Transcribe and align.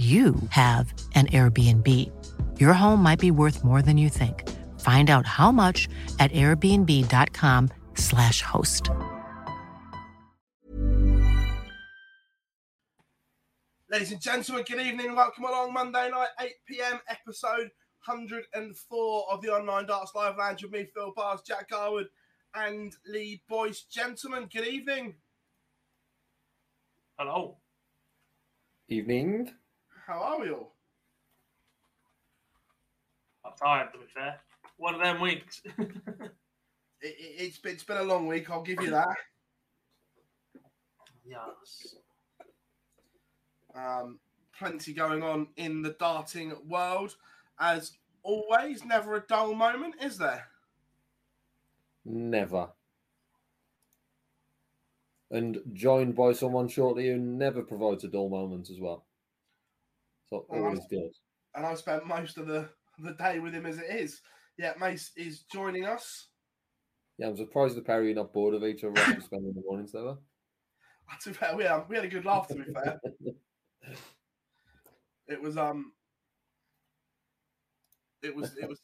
you 0.00 0.34
have 0.48 0.94
an 1.14 1.26
Airbnb. 1.26 1.86
Your 2.58 2.72
home 2.72 3.02
might 3.02 3.18
be 3.18 3.30
worth 3.30 3.62
more 3.62 3.82
than 3.82 3.98
you 3.98 4.08
think. 4.08 4.48
Find 4.80 5.10
out 5.10 5.26
how 5.26 5.52
much 5.52 5.90
at 6.18 6.32
airbnb.com/slash 6.32 8.40
host. 8.40 8.88
Ladies 13.90 14.12
and 14.12 14.22
gentlemen, 14.22 14.64
good 14.66 14.80
evening. 14.80 15.14
Welcome 15.14 15.44
along 15.44 15.74
Monday 15.74 16.08
night, 16.10 16.28
8 16.40 16.50
p.m. 16.66 16.98
episode 17.06 17.70
104 18.06 19.26
of 19.30 19.42
the 19.42 19.52
Online 19.52 19.84
Darts 19.84 20.14
Live 20.14 20.38
Lounge 20.38 20.62
with 20.62 20.72
me, 20.72 20.86
Phil 20.94 21.12
Bars, 21.14 21.42
Jack 21.46 21.68
Garwood, 21.68 22.08
and 22.54 22.96
Lee 23.06 23.42
Boyce. 23.50 23.82
Gentlemen, 23.82 24.48
good 24.50 24.66
evening. 24.66 25.16
Hello. 27.18 27.58
Evening. 28.88 29.50
How 30.10 30.18
are 30.22 30.40
we 30.40 30.50
all? 30.50 30.74
I'm 33.44 33.52
tired, 33.62 33.92
to 33.92 33.98
be 34.00 34.06
fair. 34.12 34.40
One 34.76 34.94
of 34.94 35.00
them 35.00 35.20
weeks. 35.20 35.62
It, 37.02 37.16
it, 37.18 37.44
it's, 37.44 37.56
been, 37.56 37.72
it's 37.72 37.82
been 37.82 37.96
a 37.96 38.02
long 38.02 38.26
week, 38.26 38.50
I'll 38.50 38.60
give 38.60 38.82
you 38.82 38.90
that. 38.90 39.08
yes. 41.24 41.96
Um, 43.74 44.18
plenty 44.58 44.92
going 44.92 45.22
on 45.22 45.46
in 45.56 45.80
the 45.80 45.96
darting 45.98 46.52
world. 46.68 47.16
As 47.58 47.92
always, 48.22 48.84
never 48.84 49.14
a 49.14 49.20
dull 49.26 49.54
moment, 49.54 49.94
is 50.02 50.18
there? 50.18 50.48
Never. 52.04 52.68
And 55.30 55.62
joined 55.72 56.14
by 56.14 56.34
someone 56.34 56.68
shortly 56.68 57.06
who 57.08 57.16
never 57.16 57.62
provides 57.62 58.04
a 58.04 58.08
dull 58.08 58.28
moment 58.28 58.68
as 58.68 58.78
well. 58.78 59.06
So 60.30 60.46
always 60.48 60.80
good. 60.88 61.10
And 61.54 61.66
I 61.66 61.74
spent 61.74 62.06
most 62.06 62.38
of 62.38 62.46
the, 62.46 62.68
the 62.98 63.12
day 63.12 63.40
with 63.40 63.52
him 63.52 63.66
as 63.66 63.78
it 63.78 63.90
is. 63.90 64.20
Yeah, 64.56 64.72
Mace 64.78 65.10
is 65.16 65.42
joining 65.52 65.84
us. 65.84 66.28
Yeah, 67.18 67.28
I'm 67.28 67.36
surprised 67.36 67.76
the 67.76 67.82
pair 67.82 68.02
are 68.02 68.14
not 68.14 68.32
bored 68.32 68.54
of 68.54 68.64
each 68.64 68.84
other 68.84 68.98
after 68.98 69.20
spending 69.20 69.52
the 69.52 69.62
mornings 69.66 69.92
together. 69.92 70.16
To 71.22 71.28
be 71.30 71.34
fair, 71.34 71.56
we 71.56 71.64
had, 71.64 71.82
we 71.88 71.96
had 71.96 72.04
a 72.04 72.08
good 72.08 72.24
laugh, 72.24 72.46
to 72.48 72.54
be 72.54 72.72
fair. 72.72 73.00
It 75.30 75.40
was 75.40 75.56
um, 75.56 75.92
it 78.20 78.34
was 78.34 78.50
it 78.60 78.68
was 78.68 78.80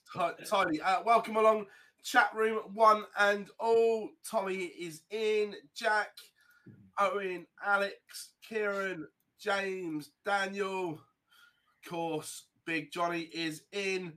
tidy. 0.49 0.81
Uh, 0.81 1.03
welcome 1.05 1.37
along, 1.37 1.67
chat 2.05 2.31
room 2.37 2.61
one 2.73 3.03
and 3.19 3.49
all. 3.59 4.11
Tommy 4.31 4.67
is 4.67 5.03
in. 5.11 5.57
Jack, 5.75 6.11
Owen, 7.01 7.49
Alex, 7.65 7.95
Kieran, 8.49 9.09
James, 9.41 10.11
Daniel, 10.25 11.01
course, 11.87 12.45
Big 12.67 12.93
Johnny 12.93 13.23
is 13.33 13.63
in. 13.73 14.13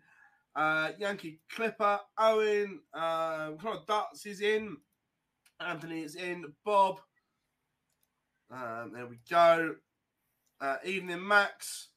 Uh, 0.55 0.91
Yankee 0.97 1.39
Clipper, 1.53 1.99
Owen, 2.17 2.81
um, 2.93 3.57
Conor 3.57 3.79
Dutts 3.87 4.25
is 4.25 4.41
in. 4.41 4.77
Anthony 5.59 6.01
is 6.01 6.15
in. 6.15 6.45
Bob. 6.65 6.99
Um, 8.51 8.91
there 8.93 9.05
we 9.05 9.19
go. 9.29 9.75
Uh, 10.59 10.77
evening, 10.83 11.25
Max. 11.25 11.89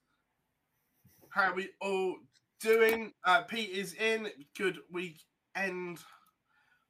How 1.30 1.50
are 1.50 1.54
we 1.54 1.70
all 1.80 2.16
doing? 2.60 3.12
Uh, 3.24 3.42
Pete 3.42 3.70
is 3.70 3.94
in. 3.94 4.28
Good 4.56 4.78
weekend 4.90 5.98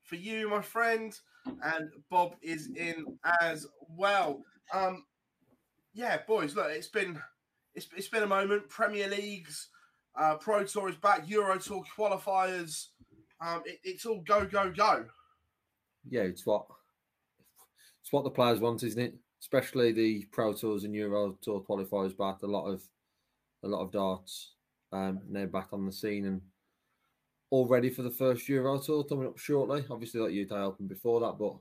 for 0.02 0.16
you, 0.16 0.50
my 0.50 0.60
friend. 0.60 1.16
And 1.46 1.90
Bob 2.10 2.34
is 2.42 2.70
in 2.76 3.18
as 3.40 3.66
well. 3.88 4.42
Um, 4.74 5.04
yeah, 5.94 6.18
boys, 6.26 6.56
look, 6.56 6.70
it's 6.70 6.88
been 6.88 7.20
it's, 7.74 7.86
it's 7.96 8.08
been 8.08 8.22
a 8.22 8.26
moment. 8.26 8.68
Premier 8.68 9.08
Leagues, 9.08 9.68
uh, 10.18 10.36
Pro 10.36 10.64
Tour 10.64 10.88
is 10.88 10.96
back. 10.96 11.28
Euro 11.28 11.58
Tour 11.58 11.82
qualifiers. 11.96 12.88
Um, 13.40 13.62
it, 13.64 13.80
it's 13.82 14.06
all 14.06 14.22
go 14.26 14.44
go 14.44 14.70
go. 14.70 15.04
Yeah, 16.08 16.22
it's 16.22 16.46
what 16.46 16.66
it's 18.02 18.12
what 18.12 18.24
the 18.24 18.30
players 18.30 18.60
want, 18.60 18.82
isn't 18.82 19.00
it? 19.00 19.14
Especially 19.40 19.92
the 19.92 20.26
Pro 20.32 20.52
Tours 20.52 20.84
and 20.84 20.94
Euro 20.94 21.36
Tour 21.42 21.64
qualifiers 21.68 22.16
back. 22.16 22.42
A 22.42 22.46
lot 22.46 22.66
of 22.66 22.82
a 23.64 23.68
lot 23.68 23.82
of 23.82 23.92
darts 23.92 24.52
um, 24.92 25.20
now 25.28 25.46
back 25.46 25.68
on 25.72 25.86
the 25.86 25.92
scene 25.92 26.26
and 26.26 26.40
all 27.50 27.66
ready 27.66 27.90
for 27.90 28.02
the 28.02 28.10
first 28.10 28.48
Euro 28.48 28.78
Tour 28.78 29.04
coming 29.04 29.26
up 29.26 29.38
shortly. 29.38 29.84
Obviously, 29.90 30.20
like 30.20 30.32
you 30.32 30.46
opened 30.50 30.88
before 30.88 31.20
that, 31.20 31.38
but 31.38 31.54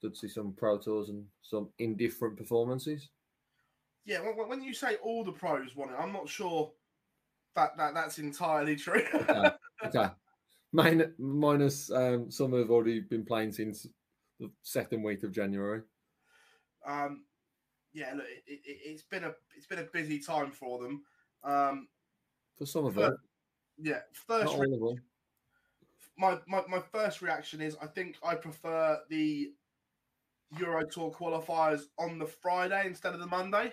did 0.00 0.16
see 0.16 0.28
some 0.28 0.52
Pro 0.52 0.78
Tours 0.78 1.08
and 1.08 1.24
some 1.42 1.68
indifferent 1.78 2.36
performances. 2.36 3.08
Yeah, 4.04 4.20
when, 4.20 4.48
when 4.48 4.62
you 4.62 4.74
say 4.74 4.96
all 5.02 5.24
the 5.24 5.32
pros 5.32 5.76
want 5.76 5.92
it, 5.92 5.96
I'm 5.98 6.12
not 6.12 6.28
sure 6.28 6.72
that, 7.54 7.76
that 7.76 7.94
that's 7.94 8.18
entirely 8.18 8.76
true. 8.76 9.04
Okay. 9.14 9.50
okay. 9.84 10.10
Min- 10.72 11.12
minus 11.18 11.90
um, 11.90 12.30
some 12.30 12.52
have 12.54 12.70
already 12.70 13.00
been 13.00 13.24
playing 13.24 13.52
since 13.52 13.86
the 14.40 14.50
second 14.62 15.02
week 15.02 15.22
of 15.22 15.32
January. 15.32 15.82
um, 16.86 17.24
yeah, 17.92 18.14
look, 18.14 18.24
it, 18.46 18.60
it, 18.64 18.78
it's 18.84 19.02
been 19.02 19.24
a 19.24 19.34
it's 19.56 19.66
been 19.66 19.80
a 19.80 19.84
busy 19.84 20.18
time 20.18 20.50
for 20.50 20.82
them. 20.82 21.02
Um, 21.44 21.88
For 22.56 22.66
some 22.66 22.86
of 22.86 22.94
them, 22.94 23.16
yeah, 23.78 24.00
first 24.12 24.56
re- 24.58 24.96
my, 26.16 26.38
my 26.46 26.62
my 26.68 26.80
first 26.80 27.20
reaction 27.22 27.60
is 27.60 27.76
I 27.82 27.86
think 27.86 28.16
I 28.24 28.34
prefer 28.34 28.98
the 29.10 29.52
Euro 30.58 30.86
Tour 30.86 31.10
qualifiers 31.10 31.82
on 31.98 32.18
the 32.18 32.26
Friday 32.26 32.86
instead 32.86 33.12
of 33.14 33.20
the 33.20 33.26
Monday. 33.26 33.72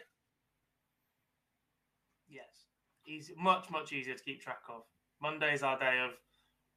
Easy, 3.10 3.34
much, 3.38 3.70
much 3.72 3.92
easier 3.92 4.14
to 4.14 4.24
keep 4.24 4.42
track 4.42 4.62
of. 4.70 4.84
Monday's 5.20 5.64
our 5.64 5.80
day 5.80 6.00
of 6.06 6.12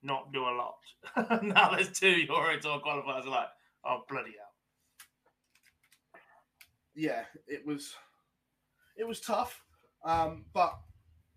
not 0.03 0.33
do 0.33 0.43
a 0.43 0.57
lot. 0.57 1.43
now 1.43 1.71
there's 1.71 1.93
two 1.93 2.09
Euro 2.09 2.59
Tour 2.59 2.81
qualifiers. 2.81 3.27
Like, 3.27 3.49
oh, 3.85 4.03
bloody 4.09 4.31
hell. 4.31 6.21
yeah, 6.95 7.25
it 7.47 7.67
was 7.67 7.95
it 8.97 9.07
was 9.07 9.21
tough, 9.21 9.63
um, 10.05 10.47
but 10.55 10.73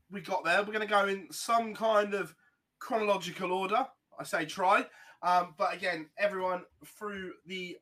we 0.09 0.21
got 0.21 0.45
there. 0.45 0.59
We're 0.59 0.73
going 0.73 0.79
to 0.79 0.87
go 0.87 1.07
in 1.07 1.27
some 1.31 1.73
kind 1.73 2.13
of 2.13 2.33
chronological 2.79 3.51
order. 3.51 3.85
I 4.17 4.23
say 4.23 4.45
try, 4.45 4.85
um, 5.21 5.55
but 5.57 5.73
again, 5.73 6.09
everyone 6.17 6.63
through 6.97 7.33
the 7.45 7.77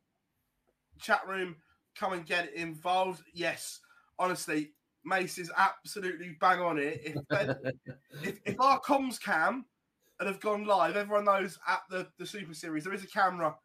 chat 1.00 1.22
room, 1.28 1.58
come 1.96 2.14
and 2.14 2.26
get 2.26 2.54
involved. 2.54 3.22
Yes, 3.34 3.80
honestly, 4.18 4.72
Mace 5.06 5.38
is 5.38 5.52
absolutely 5.58 6.36
bang 6.40 6.62
on 6.62 6.78
it. 6.78 7.02
If, 7.04 7.18
if, 8.24 8.40
if 8.46 8.60
our 8.60 8.80
comms 8.82 9.22
cam 9.22 9.66
and 10.20 10.28
have 10.28 10.40
gone 10.40 10.66
live, 10.66 10.96
everyone 10.96 11.26
knows 11.26 11.60
at 11.68 11.82
the, 11.90 12.08
the 12.18 12.26
Super 12.26 12.54
Series 12.54 12.84
there 12.84 12.94
is 12.94 13.04
a 13.04 13.08
camera 13.08 13.56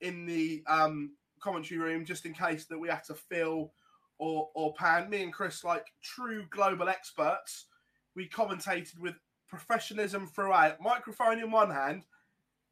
in 0.00 0.26
the 0.26 0.62
um, 0.66 1.12
commentary 1.40 1.78
room 1.78 2.04
just 2.04 2.26
in 2.26 2.34
case 2.34 2.66
that 2.66 2.78
we 2.78 2.88
have 2.88 3.04
to 3.06 3.14
fill 3.14 3.72
or 4.18 4.48
or 4.54 4.74
pan. 4.74 5.10
Me 5.10 5.22
and 5.22 5.32
Chris, 5.32 5.64
like 5.64 5.86
true 6.02 6.44
global 6.50 6.88
experts, 6.88 7.66
we 8.14 8.28
commentated 8.28 8.98
with 8.98 9.14
professionalism 9.48 10.26
throughout. 10.26 10.80
Microphone 10.80 11.38
in 11.38 11.50
one 11.50 11.70
hand, 11.70 12.04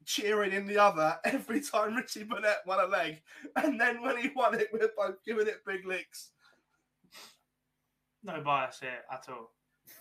cheering 0.05 0.51
in 0.51 0.67
the 0.67 0.77
other 0.77 1.17
every 1.25 1.61
time 1.61 1.95
Richie 1.95 2.23
Burnett 2.23 2.65
won 2.65 2.79
a 2.79 2.87
leg, 2.87 3.21
and 3.55 3.79
then 3.79 4.01
when 4.01 4.17
he 4.17 4.29
won 4.35 4.55
it, 4.55 4.67
we're 4.73 4.89
both 4.97 5.23
giving 5.25 5.47
it 5.47 5.65
big 5.65 5.85
licks. 5.85 6.31
No 8.25 8.41
bias 8.41 8.79
here 8.79 9.03
at 9.11 9.27
all. 9.29 9.51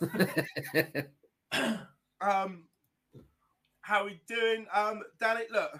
um, 2.23 2.65
how 3.82 4.00
are 4.00 4.06
we 4.06 4.19
doing? 4.26 4.65
Um, 4.73 5.03
Danny, 5.21 5.43
look, 5.53 5.79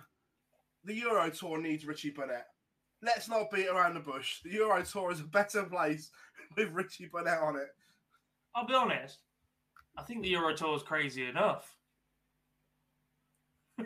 the 0.85 0.95
Euro 0.97 1.31
Tour 1.31 1.59
needs 1.59 1.87
Richie 1.87 2.11
Burnett. 2.11 2.45
Let's 3.01 3.31
not 3.31 3.51
beat 3.51 3.69
around 3.69 3.95
the 3.95 4.01
bush. 4.01 4.43
The 4.45 4.53
Euro 4.53 4.83
Tour 4.83 5.11
is 5.11 5.21
a 5.21 5.25
better 5.25 5.63
place 5.63 6.11
with 6.57 6.71
Richie 6.73 7.09
Burnett 7.11 7.41
on 7.41 7.57
it. 7.57 7.69
I'll 8.55 8.67
be 8.67 8.75
honest. 8.75 9.21
I 9.97 10.03
think 10.03 10.23
the 10.23 10.29
Euro 10.29 10.55
Tour 10.55 10.77
is 10.77 10.83
crazy 10.83 11.27
enough. 11.27 11.75
I, 13.79 13.85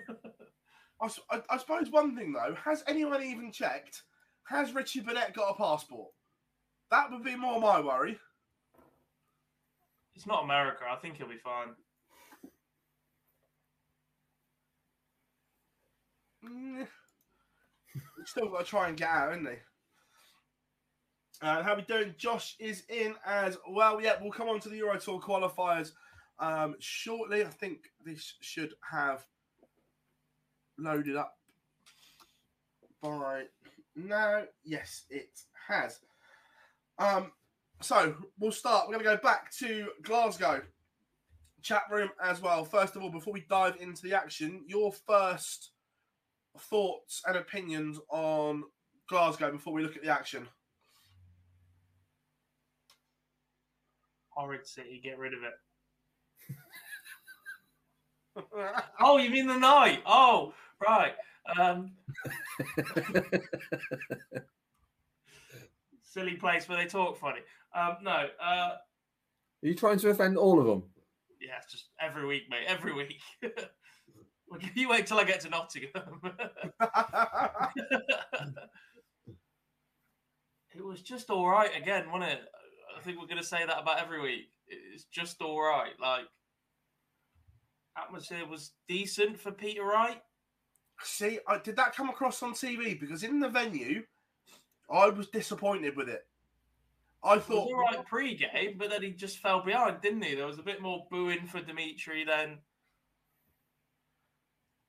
I, 1.30 1.42
I 1.48 1.58
suppose 1.58 1.90
one 1.90 2.16
thing 2.16 2.32
though, 2.32 2.56
has 2.64 2.82
anyone 2.88 3.22
even 3.22 3.52
checked? 3.52 4.02
Has 4.48 4.74
Richie 4.74 5.00
Burnett 5.00 5.32
got 5.32 5.50
a 5.50 5.54
passport? 5.54 6.08
That 6.90 7.12
would 7.12 7.22
be 7.22 7.36
more 7.36 7.60
my 7.60 7.80
worry. 7.80 8.18
It's 10.18 10.26
not 10.26 10.42
America. 10.42 10.82
I 10.90 10.96
think 10.96 11.16
he'll 11.16 11.28
be 11.28 11.36
fine. 11.36 11.68
Mm. 16.44 16.88
Still 18.24 18.48
got 18.48 18.64
to 18.64 18.64
try 18.64 18.88
and 18.88 18.96
get 18.96 19.08
out, 19.08 19.30
isn't 19.34 19.46
he? 19.46 19.58
Uh, 21.40 21.62
how 21.62 21.76
we 21.76 21.82
doing? 21.82 22.16
Josh 22.18 22.56
is 22.58 22.82
in 22.88 23.14
as 23.24 23.58
well. 23.70 24.02
Yeah, 24.02 24.14
we'll 24.20 24.32
come 24.32 24.48
on 24.48 24.58
to 24.58 24.68
the 24.68 24.78
Euro 24.78 24.98
Tour 24.98 25.20
qualifiers 25.20 25.92
um, 26.40 26.74
shortly. 26.80 27.44
I 27.44 27.50
think 27.50 27.82
this 28.04 28.34
should 28.40 28.74
have 28.90 29.24
loaded 30.76 31.14
up 31.14 31.38
by 33.00 33.44
now. 33.94 34.42
Yes, 34.64 35.04
it 35.10 35.30
has. 35.68 36.00
Um, 36.98 37.30
so 37.80 38.14
we'll 38.38 38.52
start. 38.52 38.86
We're 38.86 38.94
going 38.94 39.04
to 39.04 39.16
go 39.16 39.22
back 39.22 39.52
to 39.58 39.88
Glasgow 40.02 40.62
chat 41.62 41.82
room 41.90 42.10
as 42.22 42.40
well. 42.40 42.64
First 42.64 42.96
of 42.96 43.02
all, 43.02 43.10
before 43.10 43.32
we 43.32 43.44
dive 43.48 43.76
into 43.80 44.02
the 44.02 44.14
action, 44.14 44.62
your 44.66 44.92
first 44.92 45.70
thoughts 46.58 47.22
and 47.26 47.36
opinions 47.36 47.98
on 48.10 48.64
Glasgow 49.08 49.52
before 49.52 49.72
we 49.72 49.82
look 49.82 49.96
at 49.96 50.02
the 50.02 50.10
action. 50.10 50.48
Horrid 54.30 54.66
city, 54.66 55.00
get 55.02 55.18
rid 55.18 55.34
of 55.34 55.40
it. 55.42 55.54
oh, 59.00 59.18
you 59.18 59.30
mean 59.30 59.46
the 59.46 59.58
night? 59.58 60.02
Oh, 60.06 60.54
right. 60.86 61.14
Um, 61.58 61.92
silly 66.02 66.34
place 66.34 66.68
where 66.68 66.78
they 66.78 66.86
talk 66.86 67.18
funny. 67.18 67.40
Um, 67.74 67.96
no. 68.02 68.26
Uh, 68.42 68.70
Are 68.70 68.78
you 69.62 69.74
trying 69.74 69.98
to 69.98 70.10
offend 70.10 70.36
all 70.36 70.60
of 70.60 70.66
them? 70.66 70.84
Yeah, 71.40 71.58
it's 71.62 71.72
just 71.72 71.88
every 72.00 72.26
week, 72.26 72.44
mate. 72.50 72.64
Every 72.66 72.92
week. 72.92 73.20
Well, 74.48 74.60
you 74.74 74.88
wait 74.88 75.06
till 75.06 75.18
I 75.18 75.24
get 75.24 75.40
to 75.42 75.50
Nottingham. 75.50 76.20
it 80.74 80.84
was 80.84 81.02
just 81.02 81.30
all 81.30 81.48
right 81.48 81.70
again, 81.76 82.10
wasn't 82.10 82.32
it? 82.32 82.40
I 82.96 83.00
think 83.00 83.20
we're 83.20 83.26
going 83.26 83.40
to 83.40 83.46
say 83.46 83.64
that 83.64 83.78
about 83.80 84.00
every 84.00 84.20
week. 84.20 84.50
It's 84.66 85.04
just 85.04 85.40
all 85.40 85.60
right. 85.60 85.92
Like 86.00 86.24
atmosphere 87.96 88.46
was 88.46 88.72
decent 88.88 89.38
for 89.38 89.52
Peter 89.52 89.84
Wright. 89.84 90.20
See, 91.02 91.38
I, 91.46 91.58
did 91.58 91.76
that 91.76 91.94
come 91.94 92.10
across 92.10 92.42
on 92.42 92.52
TV? 92.54 92.98
Because 92.98 93.22
in 93.22 93.38
the 93.38 93.48
venue, 93.48 94.02
I 94.90 95.08
was 95.08 95.28
disappointed 95.28 95.96
with 95.96 96.08
it. 96.08 96.26
I 97.24 97.38
thought 97.38 97.68
it 97.68 97.74
was 97.74 97.86
all 97.94 97.98
right 97.98 98.06
pre-game, 98.06 98.76
but 98.78 98.90
then 98.90 99.02
he 99.02 99.10
just 99.10 99.38
fell 99.38 99.62
behind, 99.64 100.00
didn't 100.00 100.22
he? 100.22 100.34
There 100.34 100.46
was 100.46 100.58
a 100.58 100.62
bit 100.62 100.80
more 100.80 101.06
booing 101.10 101.46
for 101.46 101.60
Dimitri 101.60 102.24
than 102.24 102.58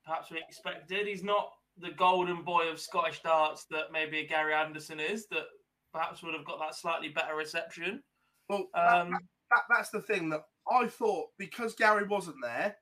perhaps 0.05 0.29
we 0.31 0.37
expected. 0.37 1.07
He's 1.07 1.23
not 1.23 1.49
the 1.77 1.91
golden 1.91 2.43
boy 2.43 2.69
of 2.69 2.79
Scottish 2.79 3.21
darts 3.21 3.65
that 3.71 3.91
maybe 3.91 4.27
Gary 4.27 4.53
Anderson 4.53 4.99
is, 4.99 5.27
that 5.27 5.45
perhaps 5.91 6.21
would 6.21 6.35
have 6.35 6.45
got 6.45 6.59
that 6.59 6.75
slightly 6.75 7.09
better 7.09 7.35
reception. 7.35 8.03
Well, 8.47 8.67
um, 8.75 9.11
that, 9.11 9.21
that, 9.51 9.61
that's 9.69 9.89
the 9.89 10.01
thing 10.01 10.29
that 10.29 10.41
I 10.69 10.87
thought 10.87 11.27
because 11.37 11.73
Gary 11.75 12.05
wasn't 12.05 12.37
there, 12.41 12.75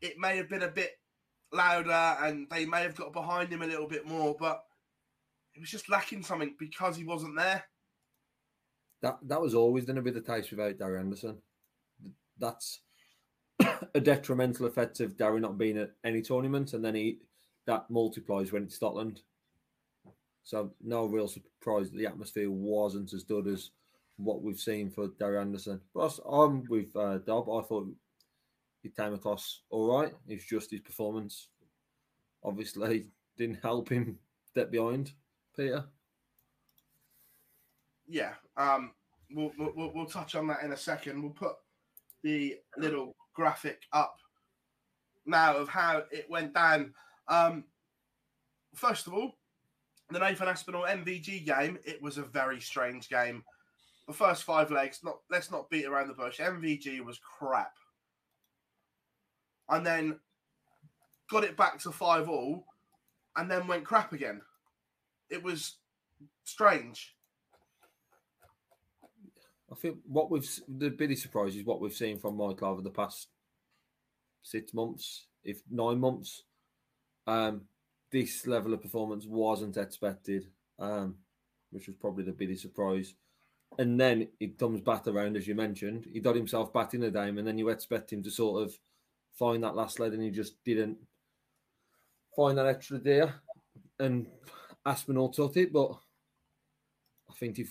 it 0.00 0.18
may 0.18 0.36
have 0.36 0.48
been 0.48 0.62
a 0.62 0.68
bit 0.68 0.92
louder 1.52 1.90
and 1.90 2.46
they 2.50 2.64
may 2.64 2.82
have 2.82 2.96
got 2.96 3.12
behind 3.12 3.52
him 3.52 3.62
a 3.62 3.66
little 3.66 3.88
bit 3.88 4.06
more, 4.06 4.34
but 4.38 4.62
it 5.54 5.60
was 5.60 5.70
just 5.70 5.88
lacking 5.88 6.22
something 6.22 6.54
because 6.58 6.96
he 6.96 7.04
wasn't 7.04 7.36
there. 7.36 7.64
That 9.02 9.18
that 9.26 9.40
was 9.40 9.54
always 9.54 9.84
going 9.84 9.96
to 9.96 10.02
be 10.02 10.10
the 10.10 10.20
case 10.20 10.50
without 10.50 10.78
Gary 10.78 10.98
Anderson. 10.98 11.38
That's 12.38 12.80
a 13.94 14.00
detrimental 14.00 14.66
effect 14.66 15.00
of 15.00 15.16
Gary 15.16 15.40
not 15.40 15.58
being 15.58 15.78
at 15.78 15.92
any 16.04 16.22
tournament, 16.22 16.72
and 16.72 16.84
then 16.84 16.94
he 16.94 17.18
that 17.66 17.88
multiplies 17.90 18.52
when 18.52 18.64
it's 18.64 18.76
Scotland. 18.76 19.22
So 20.42 20.72
no 20.82 21.04
real 21.04 21.28
surprise 21.28 21.90
that 21.90 21.98
the 21.98 22.06
atmosphere 22.06 22.50
wasn't 22.50 23.12
as 23.12 23.24
good 23.24 23.46
as 23.46 23.70
what 24.16 24.42
we've 24.42 24.58
seen 24.58 24.90
for 24.90 25.08
Gary 25.08 25.38
Anderson. 25.38 25.80
But 25.94 26.18
I'm 26.28 26.64
with 26.68 26.94
uh, 26.96 27.18
Dob. 27.18 27.50
I 27.50 27.62
thought 27.62 27.92
he 28.82 28.88
came 28.88 29.12
across 29.12 29.62
all 29.70 30.00
right. 30.00 30.14
It's 30.26 30.46
just 30.46 30.70
his 30.70 30.80
performance 30.80 31.48
obviously 32.44 33.06
didn't 33.38 33.62
help 33.62 33.88
him 33.88 34.18
step 34.50 34.70
behind 34.70 35.12
Peter. 35.56 35.84
Yeah, 38.08 38.32
um, 38.56 38.92
we'll, 39.30 39.52
we'll 39.58 39.92
we'll 39.94 40.06
touch 40.06 40.34
on 40.34 40.46
that 40.48 40.62
in 40.62 40.72
a 40.72 40.76
second. 40.76 41.22
We'll 41.22 41.32
put 41.32 41.52
the 42.22 42.56
little 42.76 43.14
graphic 43.34 43.82
up 43.92 44.16
now 45.26 45.56
of 45.56 45.68
how 45.68 46.04
it 46.10 46.26
went 46.28 46.54
down. 46.54 46.94
Um, 47.28 47.64
first 48.74 49.06
of 49.06 49.14
all, 49.14 49.32
the 50.10 50.18
Nathan 50.18 50.48
Aspinall 50.48 50.86
MVG 50.86 51.44
game, 51.44 51.78
it 51.84 52.00
was 52.02 52.18
a 52.18 52.22
very 52.22 52.60
strange 52.60 53.08
game. 53.08 53.44
The 54.06 54.14
first 54.14 54.44
five 54.44 54.70
legs, 54.70 55.00
not 55.04 55.18
let's 55.30 55.50
not 55.50 55.68
beat 55.68 55.84
around 55.84 56.08
the 56.08 56.14
bush. 56.14 56.40
MVG 56.40 57.04
was 57.04 57.18
crap. 57.18 57.74
And 59.68 59.86
then 59.86 60.18
got 61.30 61.44
it 61.44 61.58
back 61.58 61.78
to 61.80 61.92
five 61.92 62.26
all 62.26 62.64
and 63.36 63.50
then 63.50 63.66
went 63.66 63.84
crap 63.84 64.14
again. 64.14 64.40
It 65.28 65.42
was 65.42 65.76
strange. 66.44 67.14
I 69.70 69.74
think 69.74 69.98
what 70.06 70.30
we've 70.30 70.48
the 70.66 70.90
biggest 70.90 71.22
surprise 71.22 71.54
is 71.54 71.64
what 71.64 71.80
we've 71.80 71.92
seen 71.92 72.18
from 72.18 72.36
Michael 72.36 72.68
over 72.68 72.82
the 72.82 72.90
past 72.90 73.28
six 74.42 74.72
months, 74.72 75.26
if 75.44 75.60
nine 75.70 76.00
months. 76.00 76.44
Um, 77.26 77.62
this 78.10 78.46
level 78.46 78.72
of 78.72 78.80
performance 78.80 79.26
wasn't 79.26 79.76
expected, 79.76 80.46
um, 80.78 81.16
which 81.70 81.86
was 81.86 81.96
probably 81.96 82.24
the 82.24 82.32
biggest 82.32 82.62
surprise. 82.62 83.14
And 83.78 84.00
then 84.00 84.28
it 84.40 84.58
comes 84.58 84.80
back 84.80 85.06
around, 85.06 85.36
as 85.36 85.46
you 85.46 85.54
mentioned. 85.54 86.06
He 86.10 86.20
got 86.20 86.34
himself 86.34 86.72
back 86.72 86.94
in 86.94 87.02
the 87.02 87.10
game, 87.10 87.36
and 87.36 87.46
then 87.46 87.58
you 87.58 87.68
expect 87.68 88.10
him 88.10 88.22
to 88.22 88.30
sort 88.30 88.62
of 88.62 88.78
find 89.38 89.62
that 89.62 89.76
last 89.76 90.00
lead, 90.00 90.14
and 90.14 90.22
he 90.22 90.30
just 90.30 90.64
didn't 90.64 90.96
find 92.34 92.56
that 92.56 92.66
extra 92.66 92.98
deer. 92.98 93.34
And 94.00 94.26
Aspinall 94.86 95.28
took 95.28 95.58
it, 95.58 95.70
but 95.70 95.90
I 97.30 97.34
think 97.34 97.58
if 97.58 97.70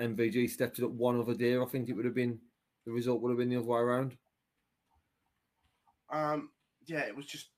MVG 0.00 0.50
stepped 0.50 0.78
it 0.78 0.84
up 0.84 0.90
one 0.90 1.20
other 1.20 1.34
deer, 1.34 1.62
I 1.62 1.66
think 1.66 1.88
it 1.88 1.94
would 1.94 2.04
have 2.04 2.14
been 2.14 2.38
the 2.86 2.92
result 2.92 3.20
would 3.20 3.30
have 3.30 3.38
been 3.38 3.50
the 3.50 3.56
other 3.56 3.66
way 3.66 3.80
around. 3.80 4.16
Um, 6.10 6.50
yeah, 6.86 7.00
it 7.00 7.14
was 7.14 7.26
just 7.26 7.48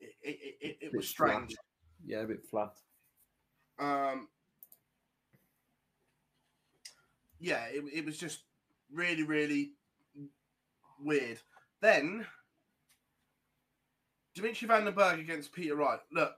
it, 0.00 0.14
it, 0.22 0.56
it, 0.60 0.78
it 0.80 0.92
was 0.94 1.08
strange. 1.08 1.54
Flat. 1.54 2.04
Yeah, 2.04 2.18
a 2.18 2.26
bit 2.26 2.44
flat. 2.44 2.72
Um, 3.78 4.28
yeah, 7.40 7.64
it, 7.66 7.82
it 7.92 8.04
was 8.04 8.18
just 8.18 8.42
really, 8.92 9.22
really 9.22 9.72
weird. 11.00 11.38
Then 11.80 12.26
Dimitri 14.34 14.68
Van 14.68 14.84
den 14.84 14.94
Bergh 14.94 15.20
against 15.20 15.52
Peter 15.52 15.76
Wright. 15.76 16.00
Look, 16.12 16.32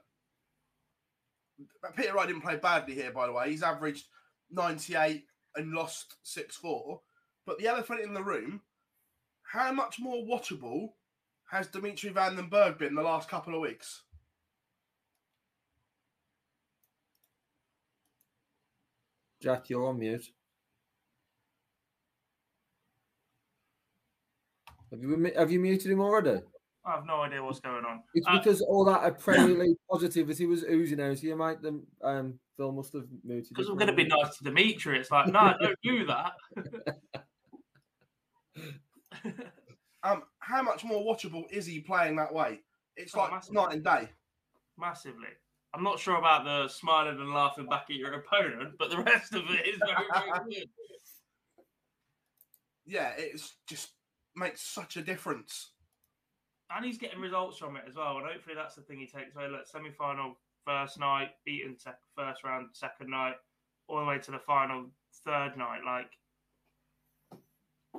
Peter 1.95 2.13
Wright 2.13 2.27
didn't 2.27 2.43
play 2.43 2.57
badly 2.57 2.95
here, 2.95 3.11
by 3.11 3.27
the 3.27 3.33
way. 3.33 3.49
He's 3.49 3.63
averaged 3.63 4.05
98 4.51 5.25
and 5.55 5.71
lost 5.71 6.15
6 6.23 6.55
4. 6.55 7.01
But 7.45 7.59
the 7.59 7.67
elephant 7.67 8.01
in 8.01 8.13
the 8.13 8.23
room, 8.23 8.61
how 9.43 9.71
much 9.71 9.99
more 9.99 10.25
watchable 10.25 10.93
has 11.51 11.67
Dimitri 11.67 12.09
Van 12.09 12.35
den 12.35 12.49
Bergh 12.49 12.77
been 12.77 12.95
the 12.95 13.01
last 13.01 13.29
couple 13.29 13.53
of 13.53 13.61
weeks? 13.61 14.01
Jack, 19.41 19.69
you're 19.69 19.87
on 19.87 19.99
mute. 19.99 20.31
Have 24.91 25.03
you 25.03 25.31
have 25.37 25.51
you 25.51 25.59
muted 25.59 25.91
him 25.91 26.01
already? 26.01 26.41
I 26.85 26.91
have 26.95 27.05
no 27.05 27.21
idea 27.21 27.43
what's 27.43 27.59
going 27.59 27.83
on. 27.83 28.03
It's 28.13 28.27
Uh, 28.27 28.37
because 28.37 28.61
all 28.61 28.85
that 28.85 29.19
Premier 29.19 29.57
League 29.57 29.77
positivity 29.89 30.45
was 30.45 30.63
oozing 30.63 31.01
out 31.01 31.17
here, 31.17 31.35
mate. 31.35 31.57
Then 31.61 31.81
um, 32.03 32.39
Phil 32.57 32.71
must 32.71 32.93
have 32.93 33.07
muted. 33.23 33.49
because 33.49 33.67
I'm 33.69 33.75
going 33.77 33.87
to 33.87 33.93
be 33.93 34.05
nice 34.05 34.37
to 34.37 34.43
Dimitri. 34.43 34.99
It's 34.99 35.09
like, 35.11 35.27
no, 35.27 35.53
don't 35.59 35.79
do 35.83 36.05
that. 36.05 36.33
Um, 40.03 40.21
how 40.37 40.61
much 40.61 40.83
more 40.83 41.03
watchable 41.03 41.45
is 41.51 41.65
he 41.65 41.79
playing 41.79 42.15
that 42.17 42.31
way? 42.31 42.59
It's 42.95 43.15
Oh, 43.15 43.21
like 43.21 43.31
massive. 43.31 43.53
night 43.55 43.73
and 43.73 43.83
day. 43.83 44.09
Massively. 44.77 45.29
I'm 45.73 45.83
not 45.83 45.97
sure 45.99 46.17
about 46.17 46.43
the 46.45 46.67
smiling 46.67 47.19
and 47.19 47.33
laughing 47.33 47.65
back 47.65 47.87
at 47.89 47.95
your 47.95 48.13
opponent, 48.13 48.75
but 48.77 48.91
the 48.91 49.01
rest 49.01 49.33
of 49.33 49.41
it 49.49 49.65
is 49.67 49.79
very, 49.79 50.05
very 50.13 50.39
good. 50.49 50.69
Yeah, 52.85 53.13
it's 53.17 53.57
just 53.67 53.93
makes 54.35 54.61
such 54.61 54.95
a 54.95 55.01
difference. 55.01 55.71
And 56.73 56.85
he's 56.85 56.97
getting 56.97 57.19
results 57.19 57.57
from 57.57 57.75
it 57.75 57.83
as 57.87 57.95
well. 57.95 58.17
And 58.17 58.25
hopefully 58.25 58.55
that's 58.55 58.75
the 58.75 58.81
thing 58.81 58.99
he 58.99 59.07
takes 59.07 59.35
away. 59.35 59.47
Look, 59.47 59.67
semi 59.67 59.91
final 59.91 60.37
first 60.65 60.99
night, 60.99 61.31
beaten 61.45 61.77
sec- 61.77 61.99
first 62.15 62.43
round, 62.43 62.69
second 62.73 63.09
night, 63.09 63.35
all 63.87 63.99
the 63.99 64.05
way 64.05 64.17
to 64.17 64.31
the 64.31 64.39
final 64.39 64.85
third 65.25 65.57
night. 65.57 65.81
Like, 65.85 66.11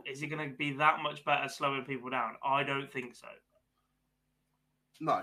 is 0.04 0.20
he 0.20 0.26
going 0.26 0.50
to 0.50 0.56
be 0.56 0.72
that 0.72 1.00
much 1.02 1.24
better 1.24 1.48
slowing 1.48 1.84
people 1.84 2.10
down? 2.10 2.32
I 2.44 2.64
don't 2.64 2.92
think 2.92 3.14
so. 3.14 3.28
No. 5.00 5.22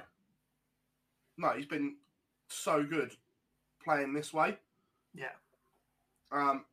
No, 1.38 1.50
he's 1.50 1.66
been 1.66 1.96
so 2.48 2.84
good 2.84 3.12
playing 3.84 4.14
this 4.14 4.34
way. 4.34 4.58
Yeah. 5.14 5.34
Um, 6.32 6.66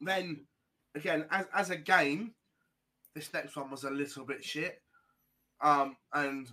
then 0.00 0.46
again, 0.94 1.26
as 1.30 1.46
as 1.54 1.70
a 1.70 1.76
game, 1.76 2.32
this 3.14 3.32
next 3.32 3.56
one 3.56 3.70
was 3.70 3.84
a 3.84 3.90
little 3.90 4.24
bit 4.24 4.44
shit. 4.44 4.80
Um, 5.62 5.96
and 6.12 6.48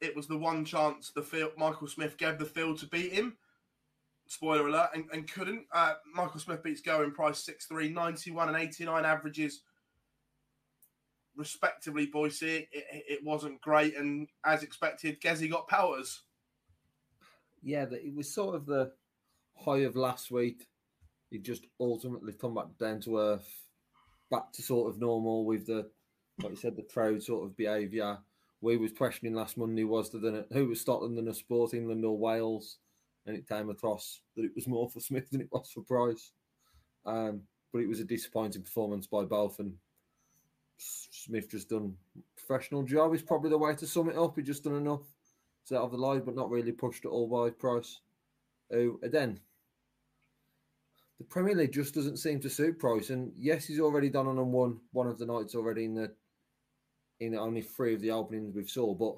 it 0.00 0.14
was 0.14 0.26
the 0.26 0.38
one 0.38 0.64
chance 0.64 1.10
the 1.10 1.22
field 1.22 1.52
Michael 1.56 1.88
Smith 1.88 2.16
gave 2.16 2.38
the 2.38 2.44
field 2.44 2.78
to 2.78 2.86
beat 2.86 3.12
him. 3.12 3.36
Spoiler 4.26 4.68
alert, 4.68 4.90
and, 4.94 5.04
and 5.12 5.30
couldn't. 5.30 5.66
Uh, 5.72 5.94
Michael 6.14 6.40
Smith 6.40 6.62
beats 6.62 6.80
Gerwyn 6.80 7.12
Price 7.12 7.46
6'3, 7.46 7.92
91 7.92 8.48
and 8.48 8.56
89 8.56 9.04
averages, 9.04 9.60
respectively, 11.36 12.06
Boise. 12.06 12.68
It, 12.72 12.84
it, 13.08 13.20
wasn't 13.22 13.60
great, 13.60 13.96
and 13.98 14.28
as 14.46 14.62
expected, 14.62 15.20
Gezi 15.20 15.50
got 15.50 15.68
powers. 15.68 16.22
yeah, 17.62 17.84
it 17.90 18.14
was 18.14 18.32
sort 18.32 18.54
of 18.54 18.64
the 18.64 18.92
high 19.56 19.80
of 19.80 19.94
last 19.94 20.30
week. 20.30 20.68
He 21.30 21.38
just 21.38 21.66
ultimately 21.78 22.32
come 22.32 22.54
back 22.54 22.78
down 22.78 23.00
to 23.02 23.18
earth, 23.18 23.48
back 24.30 24.52
to 24.52 24.62
sort 24.62 24.90
of 24.90 25.00
normal 25.00 25.44
with 25.44 25.66
the, 25.66 25.90
like 26.42 26.50
you 26.50 26.56
said, 26.56 26.76
the 26.76 26.82
crowd 26.82 27.22
sort 27.22 27.44
of 27.44 27.56
behaviour. 27.56 28.18
We 28.64 28.78
was 28.78 28.92
questioning 28.92 29.34
last 29.34 29.58
Monday 29.58 29.84
was 29.84 30.08
than 30.08 30.42
who 30.50 30.68
was 30.68 30.80
Scotland 30.80 31.18
than 31.18 31.28
a 31.28 31.34
sport 31.34 31.74
England 31.74 32.02
or 32.02 32.16
Wales, 32.16 32.78
and 33.26 33.36
it 33.36 33.46
came 33.46 33.68
across 33.68 34.22
that 34.34 34.44
it 34.46 34.52
was 34.54 34.66
more 34.66 34.88
for 34.88 35.00
Smith 35.00 35.28
than 35.30 35.42
it 35.42 35.50
was 35.52 35.70
for 35.70 35.82
Price. 35.82 36.32
Um, 37.04 37.42
but 37.74 37.82
it 37.82 37.88
was 37.88 38.00
a 38.00 38.04
disappointing 38.04 38.62
performance 38.62 39.06
by 39.06 39.24
both, 39.24 39.58
and 39.58 39.74
Smith 40.78 41.50
just 41.50 41.68
done 41.68 41.94
professional 42.38 42.84
job. 42.84 43.12
Is 43.12 43.20
probably 43.20 43.50
the 43.50 43.58
way 43.58 43.74
to 43.74 43.86
sum 43.86 44.08
it 44.08 44.16
up. 44.16 44.34
He 44.34 44.42
just 44.42 44.64
done 44.64 44.76
enough 44.76 45.02
set 45.64 45.76
of 45.76 45.90
the 45.90 45.98
live, 45.98 46.24
but 46.24 46.34
not 46.34 46.48
really 46.48 46.72
pushed 46.72 47.04
at 47.04 47.10
all 47.10 47.28
by 47.28 47.50
Price. 47.50 48.00
Who 48.70 48.98
again, 49.02 49.40
the 51.18 51.24
Premier 51.24 51.54
League 51.54 51.72
just 51.72 51.94
doesn't 51.94 52.16
seem 52.16 52.40
to 52.40 52.48
suit 52.48 52.78
Price. 52.78 53.10
And 53.10 53.30
yes, 53.36 53.66
he's 53.66 53.80
already 53.80 54.08
done 54.08 54.26
on 54.26 54.38
and 54.38 54.54
won 54.54 54.80
one 54.92 55.06
of 55.06 55.18
the 55.18 55.26
nights 55.26 55.54
already 55.54 55.84
in 55.84 55.94
the 55.94 56.14
in 57.24 57.36
only 57.36 57.62
three 57.62 57.94
of 57.94 58.00
the 58.00 58.10
openings 58.10 58.54
we've 58.54 58.70
saw, 58.70 58.94
but 58.94 59.16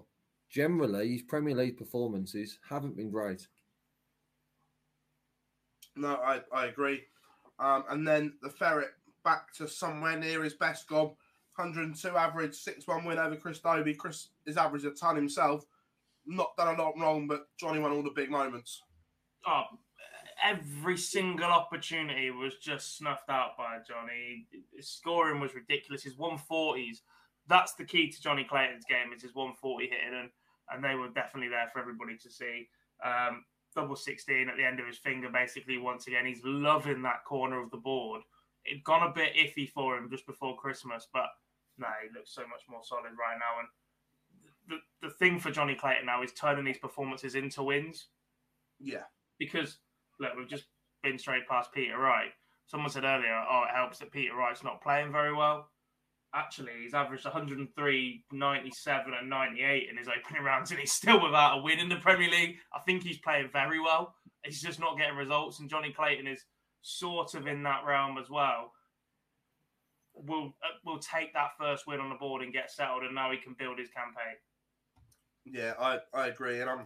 generally 0.50 1.12
his 1.12 1.22
Premier 1.22 1.54
League 1.54 1.76
performances 1.76 2.58
haven't 2.68 2.96
been 2.96 3.10
great. 3.10 3.46
No, 5.96 6.16
I, 6.16 6.40
I 6.52 6.66
agree. 6.66 7.02
Um, 7.58 7.84
and 7.90 8.06
then 8.06 8.34
the 8.42 8.50
ferret 8.50 8.90
back 9.25 9.52
to 9.54 9.66
somewhere 9.66 10.18
near 10.18 10.44
his 10.44 10.54
best 10.54 10.86
gob. 10.88 11.14
102 11.56 12.16
average, 12.16 12.54
6 12.54 12.86
1 12.86 13.04
win 13.04 13.18
over 13.18 13.36
Chris 13.36 13.60
Dobey. 13.60 13.96
Chris 13.96 14.28
is 14.44 14.58
average 14.58 14.84
a 14.84 14.90
ton 14.90 15.16
himself. 15.16 15.64
Not 16.26 16.56
done 16.56 16.75
a 16.75 16.82
lot 16.82 16.94
wrong, 16.98 17.26
but 17.26 17.46
Johnny 17.58 17.78
won 17.78 17.92
all 17.92 18.02
the 18.02 18.10
big 18.10 18.30
moments. 18.30 18.82
Oh, 19.46 19.64
every 20.44 20.98
single 20.98 21.50
opportunity 21.50 22.30
was 22.30 22.56
just 22.56 22.98
snuffed 22.98 23.30
out 23.30 23.56
by 23.56 23.78
Johnny. 23.86 24.46
His 24.75 24.88
scoring 24.88 25.40
was 25.40 25.54
ridiculous. 25.54 26.02
His 26.02 26.16
140s. 26.16 26.98
That's 27.48 27.74
the 27.74 27.84
key 27.84 28.10
to 28.10 28.20
Johnny 28.22 28.44
Clayton's 28.44 28.84
game. 28.84 29.12
Is 29.14 29.22
his 29.22 29.34
140 29.34 29.84
hitting, 29.86 30.18
and 30.20 30.30
and 30.70 30.82
they 30.84 30.94
were 30.96 31.08
definitely 31.08 31.48
there 31.48 31.68
for 31.72 31.78
everybody 31.80 32.16
to 32.16 32.30
see. 32.30 32.68
Um, 33.04 33.44
double 33.74 33.94
16 33.94 34.48
at 34.48 34.56
the 34.56 34.64
end 34.64 34.80
of 34.80 34.86
his 34.86 34.98
finger, 34.98 35.28
basically. 35.32 35.78
Once 35.78 36.06
again, 36.08 36.26
he's 36.26 36.40
loving 36.44 37.02
that 37.02 37.24
corner 37.24 37.62
of 37.62 37.70
the 37.70 37.76
board. 37.76 38.22
It'd 38.64 38.82
gone 38.82 39.08
a 39.08 39.12
bit 39.12 39.34
iffy 39.36 39.68
for 39.70 39.96
him 39.96 40.08
just 40.10 40.26
before 40.26 40.56
Christmas, 40.56 41.06
but 41.12 41.26
no, 41.78 41.86
he 42.02 42.12
looks 42.18 42.34
so 42.34 42.40
much 42.42 42.62
more 42.68 42.80
solid 42.82 43.12
right 43.18 43.38
now. 43.38 43.60
And 43.60 44.80
the, 45.00 45.06
the 45.06 45.14
thing 45.14 45.38
for 45.38 45.50
Johnny 45.52 45.74
Clayton 45.76 46.06
now 46.06 46.22
is 46.22 46.32
turning 46.32 46.64
these 46.64 46.78
performances 46.78 47.34
into 47.36 47.62
wins 47.62 48.08
Yeah. 48.80 49.04
because 49.38 49.78
look, 50.18 50.32
we've 50.36 50.48
just 50.48 50.64
been 51.04 51.18
straight 51.18 51.46
past 51.46 51.70
Peter 51.72 51.98
Wright. 51.98 52.32
Someone 52.66 52.90
said 52.90 53.04
earlier, 53.04 53.44
oh, 53.48 53.64
it 53.70 53.76
helps 53.76 53.98
that 53.98 54.10
Peter 54.10 54.34
Wright's 54.34 54.64
not 54.64 54.82
playing 54.82 55.12
very 55.12 55.32
well. 55.34 55.68
Actually, 56.36 56.72
he's 56.82 56.92
averaged 56.92 57.24
103, 57.24 58.24
97, 58.30 59.14
and 59.18 59.30
98 59.30 59.88
in 59.88 59.96
his 59.96 60.06
opening 60.06 60.42
rounds, 60.42 60.70
and 60.70 60.78
he's 60.78 60.92
still 60.92 61.22
without 61.22 61.58
a 61.58 61.62
win 61.62 61.78
in 61.78 61.88
the 61.88 61.96
Premier 61.96 62.28
League. 62.28 62.56
I 62.74 62.80
think 62.80 63.02
he's 63.02 63.16
playing 63.16 63.48
very 63.50 63.80
well. 63.80 64.14
He's 64.44 64.60
just 64.60 64.78
not 64.78 64.98
getting 64.98 65.16
results, 65.16 65.60
and 65.60 65.70
Johnny 65.70 65.92
Clayton 65.92 66.26
is 66.26 66.44
sort 66.82 67.34
of 67.34 67.46
in 67.46 67.62
that 67.62 67.86
realm 67.86 68.18
as 68.18 68.28
well. 68.28 68.72
Will 70.12 70.54
uh, 70.62 70.76
will 70.84 70.98
take 70.98 71.32
that 71.32 71.52
first 71.58 71.86
win 71.86 72.00
on 72.00 72.10
the 72.10 72.16
board 72.16 72.42
and 72.42 72.52
get 72.52 72.70
settled, 72.70 73.02
and 73.02 73.14
now 73.14 73.30
he 73.30 73.38
can 73.38 73.56
build 73.58 73.78
his 73.78 73.88
campaign. 73.88 74.36
Yeah, 75.46 75.72
I, 75.80 76.00
I 76.12 76.26
agree. 76.26 76.60
And 76.60 76.68
I'm, 76.68 76.80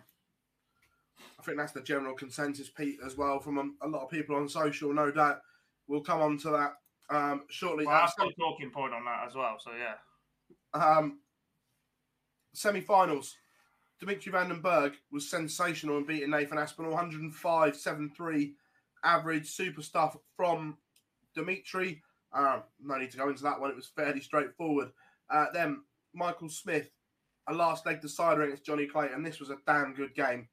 I 1.39 1.43
think 1.43 1.59
that's 1.59 1.73
the 1.73 1.81
general 1.81 2.15
consensus, 2.15 2.69
Pete, 2.69 2.99
as 3.05 3.17
well, 3.17 3.41
from 3.41 3.59
a, 3.59 3.87
a 3.87 3.89
lot 3.89 4.05
of 4.05 4.11
people 4.11 4.37
on 4.37 4.49
social, 4.49 4.95
no 4.95 5.11
doubt. 5.11 5.41
We'll 5.89 6.03
come 6.03 6.21
on 6.21 6.39
to 6.39 6.51
that 6.51 6.75
um, 7.11 7.43
shortly. 7.51 7.87
Well, 7.87 7.97
I've 8.03 8.17
got 8.17 8.29
a 8.29 8.35
talking 8.35 8.71
point 8.71 8.95
on 8.95 9.05
that 9.05 9.27
as 9.27 9.35
well. 9.35 9.57
So 9.59 9.71
yeah, 9.73 9.95
Um, 10.73 11.21
semi-finals. 12.55 13.37
Dimitri 13.99 14.33
Van 14.33 14.49
den 14.49 14.63
Bergh 14.63 14.95
was 15.13 15.29
sensational 15.29 15.99
in 15.99 16.07
beating 16.07 16.31
Nathan 16.31 16.57
Aspinall, 16.57 16.93
105 16.93 17.75
7-3 17.75 18.55
average 19.05 19.51
super 19.51 19.83
stuff 19.83 20.17
from 20.37 20.79
Dimitri. 21.35 22.03
Um, 22.33 22.63
no 22.83 22.97
need 22.97 23.11
to 23.11 23.19
go 23.19 23.29
into 23.29 23.43
that 23.43 23.61
one. 23.61 23.71
It 23.71 23.77
was 23.77 23.91
fairly 23.95 24.21
straightforward. 24.21 24.91
Uh, 25.29 25.47
then 25.53 25.83
Michael 26.15 26.49
Smith, 26.49 26.91
a 27.49 27.53
last 27.53 27.85
leg 27.85 28.01
decider 28.01 28.43
against 28.43 28.65
Johnny 28.65 28.87
Clayton. 28.87 29.23
This 29.23 29.41
was 29.41 29.51
a 29.51 29.59
damn 29.67 29.95
good 29.95 30.15
game. 30.15 30.49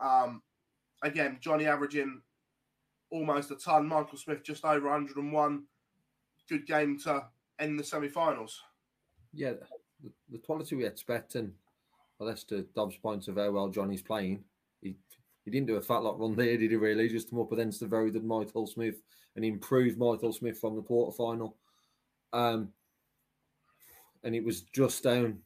Um, 0.00 0.42
again, 1.02 1.38
Johnny 1.40 1.66
averaging 1.66 2.22
almost 3.10 3.50
a 3.50 3.56
ton. 3.56 3.86
Michael 3.86 4.18
Smith 4.18 4.42
just 4.42 4.64
over 4.64 4.88
101. 4.88 5.64
Good 6.50 6.66
game 6.66 6.98
to 7.04 7.26
end 7.60 7.78
the 7.78 7.84
semi-finals. 7.84 8.60
Yeah, 9.32 9.52
the, 10.02 10.10
the 10.30 10.38
quality 10.38 10.74
we 10.74 10.84
expect, 10.84 11.36
and 11.36 11.52
well, 12.18 12.28
that's 12.28 12.42
to 12.44 12.66
Dobbs' 12.74 12.96
point 12.96 13.28
of 13.28 13.36
how 13.36 13.52
well 13.52 13.68
Johnny's 13.68 14.02
playing. 14.02 14.42
He 14.82 14.96
he 15.44 15.50
didn't 15.52 15.68
do 15.68 15.76
a 15.76 15.80
fat 15.80 16.02
lot 16.02 16.18
run 16.18 16.34
there, 16.34 16.56
did 16.56 16.70
he? 16.70 16.76
Really, 16.76 17.08
just 17.08 17.30
come 17.30 17.40
up 17.40 17.52
against 17.52 17.78
the 17.78 17.86
very 17.86 18.10
good 18.10 18.24
Michael 18.24 18.66
Smith 18.66 18.96
and 19.36 19.44
improved 19.44 19.96
Michael 19.96 20.32
Smith 20.32 20.58
from 20.58 20.74
the 20.74 20.82
quarter 20.82 21.16
final. 21.16 21.56
Um, 22.32 22.72
and 24.24 24.34
it 24.34 24.44
was 24.44 24.62
just 24.62 25.04
down 25.04 25.38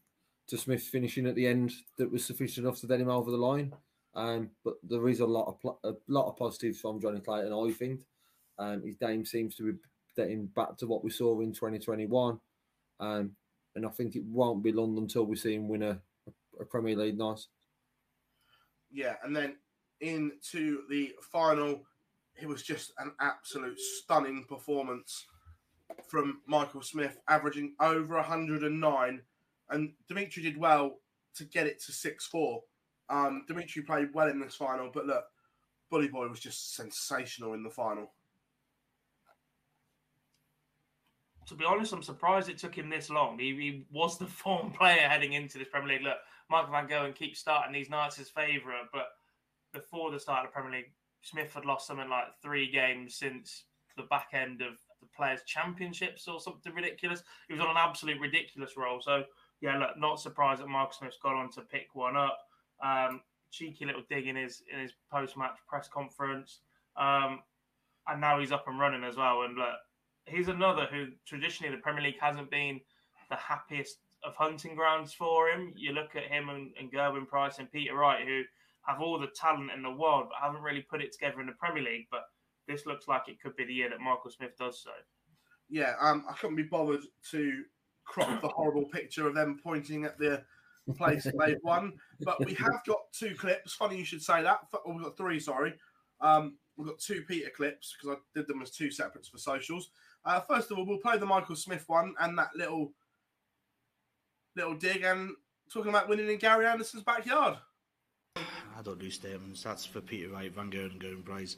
to 0.49 0.57
Smith 0.57 0.83
finishing 0.83 1.27
at 1.27 1.35
the 1.35 1.47
end 1.47 1.73
that 1.99 2.11
was 2.11 2.25
sufficient 2.25 2.65
enough 2.67 2.81
to 2.81 2.87
get 2.87 3.01
him 3.01 3.11
over 3.11 3.31
the 3.31 3.37
line. 3.37 3.75
Um, 4.15 4.51
but 4.65 4.75
there 4.83 5.09
is 5.09 5.21
a 5.21 5.27
lot 5.27 5.49
of 5.49 5.61
pl- 5.61 5.81
a 5.85 5.93
lot 6.09 6.29
of 6.29 6.37
positives 6.37 6.81
from 6.81 7.01
Johnny 7.01 7.21
Clayton. 7.21 7.53
I 7.53 7.73
think 7.73 8.01
um, 8.59 8.83
his 8.83 8.97
game 8.97 9.25
seems 9.25 9.55
to 9.57 9.73
be 9.73 9.79
getting 10.17 10.47
back 10.47 10.77
to 10.79 10.87
what 10.87 11.05
we 11.05 11.11
saw 11.11 11.41
in 11.41 11.53
2021. 11.53 12.39
Um, 13.01 13.37
and 13.75 13.87
I 13.87 13.89
think 13.89 14.17
it 14.17 14.25
won't 14.25 14.63
be 14.63 14.73
long 14.73 14.97
until 14.99 15.25
we 15.25 15.37
see 15.37 15.55
him 15.55 15.69
win 15.69 15.83
a, 15.83 15.99
a 16.61 16.65
Premier 16.65 16.97
League 16.97 17.19
nice. 17.19 17.49
Yeah, 18.93 19.17
and 19.25 19.35
then 19.35 19.57
into 20.01 20.83
the 20.89 21.13
final, 21.33 21.83
it 22.41 22.47
was 22.47 22.63
just 22.63 22.93
an 22.99 23.13
absolute 23.21 23.81
stunning 23.81 24.45
performance 24.49 25.27
from 26.07 26.41
Michael 26.47 26.83
Smith, 26.83 27.19
averaging 27.29 27.75
over 27.81 28.15
109. 28.17 29.23
And 29.71 29.93
Dimitri 30.09 30.43
did 30.43 30.57
well 30.57 30.99
to 31.37 31.45
get 31.45 31.67
it 31.67 31.83
to 31.83 31.93
6 31.93 32.27
4. 32.27 32.63
Um, 33.11 33.45
Dimitri 33.49 33.83
played 33.83 34.15
well 34.15 34.29
in 34.29 34.41
this 34.41 34.55
final, 34.55 34.91
but 34.93 35.07
look, 35.07 35.25
Bully 35.91 36.09
Boy 36.09 36.29
was 36.29 36.41
just 36.41 36.75
sensational 36.75 37.55
in 37.55 37.63
the 37.63 37.71
final. 37.71 38.13
To 41.47 41.55
be 41.55 41.65
honest, 41.65 41.93
I'm 41.93 42.03
surprised 42.03 42.49
it 42.49 42.59
took 42.59 42.75
him 42.75 42.89
this 42.89 43.11
long. 43.11 43.39
He, 43.39 43.55
he 43.55 43.85
was 43.93 44.19
the 44.19 44.27
form 44.43 44.71
player 44.71 45.09
heading 45.09 45.35
into 45.35 45.59
this 45.59 45.69
Premier 45.69 45.95
League. 45.95 46.03
Look, 46.03 46.19
Michael 46.51 46.73
Van 46.73 46.89
Gerwen 46.89 47.15
keeps 47.15 47.39
starting 47.39 47.73
these 47.73 47.91
nights 47.91 48.19
as 48.19 48.29
favourite, 48.29 48.87
but 48.93 49.09
before 49.73 50.11
the 50.11 50.21
start 50.21 50.45
of 50.45 50.51
the 50.51 50.55
Premier 50.55 50.79
League, 50.79 50.93
Smith 51.23 51.53
had 51.55 51.65
lost 51.65 51.87
something 51.87 52.09
like 52.09 52.27
three 52.43 52.71
games 52.71 53.17
since 53.17 53.65
the 53.97 54.03
back 54.05 54.29
end 54.33 54.61
of 54.61 54.75
the 55.01 55.07
Players' 55.17 55.43
Championships 55.47 56.29
or 56.29 56.41
something 56.41 56.75
ridiculous. 56.75 57.23
He 57.49 57.55
was 57.55 57.63
on 57.63 57.71
an 57.71 57.77
absolute 57.77 58.21
ridiculous 58.21 58.77
roll. 58.77 59.01
So, 59.01 59.25
yeah, 59.61 59.79
look, 59.79 59.97
not 59.97 60.21
surprised 60.21 60.61
that 60.61 60.69
Michael 60.69 60.93
Smith's 60.93 61.19
gone 61.23 61.37
on 61.37 61.51
to 61.53 61.63
pick 61.63 61.95
one 61.95 62.17
up. 62.17 62.39
Um, 62.83 63.21
cheeky 63.51 63.85
little 63.85 64.03
dig 64.11 64.27
in 64.27 64.37
his 64.37 64.63
in 64.73 64.81
his 64.81 64.93
post 65.11 65.37
match 65.37 65.57
press 65.69 65.89
conference, 65.89 66.61
um, 66.97 67.41
and 68.09 68.21
now 68.21 68.41
he's 68.41 68.53
up 68.53 68.67
and 68.67 68.79
running 68.79 69.05
as 69.05 69.17
well. 69.17 69.43
And 69.43 69.57
look, 69.57 69.77
he's 70.27 70.49
another 70.49 70.87
who 70.91 71.07
traditionally 71.27 71.75
the 71.75 71.81
Premier 71.81 72.03
League 72.03 72.21
hasn't 72.21 72.51
been 72.51 72.81
the 73.31 73.37
happiest 73.37 73.99
of 74.25 74.35
hunting 74.37 74.75
grounds 74.75 75.13
for 75.13 75.49
him. 75.49 75.73
You 75.77 75.93
look 75.93 76.17
at 76.17 76.25
him 76.25 76.49
and, 76.49 76.73
and 76.79 76.93
Gerwyn 76.93 77.27
Price 77.27 77.59
and 77.59 77.71
Peter 77.71 77.95
Wright, 77.95 78.27
who 78.27 78.43
have 78.83 79.01
all 79.01 79.19
the 79.19 79.29
talent 79.35 79.71
in 79.75 79.83
the 79.83 79.91
world, 79.91 80.27
but 80.29 80.39
haven't 80.41 80.63
really 80.63 80.83
put 80.83 81.03
it 81.03 81.13
together 81.13 81.41
in 81.41 81.47
the 81.47 81.53
Premier 81.53 81.83
League. 81.83 82.07
But 82.11 82.25
this 82.67 82.87
looks 82.87 83.09
like 83.09 83.29
it 83.29 83.41
could 83.41 83.57
be 83.57 83.65
the 83.65 83.73
year 83.73 83.91
that 83.91 84.01
Michael 84.01 84.31
Smith 84.31 84.57
does 84.59 84.83
so. 84.83 84.91
Yeah, 85.69 85.95
um, 86.01 86.25
I 86.29 86.35
couldn't 86.35 86.57
be 86.57 86.63
bothered 86.63 87.03
to 87.31 87.63
crop 88.05 88.41
the 88.41 88.49
horrible 88.49 88.85
picture 88.85 89.27
of 89.27 89.35
them 89.35 89.59
pointing 89.63 90.05
at 90.05 90.19
the 90.19 90.43
place 90.97 91.25
they've 91.25 91.59
won. 91.63 91.95
But 92.21 92.45
we 92.45 92.55
have 92.55 92.83
got 92.87 93.13
two 93.13 93.35
clips. 93.35 93.75
Funny 93.75 93.99
you 93.99 94.05
should 94.05 94.23
say 94.23 94.43
that. 94.43 94.61
Oh, 94.75 94.93
we've 94.93 95.03
got 95.03 95.17
three, 95.17 95.41
sorry. 95.41 95.75
Um, 96.21 96.57
we've 96.77 96.89
got 96.89 96.99
two 96.99 97.23
Peter 97.27 97.51
clips 97.55 97.95
because 97.97 98.17
I 98.17 98.39
did 98.39 98.47
them 98.47 98.63
as 98.63 98.71
two 98.71 98.91
separates 98.91 99.29
for 99.29 99.39
socials. 99.39 99.91
Uh, 100.25 100.41
first 100.41 100.71
of 100.71 100.79
all, 100.79 100.87
we'll 100.87 100.99
play 100.99 101.19
the 101.19 101.27
Michael 101.27 101.57
Smith 101.57 101.85
one 101.87 102.15
and 102.19 102.39
that 102.39 102.51
little 102.57 102.93
little 104.57 104.75
dig 104.75 105.03
and 105.03 105.31
talking 105.73 105.91
about 105.91 106.09
winning 106.09 106.29
in 106.29 106.39
Gary 106.39 106.67
Anderson's 106.67 107.03
backyard. 107.03 107.57
I 108.37 108.83
don't 108.83 108.99
do 108.99 109.11
statements. 109.11 109.63
That's 109.63 109.85
for 109.85 110.01
Peter 110.01 110.29
Wright, 110.29 110.53
Van 110.53 110.71
Gerwen, 110.71 110.93
and 110.93 111.01
Gerwyn 111.01 111.25
Price. 111.25 111.57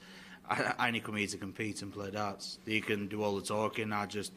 I, 0.49 0.75
I 0.79 0.89
only 0.89 1.01
come 1.01 1.17
here 1.17 1.27
to 1.27 1.37
compete 1.37 1.83
and 1.83 1.93
play 1.93 2.11
darts. 2.11 2.59
You 2.67 2.83
can 2.83 3.09
do 3.09 3.23
all 3.23 3.37
the 3.37 3.43
talking. 3.43 3.93
I 3.93 4.07
just 4.07 4.33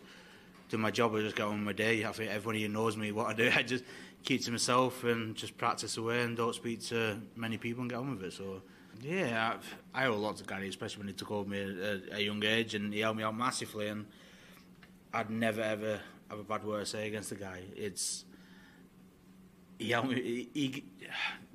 do 0.70 0.78
my 0.78 0.92
job. 0.92 1.16
I 1.16 1.22
just 1.22 1.36
get 1.36 1.46
on 1.46 1.56
with 1.56 1.62
my 1.62 1.74
day. 1.74 2.06
I 2.06 2.12
think 2.12 2.32
everyone 2.32 2.56
here 2.56 2.70
knows 2.70 2.98
me. 2.98 3.12
What 3.12 3.28
I 3.28 3.34
do, 3.34 3.52
I 3.56 3.64
just 3.64 3.84
keep 4.24 4.44
to 4.46 4.52
myself 4.52 5.04
and 5.04 5.36
just 5.36 5.58
practice 5.58 5.98
away 5.98 6.22
and 6.22 6.38
don't 6.38 6.56
speak 6.56 6.82
to 6.88 7.20
many 7.36 7.58
people 7.58 7.82
and 7.82 7.90
get 7.90 8.00
on 8.00 8.12
with 8.12 8.24
it. 8.24 8.34
So. 8.34 8.62
Yeah, 9.02 9.54
I, 9.94 10.04
I 10.04 10.06
owe 10.08 10.14
a 10.14 10.16
lot 10.16 10.38
to 10.38 10.44
Gary, 10.44 10.68
especially 10.68 11.00
when 11.00 11.08
he 11.08 11.14
took 11.14 11.32
over 11.32 11.50
me 11.50 11.62
at 11.62 12.18
a, 12.18 12.22
young 12.22 12.44
age 12.44 12.76
and 12.76 12.94
he 12.94 13.00
helped 13.00 13.18
me 13.18 13.24
out 13.24 13.36
massively. 13.36 13.88
And 13.88 14.06
I'd 15.14 15.30
never 15.30 15.62
ever 15.62 16.00
have 16.30 16.40
a 16.40 16.44
bad 16.44 16.64
word 16.64 16.82
to 16.82 16.86
say 16.86 17.08
against 17.08 17.30
the 17.30 17.36
guy. 17.36 17.62
It's 17.76 18.26
he 19.78 19.92
helped 19.92 20.10
me. 20.10 20.22
He, 20.22 20.50
he, 20.54 20.84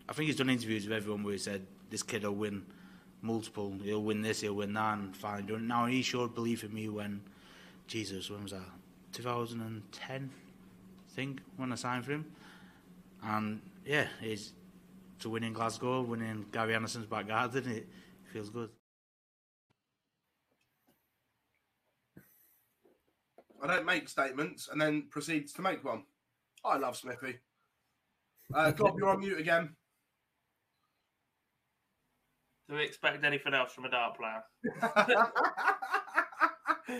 I 0.08 0.12
think 0.14 0.26
he's 0.28 0.36
done 0.36 0.48
interviews 0.48 0.84
with 0.84 0.96
everyone 0.96 1.22
where 1.22 1.32
he 1.32 1.38
said 1.38 1.66
this 1.90 2.02
kid 2.02 2.22
will 2.22 2.32
win 2.32 2.64
multiple. 3.20 3.74
He'll 3.82 4.02
win 4.02 4.22
this. 4.22 4.40
He'll 4.40 4.54
win 4.54 4.72
that. 4.72 4.98
And 4.98 5.14
finally 5.14 5.42
done. 5.42 5.66
Now 5.66 5.86
he 5.86 6.02
showed 6.02 6.34
belief 6.34 6.64
in 6.64 6.72
me 6.72 6.88
when 6.88 7.20
Jesus. 7.86 8.30
When 8.30 8.42
was 8.42 8.52
that? 8.52 8.62
2010, 9.12 10.30
I 10.30 11.14
think, 11.14 11.40
when 11.56 11.72
I 11.72 11.76
signed 11.76 12.04
for 12.04 12.12
him. 12.12 12.24
And 13.22 13.60
yeah, 13.86 14.06
he's 14.20 14.52
to 15.20 15.28
win 15.28 15.44
in 15.44 15.52
Glasgow, 15.52 16.02
winning 16.02 16.46
Gary 16.52 16.74
Anderson's 16.74 17.06
back 17.06 17.28
garden. 17.28 17.68
It 17.68 17.88
feels 18.32 18.50
good. 18.50 18.70
I 23.62 23.66
don't 23.66 23.86
make 23.86 24.08
statements 24.08 24.68
and 24.70 24.80
then 24.80 25.08
proceeds 25.10 25.52
to 25.54 25.62
make 25.62 25.84
one. 25.84 26.04
I 26.64 26.76
love 26.76 26.96
Smithy. 26.96 27.38
Uh, 28.54 28.70
Gob, 28.72 28.96
you're 28.98 29.08
on 29.08 29.20
mute 29.20 29.40
again. 29.40 29.74
Do 32.68 32.76
we 32.76 32.84
expect 32.84 33.24
anything 33.24 33.54
else 33.54 33.72
from 33.72 33.86
a 33.86 33.90
dart 33.90 34.18
player? 34.18 34.42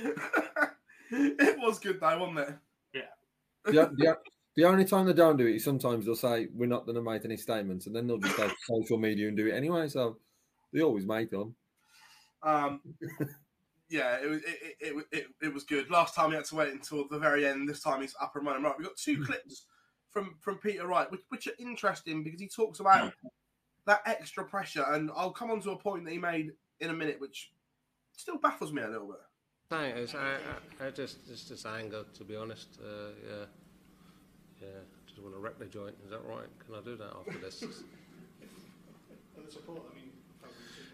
it 1.11 1.59
was 1.59 1.79
good 1.79 2.01
though, 2.01 2.19
wasn't 2.19 2.39
it? 2.39 2.55
Yeah. 2.95 3.03
the, 3.65 3.91
the, 3.97 4.17
the 4.57 4.65
only 4.65 4.85
time 4.85 5.07
they 5.07 5.13
don't 5.13 5.37
do 5.37 5.47
it 5.47 5.57
is 5.57 5.65
sometimes 5.65 6.05
they'll 6.05 6.15
say 6.15 6.49
we're 6.55 6.67
not 6.67 6.87
going 6.87 6.97
to 6.97 7.03
make 7.03 7.25
any 7.25 7.37
statements, 7.37 7.87
and 7.87 7.95
then 7.95 8.07
they'll 8.07 8.19
just 8.19 8.37
go 8.37 8.49
to 8.49 8.55
social 8.67 8.99
media 8.99 9.29
and 9.29 9.37
do 9.37 9.47
it 9.47 9.55
anyway. 9.55 9.89
So 9.89 10.19
they 10.73 10.83
always 10.83 11.07
make 11.07 11.31
them. 11.31 11.55
Um, 12.43 12.81
yeah, 13.89 14.19
it 14.23 14.29
was 14.29 14.43
it, 14.43 14.77
it, 14.81 15.07
it, 15.13 15.27
it, 15.43 15.55
was 15.55 15.65
good. 15.65 15.91
Last 15.91 16.15
time 16.15 16.31
he 16.31 16.37
had 16.37 16.45
to 16.47 16.55
wait 16.57 16.73
until 16.73 17.09
the 17.09 17.19
very 17.19 17.47
end. 17.47 17.69
This 17.69 17.83
time 17.83 18.01
he's 18.01 18.15
up 18.21 18.37
and 18.37 18.47
running. 18.47 18.63
Right, 18.63 18.75
we've 18.79 18.87
got 18.87 18.97
two 18.97 19.25
clips 19.25 19.67
from 20.11 20.37
from 20.41 20.59
Peter 20.59 20.87
Wright, 20.87 21.11
which, 21.11 21.23
which 21.29 21.47
are 21.47 21.55
interesting 21.59 22.23
because 22.23 22.41
he 22.41 22.49
talks 22.49 22.81
about 22.81 23.13
that 23.87 24.03
extra 24.07 24.45
pressure, 24.45 24.85
and 24.89 25.11
I'll 25.17 25.33
come 25.33 25.51
on 25.51 25.61
to 25.63 25.73
a 25.73 25.79
point 25.79 26.05
that 26.05 26.13
he 26.13 26.19
made 26.19 26.53
in 26.81 26.91
a 26.91 26.95
minute, 26.95 27.21
which 27.21 27.51
still 28.17 28.39
baffles 28.39 28.73
me 28.73 28.83
a 28.83 28.89
little 28.89 29.09
bit. 29.09 29.17
Thanks. 29.69 30.15
I, 30.15 30.37
I, 30.81 30.87
I 30.87 30.91
just 30.91 31.19
it's 31.31 31.45
just 31.45 31.67
anger, 31.67 32.05
to 32.15 32.25
be 32.25 32.37
honest. 32.37 32.79
Uh, 32.81 33.11
yeah, 33.27 33.45
yeah. 34.65 34.81
Just 35.07 35.21
want 35.23 35.35
to 35.35 35.41
wreck 35.41 35.59
the 35.59 35.67
joint. 35.67 35.95
Is 36.05 36.11
that 36.11 36.25
right? 36.27 36.49
Can 36.65 36.75
I 36.75 36.81
do 36.85 36.97
that 36.97 37.13
after 37.17 37.39
this? 37.39 37.63
and 39.37 39.47
the 39.47 39.53
support. 39.53 39.83
I 39.91 39.95
mean. 39.95 40.05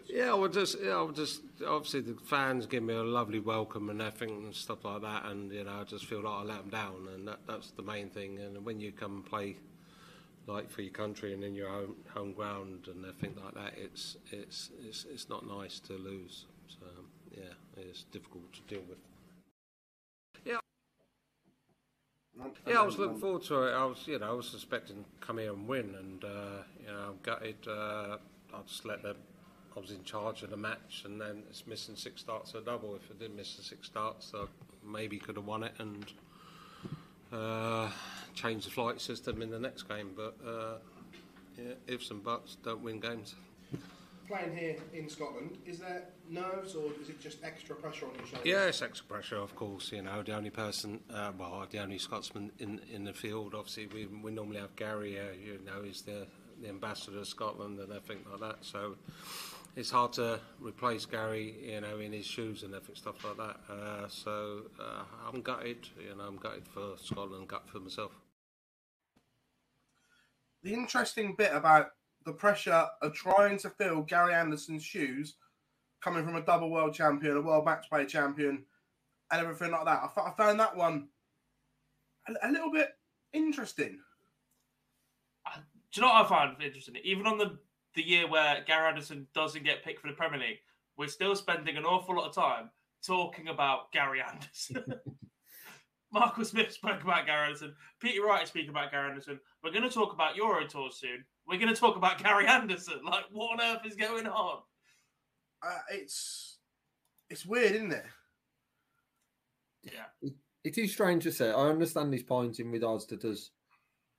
Yeah, 0.07 0.31
I 0.31 0.33
would 0.33 0.51
just, 0.51 0.77
yeah, 0.83 0.97
I 0.97 1.01
would 1.03 1.15
just. 1.15 1.41
Obviously, 1.65 2.01
the 2.01 2.15
fans 2.25 2.65
give 2.65 2.83
me 2.83 2.93
a 2.93 3.03
lovely 3.03 3.39
welcome 3.39 3.89
and 3.89 4.01
everything 4.01 4.43
and 4.43 4.53
stuff 4.53 4.83
like 4.83 5.01
that, 5.03 5.25
and 5.25 5.51
you 5.51 5.63
know, 5.63 5.71
I 5.71 5.83
just 5.85 6.05
feel 6.05 6.21
like 6.21 6.33
I 6.33 6.43
let 6.43 6.57
them 6.57 6.69
down, 6.69 7.07
and 7.13 7.27
that, 7.27 7.39
that's 7.47 7.71
the 7.71 7.83
main 7.83 8.09
thing. 8.09 8.39
And 8.39 8.65
when 8.65 8.79
you 8.81 8.91
come 8.91 9.17
and 9.17 9.25
play, 9.25 9.55
like 10.47 10.69
for 10.69 10.81
your 10.81 10.91
country 10.91 11.33
and 11.33 11.43
in 11.43 11.55
your 11.55 11.69
home 11.69 11.95
home 12.13 12.33
ground 12.33 12.87
and 12.87 13.05
everything 13.05 13.35
like 13.43 13.53
that, 13.53 13.73
it's 13.77 14.17
it's 14.31 14.71
it's 14.83 15.05
it's 15.09 15.29
not 15.29 15.47
nice 15.47 15.79
to 15.79 15.93
lose. 15.93 16.45
So 16.67 16.85
yeah, 17.31 17.53
it's 17.77 18.03
difficult 18.03 18.51
to 18.53 18.61
deal 18.67 18.83
with. 18.89 18.97
Yeah. 20.43 20.59
Yeah, 22.67 22.81
I 22.81 22.85
was 22.85 22.97
looking 22.97 23.19
forward 23.19 23.43
to 23.43 23.63
it. 23.63 23.73
I 23.73 23.85
was, 23.85 24.07
you 24.07 24.19
know, 24.19 24.29
I 24.29 24.33
was 24.33 24.47
suspecting 24.47 25.03
come 25.19 25.37
here 25.37 25.53
and 25.53 25.67
win, 25.67 25.95
and 25.97 26.23
uh, 26.23 26.63
you 26.79 26.87
know, 26.87 27.09
I'm 27.09 27.19
gutted. 27.23 27.67
Uh, 27.67 28.17
I 28.53 28.61
just 28.67 28.85
let 28.85 29.03
them 29.03 29.17
I 29.75 29.79
was 29.79 29.91
in 29.91 30.03
charge 30.03 30.43
of 30.43 30.49
the 30.49 30.57
match, 30.57 31.03
and 31.05 31.19
then 31.19 31.43
it's 31.49 31.65
missing 31.65 31.95
six 31.95 32.21
starts 32.21 32.53
a 32.55 32.61
double. 32.61 32.95
If 32.95 33.09
I 33.09 33.13
didn't 33.19 33.37
miss 33.37 33.55
the 33.55 33.63
six 33.63 33.87
starts, 33.87 34.31
I 34.35 34.45
maybe 34.85 35.17
could 35.17 35.37
have 35.37 35.45
won 35.45 35.63
it 35.63 35.73
and 35.79 36.05
uh, 37.31 37.89
changed 38.33 38.67
the 38.67 38.71
flight 38.71 38.99
system 38.99 39.41
in 39.41 39.49
the 39.49 39.59
next 39.59 39.83
game. 39.83 40.11
But 40.15 40.35
uh, 40.45 40.77
yeah, 41.57 41.73
ifs 41.87 42.11
and 42.11 42.23
buts 42.23 42.57
don't 42.63 42.83
win 42.83 42.99
games. 42.99 43.35
Playing 44.31 44.55
here 44.55 44.75
in 44.93 45.09
Scotland, 45.09 45.57
is 45.65 45.79
there 45.79 46.03
nerves 46.29 46.73
or 46.73 46.85
is 47.01 47.09
it 47.09 47.19
just 47.19 47.43
extra 47.43 47.75
pressure 47.75 48.05
on 48.05 48.15
your 48.15 48.25
shoulders? 48.27 48.45
Yeah, 48.45 48.63
it's 48.63 48.81
extra 48.81 49.05
pressure, 49.05 49.35
of 49.35 49.53
course. 49.57 49.91
You 49.91 50.03
know, 50.03 50.23
the 50.23 50.33
only 50.33 50.49
person, 50.49 51.01
uh, 51.13 51.33
well, 51.37 51.67
the 51.69 51.79
only 51.79 51.97
Scotsman 51.97 52.49
in 52.57 52.79
in 52.89 53.03
the 53.03 53.11
field. 53.11 53.53
Obviously, 53.53 53.87
we 53.87 54.05
we 54.05 54.31
normally 54.31 54.61
have 54.61 54.73
Gary. 54.77 55.19
Uh, 55.19 55.33
you 55.33 55.59
know, 55.65 55.83
he's 55.83 56.03
the 56.03 56.27
the 56.61 56.69
ambassador 56.69 57.19
of 57.19 57.27
Scotland 57.27 57.77
and 57.79 57.91
everything 57.91 58.23
like 58.31 58.39
that. 58.39 58.63
So 58.63 58.95
it's 59.75 59.91
hard 59.91 60.13
to 60.13 60.39
replace 60.61 61.05
Gary, 61.05 61.55
you 61.73 61.81
know, 61.81 61.99
in 61.99 62.13
his 62.13 62.25
shoes 62.25 62.63
and 62.63 62.73
everything 62.73 62.95
stuff 62.95 63.21
like 63.25 63.35
that. 63.35 63.57
Uh, 63.69 64.07
so 64.07 64.61
uh, 64.79 65.03
I'm 65.27 65.41
gutted, 65.41 65.89
you 65.99 66.15
know, 66.15 66.23
I'm 66.23 66.37
gutted 66.37 66.69
for 66.69 66.95
Scotland, 66.97 67.49
gutted 67.49 67.69
for 67.69 67.79
myself. 67.79 68.11
The 70.63 70.73
interesting 70.73 71.35
bit 71.37 71.51
about 71.53 71.87
the 72.25 72.33
pressure 72.33 72.87
of 73.01 73.13
trying 73.13 73.57
to 73.59 73.69
fill 73.69 74.01
Gary 74.01 74.33
Anderson's 74.33 74.83
shoes, 74.83 75.35
coming 76.01 76.25
from 76.25 76.35
a 76.35 76.41
double 76.41 76.69
world 76.69 76.93
champion, 76.93 77.37
a 77.37 77.41
world 77.41 77.65
match 77.65 77.89
play 77.89 78.05
champion, 78.05 78.63
and 79.31 79.41
everything 79.41 79.71
like 79.71 79.85
that. 79.85 80.11
I, 80.15 80.31
found 80.37 80.59
that 80.59 80.75
one 80.75 81.07
a, 82.27 82.47
a 82.47 82.51
little 82.51 82.71
bit 82.71 82.89
interesting. 83.33 83.99
Uh, 85.45 85.59
do 85.91 86.01
you 86.01 86.01
know 86.01 86.13
what 86.13 86.25
I 86.25 86.29
found 86.29 86.61
interesting? 86.61 86.95
Even 87.03 87.27
on 87.27 87.37
the 87.37 87.57
the 87.95 88.01
year 88.01 88.27
where 88.27 88.63
Gary 88.65 88.87
Anderson 88.87 89.27
doesn't 89.33 89.65
get 89.65 89.83
picked 89.83 89.99
for 89.99 90.07
the 90.07 90.13
Premier 90.13 90.39
League, 90.39 90.59
we're 90.97 91.07
still 91.07 91.35
spending 91.35 91.75
an 91.75 91.83
awful 91.83 92.15
lot 92.15 92.29
of 92.29 92.35
time 92.35 92.69
talking 93.05 93.49
about 93.49 93.91
Gary 93.91 94.21
Anderson. 94.21 94.85
Michael 96.11 96.45
Smith 96.45 96.71
spoke 96.71 97.03
about 97.03 97.25
Gary 97.25 97.47
Anderson. 97.47 97.73
Peter 97.99 98.23
Wright 98.23 98.47
speaking 98.47 98.69
about 98.69 98.91
Gary 98.91 99.09
Anderson. 99.09 99.39
We're 99.63 99.71
going 99.71 99.83
to 99.83 99.89
talk 99.89 100.13
about 100.13 100.35
Euro 100.35 100.67
Tour 100.67 100.89
soon. 100.91 101.23
We're 101.47 101.59
going 101.59 101.73
to 101.73 101.79
talk 101.79 101.95
about 101.95 102.21
Gary 102.21 102.47
Anderson. 102.47 102.99
Like, 103.03 103.25
what 103.31 103.59
on 103.59 103.61
earth 103.61 103.85
is 103.85 103.95
going 103.95 104.27
on? 104.27 104.59
Uh, 105.65 105.79
it's 105.91 106.57
it's 107.29 107.45
weird, 107.45 107.73
isn't 107.73 107.91
it? 107.93 108.05
Yeah. 109.83 110.05
It, 110.21 110.33
it 110.63 110.77
is 110.77 110.91
strange 110.91 111.23
to 111.23 111.31
say. 111.31 111.49
I 111.49 111.69
understand 111.69 112.13
his 112.13 112.23
point 112.23 112.59
in 112.59 112.71
regards 112.71 113.05
to 113.05 113.17
does 113.17 113.51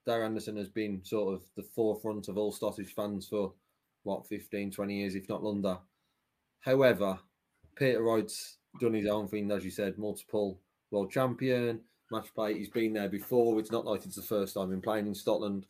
Darren 0.08 0.26
Anderson 0.26 0.56
has 0.56 0.68
been 0.68 1.00
sort 1.04 1.34
of 1.34 1.42
the 1.56 1.62
forefront 1.62 2.28
of 2.28 2.36
all 2.36 2.52
Scottish 2.52 2.94
fans 2.94 3.28
for 3.28 3.52
what 4.02 4.26
15, 4.26 4.70
20 4.70 4.94
years, 4.94 5.14
if 5.14 5.28
not 5.28 5.44
longer. 5.44 5.78
However, 6.60 7.18
Peter 7.76 8.02
Wright's 8.02 8.58
done 8.80 8.94
his 8.94 9.06
own 9.06 9.28
thing, 9.28 9.50
as 9.50 9.64
you 9.64 9.70
said, 9.70 9.98
multiple 9.98 10.60
world 10.92 11.10
champion, 11.10 11.80
match 12.10 12.32
play. 12.34 12.56
He's 12.56 12.68
been 12.68 12.92
there 12.92 13.08
before. 13.08 13.58
It's 13.58 13.72
not 13.72 13.86
like 13.86 14.04
it's 14.04 14.16
the 14.16 14.22
first 14.22 14.54
time 14.54 14.72
in 14.72 14.80
playing 14.80 15.06
in 15.06 15.14
Scotland. 15.14 15.66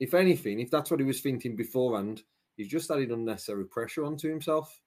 If 0.00 0.14
anything, 0.14 0.60
if 0.60 0.70
that's 0.70 0.90
what 0.90 1.00
he 1.00 1.06
was 1.06 1.20
thinking 1.20 1.56
beforehand, 1.56 2.22
he's 2.56 2.68
just 2.68 2.90
added 2.90 3.10
unnecessary 3.10 3.66
pressure 3.66 4.04
onto 4.04 4.28
himself, 4.28 4.80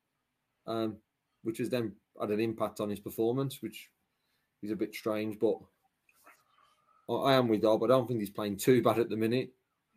um, 0.65 0.97
which 1.43 1.59
has 1.59 1.69
then 1.69 1.93
had 2.19 2.31
an 2.31 2.39
impact 2.39 2.79
on 2.79 2.89
his 2.89 2.99
performance, 2.99 3.61
which 3.61 3.89
is 4.63 4.71
a 4.71 4.75
bit 4.75 4.95
strange. 4.95 5.37
But 5.39 5.57
I 7.13 7.33
am 7.33 7.47
with 7.47 7.61
Dob. 7.61 7.83
I 7.83 7.87
don't 7.87 8.07
think 8.07 8.19
he's 8.19 8.29
playing 8.29 8.57
too 8.57 8.81
bad 8.81 8.99
at 8.99 9.09
the 9.09 9.17
minute. 9.17 9.51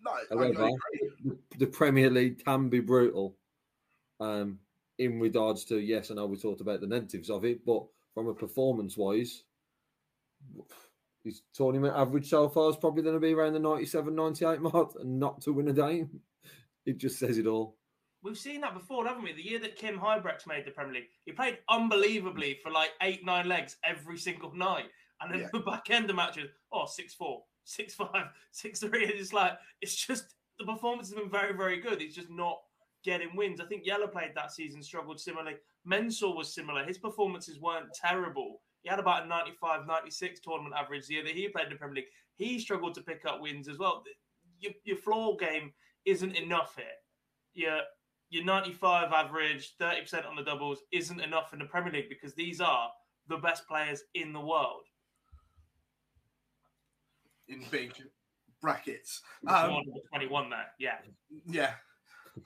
No, 0.04 0.12
However, 0.30 0.70
the, 1.24 1.38
the 1.58 1.66
Premier 1.66 2.10
League 2.10 2.44
can 2.44 2.68
be 2.68 2.80
brutal 2.80 3.36
um, 4.20 4.60
in 4.98 5.18
regards 5.18 5.64
to, 5.66 5.78
yes, 5.78 6.10
I 6.10 6.14
know 6.14 6.26
we 6.26 6.36
talked 6.36 6.60
about 6.60 6.80
the 6.80 6.86
negatives 6.86 7.30
of 7.30 7.44
it, 7.44 7.64
but 7.64 7.84
from 8.18 8.26
a 8.26 8.34
performance 8.34 8.96
wise, 8.96 9.44
his 11.22 11.42
tournament 11.54 11.94
average 11.96 12.28
so 12.28 12.48
far 12.48 12.68
is 12.68 12.76
probably 12.76 13.00
going 13.00 13.14
to 13.14 13.20
be 13.20 13.32
around 13.32 13.52
the 13.52 13.60
97 13.60 14.12
98 14.12 14.60
mark 14.60 14.90
and 14.98 15.20
not 15.20 15.40
to 15.40 15.52
win 15.52 15.68
a 15.68 15.72
game. 15.72 16.10
It 16.86 16.96
just 16.96 17.18
says 17.18 17.36
it 17.36 17.46
all. 17.46 17.76
We've 18.22 18.38
seen 18.38 18.62
that 18.62 18.72
before, 18.72 19.06
haven't 19.06 19.22
we? 19.22 19.34
The 19.34 19.44
year 19.44 19.58
that 19.58 19.76
Kim 19.76 19.98
Huybrechts 19.98 20.46
made 20.46 20.64
the 20.64 20.70
Premier 20.70 20.94
League, 20.94 21.08
he 21.26 21.32
played 21.32 21.58
unbelievably 21.68 22.60
for 22.62 22.72
like 22.72 22.92
eight, 23.02 23.26
nine 23.26 23.46
legs 23.46 23.76
every 23.84 24.16
single 24.16 24.54
night. 24.54 24.86
And 25.20 25.30
then 25.30 25.40
Yeah. 25.40 25.48
the 25.52 25.60
back 25.60 25.90
end 25.90 26.08
of 26.08 26.16
matches, 26.16 26.48
oh, 26.72 26.86
6 26.86 27.12
4, 27.12 27.42
6 27.64 27.94
5, 27.94 28.08
6 28.52 28.80
3. 28.80 29.04
It's 29.04 29.34
like, 29.34 29.58
it's 29.82 29.94
just 29.94 30.34
the 30.58 30.64
performance 30.64 31.10
has 31.10 31.18
been 31.18 31.28
very, 31.30 31.54
very 31.54 31.78
good. 31.78 32.00
It's 32.00 32.14
just 32.14 32.30
not 32.30 32.58
getting 33.04 33.34
wins. 33.36 33.60
I 33.60 33.66
think 33.66 33.84
Jelle 33.84 34.08
played 34.08 34.32
that 34.34 34.52
season, 34.52 34.82
struggled 34.82 35.20
similarly. 35.20 35.56
Mensur 35.86 36.34
was 36.34 36.54
similar. 36.54 36.84
His 36.84 36.98
performances 36.98 37.60
weren't 37.60 37.92
terrible. 37.94 38.60
He 38.82 38.88
had 38.88 38.98
about 38.98 39.24
a 39.24 39.28
95, 39.28 39.86
96 39.86 40.40
tournament 40.40 40.74
average 40.76 41.06
the 41.06 41.14
year 41.14 41.24
that 41.24 41.34
he 41.34 41.48
played 41.48 41.66
in 41.66 41.72
the 41.72 41.78
Premier 41.78 41.96
League. 41.96 42.04
He 42.36 42.58
struggled 42.58 42.94
to 42.94 43.02
pick 43.02 43.24
up 43.26 43.40
wins 43.40 43.68
as 43.68 43.78
well. 43.78 44.04
Your, 44.60 44.72
your 44.84 44.96
floor 44.96 45.36
game 45.36 45.72
isn't 46.04 46.36
enough 46.36 46.74
here. 46.76 46.86
Your, 47.54 47.80
your 48.30 48.44
95 48.44 49.12
average, 49.12 49.74
30% 49.80 50.26
on 50.28 50.36
the 50.36 50.42
doubles 50.42 50.82
isn't 50.92 51.20
enough 51.20 51.52
in 51.52 51.58
the 51.58 51.64
Premier 51.64 51.92
League 51.92 52.08
because 52.08 52.34
these 52.34 52.60
are 52.60 52.90
the 53.28 53.36
best 53.38 53.66
players 53.66 54.02
in 54.14 54.32
the 54.32 54.40
world. 54.40 54.84
in 57.48 57.64
big 57.70 57.92
brackets. 58.60 59.22
Um, 59.46 59.54
Um, 59.54 59.70
number 59.70 60.00
21 60.10 60.50
there, 60.50 60.66
yeah. 60.78 60.98
yeah, 61.46 61.74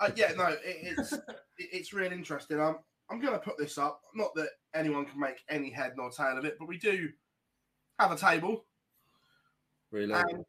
uh, 0.01 0.11
yeah. 0.17 0.33
No, 0.37 0.47
it, 0.47 0.61
it's 0.65 1.13
it, 1.13 1.23
it's 1.59 1.93
really 1.93 2.15
interesting. 2.15 2.61
I'm 2.61 2.77
I'm 3.11 3.21
going 3.21 3.33
to 3.35 3.39
put 3.39 3.59
this 3.59 3.79
up. 3.79 4.01
Not 4.15 4.35
that 4.35 4.49
anyone 4.75 5.05
can 5.05 5.21
make 5.21 5.43
any 5.49 5.71
head 5.71 5.93
nor 5.97 6.11
tail 6.11 6.39
of 6.39 6.45
it, 6.45 6.57
but 6.59 6.69
we 6.69 6.79
do 6.79 7.11
have 7.99 8.13
a 8.13 8.17
table, 8.17 8.65
Really. 9.91 10.13
and 10.13 10.45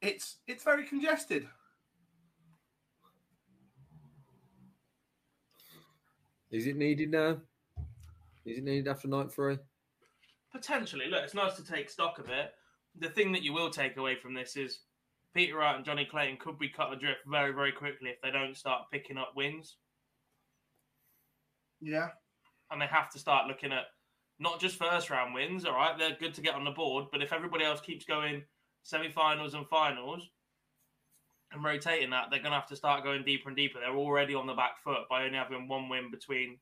it's 0.00 0.36
it's 0.46 0.64
very 0.64 0.84
congested. 0.84 1.46
Is 6.50 6.66
it 6.66 6.76
needed 6.76 7.10
now? 7.10 7.38
Is 8.44 8.58
it 8.58 8.64
needed 8.64 8.88
after 8.88 9.08
night 9.08 9.32
three? 9.32 9.58
Potentially, 10.52 11.06
look, 11.10 11.22
it's 11.24 11.34
nice 11.34 11.54
to 11.54 11.64
take 11.64 11.90
stock 11.90 12.18
of 12.18 12.30
it. 12.30 12.54
The 12.98 13.10
thing 13.10 13.32
that 13.32 13.42
you 13.42 13.52
will 13.52 13.68
take 13.68 13.96
away 13.96 14.14
from 14.14 14.32
this 14.32 14.56
is 14.56 14.80
Peter 15.36 15.58
Wright 15.58 15.76
and 15.76 15.84
Johnny 15.84 16.06
Clayton 16.06 16.38
could 16.38 16.58
be 16.58 16.70
cut 16.70 16.92
adrift 16.92 17.20
very, 17.26 17.52
very 17.52 17.70
quickly 17.70 18.08
if 18.08 18.20
they 18.22 18.30
don't 18.30 18.56
start 18.56 18.90
picking 18.90 19.18
up 19.18 19.34
wins. 19.36 19.76
Yeah, 21.80 22.08
and 22.70 22.80
they 22.80 22.86
have 22.86 23.10
to 23.10 23.18
start 23.18 23.46
looking 23.46 23.70
at 23.70 23.84
not 24.38 24.60
just 24.60 24.78
first 24.78 25.10
round 25.10 25.34
wins. 25.34 25.66
All 25.66 25.74
right, 25.74 25.96
they're 25.98 26.16
good 26.18 26.32
to 26.34 26.40
get 26.40 26.54
on 26.54 26.64
the 26.64 26.70
board, 26.70 27.06
but 27.12 27.22
if 27.22 27.34
everybody 27.34 27.64
else 27.64 27.82
keeps 27.82 28.06
going 28.06 28.44
semi-finals 28.82 29.52
and 29.52 29.68
finals 29.68 30.22
and 31.52 31.62
rotating 31.62 32.10
that, 32.10 32.28
they're 32.30 32.40
going 32.40 32.52
to 32.52 32.58
have 32.58 32.68
to 32.68 32.76
start 32.76 33.04
going 33.04 33.22
deeper 33.22 33.50
and 33.50 33.56
deeper. 33.56 33.78
They're 33.78 33.94
already 33.94 34.34
on 34.34 34.46
the 34.46 34.54
back 34.54 34.82
foot 34.82 35.08
by 35.10 35.24
only 35.24 35.36
having 35.36 35.68
one 35.68 35.90
win 35.90 36.10
between 36.10 36.58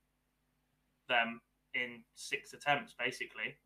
them 1.08 1.40
in 1.74 2.02
six 2.16 2.52
attempts, 2.54 2.94
basically. 2.98 3.56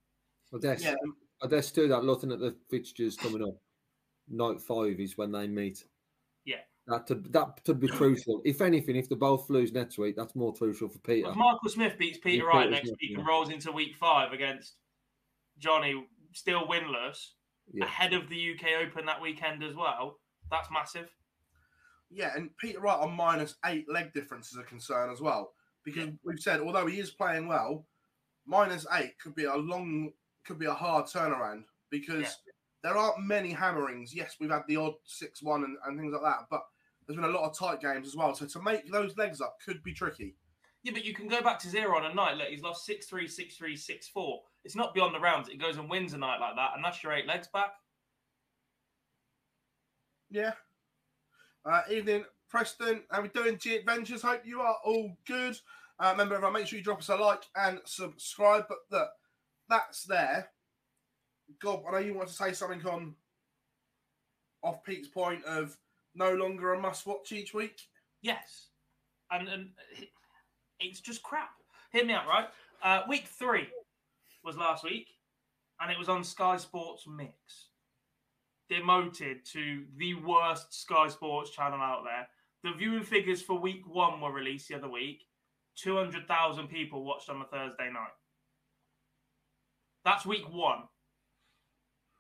I 0.55 0.59
guess, 0.59 0.83
Yeah. 0.83 0.95
I 1.43 1.47
guess 1.47 1.71
too 1.71 1.89
that 1.89 2.05
looking 2.05 2.33
at 2.33 2.41
the 2.41 2.57
fixtures 2.69 3.17
coming 3.17 3.43
up, 3.43 3.55
night 4.31 4.61
five 4.61 5.01
is 5.01 5.17
when 5.19 5.33
they 5.33 5.47
meet. 5.47 5.85
Yeah. 6.45 6.57
That 6.87 7.07
to, 7.09 7.15
that 7.31 7.61
could 7.65 7.81
be 7.81 7.89
crucial. 7.89 8.41
If 8.45 8.61
anything, 8.63 8.97
if 8.97 9.09
they 9.09 9.15
both 9.17 9.51
lose 9.51 9.73
next 9.73 9.99
week, 9.99 10.17
that's 10.17 10.35
more 10.35 10.55
crucial 10.55 10.89
for 10.89 10.99
Peter. 11.01 11.29
If 11.29 11.37
Michael 11.37 11.69
Smith 11.69 11.99
beats 11.99 12.19
Peter 12.19 12.45
Yeah, 12.45 12.49
Wright 12.49 12.59
Peter 12.65 12.71
next 12.71 12.89
Smith, 12.89 12.99
week 13.03 13.11
yeah. 13.13 13.19
and 13.19 13.27
rolls 13.29 13.51
into 13.51 13.73
week 13.73 13.95
five 13.97 14.33
against 14.33 14.75
Johnny, 15.59 16.07
still 16.33 16.67
winless, 16.67 17.33
Yeah. 17.73 17.85
ahead 17.85 18.15
of 18.15 18.29
the 18.29 18.53
UK 18.55 18.75
Open 18.87 19.05
that 19.07 19.21
weekend 19.21 19.63
as 19.63 19.75
well, 19.75 20.19
that's 20.51 20.71
massive. 20.71 21.11
yeah, 22.11 22.33
and 22.35 22.57
Peter 22.57 22.81
Wright 22.81 22.99
on 22.99 23.13
minus 23.13 23.57
eight 23.67 23.85
leg 23.91 24.13
difference 24.15 24.51
is 24.53 24.57
a 24.59 24.63
concern 24.63 25.11
as 25.11 25.21
well 25.21 25.53
because 25.85 26.09
we've 26.25 26.39
said 26.41 26.61
although 26.61 26.87
he 26.87 26.99
is 27.01 27.11
playing 27.11 27.47
well, 27.49 27.87
minus 28.47 28.87
eight 28.95 29.19
could 29.19 29.35
be 29.35 29.45
a 29.45 29.55
long, 29.55 30.11
could 30.47 30.59
be 30.59 30.65
a 30.67 30.73
hard 30.73 31.05
turnaround 31.05 31.65
because 31.91 32.39
there 32.89 32.97
aren't 32.97 33.21
many 33.21 33.53
hammerings. 33.53 34.15
Yes, 34.15 34.37
we've 34.41 34.51
had 34.51 34.63
the 34.67 34.77
odd 34.77 34.95
six 35.05 35.43
one 35.43 35.63
and, 35.65 35.77
and 35.85 35.99
things 35.99 36.13
like 36.13 36.23
that, 36.23 36.47
but 36.51 36.63
there's 37.07 37.17
been 37.17 37.29
a 37.29 37.33
lot 37.33 37.49
of 37.49 37.57
tight 37.57 37.83
games 37.83 38.09
as 38.09 38.17
well. 38.17 38.35
So 38.35 38.47
to 38.47 38.63
make 38.63 38.91
those 38.91 39.17
legs 39.19 39.43
up 39.43 39.59
could 39.65 39.83
be 39.83 39.93
tricky. 39.93 40.37
Yeah, 40.85 40.93
but 40.93 41.05
you 41.05 41.13
can 41.13 41.29
go 41.29 41.43
back 41.43 41.59
to 41.61 41.69
zero 41.69 41.99
on 41.99 42.11
a 42.11 42.15
night. 42.15 42.37
Look, 42.37 42.49
he's 42.49 42.63
lost 42.63 42.87
6 42.87 43.07
3, 43.07 43.29
6 43.29 43.57
3, 43.57 43.77
6 43.77 44.09
4. 44.09 44.41
It's 44.65 44.77
not 44.77 44.95
beyond 44.95 45.15
the 45.15 45.21
rounds. 45.21 45.51
It 45.51 45.61
goes 45.61 45.77
and 45.77 45.91
wins 45.91 46.15
a 46.15 46.19
night 46.19 46.41
like 46.41 46.57
that, 46.57 46.71
and 46.77 46.85
that's 46.85 47.03
your 47.03 47.13
eight 47.13 47.27
legs 47.27 47.49
back. 47.53 47.73
Yeah. 50.31 50.53
Uh, 51.67 51.83
evening, 51.91 52.25
Preston. 52.49 53.03
How 53.11 53.21
we 53.21 53.29
doing, 53.29 53.59
G 53.59 53.77
Adventures? 53.77 54.23
Hope 54.23 54.43
you 54.47 54.61
are 54.63 54.77
all 54.83 55.15
good. 55.27 55.59
Uh, 56.01 56.11
remember, 56.13 56.37
everyone, 56.37 56.55
make 56.55 56.67
sure 56.67 56.79
you 56.79 56.85
drop 56.85 57.01
us 57.01 57.11
a 57.11 57.17
like 57.17 57.43
and 57.55 57.81
subscribe. 57.85 58.65
But 58.67 58.79
look, 58.91 59.09
that's 59.69 60.05
there. 60.05 60.49
Gob, 61.61 61.83
I 61.89 61.93
know 61.93 61.99
you 61.99 62.15
want 62.15 62.29
to 62.29 62.35
say 62.35 62.53
something 62.53 62.85
on 62.87 63.15
off 64.63 64.83
Pete's 64.85 65.09
point 65.09 65.45
of 65.45 65.77
no 66.15 66.35
longer 66.35 66.75
a 66.75 66.81
must 66.81 67.07
watch 67.07 67.33
each 67.33 67.55
week. 67.55 67.81
Yes. 68.23 68.69
And, 69.31 69.49
and 69.49 69.69
it's 70.81 71.01
just 71.01 71.23
crap. 71.23 71.51
Hear 71.93 72.05
me 72.05 72.15
out, 72.15 72.27
right? 72.27 72.49
Uh, 72.83 73.03
week 73.09 73.27
three 73.27 73.69
was 74.45 74.57
last 74.57 74.85
week, 74.85 75.09
and 75.81 75.91
it 75.91 75.99
was 75.99 76.09
on 76.09 76.25
Sky 76.25 76.57
Sports 76.57 77.05
Mix. 77.07 77.35
Demoted 78.69 79.45
to 79.53 79.85
the 79.97 80.15
worst 80.15 80.75
Sky 80.75 81.09
Sports 81.09 81.51
channel 81.51 81.81
out 81.81 82.05
there. 82.05 82.29
The 82.65 82.77
viewing 82.77 83.05
figures 83.05 83.41
for 83.41 83.59
week 83.59 83.83
one 83.87 84.21
were 84.21 84.33
released 84.33 84.69
the 84.69 84.77
other 84.77 84.89
week. 84.89 85.23
200,000 85.77 86.67
people 86.67 87.05
watched 87.05 87.31
on 87.31 87.41
a 87.41 87.45
Thursday 87.45 87.91
night. 87.91 88.13
That's 90.05 90.27
week 90.27 90.51
one. 90.51 90.83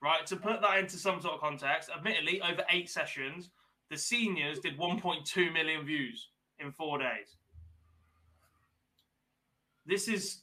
Right? 0.02 0.24
To 0.26 0.36
put 0.36 0.60
that 0.60 0.78
into 0.78 0.96
some 0.96 1.20
sort 1.20 1.34
of 1.34 1.40
context, 1.40 1.90
admittedly, 1.94 2.40
over 2.40 2.62
eight 2.70 2.88
sessions, 2.88 3.50
the 3.90 3.96
seniors 3.96 4.60
did 4.60 4.78
1.2 4.78 5.52
million 5.52 5.84
views 5.84 6.28
in 6.60 6.70
four 6.70 6.98
days. 6.98 7.36
This 9.86 10.06
is 10.06 10.42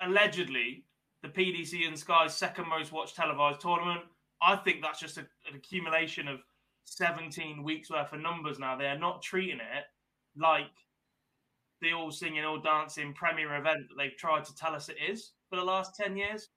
allegedly 0.00 0.84
the 1.22 1.28
PDC 1.28 1.86
and 1.86 1.98
Sky's 1.98 2.34
second 2.34 2.68
most 2.68 2.92
watched 2.92 3.16
televised 3.16 3.60
tournament. 3.60 4.02
I 4.42 4.56
think 4.56 4.82
that's 4.82 5.00
just 5.00 5.18
a, 5.18 5.26
an 5.48 5.56
accumulation 5.56 6.28
of 6.28 6.40
17 6.84 7.62
weeks 7.62 7.90
worth 7.90 8.12
of 8.12 8.20
numbers 8.20 8.58
now. 8.58 8.76
They 8.76 8.86
are 8.86 8.98
not 8.98 9.22
treating 9.22 9.60
it 9.60 9.84
like 10.36 10.66
the 11.80 11.92
all 11.92 12.10
singing, 12.10 12.44
all 12.44 12.58
dancing 12.58 13.14
premier 13.14 13.56
event 13.56 13.88
that 13.88 13.94
they've 13.96 14.16
tried 14.16 14.44
to 14.44 14.54
tell 14.54 14.74
us 14.74 14.88
it 14.88 14.96
is 15.08 15.32
for 15.48 15.56
the 15.56 15.64
last 15.64 15.96
10 15.96 16.16
years. 16.16 16.48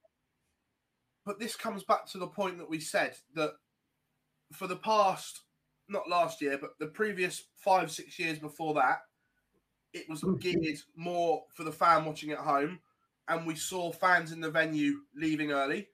But 1.26 1.40
this 1.40 1.56
comes 1.56 1.82
back 1.82 2.06
to 2.12 2.18
the 2.18 2.28
point 2.28 2.56
that 2.58 2.70
we 2.70 2.78
said 2.78 3.16
that 3.34 3.50
for 4.52 4.68
the 4.68 4.76
past, 4.76 5.42
not 5.88 6.08
last 6.08 6.40
year, 6.40 6.56
but 6.58 6.78
the 6.78 6.86
previous 6.86 7.42
five, 7.56 7.90
six 7.90 8.18
years 8.18 8.38
before 8.38 8.74
that, 8.74 9.00
it 9.92 10.08
was 10.08 10.22
oh, 10.24 10.32
geared 10.32 10.78
more 10.96 11.42
for 11.54 11.64
the 11.64 11.72
fan 11.72 12.04
watching 12.04 12.30
at 12.30 12.38
home, 12.38 12.78
and 13.28 13.44
we 13.44 13.56
saw 13.56 13.90
fans 13.90 14.30
in 14.30 14.40
the 14.40 14.50
venue 14.50 15.00
leaving 15.16 15.50
early. 15.50 15.88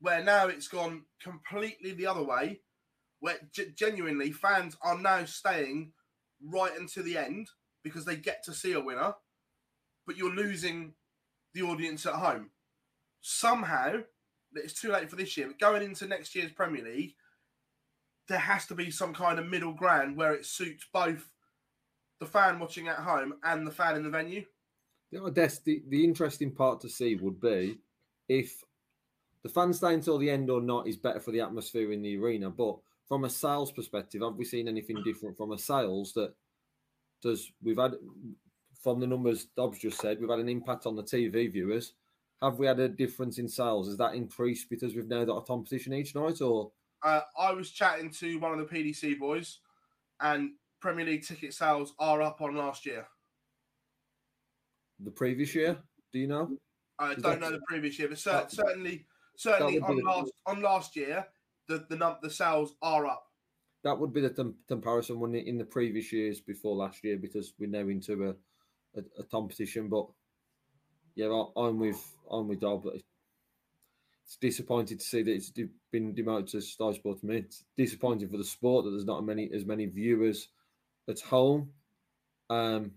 Where 0.00 0.22
now 0.22 0.48
it's 0.48 0.68
gone 0.68 1.04
completely 1.22 1.92
the 1.92 2.06
other 2.06 2.22
way, 2.22 2.60
where 3.20 3.38
g- 3.52 3.72
genuinely 3.74 4.32
fans 4.32 4.76
are 4.82 4.98
now 4.98 5.24
staying 5.24 5.92
right 6.42 6.76
until 6.76 7.04
the 7.04 7.16
end 7.16 7.48
because 7.82 8.04
they 8.04 8.16
get 8.16 8.42
to 8.44 8.52
see 8.52 8.72
a 8.72 8.80
winner, 8.80 9.14
but 10.06 10.16
you're 10.16 10.34
losing 10.34 10.94
the 11.54 11.62
audience 11.62 12.04
at 12.06 12.14
home. 12.14 12.50
Somehow, 13.20 14.02
it's 14.58 14.80
too 14.80 14.92
late 14.92 15.10
for 15.10 15.16
this 15.16 15.36
year, 15.36 15.46
but 15.46 15.58
going 15.58 15.82
into 15.82 16.06
next 16.06 16.34
year's 16.34 16.52
Premier 16.52 16.84
League, 16.84 17.14
there 18.28 18.38
has 18.38 18.66
to 18.66 18.74
be 18.74 18.90
some 18.90 19.14
kind 19.14 19.38
of 19.38 19.46
middle 19.46 19.72
ground 19.72 20.16
where 20.16 20.34
it 20.34 20.46
suits 20.46 20.86
both 20.92 21.28
the 22.18 22.26
fan 22.26 22.58
watching 22.58 22.88
at 22.88 22.96
home 22.96 23.34
and 23.44 23.66
the 23.66 23.70
fan 23.70 23.96
in 23.96 24.02
the 24.02 24.10
venue. 24.10 24.44
I 25.24 25.30
guess 25.30 25.60
the, 25.60 25.82
the 25.88 26.04
interesting 26.04 26.50
part 26.50 26.80
to 26.80 26.88
see 26.88 27.14
would 27.14 27.40
be 27.40 27.78
if 28.28 28.64
the 29.42 29.48
fans 29.48 29.78
stay 29.78 29.94
until 29.94 30.18
the 30.18 30.30
end 30.30 30.50
or 30.50 30.60
not 30.60 30.88
is 30.88 30.96
better 30.96 31.20
for 31.20 31.30
the 31.30 31.40
atmosphere 31.40 31.92
in 31.92 32.02
the 32.02 32.18
arena. 32.18 32.50
But 32.50 32.78
from 33.08 33.24
a 33.24 33.30
sales 33.30 33.70
perspective, 33.70 34.22
have 34.22 34.34
we 34.34 34.44
seen 34.44 34.66
anything 34.66 35.02
different 35.04 35.36
from 35.36 35.52
a 35.52 35.58
sales 35.58 36.12
that 36.14 36.34
does 37.22 37.50
we've 37.62 37.78
had 37.78 37.94
from 38.82 39.00
the 39.00 39.06
numbers 39.06 39.46
Dobbs 39.56 39.78
just 39.78 40.00
said, 40.00 40.20
we've 40.20 40.30
had 40.30 40.38
an 40.38 40.48
impact 40.48 40.86
on 40.86 40.96
the 40.96 41.02
TV 41.02 41.50
viewers. 41.50 41.92
Have 42.42 42.58
we 42.58 42.66
had 42.66 42.80
a 42.80 42.88
difference 42.88 43.38
in 43.38 43.48
sales? 43.48 43.88
Has 43.88 43.96
that 43.96 44.14
increased 44.14 44.68
because 44.68 44.94
we've 44.94 45.08
now 45.08 45.24
got 45.24 45.38
a 45.38 45.42
competition 45.42 45.94
each 45.94 46.14
night 46.14 46.40
or 46.40 46.70
uh, 47.02 47.20
I 47.38 47.52
was 47.52 47.70
chatting 47.70 48.10
to 48.10 48.38
one 48.38 48.58
of 48.58 48.58
the 48.58 48.74
PDC 48.74 49.18
boys, 49.18 49.60
and 50.20 50.52
Premier 50.80 51.04
League 51.04 51.24
ticket 51.24 51.54
sales 51.54 51.94
are 51.98 52.22
up 52.22 52.40
on 52.40 52.56
last 52.56 52.86
year. 52.86 53.06
The 55.00 55.10
previous 55.10 55.54
year? 55.54 55.76
Do 56.12 56.18
you 56.18 56.26
know? 56.26 56.56
I 56.98 57.12
Is 57.12 57.22
don't 57.22 57.40
know 57.40 57.50
the 57.50 57.60
previous 57.68 57.98
year, 57.98 58.08
but 58.08 58.18
cer- 58.18 58.32
that, 58.32 58.52
certainly, 58.52 59.06
certainly 59.36 59.78
on 59.80 60.02
last 60.02 60.32
on 60.46 60.62
last 60.62 60.96
year, 60.96 61.26
the 61.68 61.86
the 61.88 61.96
num- 61.96 62.18
the 62.22 62.30
sales 62.30 62.74
are 62.82 63.06
up. 63.06 63.26
That 63.84 63.98
would 63.98 64.12
be 64.12 64.22
the 64.22 64.30
th- 64.30 64.54
comparison 64.66 65.20
when 65.20 65.34
in 65.34 65.58
the 65.58 65.64
previous 65.64 66.12
years 66.12 66.40
before 66.40 66.74
last 66.74 67.04
year, 67.04 67.18
because 67.18 67.52
we're 67.58 67.68
now 67.68 67.88
into 67.88 68.30
a 68.30 68.98
a, 68.98 69.04
a 69.20 69.24
competition. 69.24 69.88
But 69.88 70.06
yeah, 71.16 71.44
I'm 71.56 71.78
with 71.78 72.00
I'm 72.30 72.46
with 72.46 72.60
Dob. 72.60 72.86
It's 72.94 74.36
disappointing 74.40 74.98
to 74.98 75.04
see 75.04 75.22
that 75.22 75.32
it's 75.32 75.52
been 75.90 76.14
demoted 76.14 76.48
to 76.48 76.60
Sky 76.60 76.92
Sports. 76.92 77.22
Me, 77.22 77.38
it's 77.38 77.64
disappointing 77.76 78.28
for 78.28 78.36
the 78.36 78.44
sport 78.44 78.84
that 78.84 78.90
there's 78.90 79.04
not 79.04 79.24
many 79.24 79.50
as 79.52 79.64
many 79.64 79.86
viewers 79.86 80.48
at 81.08 81.20
home. 81.20 81.70
Um, 82.50 82.92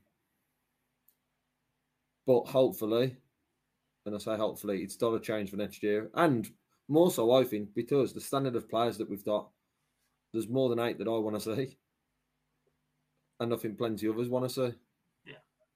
but 2.28 2.44
hopefully, 2.44 3.16
and 4.06 4.16
I 4.16 4.18
say 4.18 4.36
hopefully, 4.36 4.82
it's 4.84 5.02
a 5.02 5.20
change 5.20 5.50
for 5.50 5.58
next 5.58 5.82
year. 5.82 6.10
And 6.14 6.50
more 6.88 7.12
so, 7.12 7.32
I 7.32 7.44
think, 7.44 7.74
because 7.74 8.14
the 8.14 8.22
standard 8.22 8.56
of 8.56 8.70
players 8.70 8.98
that 8.98 9.10
we've 9.10 9.26
got, 9.26 9.50
there's 10.34 10.50
more 10.50 10.70
than 10.70 10.80
eight 10.80 10.98
that 10.98 11.08
I 11.08 11.18
want 11.18 11.40
to 11.40 11.56
see. 11.56 11.78
And 13.40 13.54
I 13.54 13.58
think 13.58 13.78
plenty 13.78 14.10
others 14.10 14.30
want 14.30 14.50
to 14.50 14.54
see. 14.54 14.78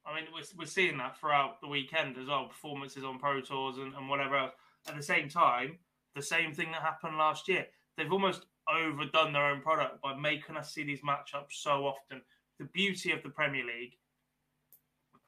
I 0.05 0.15
mean, 0.15 0.25
we're, 0.33 0.43
we're 0.57 0.65
seeing 0.65 0.97
that 0.97 1.17
throughout 1.17 1.61
the 1.61 1.67
weekend 1.67 2.17
as 2.17 2.27
well 2.27 2.47
performances 2.47 3.03
on 3.03 3.19
Pro 3.19 3.41
Tours 3.41 3.77
and, 3.77 3.93
and 3.93 4.09
whatever 4.09 4.37
else. 4.37 4.53
At 4.87 4.97
the 4.97 5.03
same 5.03 5.29
time, 5.29 5.77
the 6.15 6.21
same 6.21 6.53
thing 6.53 6.71
that 6.71 6.81
happened 6.81 7.17
last 7.17 7.47
year. 7.47 7.65
They've 7.97 8.11
almost 8.11 8.45
overdone 8.67 9.33
their 9.33 9.45
own 9.45 9.61
product 9.61 10.01
by 10.01 10.15
making 10.15 10.57
us 10.57 10.73
see 10.73 10.83
these 10.83 11.01
matchups 11.01 11.51
so 11.51 11.85
often. 11.85 12.21
The 12.59 12.65
beauty 12.65 13.11
of 13.11 13.23
the 13.23 13.29
Premier 13.29 13.65
League 13.65 13.93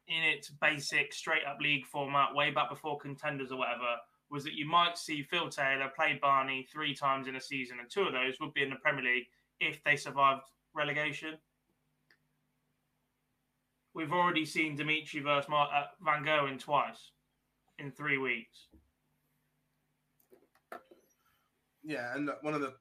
in 0.07 0.23
its 0.23 0.49
basic 0.49 1.13
straight 1.13 1.45
up 1.49 1.59
league 1.59 1.85
format, 1.85 2.35
way 2.35 2.51
back 2.51 2.69
before 2.69 2.99
contenders 2.99 3.51
or 3.51 3.57
whatever, 3.57 3.95
was 4.29 4.43
that 4.43 4.53
you 4.53 4.67
might 4.67 4.97
see 4.97 5.23
Phil 5.23 5.49
Taylor 5.49 5.91
play 5.95 6.19
Barney 6.21 6.67
three 6.71 6.93
times 6.93 7.27
in 7.27 7.35
a 7.35 7.41
season, 7.41 7.77
and 7.79 7.89
two 7.89 8.03
of 8.03 8.13
those 8.13 8.39
would 8.39 8.53
be 8.53 8.63
in 8.63 8.69
the 8.69 8.75
Premier 8.77 9.03
League 9.03 9.27
if 9.59 9.83
they 9.83 9.95
survived 9.95 10.43
relegation. 10.73 11.37
We've 13.95 14.11
already 14.11 14.45
seen 14.45 14.75
Dimitri 14.75 15.21
versus 15.21 15.49
Mar- 15.49 15.69
uh, 15.73 15.85
Van 16.03 16.59
twice 16.59 17.11
in 17.79 17.91
three 17.91 18.17
weeks. 18.17 18.67
Yeah, 21.81 22.13
and 22.13 22.29
one 22.41 22.53
of 22.53 22.59
the 22.59 22.73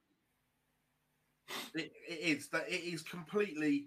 it, 1.74 1.92
it 2.08 2.18
is 2.18 2.48
that 2.48 2.68
it 2.68 2.82
is 2.82 3.02
completely 3.02 3.86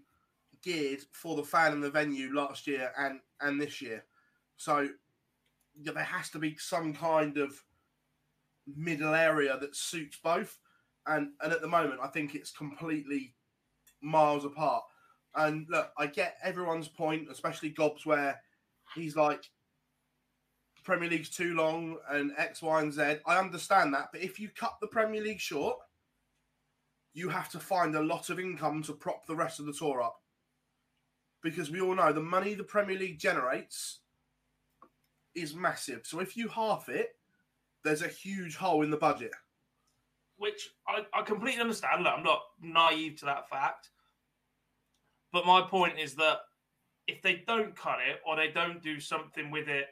geared 0.63 1.01
for 1.11 1.35
the 1.35 1.43
fan 1.43 1.73
and 1.73 1.83
the 1.83 1.91
venue 1.91 2.33
last 2.33 2.65
year 2.65 2.91
and 2.97 3.19
and 3.41 3.59
this 3.59 3.81
year. 3.81 4.05
So 4.55 4.87
yeah, 5.81 5.91
there 5.91 6.03
has 6.03 6.29
to 6.29 6.39
be 6.39 6.55
some 6.57 6.93
kind 6.93 7.37
of 7.37 7.61
middle 8.73 9.13
area 9.13 9.57
that 9.59 9.75
suits 9.75 10.17
both. 10.23 10.57
And 11.05 11.31
and 11.41 11.51
at 11.51 11.59
the 11.59 11.67
moment, 11.67 11.99
I 12.01 12.07
think 12.07 12.35
it's 12.35 12.51
completely 12.51 13.35
miles 14.01 14.45
apart. 14.45 14.83
And 15.37 15.67
look, 15.69 15.91
I 15.97 16.07
get 16.07 16.37
everyone's 16.43 16.87
point, 16.87 17.27
especially 17.31 17.69
Gobbs, 17.69 18.05
where 18.05 18.41
he's 18.95 19.15
like, 19.15 19.49
Premier 20.83 21.09
League's 21.09 21.29
too 21.29 21.53
long 21.53 21.97
and 22.09 22.31
X, 22.37 22.61
Y, 22.61 22.81
and 22.81 22.93
Z. 22.93 23.17
I 23.25 23.37
understand 23.37 23.93
that, 23.93 24.09
but 24.11 24.21
if 24.21 24.39
you 24.39 24.49
cut 24.49 24.77
the 24.79 24.87
Premier 24.87 25.21
League 25.21 25.39
short, 25.39 25.77
you 27.13 27.29
have 27.29 27.49
to 27.49 27.59
find 27.59 27.95
a 27.95 28.01
lot 28.01 28.29
of 28.29 28.39
income 28.39 28.81
to 28.83 28.93
prop 28.93 29.25
the 29.25 29.35
rest 29.35 29.59
of 29.59 29.65
the 29.65 29.73
tour 29.73 30.01
up 30.01 30.21
because 31.43 31.69
we 31.69 31.81
all 31.81 31.95
know 31.95 32.13
the 32.13 32.21
money 32.21 32.53
the 32.53 32.63
Premier 32.63 32.97
League 32.97 33.19
generates 33.19 33.99
is 35.35 35.53
massive. 35.53 36.01
So 36.05 36.19
if 36.19 36.37
you 36.37 36.47
half 36.47 36.89
it, 36.89 37.15
there's 37.83 38.01
a 38.01 38.07
huge 38.07 38.55
hole 38.55 38.83
in 38.83 38.89
the 38.89 38.97
budget. 38.97 39.31
Which 40.37 40.69
I, 40.87 41.05
I 41.13 41.21
completely 41.23 41.61
understand. 41.61 42.03
Look, 42.03 42.13
I'm 42.15 42.23
not 42.23 42.41
naive 42.61 43.17
to 43.17 43.25
that 43.25 43.49
fact. 43.49 43.89
But 45.31 45.45
my 45.45 45.61
point 45.61 45.99
is 45.99 46.15
that 46.15 46.39
if 47.07 47.21
they 47.21 47.43
don't 47.47 47.75
cut 47.75 47.99
it 48.07 48.21
or 48.25 48.35
they 48.35 48.49
don't 48.49 48.81
do 48.81 48.99
something 48.99 49.51
with 49.51 49.67
it 49.67 49.87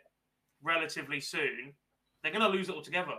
relatively 0.64 1.20
soon, 1.20 1.74
they're 2.22 2.32
going 2.32 2.42
to 2.42 2.50
lose 2.50 2.70
it 2.70 2.76
altogether. 2.76 3.16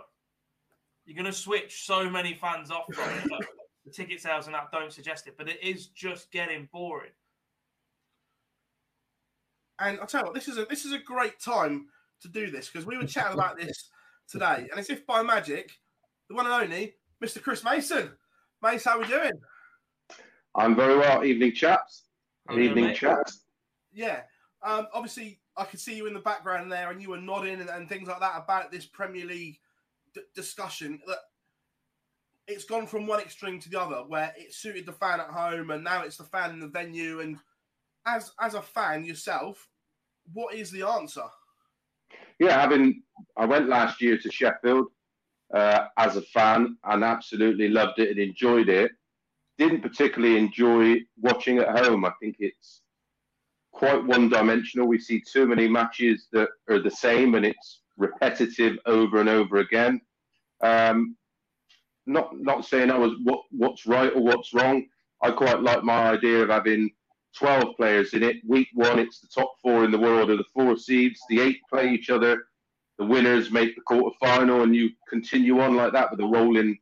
You're 1.05 1.15
going 1.15 1.25
to 1.25 1.33
switch 1.33 1.85
so 1.85 2.09
many 2.09 2.33
fans 2.33 2.69
off 2.69 2.85
from 2.93 3.31
it. 3.31 3.47
the 3.87 3.93
ticket 3.93 4.21
sales 4.21 4.45
and 4.45 4.55
that 4.55 4.71
don't 4.71 4.91
suggest 4.91 5.27
it, 5.27 5.35
but 5.37 5.47
it 5.47 5.63
is 5.63 5.87
just 5.87 6.31
getting 6.31 6.67
boring. 6.71 7.11
And 9.79 9.99
I'll 9.99 10.07
tell 10.07 10.21
you 10.21 10.25
what, 10.25 10.35
this 10.35 10.47
is 10.47 10.57
a 10.57 10.65
this 10.65 10.85
is 10.85 10.91
a 10.91 10.99
great 10.99 11.39
time 11.39 11.87
to 12.21 12.27
do 12.27 12.49
this 12.49 12.67
because 12.67 12.85
we 12.85 12.97
were 12.97 13.05
chatting 13.05 13.33
about 13.33 13.57
this 13.59 13.89
today, 14.27 14.67
and 14.69 14.79
as 14.79 14.89
if 14.89 15.05
by 15.05 15.21
magic, 15.23 15.71
the 16.29 16.35
one 16.35 16.45
and 16.45 16.63
only 16.63 16.95
Mr. 17.23 17.41
Chris 17.41 17.63
Mason. 17.63 18.11
Mace, 18.61 18.85
how 18.85 18.97
are 18.97 19.01
we 19.01 19.07
doing? 19.07 19.31
I'm 20.55 20.75
very 20.75 20.97
well. 20.97 21.23
Evening, 21.23 21.53
chaps. 21.53 22.06
How 22.47 22.57
Evening, 22.57 22.93
chaps. 22.95 23.45
Yeah. 23.93 24.21
Um, 24.63 24.87
obviously, 24.93 25.39
I 25.55 25.65
could 25.65 25.79
see 25.79 25.95
you 25.95 26.07
in 26.07 26.13
the 26.13 26.19
background 26.19 26.71
there, 26.71 26.91
and 26.91 27.01
you 27.01 27.09
were 27.09 27.21
nodding 27.21 27.61
and, 27.61 27.69
and 27.69 27.87
things 27.87 28.07
like 28.07 28.19
that 28.19 28.41
about 28.43 28.71
this 28.71 28.85
Premier 28.85 29.25
League 29.25 29.59
d- 30.13 30.21
discussion. 30.35 30.99
That 31.07 31.19
it's 32.47 32.65
gone 32.65 32.87
from 32.87 33.07
one 33.07 33.19
extreme 33.19 33.59
to 33.59 33.69
the 33.69 33.79
other, 33.79 33.97
where 34.07 34.33
it 34.37 34.53
suited 34.53 34.85
the 34.85 34.93
fan 34.93 35.19
at 35.19 35.29
home, 35.29 35.71
and 35.71 35.83
now 35.83 36.03
it's 36.03 36.17
the 36.17 36.23
fan 36.23 36.51
in 36.51 36.59
the 36.59 36.67
venue, 36.67 37.19
and 37.19 37.37
as 38.05 38.31
as 38.39 38.53
a 38.53 38.61
fan 38.61 39.03
yourself, 39.03 39.67
what 40.33 40.55
is 40.55 40.71
the 40.71 40.87
answer? 40.87 41.23
Yeah, 42.39 42.59
having 42.59 43.03
I 43.35 43.45
went 43.45 43.69
last 43.69 44.01
year 44.01 44.17
to 44.17 44.31
Sheffield 44.31 44.87
uh, 45.53 45.87
as 45.97 46.17
a 46.17 46.21
fan 46.21 46.77
and 46.83 47.03
absolutely 47.03 47.69
loved 47.69 47.99
it 47.99 48.09
and 48.09 48.19
enjoyed 48.19 48.69
it. 48.69 48.91
Didn't 49.57 49.81
particularly 49.81 50.37
enjoy 50.37 50.97
watching 51.19 51.59
at 51.59 51.77
home. 51.79 52.05
I 52.05 52.11
think 52.19 52.37
it's 52.39 52.81
quite 53.71 54.03
one 54.03 54.29
dimensional. 54.29 54.87
We 54.87 54.99
see 54.99 55.21
too 55.21 55.47
many 55.47 55.67
matches 55.67 56.27
that 56.31 56.49
are 56.69 56.79
the 56.79 56.91
same 56.91 57.35
and 57.35 57.45
it's 57.45 57.81
repetitive 57.97 58.77
over 58.85 59.19
and 59.19 59.29
over 59.29 59.57
again. 59.57 60.01
Um, 60.61 61.15
not 62.05 62.39
not 62.39 62.65
saying 62.65 62.89
I 62.89 62.97
was 62.97 63.13
what 63.23 63.41
what's 63.51 63.85
right 63.85 64.11
or 64.15 64.21
what's 64.21 64.53
wrong. 64.53 64.85
I 65.21 65.31
quite 65.31 65.61
like 65.61 65.83
my 65.83 66.09
idea 66.11 66.43
of 66.43 66.49
having 66.49 66.89
12 67.37 67.75
players 67.75 68.13
in 68.13 68.23
it. 68.23 68.37
Week 68.47 68.67
one, 68.73 68.99
it's 68.99 69.19
the 69.19 69.27
top 69.27 69.53
four 69.61 69.83
in 69.83 69.91
the 69.91 69.97
world 69.97 70.29
or 70.29 70.37
the 70.37 70.43
four 70.53 70.77
seeds. 70.77 71.19
The 71.29 71.41
eight 71.41 71.59
play 71.69 71.89
each 71.89 72.09
other. 72.09 72.45
The 72.97 73.05
winners 73.05 73.51
make 73.51 73.75
the 73.75 73.81
quarter 73.81 74.15
final, 74.19 74.63
and 74.63 74.75
you 74.75 74.89
continue 75.07 75.59
on 75.59 75.75
like 75.75 75.93
that 75.93 76.09
with 76.09 76.19
a 76.19 76.25
rolling 76.25 76.77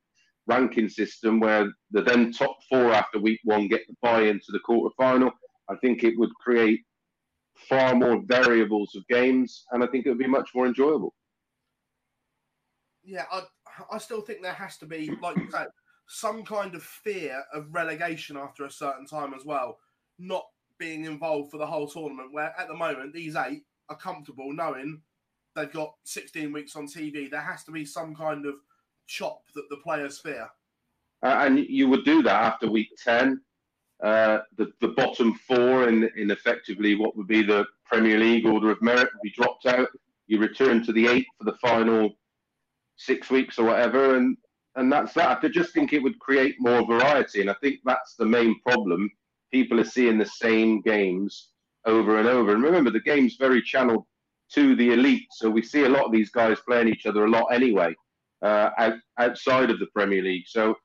ranking 0.48 0.90
system 0.90 1.40
where 1.40 1.72
the 1.92 2.02
then 2.02 2.32
top 2.32 2.58
four 2.70 2.94
after 2.94 3.20
week 3.20 3.40
one 3.44 3.68
get 3.68 3.82
the 3.88 3.96
buy 4.02 4.24
into 4.24 4.52
the 4.52 4.60
quarter 4.60 4.94
final. 4.98 5.32
I 5.70 5.76
think 5.78 6.04
it 6.04 6.18
would 6.18 6.34
create 6.36 6.82
far 7.70 7.96
more 7.96 8.22
variables 8.26 8.96
of 8.96 9.08
games, 9.08 9.66
and 9.72 9.84
I 9.84 9.88
think 9.88 10.06
it 10.06 10.10
would 10.10 10.20
be 10.20 10.28
much 10.28 10.50
more 10.54 10.68
enjoyable. 10.68 11.14
Yeah, 13.04 13.26
I, 13.32 13.44
I 13.92 13.98
still 13.98 14.22
think 14.22 14.42
there 14.42 14.54
has 14.54 14.78
to 14.78 14.86
be, 14.86 15.12
like 15.22 15.38
you 15.38 15.50
said, 15.52 15.68
some 16.08 16.44
kind 16.44 16.76
of 16.76 16.84
fear 16.84 17.44
of 17.54 17.74
relegation 17.74 18.38
after 18.38 18.66
a 18.66 18.72
certain 18.72 19.06
time 19.06 19.34
as 19.34 19.46
well 19.46 19.78
not 20.20 20.46
being 20.78 21.06
involved 21.06 21.52
for 21.52 21.58
the 21.58 21.66
whole 21.66 21.88
tournament. 21.88 22.30
Where 22.32 22.54
at 22.60 22.68
the 22.68 22.76
moment 22.76 23.14
these 23.14 23.36
eight 23.36 23.64
are 23.90 23.98
comfortable 23.98 24.54
knowing 24.54 25.02
they've 25.56 25.72
got 25.72 25.94
16 26.04 26.52
weeks 26.52 26.76
on 26.76 26.88
TV. 26.88 27.30
There 27.30 27.42
has 27.42 27.64
to 27.66 27.72
be 27.72 27.86
some 27.86 28.14
kind 28.14 28.46
of 28.46 28.56
chop 29.08 29.41
that 29.56 29.70
the 29.70 29.78
players 29.78 30.20
fear. 30.20 30.48
Uh, 31.24 31.38
and 31.41 31.60
you 31.60 31.88
would 31.88 32.06
do 32.06 32.22
that 32.22 32.44
after 32.44 32.70
week 32.70 32.89
10. 33.04 33.41
Uh, 34.04 34.39
the, 34.58 34.72
the 34.82 34.89
bottom 34.89 35.34
four 35.48 35.88
in, 35.88 36.10
in 36.18 36.30
effectively 36.30 36.96
what 36.96 37.15
would 37.15 37.28
be 37.28 37.41
the, 37.41 37.65
Premier 37.86 38.18
League 38.18 38.46
order 38.46 38.72
of 38.72 38.82
merit 38.82 39.10
will 39.13 39.22
be 39.24 39.32
dropped 39.32 39.65
out. 39.65 39.89
You 40.28 40.39
return 40.39 40.84
to 40.86 40.91
the 40.91 41.08
eight 41.08 41.28
for 41.38 41.46
the 41.46 41.58
final 41.62 42.18
six 42.98 43.30
weeks 43.30 43.60
or 43.60 43.65
whatever, 43.65 44.18
and 44.18 44.38
and 44.76 44.91
that's 44.91 45.13
that. 45.13 45.39
I 45.44 45.48
just 45.48 45.74
think 45.74 45.94
it 45.94 46.04
would 46.04 46.20
create 46.20 46.56
more 46.60 46.86
variety, 46.86 47.41
and 47.41 47.50
I 47.50 47.56
think 47.62 47.80
that's 47.86 48.15
the 48.15 48.26
main 48.26 48.60
problem. 48.62 49.10
People 49.52 49.80
are 49.80 49.86
seeing 49.86 50.18
the 50.18 50.26
same 50.26 50.82
games 50.82 51.50
over 51.86 52.20
and 52.20 52.28
over, 52.28 52.54
and 52.54 52.63
remember 52.63 52.89
the 52.89 53.00
game's 53.00 53.36
very 53.36 53.62
channeled 53.62 54.06
to 54.54 54.76
the 54.76 54.91
elite, 54.91 55.28
so 55.32 55.50
we 55.50 55.62
see 55.62 55.84
a 55.84 55.89
lot 55.89 56.06
of 56.06 56.12
these 56.12 56.30
guys 56.30 56.58
playing 56.68 56.88
each 56.88 57.06
other 57.06 57.26
a 57.26 57.30
lot 57.30 57.54
anyway, 57.54 57.96
uh, 58.41 58.69
out, 58.78 58.95
outside 59.19 59.69
of 59.69 59.80
the 59.80 59.88
Premier 59.88 60.21
League. 60.21 60.48
So, 60.48 60.76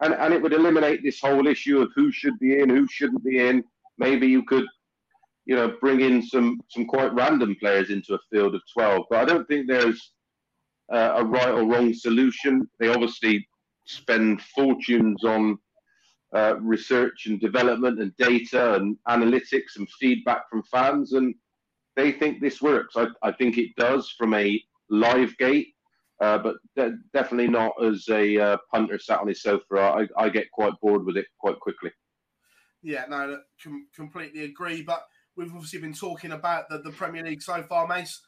and 0.00 0.14
and 0.14 0.32
it 0.32 0.42
would 0.42 0.52
eliminate 0.52 1.02
this 1.02 1.20
whole 1.20 1.46
issue 1.46 1.80
of 1.80 1.90
who 1.94 2.10
should 2.10 2.38
be 2.38 2.60
in, 2.60 2.68
who 2.68 2.86
shouldn't 2.88 3.24
be 3.24 3.38
in. 3.38 3.62
Maybe 3.98 4.26
you 4.26 4.44
could 4.44 4.66
you 5.50 5.56
know, 5.56 5.76
bring 5.80 6.00
in 6.00 6.22
some 6.22 6.60
some 6.68 6.86
quite 6.86 7.12
random 7.12 7.56
players 7.58 7.90
into 7.90 8.14
a 8.14 8.18
field 8.30 8.54
of 8.54 8.62
12. 8.72 9.06
But 9.10 9.18
I 9.18 9.24
don't 9.24 9.48
think 9.48 9.66
there's 9.66 10.12
uh, 10.92 11.14
a 11.16 11.24
right 11.24 11.48
or 11.48 11.64
wrong 11.64 11.92
solution. 11.92 12.68
They 12.78 12.88
obviously 12.88 13.48
spend 13.84 14.42
fortunes 14.42 15.24
on 15.24 15.58
uh, 16.34 16.54
research 16.60 17.26
and 17.26 17.40
development 17.40 18.00
and 18.00 18.16
data 18.16 18.74
and 18.76 18.96
analytics 19.08 19.76
and 19.76 19.88
feedback 19.98 20.48
from 20.48 20.62
fans, 20.70 21.14
and 21.14 21.34
they 21.96 22.12
think 22.12 22.40
this 22.40 22.62
works. 22.62 22.96
I, 22.96 23.08
I 23.22 23.32
think 23.32 23.58
it 23.58 23.74
does 23.76 24.14
from 24.16 24.34
a 24.34 24.62
live 24.88 25.36
gate, 25.38 25.74
uh, 26.20 26.38
but 26.38 26.56
de- 26.76 26.98
definitely 27.14 27.48
not 27.48 27.72
as 27.82 28.06
a 28.10 28.38
uh, 28.38 28.56
punter 28.72 28.98
sat 28.98 29.20
on 29.20 29.28
his 29.28 29.42
sofa. 29.42 29.78
I, 29.78 30.06
I 30.16 30.28
get 30.28 30.50
quite 30.50 30.74
bored 30.82 31.04
with 31.04 31.16
it 31.16 31.26
quite 31.38 31.58
quickly. 31.60 31.90
Yeah, 32.82 33.04
no, 33.08 33.40
com- 33.62 33.88
completely 33.94 34.44
agree. 34.44 34.82
But 34.82 35.04
we've 35.36 35.52
obviously 35.54 35.80
been 35.80 35.94
talking 35.94 36.32
about 36.32 36.68
the, 36.68 36.78
the 36.78 36.90
Premier 36.90 37.24
League 37.24 37.42
so 37.42 37.62
far, 37.62 37.86
Mace. 37.86 38.20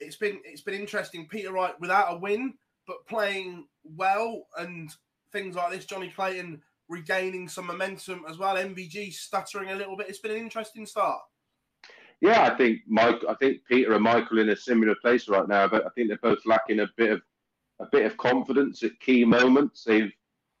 It's 0.00 0.16
been 0.16 0.40
it's 0.44 0.62
been 0.62 0.80
interesting. 0.80 1.28
Peter 1.28 1.52
Wright 1.52 1.78
without 1.80 2.14
a 2.14 2.18
win, 2.18 2.54
but 2.86 3.06
playing 3.06 3.66
well 3.84 4.46
and 4.58 4.90
things 5.32 5.54
like 5.54 5.72
this. 5.72 5.84
Johnny 5.84 6.12
Clayton 6.14 6.62
regaining 6.88 7.48
some 7.48 7.66
momentum 7.66 8.24
as 8.28 8.38
well. 8.38 8.56
MVG 8.56 9.12
stuttering 9.12 9.70
a 9.70 9.76
little 9.76 9.96
bit. 9.96 10.08
It's 10.08 10.18
been 10.18 10.32
an 10.32 10.38
interesting 10.38 10.86
start. 10.86 11.20
Yeah, 12.22 12.44
I 12.44 12.56
think 12.56 12.82
Mike. 12.86 13.20
I 13.28 13.34
think 13.34 13.62
Peter 13.68 13.94
and 13.94 14.04
Michael 14.04 14.38
in 14.38 14.50
a 14.50 14.56
similar 14.56 14.94
place 15.02 15.28
right 15.28 15.48
now, 15.48 15.66
but 15.66 15.84
I 15.84 15.88
think 15.90 16.06
they're 16.06 16.18
both 16.22 16.46
lacking 16.46 16.78
a 16.78 16.86
bit 16.96 17.10
of 17.10 17.20
a 17.80 17.86
bit 17.90 18.06
of 18.06 18.16
confidence 18.16 18.84
at 18.84 18.98
key 19.00 19.24
moments. 19.24 19.82
They've 19.82 20.12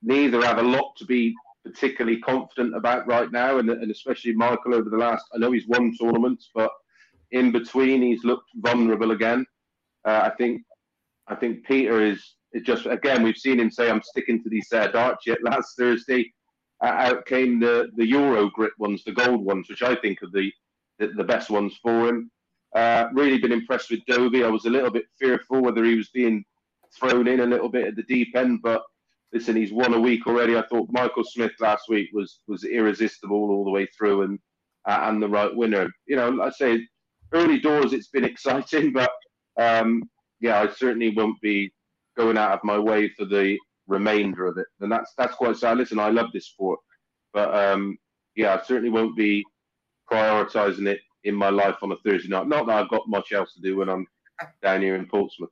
neither 0.02 0.42
have 0.44 0.58
a 0.58 0.62
lot 0.62 0.96
to 0.96 1.04
be 1.04 1.32
particularly 1.64 2.18
confident 2.18 2.74
about 2.74 3.06
right 3.06 3.30
now, 3.30 3.58
and, 3.58 3.70
and 3.70 3.92
especially 3.92 4.32
Michael 4.34 4.74
over 4.74 4.90
the 4.90 4.96
last. 4.96 5.24
I 5.32 5.38
know 5.38 5.52
he's 5.52 5.68
won 5.68 5.96
tournaments, 5.96 6.50
but 6.52 6.72
in 7.30 7.52
between 7.52 8.02
he's 8.02 8.24
looked 8.24 8.50
vulnerable 8.56 9.12
again. 9.12 9.46
Uh, 10.04 10.22
I 10.24 10.30
think 10.30 10.62
I 11.28 11.36
think 11.36 11.64
Peter 11.64 12.04
is 12.04 12.34
just 12.64 12.86
again 12.86 13.22
we've 13.22 13.36
seen 13.36 13.60
him 13.60 13.70
say 13.70 13.88
I'm 13.88 14.02
sticking 14.02 14.42
to 14.42 14.50
these 14.50 14.66
uh, 14.72 14.88
darts 14.88 15.28
yet. 15.28 15.38
Last 15.44 15.76
Thursday, 15.78 16.32
uh, 16.82 16.88
out 16.88 17.24
came 17.24 17.60
the 17.60 17.88
the 17.94 18.06
Euro 18.08 18.50
grip 18.50 18.72
ones, 18.80 19.04
the 19.04 19.12
gold 19.12 19.44
ones, 19.44 19.68
which 19.68 19.84
I 19.84 19.94
think 19.94 20.24
are 20.24 20.30
the 20.32 20.52
the, 21.08 21.24
best 21.24 21.50
ones 21.50 21.78
for 21.82 22.08
him. 22.08 22.30
Uh, 22.74 23.08
really 23.12 23.38
been 23.38 23.52
impressed 23.52 23.90
with 23.90 24.00
Dobey. 24.08 24.44
I 24.44 24.48
was 24.50 24.64
a 24.64 24.70
little 24.70 24.90
bit 24.90 25.04
fearful 25.18 25.60
whether 25.60 25.84
he 25.84 25.94
was 25.94 26.08
being 26.10 26.44
thrown 26.98 27.28
in 27.28 27.40
a 27.40 27.46
little 27.46 27.68
bit 27.68 27.86
at 27.86 27.96
the 27.96 28.02
deep 28.04 28.34
end, 28.36 28.60
but 28.62 28.82
listen, 29.32 29.56
he's 29.56 29.72
won 29.72 29.94
a 29.94 30.00
week 30.00 30.26
already. 30.26 30.56
I 30.56 30.66
thought 30.66 30.88
Michael 30.90 31.24
Smith 31.24 31.52
last 31.60 31.88
week 31.88 32.10
was 32.12 32.40
was 32.46 32.64
irresistible 32.64 33.50
all 33.50 33.64
the 33.64 33.70
way 33.70 33.86
through 33.86 34.22
and 34.22 34.38
uh, 34.86 35.00
and 35.04 35.22
the 35.22 35.28
right 35.28 35.54
winner. 35.54 35.90
You 36.06 36.16
know, 36.16 36.42
I 36.42 36.50
say 36.50 36.86
early 37.32 37.58
doors, 37.58 37.92
it's 37.92 38.08
been 38.08 38.24
exciting, 38.32 38.92
but 38.92 39.10
um, 39.58 40.08
yeah, 40.40 40.60
I 40.60 40.68
certainly 40.68 41.10
won't 41.10 41.40
be 41.40 41.72
going 42.16 42.38
out 42.38 42.52
of 42.52 42.60
my 42.64 42.78
way 42.78 43.08
for 43.16 43.24
the 43.24 43.58
remainder 43.86 44.46
of 44.46 44.58
it, 44.58 44.66
and 44.80 44.90
that's 44.90 45.12
that's 45.16 45.34
quite 45.34 45.56
sad. 45.56 45.78
Listen, 45.78 45.98
I 45.98 46.10
love 46.10 46.30
this 46.32 46.48
sport, 46.48 46.80
but 47.32 47.54
um, 47.54 47.98
yeah, 48.36 48.54
I 48.54 48.62
certainly 48.64 48.90
won't 48.90 49.16
be 49.16 49.44
prioritising 50.12 50.86
it 50.86 51.00
in 51.24 51.34
my 51.34 51.48
life 51.48 51.76
on 51.82 51.92
a 51.92 51.96
Thursday 52.04 52.28
night. 52.28 52.48
Not 52.48 52.66
that 52.66 52.76
I've 52.76 52.90
got 52.90 53.08
much 53.08 53.32
else 53.32 53.54
to 53.54 53.60
do 53.60 53.76
when 53.76 53.88
I'm 53.88 54.06
down 54.62 54.82
here 54.82 54.96
in 54.96 55.06
Portsmouth. 55.06 55.50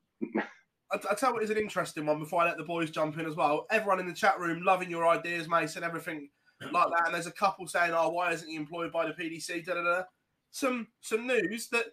I, 0.92 0.99
I 1.11 1.14
tell 1.14 1.31
you 1.31 1.35
what 1.35 1.44
is 1.44 1.51
an 1.51 1.57
interesting 1.57 2.07
one 2.07 2.18
before 2.18 2.42
I 2.42 2.46
let 2.46 2.57
the 2.57 2.64
boys 2.64 2.90
jump 2.90 3.18
in 3.18 3.27
as 3.27 3.37
well. 3.37 3.66
Everyone 3.70 4.01
in 4.01 4.07
the 4.07 4.12
chat 4.12 4.38
room 4.38 4.62
loving 4.64 4.90
your 4.90 5.07
ideas, 5.07 5.49
Mace, 5.49 5.77
and 5.77 5.85
everything 5.85 6.29
like 6.73 6.88
that. 6.90 7.07
And 7.07 7.14
there's 7.14 7.27
a 7.27 7.33
couple 7.33 7.66
saying, 7.66 7.92
"Oh, 7.94 8.11
why 8.11 8.33
isn't 8.33 8.49
he 8.49 8.57
employed 8.57 8.92
by 8.92 9.07
the 9.07 9.12
PDC?" 9.12 9.64
Da, 9.64 9.75
da, 9.75 9.83
da. 9.83 10.03
Some 10.51 10.88
some 11.01 11.27
news 11.27 11.68
that 11.68 11.87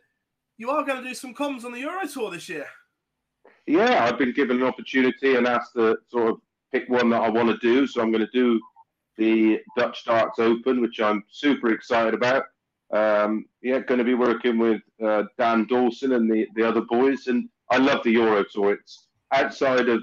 you 0.58 0.70
are 0.72 0.84
going 0.84 1.02
to 1.02 1.08
do 1.08 1.14
some 1.14 1.34
comms 1.34 1.64
on 1.64 1.72
the 1.72 1.80
Euro 1.80 2.08
Tour 2.08 2.32
this 2.32 2.50
year. 2.50 2.68
Yeah, 3.68 4.06
I've 4.06 4.18
been 4.18 4.34
given 4.34 4.58
an 4.58 4.68
opportunity 4.68 5.36
and 5.36 5.48
asked 5.48 5.74
to 5.74 5.98
sort 6.10 6.32
of 6.32 6.38
pick 6.72 6.90
one 6.90 7.10
that 7.12 7.22
I 7.22 7.30
want 7.30 7.50
to 7.50 7.58
do. 7.58 7.86
So 7.86 8.02
I'm 8.02 8.12
going 8.12 8.26
to 8.26 8.32
do 8.32 8.60
the 9.18 9.60
Dutch 9.78 10.06
Darts 10.06 10.40
Open, 10.40 10.82
which 10.82 11.00
I'm 11.00 11.24
super 11.30 11.72
excited 11.72 12.14
about. 12.14 12.46
Um, 12.94 13.46
yeah, 13.62 13.80
going 13.80 13.98
to 13.98 14.04
be 14.06 14.14
working 14.14 14.58
with 14.58 14.82
uh, 15.04 15.24
Dan 15.38 15.66
Dawson 15.68 16.14
and 16.14 16.32
the, 16.32 16.48
the 16.56 16.68
other 16.68 16.82
boys, 16.82 17.28
and 17.28 17.50
I 17.70 17.78
love 17.78 18.04
the 18.04 18.12
Euro 18.12 18.46
Tour. 18.54 18.74
It's 18.74 19.08
outside 19.34 19.90
of 19.90 20.02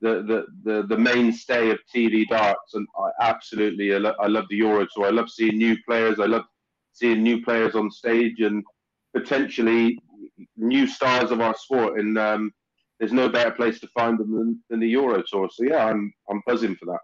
the, 0.00 0.22
the, 0.22 0.46
the, 0.64 0.86
the 0.86 0.96
mainstay 0.96 1.70
of 1.70 1.78
TV 1.94 2.26
darts, 2.28 2.74
and 2.74 2.86
I 2.98 3.10
absolutely 3.20 3.94
I, 3.94 3.98
lo- 3.98 4.14
I 4.20 4.28
love 4.28 4.46
the 4.48 4.56
Euro 4.56 4.86
Tour. 4.94 5.06
I 5.06 5.10
love 5.10 5.28
seeing 5.28 5.58
new 5.58 5.76
players. 5.86 6.20
I 6.20 6.26
love 6.26 6.44
seeing 6.92 7.22
new 7.22 7.42
players 7.42 7.74
on 7.74 7.90
stage 7.90 8.40
and 8.40 8.62
potentially 9.14 9.98
new 10.56 10.86
stars 10.86 11.30
of 11.30 11.40
our 11.40 11.54
sport. 11.54 11.98
And 11.98 12.18
um, 12.18 12.52
there's 12.98 13.12
no 13.12 13.28
better 13.28 13.50
place 13.50 13.80
to 13.80 13.88
find 13.88 14.18
them 14.18 14.32
than, 14.32 14.62
than 14.70 14.80
the 14.80 14.88
Euro 14.88 15.22
Tour. 15.26 15.48
So 15.52 15.64
yeah, 15.64 15.86
I'm 15.86 16.12
I'm 16.30 16.42
buzzing 16.46 16.76
for 16.76 16.86
that. 16.86 17.00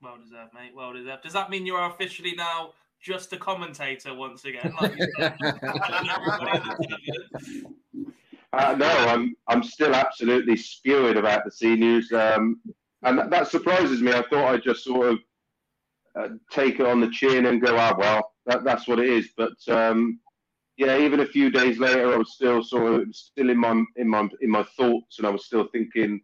Well 0.00 0.18
deserved, 0.22 0.54
mate. 0.54 0.72
Well 0.74 0.92
deserved. 0.92 1.22
Does 1.22 1.32
that 1.32 1.50
mean 1.50 1.66
you're 1.66 1.86
officially 1.86 2.34
now 2.36 2.72
just 3.00 3.32
a 3.32 3.36
commentator 3.36 4.14
once 4.14 4.44
again? 4.44 4.74
Like 4.80 4.94
Uh, 8.52 8.74
no, 8.78 8.86
I'm 8.86 9.36
I'm 9.48 9.62
still 9.62 9.94
absolutely 9.94 10.56
spewing 10.56 11.18
about 11.18 11.44
the 11.44 11.50
seniors, 11.50 12.10
um, 12.12 12.60
and 13.02 13.18
that, 13.18 13.28
that, 13.28 13.48
surprises 13.48 14.00
me. 14.00 14.12
I 14.12 14.22
thought 14.22 14.54
I'd 14.54 14.62
just 14.62 14.84
sort 14.84 15.08
of 15.08 15.18
uh, 16.18 16.28
take 16.50 16.80
it 16.80 16.86
on 16.86 17.00
the 17.00 17.10
chin 17.10 17.46
and 17.46 17.60
go, 17.60 17.76
ah, 17.76 17.94
well, 17.98 18.32
that, 18.46 18.64
that's 18.64 18.88
what 18.88 18.98
it 18.98 19.10
is. 19.10 19.28
But 19.36 19.56
um, 19.68 20.20
yeah, 20.78 20.96
even 20.96 21.20
a 21.20 21.26
few 21.26 21.50
days 21.50 21.78
later, 21.78 22.14
I 22.14 22.16
was 22.16 22.32
still 22.32 22.62
sort 22.62 23.02
of 23.02 23.14
still 23.14 23.50
in 23.50 23.58
my 23.58 23.84
in 23.96 24.08
my 24.08 24.28
in 24.40 24.50
my 24.50 24.62
thoughts, 24.76 25.18
and 25.18 25.26
I 25.26 25.30
was 25.30 25.44
still 25.44 25.68
thinking, 25.72 26.22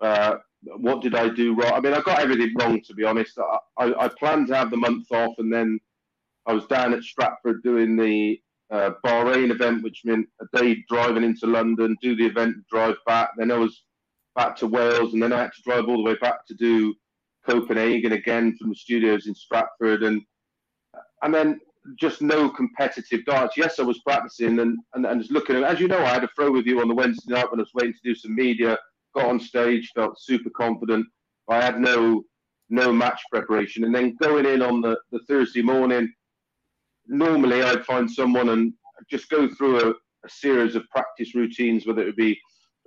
uh, 0.00 0.36
what 0.62 1.02
did 1.02 1.14
I 1.14 1.28
do 1.28 1.54
wrong? 1.54 1.72
I 1.74 1.80
mean, 1.80 1.92
I 1.92 2.00
got 2.00 2.20
everything 2.20 2.54
wrong 2.58 2.80
to 2.82 2.94
be 2.94 3.04
honest. 3.04 3.38
I, 3.38 3.58
I, 3.84 4.04
I 4.04 4.08
planned 4.08 4.46
to 4.48 4.56
have 4.56 4.70
the 4.70 4.76
month 4.78 5.10
off, 5.12 5.34
and 5.38 5.52
then 5.52 5.78
I 6.48 6.54
was 6.54 6.66
down 6.66 6.94
at 6.94 7.04
Stratford 7.04 7.62
doing 7.62 7.94
the 7.94 8.40
uh, 8.70 8.92
Bahrain 9.04 9.50
event, 9.50 9.82
which 9.82 10.00
meant 10.04 10.26
a 10.40 10.56
day 10.56 10.82
driving 10.88 11.22
into 11.22 11.46
London, 11.46 11.94
do 12.02 12.16
the 12.16 12.24
event, 12.24 12.56
drive 12.70 12.96
back. 13.06 13.30
Then 13.36 13.50
I 13.50 13.58
was 13.58 13.84
back 14.34 14.56
to 14.56 14.66
Wales, 14.66 15.12
and 15.12 15.22
then 15.22 15.32
I 15.32 15.42
had 15.42 15.52
to 15.52 15.62
drive 15.62 15.88
all 15.88 15.98
the 15.98 16.02
way 16.02 16.16
back 16.16 16.46
to 16.46 16.54
do 16.54 16.94
Copenhagen 17.46 18.12
again 18.12 18.56
from 18.56 18.70
the 18.70 18.74
studios 18.74 19.26
in 19.26 19.34
Stratford, 19.34 20.02
and 20.02 20.22
and 21.22 21.34
then 21.34 21.60
just 21.98 22.22
no 22.22 22.48
competitive 22.48 23.24
darts. 23.26 23.56
Yes, 23.56 23.78
I 23.78 23.82
was 23.82 24.00
practicing 24.00 24.58
and, 24.58 24.78
and, 24.94 25.06
and 25.06 25.20
just 25.20 25.32
looking. 25.32 25.56
As 25.56 25.80
you 25.80 25.88
know, 25.88 25.98
I 25.98 26.08
had 26.08 26.24
a 26.24 26.28
throw 26.34 26.50
with 26.50 26.66
you 26.66 26.80
on 26.80 26.88
the 26.88 26.94
Wednesday 26.94 27.34
night 27.34 27.50
when 27.50 27.60
I 27.60 27.62
was 27.62 27.74
waiting 27.74 27.94
to 27.94 28.08
do 28.08 28.14
some 28.14 28.34
media. 28.34 28.78
Got 29.14 29.26
on 29.26 29.40
stage, 29.40 29.90
felt 29.94 30.20
super 30.20 30.50
confident. 30.50 31.06
I 31.48 31.62
had 31.62 31.80
no 31.80 32.24
no 32.70 32.92
match 32.92 33.20
preparation, 33.30 33.84
and 33.84 33.94
then 33.94 34.16
going 34.20 34.46
in 34.46 34.62
on 34.62 34.80
the, 34.80 34.98
the 35.10 35.20
Thursday 35.28 35.62
morning 35.62 36.10
normally 37.08 37.62
I'd 37.62 37.84
find 37.84 38.10
someone 38.10 38.50
and 38.50 38.72
just 39.10 39.30
go 39.30 39.48
through 39.48 39.80
a, 39.80 39.90
a 39.90 40.28
series 40.28 40.74
of 40.74 40.88
practice 40.90 41.34
routines, 41.34 41.86
whether 41.86 42.02
it 42.02 42.06
would 42.06 42.16
be 42.16 42.38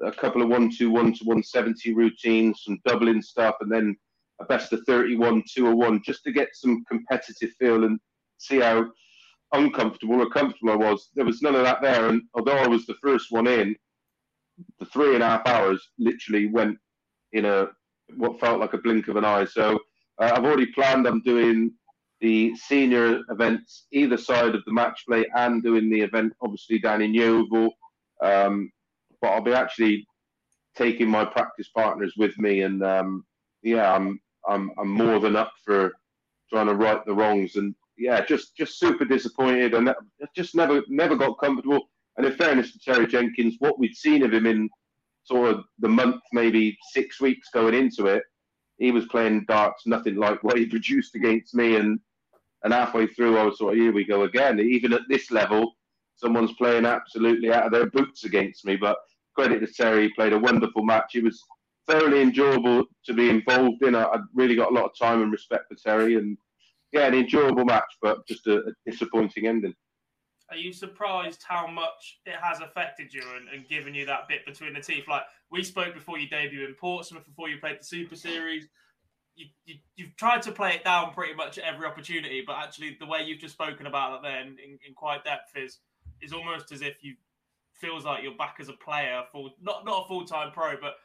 a 0.04 0.12
couple 0.12 0.42
of 0.42 0.50
one 0.50 0.70
two 0.70 0.90
one 0.90 1.14
to 1.14 1.24
one 1.26 1.44
seventy 1.44 1.94
routines, 1.94 2.62
some 2.64 2.80
doubling 2.86 3.22
stuff, 3.22 3.56
and 3.62 3.72
then 3.72 3.96
a 4.42 4.46
best 4.46 4.74
of 4.74 4.82
thirty 4.88 5.16
one 5.16 5.44
two 5.52 5.68
or 5.68 5.76
one, 5.76 6.02
just 6.06 6.24
to 6.24 6.32
get 6.32 6.50
some 6.54 6.84
competitive 6.90 7.52
feel 7.60 7.84
and 7.84 8.00
see 8.38 8.60
how 8.60 8.86
uncomfortable 9.54 10.22
or 10.22 10.30
comfortable 10.30 10.72
I 10.72 10.76
was. 10.76 11.10
There 11.16 11.26
was 11.26 11.42
none 11.42 11.56
of 11.56 11.64
that 11.64 11.82
there, 11.82 12.10
and 12.10 12.24
although 12.34 12.58
I 12.58 12.68
was 12.68 12.86
the 12.86 12.96
first 13.02 13.28
one 13.32 13.48
in, 13.48 13.76
the 14.80 14.86
three 14.86 15.14
and 15.14 15.24
a 15.24 15.28
half 15.28 15.48
hours 15.48 15.90
literally 15.98 16.48
went 16.48 16.78
in 17.34 17.46
a 17.46 17.68
what 18.18 18.40
felt 18.40 18.60
like 18.60 18.74
a 18.74 18.78
blink 18.78 19.08
of 19.08 19.16
an 19.16 19.26
eye. 19.26 19.46
So 19.46 19.80
uh, 20.20 20.32
I've 20.36 20.44
already 20.44 20.68
planned. 20.68 21.08
I'm 21.08 21.22
doing 21.22 21.72
the 22.22 22.56
senior 22.56 23.22
events 23.30 23.88
either 23.92 24.18
side 24.18 24.56
of 24.56 24.64
the 24.66 24.72
match 24.72 25.04
play 25.08 25.26
and 25.36 25.64
doing 25.64 25.90
the 25.90 26.02
event 26.02 26.34
obviously 26.42 26.80
down 26.80 27.02
in 27.02 27.14
Yeovil. 27.14 27.72
Um, 28.22 28.72
but 29.22 29.30
I'll 29.30 29.42
be 29.42 29.54
actually 29.54 30.06
taking 30.76 31.10
my 31.10 31.26
practice 31.26 31.70
partners 31.76 32.14
with 32.18 32.38
me, 32.38 32.62
and 32.62 32.84
um, 32.84 33.26
yeah, 33.64 33.94
I'm 33.94 34.20
I'm 34.48 34.72
I'm 34.78 34.90
more 34.90 35.20
than 35.20 35.36
up 35.36 35.52
for 35.66 35.92
trying 36.50 36.68
to 36.68 36.76
right 36.76 37.04
the 37.06 37.14
wrongs. 37.14 37.56
And 37.56 37.76
yeah, 37.98 38.24
just 38.24 38.56
just 38.56 38.80
super 38.80 39.06
disappointed, 39.06 39.74
and 39.74 39.94
just 40.36 40.56
never 40.56 40.82
never 40.88 41.16
got 41.16 41.40
comfortable. 41.40 41.90
And 42.18 42.26
in 42.26 42.34
fairness 42.34 42.72
to 42.74 42.80
Terry 42.80 43.08
Jenkins, 43.08 43.56
what 43.60 43.80
we'd 43.80 43.96
seen 43.96 44.24
of 44.24 44.34
him 44.34 44.46
in 44.46 44.70
sort 45.24 45.52
of 45.52 45.64
the 45.80 45.88
month, 45.90 46.22
maybe 46.34 46.78
six 46.94 47.22
weeks 47.22 47.48
going 47.54 47.74
into 47.74 48.08
it, 48.08 48.24
he 48.78 48.92
was 48.92 49.06
playing 49.06 49.46
darts 49.48 49.84
nothing 49.86 50.16
like 50.16 50.44
what 50.44 50.58
he 50.58 50.66
produced 50.66 51.16
against 51.16 51.56
me. 51.56 51.76
And 51.76 52.00
and 52.64 52.74
halfway 52.74 53.08
through, 53.08 53.38
I 53.38 53.44
was 53.44 53.58
sort 53.58 53.74
of, 53.74 53.80
here 53.80 53.92
we 53.92 54.04
go 54.04 54.24
again. 54.24 54.60
Even 54.60 54.94
at 54.94 55.02
this 55.10 55.32
level, 55.32 55.74
someone's 56.16 56.54
playing 56.54 56.86
absolutely 56.86 57.52
out 57.52 57.66
of 57.66 57.72
their 57.72 57.90
boots 57.90 58.24
against 58.24 58.66
me. 58.66 58.76
But 58.76 58.98
credit 59.36 59.60
to 59.60 59.68
Terry, 59.68 60.04
he 60.04 60.14
played 60.14 60.34
a 60.34 60.40
wonderful 60.40 60.84
match. 60.84 61.16
It 61.16 61.24
was 61.24 61.44
thoroughly 61.88 62.22
enjoyable 62.22 62.86
to 63.06 63.14
be 63.14 63.30
involved 63.30 63.84
in. 63.84 63.96
I, 63.96 64.04
I 64.04 64.18
really 64.34 64.56
got 64.56 64.72
a 64.72 64.76
lot 64.76 64.86
of 64.86 64.98
time 64.98 65.22
and 65.22 65.32
respect 65.32 65.66
for 65.70 65.76
Terry, 65.76 66.16
and 66.16 66.38
yeah, 66.92 67.08
an 67.08 67.16
enjoyable 67.16 67.66
match, 67.66 67.98
but 68.02 68.28
just 68.28 68.48
a, 68.48 68.58
a 68.60 68.90
disappointing 68.90 69.48
ending. 69.48 69.74
Are 70.50 70.58
you 70.58 70.74
surprised 70.74 71.44
how 71.48 71.66
much 71.66 72.20
it 72.26 72.36
has 72.42 72.60
affected 72.60 73.14
you 73.14 73.24
and, 73.38 73.48
and, 73.48 73.70
given 73.70 73.96
you 73.96 74.06
that 74.06 74.28
bit 74.28 74.46
between 74.46 74.74
the 74.74 74.82
teeth? 74.82 75.06
Like 75.08 75.24
we 75.50 75.64
spoke 75.64 75.94
before 75.94 76.20
you 76.20 76.28
debut 76.28 76.66
in 76.66 76.74
Portsmouth, 76.74 77.26
before 77.26 77.48
you 77.48 77.58
played 77.58 77.80
the 77.80 77.86
Super 77.86 78.18
Series. 78.18 78.68
You, 79.36 79.48
you, 79.66 79.76
you've 79.96 80.16
tried 80.18 80.42
to 80.44 80.52
play 80.52 80.76
it 80.76 80.84
down 80.84 81.14
pretty 81.14 81.34
much 81.34 81.58
every 81.58 81.86
opportunity, 81.86 82.44
but 82.46 82.58
actually 82.58 82.98
the 83.00 83.06
way 83.06 83.24
you've 83.24 83.40
just 83.40 83.54
spoken 83.54 83.88
about 83.88 84.18
it 84.18 84.22
then 84.24 84.58
in, 84.64 84.78
in 84.86 84.94
quite 84.96 85.24
depth 85.24 85.56
is 85.56 85.80
is 86.22 86.34
almost 86.34 86.72
as 86.72 86.82
if 86.82 86.98
you 87.02 87.16
feels 87.74 88.06
like 88.06 88.24
you're 88.24 88.36
back 88.36 88.58
as 88.60 88.70
a 88.70 88.74
player, 88.74 89.24
full 89.32 89.52
not 89.62 89.86
not 89.86 90.06
a 90.06 90.08
full 90.08 90.26
time 90.26 90.52
pro, 90.52 90.80
but 90.80 90.96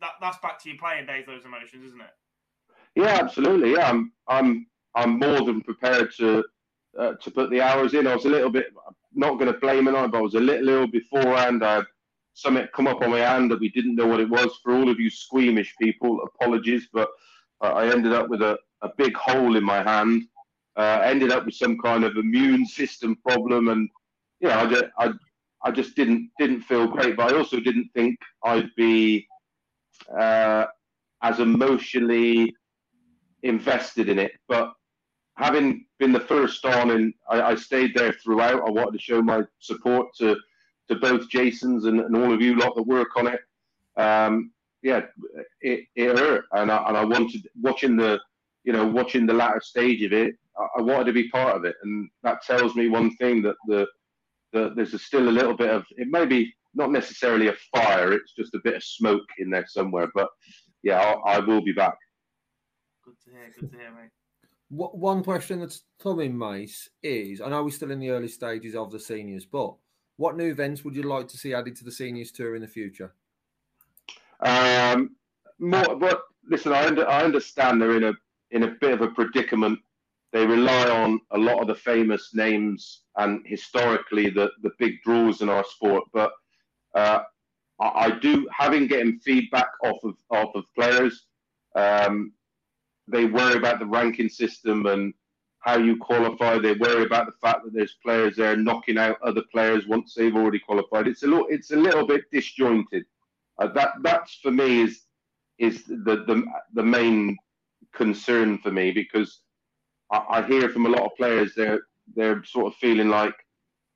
that 0.00 0.12
that's 0.20 0.38
back 0.38 0.62
to 0.62 0.70
you 0.70 0.78
playing 0.78 1.06
days. 1.06 1.24
Those 1.26 1.44
emotions, 1.44 1.84
isn't 1.86 2.00
it? 2.00 2.14
Yeah, 2.94 3.18
absolutely. 3.22 3.72
Yeah, 3.72 3.90
I'm 3.90 4.12
I'm 4.28 4.66
I'm 4.94 5.18
more 5.18 5.44
than 5.44 5.60
prepared 5.60 6.12
to 6.18 6.44
uh, 6.98 7.12
to 7.14 7.30
put 7.30 7.50
the 7.50 7.60
hours 7.60 7.94
in. 7.94 8.06
I 8.06 8.14
was 8.14 8.24
a 8.24 8.30
little 8.30 8.50
bit 8.50 8.66
not 9.14 9.38
going 9.38 9.52
to 9.52 9.58
blame 9.58 9.88
it 9.88 9.94
on, 9.94 10.10
but 10.10 10.18
I 10.18 10.22
was 10.22 10.34
a 10.34 10.40
little 10.40 10.68
ill 10.68 10.86
beforehand. 10.86 11.62
I 11.64 11.76
had 11.76 11.84
something 12.34 12.66
come 12.74 12.86
up 12.86 13.02
on 13.02 13.10
my 13.10 13.18
hand 13.18 13.50
that 13.50 13.60
we 13.60 13.68
didn't 13.68 13.94
know 13.94 14.06
what 14.06 14.20
it 14.20 14.28
was. 14.28 14.58
For 14.62 14.72
all 14.74 14.88
of 14.88 14.98
you 14.98 15.10
squeamish 15.10 15.74
people, 15.80 16.20
apologies, 16.22 16.88
but 16.92 17.10
I 17.66 17.90
ended 17.92 18.12
up 18.12 18.28
with 18.28 18.42
a, 18.42 18.58
a 18.82 18.90
big 18.96 19.16
hole 19.16 19.56
in 19.56 19.64
my 19.64 19.82
hand. 19.82 20.24
Uh, 20.76 21.00
ended 21.04 21.30
up 21.30 21.44
with 21.44 21.54
some 21.54 21.78
kind 21.78 22.02
of 22.02 22.16
immune 22.16 22.64
system 22.66 23.16
problem, 23.16 23.68
and 23.68 23.88
you 24.40 24.48
know, 24.48 24.58
I 24.58 24.66
just, 24.66 24.84
I, 24.98 25.10
I 25.64 25.70
just 25.70 25.94
didn't 25.94 26.30
didn't 26.38 26.62
feel 26.62 26.86
great. 26.86 27.16
But 27.16 27.32
I 27.32 27.36
also 27.36 27.60
didn't 27.60 27.90
think 27.94 28.18
I'd 28.42 28.70
be 28.76 29.26
uh, 30.18 30.66
as 31.22 31.40
emotionally 31.40 32.54
invested 33.42 34.08
in 34.08 34.18
it. 34.18 34.32
But 34.48 34.72
having 35.36 35.86
been 35.98 36.12
the 36.12 36.20
first 36.20 36.64
on, 36.64 36.90
and 36.90 37.14
I, 37.28 37.42
I, 37.42 37.54
stayed 37.54 37.94
there 37.94 38.12
throughout. 38.12 38.66
I 38.66 38.70
wanted 38.70 38.92
to 38.92 38.98
show 38.98 39.22
my 39.22 39.42
support 39.60 40.08
to 40.18 40.36
to 40.88 40.96
both 40.96 41.28
Jason's 41.28 41.84
and, 41.84 42.00
and 42.00 42.16
all 42.16 42.32
of 42.32 42.40
you 42.40 42.56
lot 42.56 42.74
that 42.76 42.82
work 42.82 43.16
on 43.16 43.28
it. 43.28 43.40
Um, 43.96 44.51
yeah, 44.82 45.02
it, 45.60 45.84
it 45.94 46.18
hurt, 46.18 46.44
and 46.52 46.70
I, 46.70 46.88
and 46.88 46.96
I 46.96 47.04
wanted 47.04 47.46
watching 47.60 47.96
the 47.96 48.18
you 48.64 48.72
know 48.72 48.86
watching 48.86 49.26
the 49.26 49.34
latter 49.34 49.60
stage 49.62 50.02
of 50.02 50.12
it. 50.12 50.34
I, 50.58 50.78
I 50.78 50.82
wanted 50.82 51.04
to 51.04 51.12
be 51.12 51.28
part 51.30 51.56
of 51.56 51.64
it, 51.64 51.76
and 51.82 52.08
that 52.22 52.42
tells 52.42 52.74
me 52.74 52.88
one 52.88 53.14
thing 53.16 53.42
that 53.42 53.56
the, 53.66 53.86
the 54.52 54.72
there's 54.74 54.94
a 54.94 54.98
still 54.98 55.28
a 55.28 55.30
little 55.30 55.56
bit 55.56 55.70
of 55.70 55.84
it. 55.96 56.08
May 56.08 56.26
be 56.26 56.52
not 56.74 56.90
necessarily 56.90 57.48
a 57.48 57.54
fire; 57.74 58.12
it's 58.12 58.34
just 58.34 58.54
a 58.54 58.60
bit 58.64 58.76
of 58.76 58.84
smoke 58.84 59.26
in 59.38 59.50
there 59.50 59.66
somewhere. 59.68 60.08
But 60.14 60.28
yeah, 60.82 60.98
I, 60.98 61.36
I 61.36 61.38
will 61.38 61.62
be 61.62 61.72
back. 61.72 61.96
Good 63.04 63.14
to 63.24 63.30
hear. 63.30 63.52
Good 63.58 63.70
to 63.70 63.78
hear, 63.78 63.90
mate. 63.92 64.10
One 64.74 65.22
question 65.22 65.60
that's 65.60 65.82
coming, 66.02 66.36
Mace, 66.36 66.88
is 67.02 67.42
I 67.42 67.50
know 67.50 67.62
we're 67.62 67.70
still 67.70 67.90
in 67.90 68.00
the 68.00 68.08
early 68.08 68.28
stages 68.28 68.74
of 68.74 68.90
the 68.90 68.98
seniors, 68.98 69.44
but 69.44 69.74
what 70.16 70.34
new 70.36 70.50
events 70.50 70.82
would 70.82 70.96
you 70.96 71.02
like 71.02 71.28
to 71.28 71.36
see 71.36 71.52
added 71.52 71.76
to 71.76 71.84
the 71.84 71.92
seniors 71.92 72.32
tour 72.32 72.54
in 72.54 72.62
the 72.62 72.68
future? 72.68 73.14
Um, 74.42 75.16
more, 75.58 75.96
but 75.96 76.22
listen, 76.48 76.72
I, 76.72 76.86
under, 76.86 77.08
I 77.08 77.22
understand 77.22 77.80
they're 77.80 77.96
in 77.96 78.04
a 78.04 78.12
in 78.50 78.64
a 78.64 78.74
bit 78.80 78.92
of 78.92 79.00
a 79.00 79.08
predicament. 79.08 79.78
They 80.32 80.46
rely 80.46 80.88
on 80.90 81.20
a 81.30 81.38
lot 81.38 81.60
of 81.60 81.66
the 81.68 81.74
famous 81.74 82.30
names 82.34 83.02
and 83.16 83.42
historically 83.46 84.30
the 84.30 84.50
the 84.62 84.72
big 84.78 85.02
draws 85.04 85.40
in 85.42 85.48
our 85.48 85.64
sport, 85.64 86.04
but 86.12 86.32
uh, 86.94 87.20
I, 87.80 87.86
I, 87.86 88.10
do 88.18 88.48
having 88.52 88.86
getting 88.86 89.18
feedback 89.20 89.68
off 89.84 90.02
of 90.04 90.14
off 90.30 90.54
of 90.54 90.64
players. 90.74 91.26
Um, 91.74 92.32
they 93.08 93.24
worry 93.24 93.56
about 93.56 93.78
the 93.78 93.86
ranking 93.86 94.28
system 94.28 94.86
and 94.86 95.12
how 95.60 95.78
you 95.78 95.96
qualify. 95.96 96.58
They 96.58 96.74
worry 96.74 97.04
about 97.04 97.26
the 97.26 97.38
fact 97.40 97.64
that 97.64 97.72
there's 97.72 97.96
players 98.04 98.36
there 98.36 98.56
knocking 98.56 98.98
out 98.98 99.16
other 99.22 99.42
players 99.52 99.86
once 99.86 100.14
they've 100.14 100.34
already 100.34 100.58
qualified. 100.58 101.06
It's 101.06 101.22
a 101.22 101.26
little, 101.26 101.46
it's 101.48 101.70
a 101.70 101.76
little 101.76 102.06
bit 102.06 102.24
disjointed. 102.30 103.04
Uh, 103.62 103.72
that 103.74 103.92
that's 104.02 104.34
for 104.42 104.50
me 104.50 104.82
is 104.82 105.02
is 105.58 105.84
the 105.84 106.24
the 106.26 106.44
the 106.74 106.82
main 106.82 107.36
concern 107.94 108.58
for 108.58 108.72
me 108.72 108.90
because 108.90 109.40
I, 110.10 110.24
I 110.30 110.42
hear 110.42 110.68
from 110.68 110.86
a 110.86 110.88
lot 110.88 111.02
of 111.02 111.16
players 111.16 111.52
they're 111.54 111.80
they're 112.16 112.42
sort 112.44 112.66
of 112.66 112.74
feeling 112.74 113.08
like, 113.08 113.34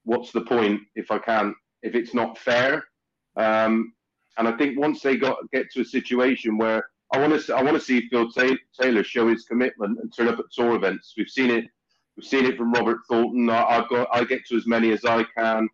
what's 0.05 0.31
the 0.31 0.43
point 0.43 0.81
if 0.95 1.11
I 1.11 1.19
can't 1.19 1.55
if 1.83 1.95
it's 1.97 2.15
not 2.15 2.39
fair? 2.39 2.85
Um, 3.37 3.93
and 4.39 4.47
I 4.47 4.53
think 4.53 4.79
once 4.79 5.01
they 5.01 5.17
got 5.17 5.39
get 5.53 5.67
to 5.73 5.81
a 5.81 5.85
situation 5.85 6.59
where 6.59 6.85
I 7.13 7.19
want 7.19 7.41
to 7.41 7.57
I 7.57 7.63
want 7.63 7.77
to 7.77 7.83
see 7.83 8.09
Phil 8.09 8.31
Taylor 8.81 9.03
show 9.03 9.29
his 9.29 9.47
commitment 9.47 9.99
and 10.01 10.13
turn 10.15 10.29
up 10.29 10.39
at 10.39 10.53
tour 10.53 10.77
events. 10.77 11.15
We've 11.17 11.29
seen 11.29 11.51
it. 11.51 11.65
We've 12.17 12.27
seen 12.27 12.45
it 12.45 12.57
from 12.57 12.73
Robert 12.73 13.01
Thornton. 13.09 13.51
I, 13.51 13.75
have 13.75 13.89
got 13.89 14.09
I 14.13 14.23
get 14.25 14.47
to 14.47 14.57
as 14.57 14.67
many 14.67 14.93
as 14.93 15.05
I 15.05 15.25
can. 15.37 15.69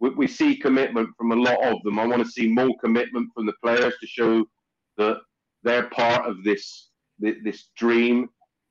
We, 0.00 0.10
we, 0.10 0.26
see 0.26 0.56
commitment 0.56 1.08
from 1.16 1.32
a 1.32 1.36
lot 1.36 1.62
of 1.62 1.82
them. 1.82 1.98
I 1.98 2.06
want 2.06 2.22
to 2.22 2.30
see 2.30 2.48
more 2.48 2.76
commitment 2.82 3.30
from 3.34 3.46
the 3.46 3.54
players 3.62 3.94
to 4.00 4.06
show 4.06 4.44
that 4.98 5.18
they're 5.62 5.88
part 5.90 6.28
of 6.28 6.44
this 6.44 6.90
this 7.18 7.68
dream. 7.76 8.28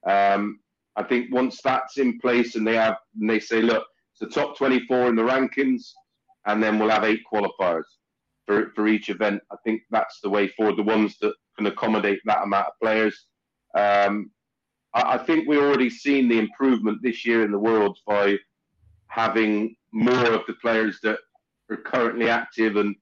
Um, 0.08 0.60
I 0.96 1.04
think 1.04 1.34
once 1.34 1.60
that's 1.64 1.98
in 1.98 2.20
place 2.20 2.56
and 2.56 2.66
they 2.66 2.76
have 2.76 2.98
and 3.20 3.30
they 3.30 3.40
say, 3.40 3.62
look, 3.62 3.86
it's 4.12 4.20
the 4.20 4.42
top 4.42 4.58
24 4.58 5.10
in 5.10 5.16
the 5.16 5.24
rankings, 5.24 5.92
and 6.46 6.62
then 6.62 6.80
we'll 6.80 6.90
have 6.90 7.04
eight 7.04 7.22
qualifiers 7.32 7.84
for 8.46 8.72
for 8.76 8.88
each 8.88 9.10
event. 9.10 9.42
I 9.52 9.56
think 9.64 9.82
that's 9.90 10.20
the 10.22 10.30
way 10.30 10.48
forward. 10.50 10.78
The 10.78 10.84
ones 10.84 11.18
that 11.22 11.34
can 11.58 11.66
accommodate 11.68 12.20
that 12.26 12.44
amount 12.44 12.68
of 12.68 12.74
players. 12.82 13.26
Um, 13.76 14.32
I, 14.94 15.16
I, 15.16 15.18
think 15.18 15.48
we've 15.48 15.60
already 15.60 15.90
seen 15.90 16.28
the 16.28 16.40
improvement 16.40 17.00
this 17.02 17.26
year 17.26 17.44
in 17.44 17.52
the 17.52 17.60
world 17.60 17.98
by 18.08 18.38
having 19.08 19.76
more 19.96 20.34
of 20.34 20.42
the 20.48 20.54
players 20.62 21.00
that 21.02 21.18
are 21.72 21.78
currently 21.78 22.30
active 22.30 22.76
and 22.76 22.96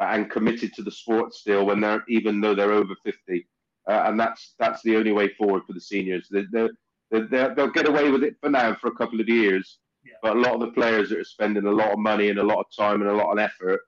and 0.00 0.30
committed 0.30 0.72
to 0.74 0.82
the 0.82 0.90
sport 0.90 1.32
still 1.32 1.66
when 1.66 1.80
they're 1.80 2.04
even 2.08 2.40
though 2.40 2.54
they're 2.54 2.72
over 2.72 2.94
50 3.04 3.46
uh, 3.88 4.02
and 4.06 4.20
that's 4.20 4.54
that's 4.58 4.82
the 4.82 4.96
only 4.96 5.12
way 5.12 5.28
forward 5.38 5.62
for 5.66 5.72
the 5.72 5.80
seniors. 5.80 6.28
They, 6.30 6.44
they, 6.52 6.68
they, 7.10 7.48
they'll 7.54 7.70
get 7.70 7.88
away 7.88 8.10
with 8.10 8.22
it 8.22 8.36
for 8.40 8.50
now 8.50 8.74
for 8.74 8.88
a 8.88 8.94
couple 8.94 9.20
of 9.20 9.28
years 9.28 9.78
yeah. 10.04 10.12
but 10.22 10.36
a 10.36 10.40
lot 10.40 10.54
of 10.54 10.60
the 10.60 10.72
players 10.72 11.08
that 11.08 11.18
are 11.18 11.24
spending 11.24 11.66
a 11.66 11.70
lot 11.70 11.92
of 11.92 11.98
money 11.98 12.28
and 12.28 12.38
a 12.38 12.42
lot 12.42 12.60
of 12.60 12.66
time 12.76 13.00
and 13.00 13.10
a 13.10 13.14
lot 13.14 13.32
of 13.32 13.38
effort 13.38 13.80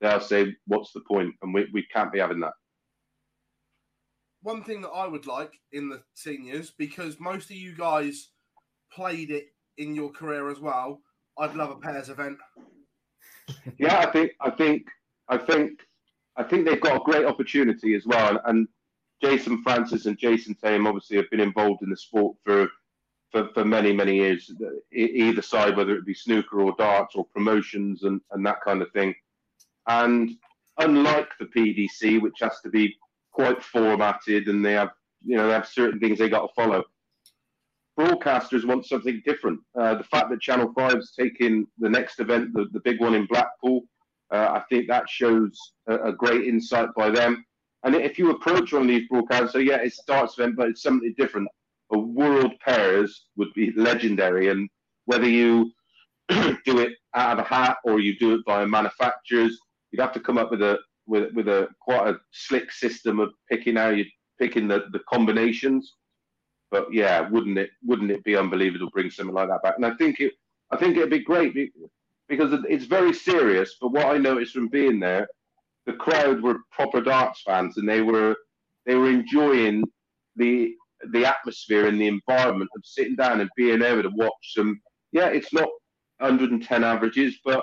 they'll 0.00 0.20
say 0.20 0.54
what's 0.66 0.92
the 0.92 1.00
point? 1.00 1.34
And 1.42 1.52
we, 1.52 1.66
we 1.72 1.84
can't 1.92 2.12
be 2.12 2.18
having 2.18 2.40
that. 2.40 2.52
One 4.42 4.62
thing 4.62 4.82
that 4.82 4.90
I 4.90 5.06
would 5.06 5.26
like 5.26 5.52
in 5.72 5.88
the 5.88 6.02
seniors, 6.14 6.70
because 6.70 7.18
most 7.18 7.50
of 7.50 7.56
you 7.56 7.74
guys 7.74 8.28
played 8.92 9.30
it 9.30 9.46
in 9.78 9.94
your 9.94 10.10
career 10.10 10.48
as 10.48 10.60
well, 10.60 11.00
I'd 11.38 11.54
love 11.54 11.70
a 11.70 11.76
pairs 11.76 12.08
event. 12.08 12.38
Yeah, 13.78 13.98
I 13.98 14.06
think, 14.10 14.32
I 14.40 14.50
think, 14.50 14.86
I 15.28 15.38
think, 15.38 15.80
I 16.36 16.42
think 16.42 16.66
they've 16.66 16.80
got 16.80 17.00
a 17.00 17.04
great 17.04 17.24
opportunity 17.24 17.94
as 17.94 18.06
well. 18.06 18.40
And 18.44 18.68
Jason 19.22 19.62
Francis 19.62 20.06
and 20.06 20.18
Jason 20.18 20.54
Tame 20.54 20.86
obviously 20.86 21.16
have 21.16 21.30
been 21.30 21.40
involved 21.40 21.82
in 21.82 21.90
the 21.90 21.96
sport 21.96 22.36
for 22.44 22.68
for, 23.30 23.48
for 23.52 23.64
many 23.64 23.92
many 23.92 24.16
years. 24.16 24.50
Either 24.92 25.42
side, 25.42 25.76
whether 25.76 25.96
it 25.96 26.06
be 26.06 26.14
snooker 26.14 26.60
or 26.60 26.74
darts 26.78 27.14
or 27.14 27.26
promotions 27.26 28.04
and 28.04 28.20
and 28.30 28.44
that 28.46 28.60
kind 28.62 28.80
of 28.80 28.90
thing. 28.92 29.14
And 29.86 30.30
unlike 30.78 31.30
the 31.38 31.46
PDC, 31.46 32.20
which 32.22 32.40
has 32.40 32.60
to 32.62 32.70
be 32.70 32.96
quite 33.32 33.62
formatted 33.62 34.48
and 34.48 34.64
they 34.64 34.72
have 34.72 34.90
you 35.24 35.36
know 35.36 35.46
they 35.46 35.52
have 35.52 35.66
certain 35.66 35.98
things 36.00 36.18
they 36.18 36.28
got 36.28 36.46
to 36.46 36.54
follow. 36.54 36.84
Broadcasters 37.98 38.64
want 38.64 38.86
something 38.86 39.20
different. 39.24 39.60
Uh, 39.78 39.96
the 39.96 40.04
fact 40.04 40.30
that 40.30 40.40
Channel 40.40 40.72
Five's 40.74 41.14
taking 41.18 41.66
the 41.78 41.88
next 41.88 42.20
event, 42.20 42.52
the, 42.54 42.66
the 42.72 42.80
big 42.80 43.00
one 43.00 43.14
in 43.14 43.26
Blackpool, 43.26 43.82
uh, 44.32 44.60
I 44.60 44.62
think 44.68 44.88
that 44.88 45.08
shows 45.08 45.58
a, 45.88 46.08
a, 46.08 46.12
great 46.12 46.46
insight 46.46 46.90
by 46.96 47.10
them. 47.10 47.44
And 47.84 47.94
if 47.94 48.18
you 48.18 48.30
approach 48.30 48.72
one 48.72 48.82
of 48.82 48.88
these 48.88 49.08
broadcasts, 49.08 49.52
so 49.52 49.58
yeah, 49.58 49.76
it's 49.76 49.98
a 50.00 50.02
darts 50.06 50.38
event, 50.38 50.56
but 50.56 50.68
it's 50.68 50.82
something 50.82 51.14
different. 51.16 51.48
A 51.92 51.98
world 51.98 52.52
pairs 52.60 53.26
would 53.36 53.52
be 53.54 53.72
legendary, 53.76 54.48
and 54.48 54.68
whether 55.06 55.28
you 55.28 55.72
do 56.28 56.78
it 56.78 56.92
out 57.14 57.38
of 57.38 57.46
a 57.46 57.48
hat 57.48 57.78
or 57.84 57.98
you 58.00 58.18
do 58.18 58.34
it 58.34 58.42
via 58.46 58.66
manufacturers, 58.66 59.58
you'd 59.90 60.02
have 60.02 60.12
to 60.12 60.20
come 60.20 60.36
up 60.38 60.50
with 60.50 60.62
a 60.62 60.78
with 61.06 61.32
with 61.32 61.48
a 61.48 61.68
quite 61.80 62.08
a 62.08 62.20
slick 62.32 62.70
system 62.70 63.18
of 63.18 63.32
picking 63.50 63.76
how 63.76 63.88
you 63.88 64.04
picking 64.38 64.68
the, 64.68 64.84
the 64.92 65.00
combinations. 65.08 65.94
But 66.70 66.92
yeah, 66.92 67.28
wouldn't 67.28 67.58
it 67.58 67.70
wouldn't 67.82 68.10
it 68.10 68.24
be 68.24 68.36
unbelievable 68.36 68.86
to 68.86 68.92
bring 68.92 69.10
something 69.10 69.34
like 69.34 69.48
that 69.48 69.62
back? 69.62 69.74
And 69.76 69.86
I 69.86 69.94
think 69.94 70.20
it 70.20 70.32
I 70.70 70.76
think 70.76 70.96
it'd 70.96 71.10
be 71.10 71.20
great 71.20 71.54
because 72.28 72.52
it's 72.68 72.84
very 72.84 73.12
serious. 73.12 73.76
But 73.80 73.92
what 73.92 74.06
I 74.06 74.18
noticed 74.18 74.52
from 74.52 74.68
being 74.68 75.00
there, 75.00 75.28
the 75.86 75.94
crowd 75.94 76.42
were 76.42 76.60
proper 76.72 77.00
darts 77.00 77.42
fans, 77.42 77.78
and 77.78 77.88
they 77.88 78.02
were 78.02 78.36
they 78.86 78.94
were 78.94 79.10
enjoying 79.10 79.84
the 80.36 80.74
the 81.12 81.24
atmosphere 81.24 81.86
and 81.86 82.00
the 82.00 82.08
environment 82.08 82.70
of 82.76 82.82
sitting 82.84 83.16
down 83.16 83.40
and 83.40 83.50
being 83.56 83.82
able 83.82 84.02
to 84.02 84.10
watch 84.14 84.54
some. 84.54 84.80
Yeah, 85.12 85.28
it's 85.28 85.52
not 85.52 85.68
110 86.18 86.84
averages, 86.84 87.38
but 87.44 87.62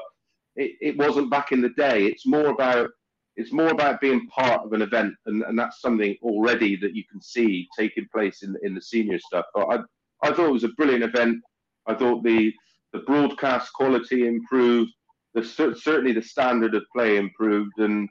it, 0.56 0.72
it 0.82 0.98
wasn't 0.98 1.30
back 1.30 1.52
in 1.52 1.62
the 1.62 1.70
day. 1.70 2.06
It's 2.06 2.26
more 2.26 2.48
about 2.48 2.90
it's 3.38 3.52
more 3.52 3.70
about 3.70 4.00
being 4.02 4.28
part 4.28 4.62
of 4.66 4.74
an 4.74 4.82
event, 4.82 5.14
and, 5.26 5.44
and 5.44 5.58
that's 5.60 5.82
something 5.82 6.16
already 6.22 6.76
that 6.78 6.96
you 6.96 7.04
can 7.12 7.22
see 7.22 7.68
taking 7.78 8.08
place 8.14 8.44
in 8.44 8.56
in 8.64 8.74
the 8.74 8.82
senior 8.82 9.20
stuff. 9.20 9.46
But 9.54 9.68
I 9.68 9.80
I 10.28 10.34
thought 10.34 10.50
it 10.50 10.54
was 10.54 10.64
a 10.64 10.70
brilliant 10.70 11.04
event. 11.04 11.42
I 11.88 11.94
thought 11.96 12.24
the 12.24 12.54
the 12.94 13.00
broadcast 13.00 13.74
quality 13.74 14.28
improved. 14.28 14.92
The 15.34 15.44
certainly 15.44 16.14
the 16.14 16.22
standard 16.22 16.76
of 16.76 16.84
play 16.96 17.18
improved, 17.18 17.78
and 17.80 18.08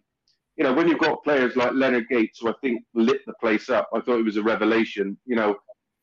you 0.56 0.64
know 0.64 0.74
when 0.74 0.88
you've 0.88 0.98
got 0.98 1.24
players 1.24 1.56
like 1.56 1.72
Leonard 1.72 2.08
Gates, 2.08 2.40
who 2.40 2.50
I 2.50 2.54
think 2.60 2.82
lit 2.94 3.20
the 3.26 3.34
place 3.40 3.70
up. 3.70 3.88
I 3.94 4.00
thought 4.00 4.20
it 4.20 4.24
was 4.24 4.36
a 4.36 4.42
revelation. 4.42 5.16
You 5.24 5.36
know, 5.36 5.56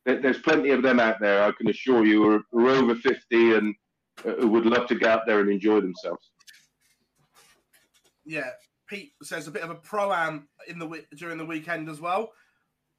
there's 0.06 0.40
plenty 0.40 0.72
of 0.72 0.82
them 0.82 1.00
out 1.00 1.20
there. 1.20 1.44
I 1.44 1.52
can 1.52 1.70
assure 1.70 2.06
you, 2.06 2.24
who 2.24 2.60
are, 2.60 2.66
are 2.66 2.70
over 2.70 2.96
fifty 2.96 3.54
and 3.54 3.76
uh, 4.26 4.48
would 4.48 4.66
love 4.66 4.88
to 4.88 4.96
go 4.96 5.10
out 5.10 5.28
there 5.28 5.42
and 5.42 5.50
enjoy 5.52 5.80
themselves. 5.80 6.32
Yeah, 8.26 8.50
Pete 8.92 9.14
says 9.24 9.48
a 9.48 9.52
bit 9.52 9.64
of 9.64 9.70
a 9.70 9.76
pro 9.76 10.12
am 10.12 10.50
in 10.68 10.78
the 10.78 11.06
during 11.16 11.38
the 11.38 11.46
weekend 11.46 11.88
as 11.88 12.02
well. 12.02 12.34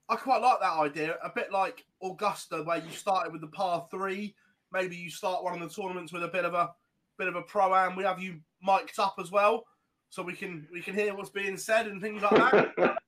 I 0.08 0.16
quite 0.16 0.40
like 0.40 0.58
that 0.60 0.72
idea. 0.72 1.18
A 1.22 1.28
bit 1.28 1.52
like 1.52 1.84
Augusta, 2.02 2.62
where 2.62 2.78
you 2.78 2.90
started 2.90 3.30
with 3.30 3.42
the 3.42 3.48
par 3.48 3.86
three. 3.90 4.34
Maybe 4.72 4.96
you 4.96 5.10
start 5.10 5.44
one 5.44 5.52
of 5.52 5.60
the 5.60 5.82
tournaments 5.82 6.10
with 6.10 6.24
a 6.24 6.28
bit 6.28 6.46
of 6.46 6.54
a 6.54 6.70
bit 7.18 7.28
of 7.28 7.36
a 7.36 7.42
pro 7.42 7.74
am. 7.74 7.94
We 7.94 8.04
have 8.04 8.22
you 8.22 8.40
mic'd 8.62 8.98
up 8.98 9.16
as 9.20 9.30
well, 9.30 9.64
so 10.08 10.22
we 10.22 10.32
can 10.32 10.66
we 10.72 10.80
can 10.80 10.94
hear 10.94 11.14
what's 11.14 11.28
being 11.28 11.58
said 11.58 11.86
and 11.86 12.00
things 12.00 12.22
like 12.22 12.40
that. 12.40 12.96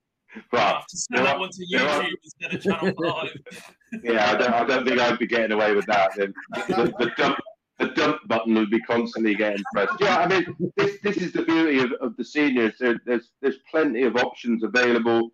Right. 0.51 0.83
Send 0.89 1.25
that 1.25 1.39
one 1.39 1.49
to 1.49 1.65
YouTube 1.65 2.09
instead 2.21 2.55
of 2.55 2.61
Channel 2.61 2.93
Five. 3.01 3.31
yeah, 4.03 4.31
I 4.31 4.35
don't, 4.35 4.53
I 4.53 4.65
don't 4.65 4.85
think 4.85 4.99
I'd 4.99 5.17
be 5.17 5.27
getting 5.27 5.53
away 5.53 5.73
with 5.73 5.85
that. 5.85 6.11
Then 6.17 6.33
the, 6.67 6.93
the 6.99 7.11
dump 7.15 7.37
the 7.79 7.87
dump 7.89 8.19
button 8.27 8.55
would 8.55 8.69
be 8.69 8.79
constantly 8.81 9.35
getting 9.35 9.63
pressed. 9.73 9.99
Yeah, 9.99 10.17
I 10.17 10.27
mean, 10.27 10.71
this, 10.77 10.97
this 11.03 11.17
is 11.17 11.33
the 11.33 11.43
beauty 11.43 11.79
of, 11.79 11.91
of 12.01 12.15
the 12.17 12.23
seniors. 12.23 12.73
There, 12.79 12.99
there's 13.05 13.31
there's 13.41 13.57
plenty 13.69 14.03
of 14.03 14.15
options 14.15 14.63
available. 14.63 15.31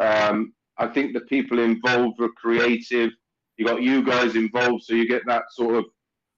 Um, 0.00 0.54
I 0.78 0.86
think 0.86 1.12
the 1.12 1.20
people 1.20 1.58
involved 1.58 2.20
are 2.20 2.30
creative. 2.30 3.10
You 3.58 3.66
got 3.66 3.82
you 3.82 4.02
guys 4.02 4.34
involved, 4.34 4.84
so 4.84 4.94
you 4.94 5.06
get 5.06 5.22
that 5.26 5.44
sort 5.50 5.76
of 5.76 5.84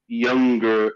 younger 0.07 0.91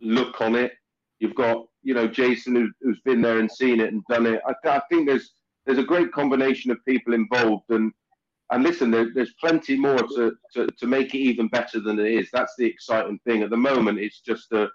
look 0.00 0.40
on 0.40 0.56
it. 0.56 0.72
You've 1.20 1.36
got 1.36 1.64
you 1.82 1.94
know 1.94 2.08
Jason 2.08 2.56
who, 2.56 2.68
who's 2.80 3.00
been 3.04 3.22
there 3.22 3.38
and 3.38 3.50
seen 3.50 3.80
it 3.80 3.92
and 3.92 4.02
done 4.08 4.26
it. 4.26 4.42
I, 4.46 4.68
I 4.68 4.80
think 4.90 5.08
there's 5.08 5.32
there's 5.64 5.78
a 5.78 5.84
great 5.84 6.12
combination 6.12 6.72
of 6.72 6.84
people 6.86 7.14
involved 7.14 7.70
and 7.70 7.92
and 8.52 8.62
listen, 8.62 8.90
there, 8.90 9.08
there's 9.14 9.32
plenty 9.40 9.76
more 9.76 9.96
to, 9.96 10.32
to, 10.54 10.66
to 10.66 10.86
make 10.86 11.14
it 11.14 11.18
even 11.18 11.48
better 11.48 11.80
than 11.80 11.98
it 11.98 12.06
is. 12.06 12.28
That's 12.32 12.54
the 12.58 12.66
exciting 12.66 13.18
thing. 13.26 13.42
At 13.42 13.50
the 13.50 13.56
moment, 13.56 13.98
it's 13.98 14.20
just 14.20 14.52
a, 14.52 14.68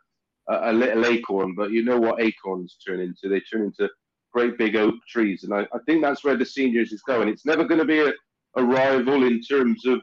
a, 0.49 0.73
little 0.73 1.05
acorn, 1.05 1.53
but 1.53 1.71
you 1.71 1.86
know 1.86 1.99
what 1.99 2.19
acorns 2.19 2.78
turn 2.86 2.99
into? 2.99 3.30
They 3.30 3.39
turn 3.39 3.61
into 3.61 3.88
great 4.34 4.57
big 4.57 4.75
oak 4.75 4.95
trees. 5.07 5.43
And 5.43 5.53
I, 5.53 5.67
I 5.73 5.80
think 5.86 6.01
that's 6.01 6.23
where 6.23 6.36
the 6.36 6.45
seniors 6.45 6.91
is 6.91 7.03
going. 7.03 7.30
It's 7.30 7.45
never 7.45 7.65
going 7.65 7.80
to 7.80 7.86
be 7.86 7.99
a, 7.99 8.11
a 8.55 8.63
rival 8.63 9.23
in 9.23 9.41
terms 9.41 9.86
of 9.86 10.01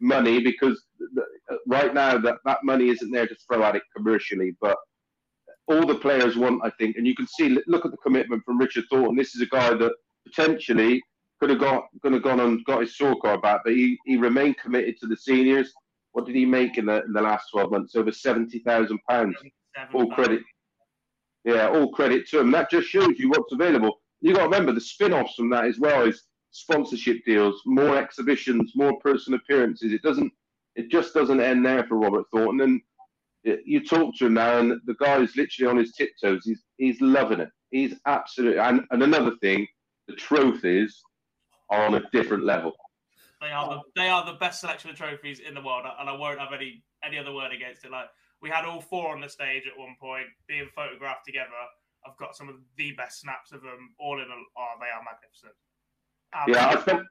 money 0.00 0.40
because 0.40 0.80
right 1.66 1.92
now 1.92 2.18
that, 2.18 2.36
that 2.44 2.58
money 2.62 2.88
isn't 2.88 3.10
there 3.10 3.26
to 3.26 3.36
throw 3.46 3.64
at 3.64 3.74
it 3.74 3.82
commercially. 3.96 4.54
But 4.60 4.76
all 5.66 5.84
the 5.84 5.96
players 5.96 6.36
want, 6.36 6.60
I 6.64 6.70
think, 6.78 6.96
and 6.96 7.06
you 7.06 7.16
can 7.16 7.26
see, 7.26 7.58
look 7.66 7.84
at 7.84 7.90
the 7.90 7.98
commitment 7.98 8.44
from 8.44 8.58
Richard 8.58 8.84
Thornton. 8.88 9.16
This 9.16 9.34
is 9.34 9.42
a 9.42 9.46
guy 9.46 9.74
that 9.74 9.92
potentially 10.24 11.02
could 11.40 11.50
have 11.50 11.60
got 11.60 11.84
could 12.02 12.12
have 12.12 12.22
gone 12.22 12.40
and 12.40 12.64
got 12.64 12.80
his 12.80 12.96
scorecard 12.96 13.42
back, 13.42 13.62
but 13.64 13.72
he, 13.74 13.98
he 14.04 14.16
remained 14.16 14.58
committed 14.58 14.98
to 14.98 15.06
the 15.06 15.16
seniors. 15.16 15.72
What 16.12 16.26
did 16.26 16.34
he 16.34 16.46
make 16.46 16.78
in 16.78 16.86
the 16.86 17.04
in 17.04 17.12
the 17.12 17.22
last 17.22 17.48
twelve 17.52 17.70
months? 17.70 17.94
Over 17.94 18.12
seventy 18.12 18.58
thousand 18.60 18.98
pounds. 19.08 19.36
All 19.94 20.10
credit. 20.10 20.42
Yeah, 21.44 21.68
all 21.68 21.92
credit 21.92 22.26
to 22.28 22.40
him. 22.40 22.50
That 22.50 22.70
just 22.70 22.88
shows 22.88 23.18
you 23.18 23.28
what's 23.30 23.52
available. 23.52 24.00
You 24.20 24.34
got 24.34 24.40
to 24.40 24.44
remember 24.46 24.72
the 24.72 24.80
spin-offs 24.80 25.34
from 25.34 25.50
that 25.50 25.66
as 25.66 25.78
well 25.78 26.02
is 26.02 26.24
sponsorship 26.50 27.24
deals, 27.24 27.62
more 27.64 27.96
exhibitions, 27.96 28.72
more 28.74 28.98
person 28.98 29.34
appearances. 29.34 29.92
It 29.92 30.02
doesn't. 30.02 30.32
It 30.74 30.90
just 30.90 31.14
doesn't 31.14 31.40
end 31.40 31.64
there 31.64 31.84
for 31.84 31.96
Robert 31.96 32.24
Thornton. 32.32 32.60
And 32.60 32.80
it, 33.44 33.60
you 33.64 33.84
talk 33.84 34.16
to 34.16 34.26
him 34.26 34.34
now, 34.34 34.58
and 34.58 34.80
the 34.86 34.94
guy 34.94 35.20
is 35.20 35.36
literally 35.36 35.70
on 35.70 35.76
his 35.76 35.92
tiptoes. 35.92 36.42
He's 36.44 36.62
he's 36.76 37.00
loving 37.00 37.40
it. 37.40 37.50
He's 37.70 37.94
absolutely. 38.06 38.58
And 38.58 38.82
and 38.90 39.02
another 39.02 39.36
thing, 39.40 39.66
the 40.08 40.14
trophies 40.16 41.00
are 41.70 41.86
on 41.86 41.94
a 41.94 42.02
different 42.12 42.44
level. 42.44 42.72
They 43.40 43.50
are 43.50 43.68
the 43.68 43.80
they 43.94 44.08
are 44.08 44.26
the 44.26 44.38
best 44.38 44.60
selection 44.60 44.90
of 44.90 44.96
trophies 44.96 45.40
in 45.40 45.54
the 45.54 45.62
world, 45.62 45.84
and 45.98 46.08
I 46.08 46.12
won't 46.12 46.40
have 46.40 46.52
any 46.52 46.82
any 47.04 47.18
other 47.18 47.32
word 47.32 47.52
against 47.52 47.84
it. 47.84 47.90
Like 47.90 48.08
we 48.42 48.50
had 48.50 48.64
all 48.64 48.80
four 48.80 49.14
on 49.14 49.20
the 49.20 49.28
stage 49.28 49.64
at 49.66 49.78
one 49.78 49.96
point, 50.00 50.26
being 50.48 50.68
photographed 50.74 51.24
together. 51.26 51.50
I've 52.06 52.16
got 52.16 52.36
some 52.36 52.48
of 52.48 52.56
the 52.76 52.92
best 52.92 53.20
snaps 53.20 53.52
of 53.52 53.62
them 53.62 53.94
all 53.98 54.18
in. 54.18 54.26
A, 54.26 54.34
oh, 54.56 54.74
they 54.80 54.86
are 54.86 55.02
magnificent. 55.04 55.52
yeah, 56.48 56.78
I 56.78 56.80
spent 56.80 57.06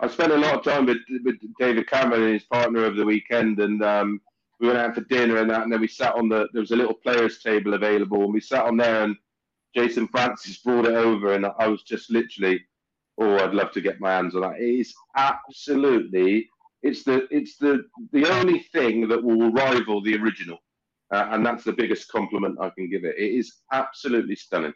I 0.00 0.08
spent 0.08 0.32
a 0.32 0.36
lot 0.36 0.56
of 0.56 0.64
time 0.64 0.86
with, 0.86 0.98
with 1.24 1.36
David 1.58 1.88
Cameron 1.88 2.22
and 2.22 2.34
his 2.34 2.44
partner 2.44 2.80
over 2.80 2.96
the 2.96 3.04
weekend, 3.04 3.58
and 3.60 3.82
um, 3.82 4.20
we 4.60 4.66
went 4.68 4.78
out 4.78 4.94
for 4.94 5.02
dinner 5.02 5.38
and 5.38 5.50
that, 5.50 5.62
and 5.62 5.72
then 5.72 5.80
we 5.80 5.88
sat 5.88 6.14
on 6.14 6.28
the 6.28 6.48
there 6.52 6.60
was 6.60 6.70
a 6.70 6.76
little 6.76 6.94
players 6.94 7.38
table 7.38 7.74
available, 7.74 8.24
and 8.24 8.34
we 8.34 8.40
sat 8.40 8.64
on 8.64 8.76
there, 8.76 9.04
and 9.04 9.16
Jason 9.74 10.08
Francis 10.08 10.58
brought 10.58 10.86
it 10.86 10.94
over, 10.94 11.32
and 11.32 11.46
I 11.58 11.68
was 11.68 11.82
just 11.82 12.10
literally 12.10 12.60
oh, 13.18 13.38
I'd 13.38 13.54
love 13.54 13.72
to 13.72 13.80
get 13.80 14.00
my 14.00 14.12
hands 14.12 14.34
on 14.34 14.42
that. 14.42 14.60
It 14.60 14.80
is 14.80 14.94
absolutely, 15.16 16.48
it's 16.82 17.04
the 17.04 17.26
it's 17.30 17.56
the 17.56 17.84
the 18.12 18.28
only 18.30 18.60
thing 18.72 19.08
that 19.08 19.22
will 19.22 19.50
rival 19.52 20.02
the 20.02 20.16
original, 20.16 20.58
uh, 21.12 21.28
and 21.30 21.44
that's 21.44 21.64
the 21.64 21.72
biggest 21.72 22.10
compliment 22.10 22.58
I 22.60 22.70
can 22.70 22.90
give 22.90 23.04
it. 23.04 23.16
It 23.18 23.38
is 23.38 23.52
absolutely 23.72 24.36
stunning. 24.36 24.74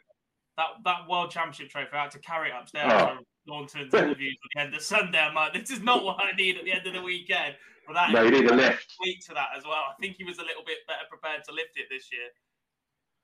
That 0.57 0.69
that 0.85 1.07
World 1.09 1.31
Championship 1.31 1.69
trophy, 1.69 1.89
I 1.93 2.03
had 2.03 2.11
to 2.11 2.19
carry 2.19 2.49
it 2.49 2.55
upstairs. 2.59 2.91
Oh. 2.93 3.17
Thornton's 3.47 3.91
interviews 3.91 4.37
at 4.43 4.49
the 4.53 4.61
end 4.61 4.75
of 4.75 4.81
Sunday. 4.83 5.19
I'm 5.19 5.33
like, 5.33 5.53
this 5.53 5.71
is 5.71 5.81
not 5.81 6.03
what 6.03 6.17
I 6.21 6.35
need 6.35 6.57
at 6.57 6.63
the 6.63 6.73
end 6.73 6.85
of 6.85 6.93
the 6.93 7.01
weekend. 7.01 7.55
But 7.87 7.93
that 7.95 8.11
no, 8.11 8.21
you 8.23 8.29
need 8.29 8.45
a 8.45 8.55
lift. 8.55 8.93
To 9.27 9.33
that 9.33 9.49
as 9.57 9.63
well. 9.63 9.83
I 9.89 9.93
think 9.99 10.15
he 10.17 10.23
was 10.23 10.37
a 10.37 10.43
little 10.43 10.63
bit 10.63 10.77
better 10.87 11.05
prepared 11.09 11.43
to 11.45 11.51
lift 11.51 11.71
it 11.75 11.87
this 11.89 12.09
year. 12.11 12.29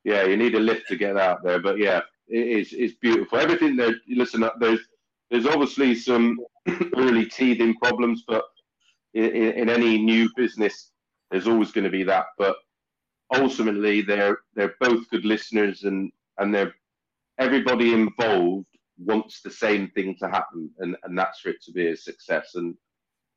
Yeah, 0.04 0.28
you 0.28 0.38
need 0.38 0.56
a 0.56 0.60
lift 0.60 0.88
to 0.88 0.96
get 0.96 1.18
out 1.18 1.44
there, 1.44 1.60
but 1.60 1.78
yeah, 1.78 2.02
it 2.28 2.48
is. 2.48 2.74
It's 2.74 2.96
beautiful. 2.96 3.38
Everything 3.38 3.76
there. 3.76 3.94
Listen, 4.08 4.44
up 4.44 4.56
there's 4.60 4.80
there's 5.30 5.46
obviously 5.46 5.96
some 5.96 6.40
early 6.96 7.26
teething 7.26 7.76
problems, 7.76 8.24
but 8.28 8.46
in, 9.14 9.26
in, 9.34 9.70
any 9.70 9.98
new 9.98 10.30
business, 10.36 10.92
there's 11.32 11.48
always 11.48 11.72
going 11.72 11.84
to 11.84 11.90
be 11.90 12.04
that. 12.04 12.26
But 12.38 12.56
ultimately, 13.34 14.02
they're 14.02 14.40
they're 14.56 14.76
both 14.80 15.10
good 15.10 15.26
listeners, 15.26 15.84
and 15.84 16.12
and 16.38 16.54
they're 16.54 16.74
everybody 17.40 17.94
involved 17.94 18.68
wants 19.00 19.42
the 19.42 19.52
same 19.52 19.90
thing 19.92 20.16
to 20.20 20.28
happen, 20.28 20.70
and 20.80 20.96
and 21.04 21.18
that's 21.18 21.40
for 21.40 21.50
it 21.50 21.62
to 21.64 21.72
be 21.72 21.88
a 21.88 21.98
success. 21.98 22.56
And 22.56 22.76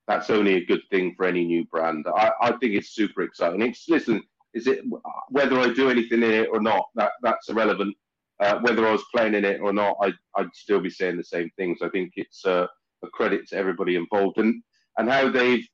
that's 0.07 0.30
only 0.30 0.55
a 0.55 0.66
good 0.66 0.82
thing 0.91 1.14
for 1.16 1.26
any 1.26 1.45
new 1.45 1.64
brand. 1.66 2.07
I, 2.16 2.32
I 2.41 2.51
think 2.53 2.74
it's 2.74 2.91
super 2.91 3.22
exciting. 3.22 3.62
It's 3.62 3.88
listen, 3.88 4.22
is 4.55 4.66
it 4.66 4.80
whether 5.28 5.59
I 5.59 5.72
do 5.72 5.91
anything 5.91 6.22
in 6.22 6.30
it 6.30 6.49
or 6.53 6.61
not? 6.61 6.86
That 6.95 7.12
that's 7.22 7.49
irrelevant 7.49 7.97
uh, 8.41 8.59
whether 8.61 8.86
I 8.86 8.93
was 8.93 9.05
playing 9.14 9.34
in 9.34 9.45
it 9.45 9.61
or 9.61 9.72
not, 9.72 9.97
I'd, 10.01 10.14
I'd 10.36 10.55
still 10.55 10.80
be 10.80 10.91
saying 10.91 11.16
the 11.16 11.24
same 11.24 11.51
things. 11.57 11.78
I 11.82 11.88
think 11.91 12.12
it's 12.16 12.45
uh, 12.45 12.66
a 13.03 13.09
credit 13.09 13.49
to 13.49 13.57
everybody 13.57 13.97
involved 13.97 14.38
and 14.38 14.62
and 14.99 15.09
how 15.09 15.30
they've 15.30 15.66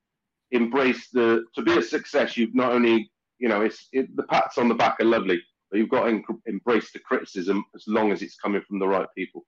embraced 0.52 1.12
the 1.12 1.44
to 1.54 1.62
be 1.62 1.78
a 1.78 1.82
success. 1.82 2.36
You've 2.36 2.54
not 2.54 2.72
only 2.72 3.10
you 3.38 3.48
know 3.48 3.62
it's 3.62 3.88
it, 3.92 4.14
the 4.16 4.24
pats 4.24 4.58
on 4.58 4.68
the 4.68 4.74
back 4.74 4.96
are 5.00 5.04
lovely, 5.04 5.40
but 5.70 5.78
you've 5.78 5.90
got 5.90 6.04
to 6.04 6.22
embrace 6.46 6.92
the 6.92 6.98
criticism 6.98 7.64
as 7.74 7.84
long 7.86 8.12
as 8.12 8.22
it's 8.22 8.36
coming 8.36 8.62
from 8.66 8.78
the 8.78 8.88
right 8.88 9.08
people. 9.16 9.46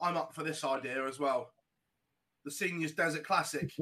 I'm 0.00 0.16
up 0.16 0.34
for 0.34 0.42
this 0.42 0.64
idea 0.64 1.06
as 1.06 1.18
well. 1.18 1.50
The 2.44 2.50
Seniors 2.50 2.92
Desert 2.92 3.24
Classic. 3.24 3.70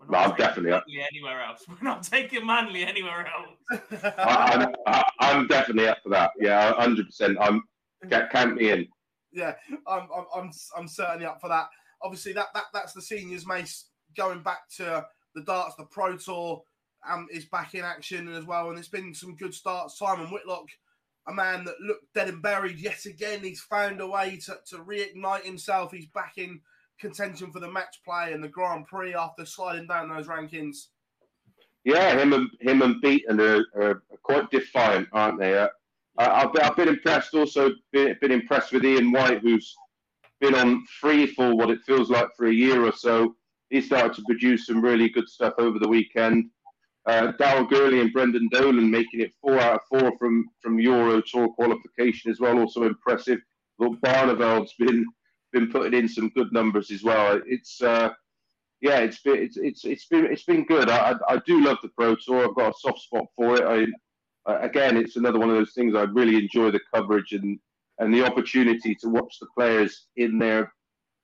We're 0.00 0.06
not 0.08 0.30
I'm 0.30 0.36
definitely 0.36 0.72
up. 0.72 0.84
anywhere 0.88 1.42
else. 1.42 1.64
We're 1.68 1.76
not 1.82 2.02
taking 2.02 2.46
Manly 2.46 2.84
anywhere 2.84 3.26
else. 3.26 3.82
I, 4.18 4.72
am 4.86 5.04
I'm 5.20 5.46
definitely 5.46 5.88
up 5.88 5.98
for 6.02 6.08
that. 6.10 6.30
Yeah, 6.40 6.72
hundred 6.74 7.06
percent. 7.06 7.36
I'm 7.40 7.62
count 8.08 8.56
me 8.56 8.70
in. 8.70 8.88
Yeah, 9.32 9.54
I'm, 9.86 10.08
I'm, 10.14 10.24
I'm, 10.34 10.50
I'm 10.76 10.88
certainly 10.88 11.26
up 11.26 11.40
for 11.40 11.48
that. 11.48 11.68
Obviously, 12.02 12.32
that, 12.32 12.46
that 12.54 12.64
that's 12.72 12.94
the 12.94 13.02
seniors, 13.02 13.46
mace 13.46 13.90
going 14.16 14.42
back 14.42 14.68
to 14.76 15.06
the 15.34 15.42
darts, 15.42 15.76
the 15.76 15.84
pro 15.84 16.16
tour 16.16 16.62
um, 17.08 17.28
is 17.30 17.44
back 17.46 17.74
in 17.74 17.84
action 17.84 18.32
as 18.34 18.44
well, 18.44 18.70
and 18.70 18.78
it's 18.78 18.88
been 18.88 19.14
some 19.14 19.36
good 19.36 19.54
starts. 19.54 19.98
Simon 19.98 20.28
Whitlock, 20.28 20.66
a 21.28 21.32
man 21.32 21.64
that 21.64 21.80
looked 21.80 22.12
dead 22.14 22.28
and 22.28 22.42
buried 22.42 22.78
yet 22.78 23.04
again, 23.04 23.40
he's 23.40 23.60
found 23.60 24.00
a 24.00 24.06
way 24.06 24.38
to, 24.46 24.56
to 24.70 24.78
reignite 24.78 25.44
himself. 25.44 25.92
He's 25.92 26.06
back 26.06 26.34
in 26.36 26.60
contention 27.00 27.50
for 27.50 27.60
the 27.60 27.70
match 27.70 28.00
play 28.04 28.32
and 28.32 28.42
the 28.42 28.48
Grand 28.48 28.86
Prix 28.86 29.14
after 29.14 29.44
sliding 29.44 29.86
down 29.86 30.08
those 30.08 30.26
rankings. 30.26 30.88
Yeah, 31.84 32.18
him 32.18 32.32
and 32.32 32.48
him 32.60 32.82
and 32.82 33.00
Beaton 33.00 33.40
are, 33.40 33.64
are 33.74 34.02
quite 34.22 34.50
defiant, 34.50 35.08
aren't 35.12 35.40
they? 35.40 35.58
Uh, 35.58 35.68
I've, 36.18 36.52
been, 36.52 36.62
I've 36.62 36.76
been 36.76 36.88
impressed. 36.88 37.34
Also, 37.34 37.70
been, 37.92 38.16
been 38.20 38.32
impressed 38.32 38.72
with 38.72 38.84
Ian 38.84 39.12
White, 39.12 39.40
who's 39.40 39.74
been 40.40 40.54
on 40.54 40.84
free 41.00 41.26
for 41.26 41.54
what 41.54 41.70
it 41.70 41.80
feels 41.86 42.10
like 42.10 42.28
for 42.36 42.46
a 42.46 42.52
year 42.52 42.84
or 42.84 42.92
so. 42.92 43.34
He 43.70 43.80
started 43.80 44.14
to 44.14 44.22
produce 44.26 44.66
some 44.66 44.82
really 44.82 45.08
good 45.08 45.28
stuff 45.28 45.54
over 45.58 45.78
the 45.78 45.88
weekend. 45.88 46.50
Uh, 47.06 47.32
Daryl 47.40 47.68
Gurney 47.68 48.00
and 48.00 48.12
Brendan 48.12 48.48
Dolan 48.52 48.90
making 48.90 49.20
it 49.20 49.32
four 49.40 49.58
out 49.58 49.76
of 49.76 49.80
four 49.88 50.18
from 50.18 50.50
from 50.60 50.78
Euro 50.80 51.22
Tour 51.22 51.48
qualification 51.48 52.30
as 52.30 52.40
well. 52.40 52.58
Also 52.58 52.82
impressive. 52.82 53.38
Look, 53.78 53.98
Barneveld's 54.02 54.74
been 54.78 55.06
been 55.52 55.70
putting 55.70 55.98
in 55.98 56.08
some 56.08 56.30
good 56.30 56.52
numbers 56.52 56.90
as 56.90 57.02
well. 57.02 57.40
It's 57.46 57.80
uh, 57.82 58.10
yeah, 58.80 58.98
it's 58.98 59.20
been 59.20 59.38
it's, 59.38 59.56
it's 59.56 59.84
it's 59.84 60.06
been 60.06 60.26
it's 60.26 60.44
been 60.44 60.64
good. 60.64 60.88
I, 60.88 61.14
I, 61.28 61.40
do 61.46 61.62
love 61.62 61.78
the 61.82 61.88
Pro 61.88 62.14
Tour. 62.16 62.48
I've 62.48 62.54
got 62.54 62.74
a 62.74 62.78
soft 62.78 63.00
spot 63.00 63.26
for 63.36 63.56
it. 63.56 63.64
I 63.64 64.50
uh, 64.50 64.58
again, 64.60 64.96
it's 64.96 65.16
another 65.16 65.38
one 65.38 65.50
of 65.50 65.56
those 65.56 65.74
things 65.74 65.94
I 65.94 66.02
really 66.02 66.36
enjoy 66.36 66.70
the 66.70 66.80
coverage 66.94 67.32
and 67.32 67.58
and 67.98 68.12
the 68.12 68.24
opportunity 68.24 68.94
to 68.96 69.08
watch 69.08 69.36
the 69.40 69.46
players 69.56 70.06
in 70.16 70.38
their 70.38 70.72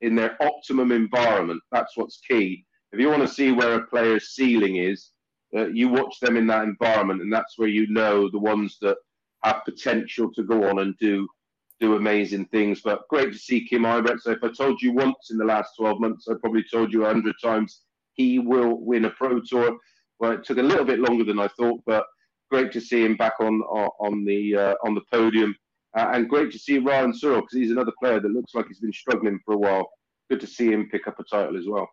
in 0.03 0.14
their 0.14 0.37
optimum 0.43 0.93
environment. 0.93 1.62
That's 1.72 1.97
what's 1.97 2.20
key. 2.29 2.64
If 2.93 3.01
you 3.01 3.09
want 3.09 3.22
to 3.22 3.35
see 3.35 3.53
where 3.53 3.74
a 3.74 3.87
player's 3.87 4.35
ceiling 4.35 4.77
is, 4.77 5.11
uh, 5.57 5.68
you 5.68 5.89
watch 5.89 6.20
them 6.20 6.37
in 6.37 6.47
that 6.49 6.64
environment, 6.64 7.22
and 7.22 7.33
that's 7.33 7.55
where 7.57 7.68
you 7.68 7.87
know 7.89 8.29
the 8.31 8.39
ones 8.39 8.77
that 8.83 8.99
have 9.43 9.64
potential 9.64 10.31
to 10.35 10.43
go 10.43 10.68
on 10.68 10.81
and 10.81 10.95
do 10.99 11.27
do 11.81 11.97
amazing 11.97 12.47
things. 12.47 12.81
But 12.83 13.07
great 13.09 13.33
to 13.33 13.39
see 13.39 13.66
Kim 13.66 13.83
Huybrechts. 13.83 14.22
So 14.22 14.33
if 14.33 14.43
I 14.43 14.51
told 14.51 14.81
you 14.81 14.93
once 14.93 15.31
in 15.31 15.39
the 15.39 15.45
last 15.45 15.72
12 15.79 16.01
months, 16.01 16.27
I 16.29 16.35
probably 16.41 16.64
told 16.70 16.93
you 16.93 17.05
a 17.05 17.09
hundred 17.09 17.35
times 17.43 17.83
he 18.14 18.39
will 18.39 18.81
win 18.81 19.05
a 19.05 19.11
Pro 19.11 19.41
Tour. 19.41 19.77
Well, 20.18 20.33
it 20.33 20.45
took 20.45 20.59
a 20.59 20.62
little 20.62 20.85
bit 20.85 21.01
longer 21.01 21.24
than 21.24 21.39
I 21.39 21.49
thought, 21.49 21.81
but 21.87 22.07
great 22.51 22.72
to 22.72 22.81
see 22.81 23.05
him 23.05 23.16
back 23.16 23.35
on 23.41 23.61
on 23.61 24.24
the 24.24 24.57
uh, 24.57 24.74
on 24.85 24.95
the 24.95 25.03
podium, 25.12 25.55
uh, 25.97 26.11
and 26.12 26.29
great 26.29 26.51
to 26.53 26.59
see 26.59 26.79
Ryan 26.79 27.12
Searle 27.14 27.43
because 27.43 27.59
he's 27.59 27.70
another 27.70 27.93
player 28.01 28.20
that 28.20 28.31
looks 28.31 28.55
like 28.55 28.66
he's 28.68 28.81
been 28.81 28.93
struggling 28.93 29.39
for 29.45 29.55
a 29.55 29.59
while. 29.59 29.89
Good 30.31 30.41
to 30.41 30.47
see 30.47 30.72
him 30.72 30.89
pick 30.91 31.07
up 31.07 31.20
a 31.20 31.24
title 31.24 31.57
as 31.57 31.66
well. 31.68 31.89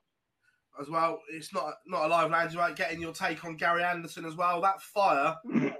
As 0.81 0.89
well, 0.89 1.19
it's 1.29 1.53
not 1.53 1.73
not 1.85 2.05
a 2.05 2.07
live 2.07 2.31
lounge 2.31 2.53
about 2.53 2.75
getting 2.75 3.01
your 3.01 3.13
take 3.13 3.43
on 3.45 3.57
Gary 3.57 3.83
Anderson 3.83 4.25
as 4.25 4.35
well. 4.35 4.61
That 4.61 4.81
fire 4.81 5.35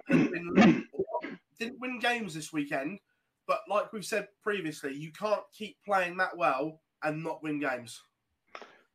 been, 0.10 0.86
didn't 1.60 1.80
win 1.80 2.00
games 2.00 2.34
this 2.34 2.52
weekend, 2.54 3.00
but 3.48 3.60
like 3.70 3.92
we've 3.94 4.06
said 4.06 4.28
previously, 4.42 4.94
you 4.94 5.12
can't 5.12 5.44
keep 5.58 5.78
playing 5.86 6.18
that 6.18 6.38
well 6.38 6.82
and 7.04 7.24
not 7.24 7.44
win 7.44 7.60
games. 7.60 8.02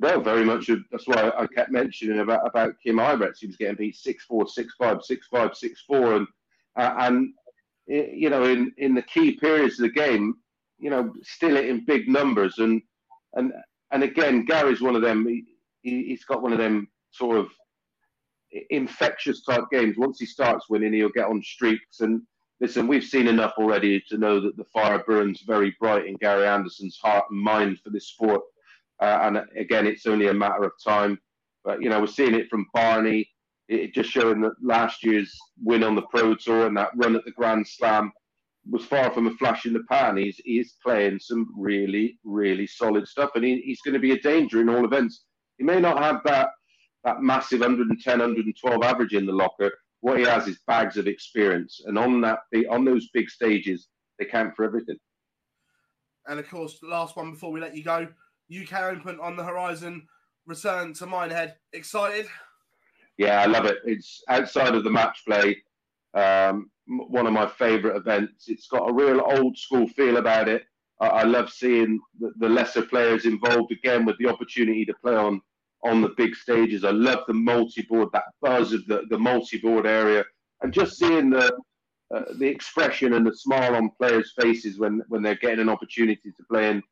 Well, 0.01 0.21
very 0.21 0.45
much. 0.45 0.71
That's 0.91 1.09
why 1.09 1.33
I 1.37 1.47
kept 1.49 1.73
mentioning 1.73 2.21
about 2.21 2.47
about 2.47 2.75
Kim 2.83 2.97
Huybrechts. 2.97 3.39
He 3.41 3.49
was 3.49 3.57
getting 3.57 3.77
beat 3.77 3.97
six 3.97 4.25
four, 4.25 4.47
six 4.49 4.75
five, 4.79 5.03
six 5.03 5.27
five, 5.27 5.57
six 5.57 5.83
four, 5.87 6.15
and 6.15 6.27
uh, 6.77 6.95
and 6.99 7.33
you 7.87 8.31
know 8.31 8.45
in 8.45 8.73
in 8.79 8.95
the 8.95 9.03
key 9.03 9.33
periods 9.33 9.81
of 9.81 9.83
the 9.83 10.01
game, 10.01 10.35
you 10.79 10.91
know, 10.91 11.13
still 11.23 11.57
it 11.57 11.67
in 11.67 11.85
big 11.85 12.09
numbers, 12.09 12.59
and 12.59 12.81
and 13.35 13.53
and 13.91 14.03
again, 14.03 14.45
Gary's 14.45 14.81
one 14.81 14.95
of 14.95 15.03
them. 15.03 15.27
He, 15.27 15.45
he's 15.83 16.25
got 16.25 16.43
one 16.43 16.53
of 16.53 16.59
them 16.59 16.89
sort 17.11 17.39
of 17.39 17.49
infectious 18.71 19.43
type 19.43 19.65
games. 19.71 19.97
Once 19.97 20.19
he 20.21 20.27
starts 20.27 20.69
winning, 20.69 20.93
he'll 20.93 21.09
get 21.11 21.27
on 21.27 21.43
streaks. 21.43 22.01
And 22.01 22.23
listen, 22.61 22.87
we've 22.87 23.05
seen 23.05 23.29
enough 23.29 23.55
already 23.59 24.01
to 24.09 24.19
know 24.19 24.41
that 24.41 24.57
the 24.57 24.65
fire 24.65 25.03
burns 25.07 25.43
very 25.43 25.75
bright 25.79 26.07
in 26.07 26.15
Gary 26.17 26.47
Anderson's 26.47 26.99
heart 27.03 27.27
and 27.31 27.41
mind 27.41 27.81
for 27.81 27.91
this 27.91 28.09
sport. 28.09 28.43
Uh, 29.01 29.19
and 29.23 29.41
again, 29.57 29.87
it's 29.87 30.07
only 30.07 30.29
a 30.29 30.35
matter 30.35 30.65
of 30.65 30.73
time. 30.85 31.19
But 31.65 31.83
you 31.83 31.89
know, 31.89 32.01
we're 32.01 32.07
seeing 32.07 32.35
it 32.35 32.49
from 32.49 32.67
Barney. 32.73 33.29
It 33.69 33.95
just 33.95 34.11
showing 34.11 34.41
that 34.41 34.55
last 34.63 35.05
year's 35.05 35.37
win 35.63 35.85
on 35.85 35.95
the 35.95 36.03
Pro 36.03 36.35
Tour 36.35 36.67
and 36.67 36.77
that 36.77 36.91
run 36.97 37.15
at 37.15 37.25
the 37.25 37.31
Grand 37.33 37.67
Slam 37.67 38.13
was 38.71 38.85
far 38.85 39.13
from 39.13 39.27
a 39.27 39.31
flash 39.33 39.67
in 39.67 39.73
the 39.73 39.85
pan. 39.91 40.17
He's 40.17 40.41
he's 40.45 40.77
playing 40.83 41.19
some 41.21 41.53
really 41.57 42.19
really 42.25 42.67
solid 42.67 43.07
stuff, 43.07 43.31
and 43.35 43.45
he, 43.45 43.61
he's 43.61 43.81
going 43.83 43.95
to 43.95 44.01
be 44.01 44.13
a 44.13 44.21
danger 44.21 44.61
in 44.61 44.69
all 44.69 44.85
events. 44.85 45.25
He 45.59 45.65
may 45.65 45.81
not 45.81 46.03
have 46.03 46.23
that 46.25 46.51
that 47.05 47.23
massive 47.23 47.61
110, 47.61 48.19
112 48.19 48.83
average 48.83 49.15
in 49.15 49.27
the 49.27 49.33
locker. 49.33 49.73
What 50.01 50.19
he 50.19 50.25
has 50.25 50.47
is 50.47 50.61
bags 50.67 50.97
of 50.97 51.07
experience, 51.07 51.81
and 51.85 51.99
on 51.99 52.21
that 52.21 52.41
on 52.71 52.85
those 52.85 53.09
big 53.13 53.29
stages, 53.29 53.89
they 54.19 54.25
count 54.25 54.55
for 54.55 54.65
everything. 54.65 54.97
And 56.27 56.39
of 56.39 56.49
course, 56.49 56.79
last 56.83 57.17
one 57.17 57.33
before 57.33 57.51
we 57.51 57.61
let 57.61 57.77
you 57.77 57.83
go, 57.83 58.07
UK 58.51 58.83
Open 58.83 59.19
on 59.21 59.37
the 59.37 59.45
horizon. 59.45 60.07
Return 60.47 60.95
to 60.95 61.07
Minehead. 61.07 61.57
Excited? 61.73 62.27
Yeah, 63.19 63.41
I 63.43 63.47
love 63.47 63.67
it. 63.67 63.79
It's 63.85 64.23
outside 64.29 64.75
of 64.75 64.85
the 64.85 64.91
match 64.91 65.23
play. 65.27 65.63
Um, 66.15 66.71
one 66.87 67.27
of 67.27 67.33
my 67.33 67.47
favourite 67.47 67.97
events. 67.97 68.49
It's 68.49 68.69
got 68.69 68.89
a 68.89 68.93
real 68.93 69.21
old 69.25 69.59
school 69.59 69.87
feel 69.89 70.17
about 70.17 70.49
it. 70.49 70.63
I, 71.01 71.09
I 71.09 71.23
love 71.25 71.51
seeing 71.51 72.01
the, 72.19 72.33
the, 72.39 72.49
lesser 72.49 72.83
players 72.83 73.27
involved 73.27 73.73
again 73.73 74.07
with 74.07 74.17
the 74.19 74.29
opportunity 74.29 74.85
to 74.87 74.95
play 74.95 75.15
on 75.15 75.43
on 75.85 76.01
the 76.01 76.11
big 76.16 76.35
stages. 76.35 76.85
I 76.85 76.91
love 76.91 77.20
the 77.26 77.35
multi-board, 77.35 78.09
that 78.12 78.24
buzz 78.43 78.72
of 78.72 78.87
the, 78.87 79.03
the 79.11 79.18
multi-board 79.18 79.87
area, 79.87 80.24
and 80.62 80.72
just 80.72 80.99
seeing 80.99 81.31
the 81.31 81.57
uh, 82.14 82.22
the 82.39 82.47
expression 82.47 83.12
and 83.12 83.26
the 83.26 83.37
smile 83.37 83.74
on 83.76 83.91
players' 84.01 84.33
faces 84.41 84.79
when 84.79 85.03
when 85.09 85.22
they're 85.22 85.35
getting 85.35 85.61
an 85.61 85.68
opportunity 85.68 86.33
to 86.33 86.45
play 86.51 86.70
in 86.70 86.83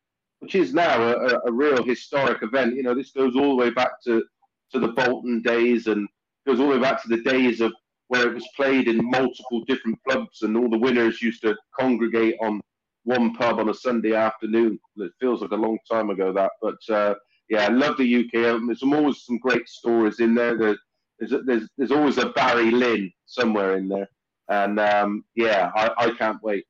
which 0.41 0.55
is 0.55 0.75
now 0.75 1.03
a, 1.03 1.41
a, 1.47 1.53
real 1.53 1.83
historic 1.83 2.43
event. 2.43 2.77
You 2.77 2.83
know, 2.83 2.95
this 2.95 3.11
goes 3.11 3.37
all 3.37 3.51
the 3.51 3.65
way 3.65 3.71
back 3.71 4.03
to, 4.05 4.25
to 4.73 4.79
the 4.79 4.89
Bolton 4.89 5.43
days 5.43 5.87
and 5.87 6.07
goes 6.47 6.61
all 6.61 6.69
the 6.69 6.77
way 6.77 6.83
back 6.83 7.03
to 7.03 7.09
the 7.09 7.23
days 7.23 7.61
of 7.61 7.73
where 8.09 8.29
it 8.29 8.35
was 8.35 8.49
played 8.55 8.87
in 8.87 9.11
multiple 9.11 9.65
different 9.67 9.99
clubs 10.07 10.43
and 10.43 10.57
all 10.57 10.69
the 10.69 10.79
winners 10.79 11.23
used 11.23 11.43
to 11.43 11.57
congregate 11.79 12.37
on 12.41 12.61
one 13.05 13.35
pub 13.35 13.59
on 13.59 13.69
a 13.71 13.75
Sunday 13.75 14.15
afternoon. 14.15 14.79
It 14.97 15.13
feels 15.21 15.41
like 15.41 15.51
a 15.53 15.57
long 15.57 15.79
time 15.91 16.11
ago 16.11 16.33
that, 16.33 16.53
but 16.61 16.95
uh, 16.95 17.15
yeah, 17.49 17.67
I 17.67 17.69
love 17.69 17.97
the 17.97 18.25
UK 18.25 18.47
Open. 18.47 18.67
There's 18.67 18.83
always 18.83 19.25
some 19.25 19.39
great 19.39 19.69
stories 19.69 20.21
in 20.21 20.35
there. 20.35 20.57
There's 20.57 20.79
there's, 21.19 21.69
there's 21.79 21.93
always 21.93 22.19
a 22.19 22.29
Barry 22.31 22.71
Lynn 22.71 23.11
somewhere 23.25 23.77
in 23.77 23.89
there, 23.89 24.09
and 24.49 24.79
um, 24.79 25.25
yeah, 25.35 25.71
I, 25.75 25.91
I 25.97 26.11
can't 26.11 26.43
wait. 26.43 26.65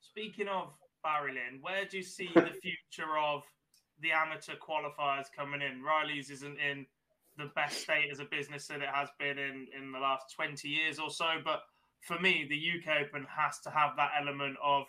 Speaking 0.00 0.48
of 0.48 0.70
barreling. 1.04 1.60
Where 1.60 1.84
do 1.84 1.96
you 1.96 2.02
see 2.02 2.30
the 2.34 2.40
future 2.62 3.18
of 3.18 3.42
the 4.00 4.12
amateur 4.12 4.54
qualifiers 4.54 5.26
coming 5.34 5.62
in? 5.62 5.82
Riley's 5.82 6.30
isn't 6.30 6.58
in 6.58 6.86
the 7.36 7.50
best 7.54 7.82
state 7.82 8.10
as 8.10 8.20
a 8.20 8.24
business 8.24 8.66
that 8.66 8.80
it 8.80 8.88
has 8.92 9.08
been 9.18 9.38
in 9.38 9.66
in 9.76 9.92
the 9.92 9.98
last 9.98 10.34
20 10.34 10.68
years 10.68 10.98
or 10.98 11.10
so. 11.10 11.26
But 11.44 11.62
for 12.00 12.18
me, 12.18 12.46
the 12.48 12.56
UK 12.56 13.06
Open 13.06 13.26
has 13.34 13.60
to 13.60 13.70
have 13.70 13.92
that 13.96 14.10
element 14.20 14.56
of 14.62 14.86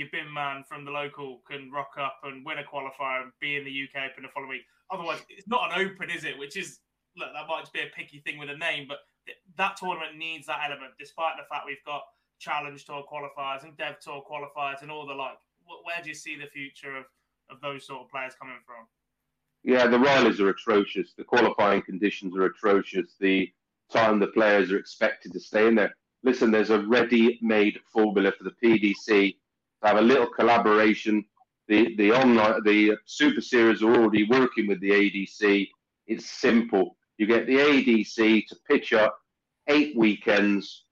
your 0.00 0.08
bin 0.10 0.32
man 0.32 0.64
from 0.66 0.86
the 0.86 0.90
local 0.90 1.42
can 1.48 1.70
rock 1.70 1.92
up 2.00 2.20
and 2.24 2.44
win 2.44 2.58
a 2.58 2.64
qualifier 2.64 3.22
and 3.22 3.32
be 3.38 3.56
in 3.56 3.64
the 3.64 3.84
UK 3.84 4.10
Open 4.10 4.22
the 4.22 4.30
following 4.32 4.50
week. 4.50 4.62
Otherwise, 4.90 5.20
it's 5.28 5.46
not 5.46 5.70
an 5.70 5.86
open, 5.86 6.08
is 6.08 6.24
it? 6.24 6.38
Which 6.38 6.56
is, 6.56 6.80
look, 7.18 7.28
that 7.34 7.46
might 7.46 7.60
just 7.60 7.74
be 7.74 7.80
a 7.80 7.92
picky 7.94 8.20
thing 8.20 8.38
with 8.38 8.48
a 8.48 8.56
name, 8.56 8.86
but 8.88 9.00
that 9.58 9.76
tournament 9.76 10.16
needs 10.16 10.46
that 10.46 10.62
element, 10.64 10.92
despite 10.98 11.36
the 11.36 11.44
fact 11.50 11.66
we've 11.66 11.84
got 11.84 12.02
Challenge 12.38 12.82
Tour 12.82 13.04
qualifiers 13.12 13.62
and 13.62 13.76
Dev 13.76 14.00
Tour 14.00 14.24
qualifiers 14.28 14.80
and 14.80 14.90
all 14.90 15.06
the 15.06 15.12
like 15.12 15.36
where 15.84 16.02
do 16.02 16.08
you 16.08 16.14
see 16.14 16.36
the 16.36 16.46
future 16.46 16.96
of, 16.96 17.04
of 17.50 17.60
those 17.60 17.86
sort 17.86 18.00
of 18.02 18.10
players 18.10 18.32
coming 18.40 18.56
from? 18.66 18.86
Yeah, 19.62 19.86
the 19.86 19.98
Rileys 19.98 20.40
are 20.40 20.48
atrocious. 20.48 21.12
The 21.12 21.22
qualifying 21.22 21.82
conditions 21.82 22.34
are 22.34 22.46
atrocious. 22.46 23.14
The 23.20 23.52
time 23.92 24.18
the 24.18 24.28
players 24.28 24.72
are 24.72 24.78
expected 24.78 25.32
to 25.34 25.40
stay 25.40 25.68
in 25.68 25.74
there. 25.74 25.94
Listen, 26.24 26.50
there's 26.50 26.70
a 26.70 26.80
ready-made 26.86 27.78
formula 27.92 28.32
for 28.32 28.44
the 28.44 28.54
PDC 28.64 29.36
have 29.82 29.96
a 29.96 30.02
little 30.02 30.26
collaboration. 30.26 31.24
The 31.68 31.94
the 31.96 32.12
online 32.12 32.62
the 32.64 32.96
Super 33.06 33.40
Series 33.40 33.82
are 33.82 33.94
already 33.94 34.24
working 34.24 34.66
with 34.66 34.80
the 34.80 34.90
ADC. 34.90 35.68
It's 36.06 36.26
simple. 36.30 36.96
You 37.18 37.26
get 37.26 37.46
the 37.46 37.56
ADC 37.56 38.46
to 38.46 38.56
pitch 38.68 38.92
up 38.92 39.16
eight 39.68 39.96
weekends, 39.96 40.84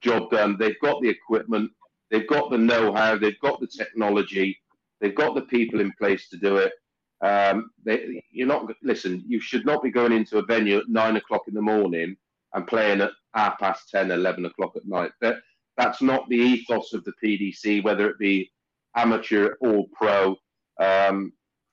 job 0.00 0.30
done. 0.30 0.56
They've 0.58 0.80
got 0.80 1.00
the 1.02 1.08
equipment. 1.08 1.70
They've 2.10 2.26
got 2.26 2.50
the 2.50 2.58
know-how. 2.58 3.18
They've 3.18 3.38
got 3.40 3.60
the 3.60 3.66
technology. 3.66 4.58
They've 5.00 5.14
got 5.14 5.34
the 5.34 5.42
people 5.42 5.80
in 5.80 5.92
place 5.92 6.28
to 6.30 6.36
do 6.36 6.56
it. 6.56 6.72
Um, 7.20 7.70
they, 7.84 8.24
you're 8.30 8.46
not 8.46 8.70
listen. 8.82 9.24
You 9.26 9.40
should 9.40 9.66
not 9.66 9.82
be 9.82 9.90
going 9.90 10.12
into 10.12 10.38
a 10.38 10.44
venue 10.44 10.78
at 10.78 10.88
nine 10.88 11.16
o'clock 11.16 11.42
in 11.48 11.54
the 11.54 11.62
morning 11.62 12.16
and 12.54 12.66
playing 12.66 13.00
at 13.00 13.10
half 13.34 13.58
past 13.58 13.90
10, 13.90 14.10
11 14.10 14.44
o'clock 14.44 14.72
at 14.76 14.86
night. 14.86 15.10
That 15.20 15.36
that's 15.78 16.02
not 16.02 16.28
the 16.28 16.36
ethos 16.36 16.92
of 16.92 17.04
the 17.04 17.14
PDC, 17.24 17.84
whether 17.84 18.10
it 18.10 18.18
be 18.18 18.50
amateur 18.96 19.54
or 19.60 19.86
pro. 19.94 20.36
Um, 20.80 21.32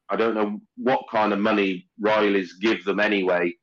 I 0.10 0.16
don't 0.16 0.36
know 0.36 0.62
what 0.78 1.03
kind 1.12 1.34
of 1.34 1.39
money 1.39 1.89
Riley's 1.99 2.53
give 2.53 2.86
them 2.86 2.99
anyway 3.01 3.53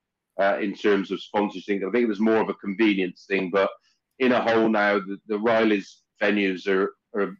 uh, 0.41 0.59
in 0.61 0.75
terms 0.75 1.11
of 1.13 1.23
sponsorship. 1.23 1.83
I 1.83 1.91
think 1.93 2.05
it 2.05 2.09
was 2.09 2.21
more 2.21 2.43
of 2.43 2.51
a 2.51 2.55
convenience 2.55 3.25
thing, 3.29 3.51
but 3.53 3.71
in 4.19 4.33
a 4.33 4.43
whole 4.43 4.69
now, 4.69 4.99
the, 4.99 5.19
the 5.29 5.39
Riley's 5.39 6.03
venues 6.23 6.67
are 6.69 6.95
are, 7.17 7.37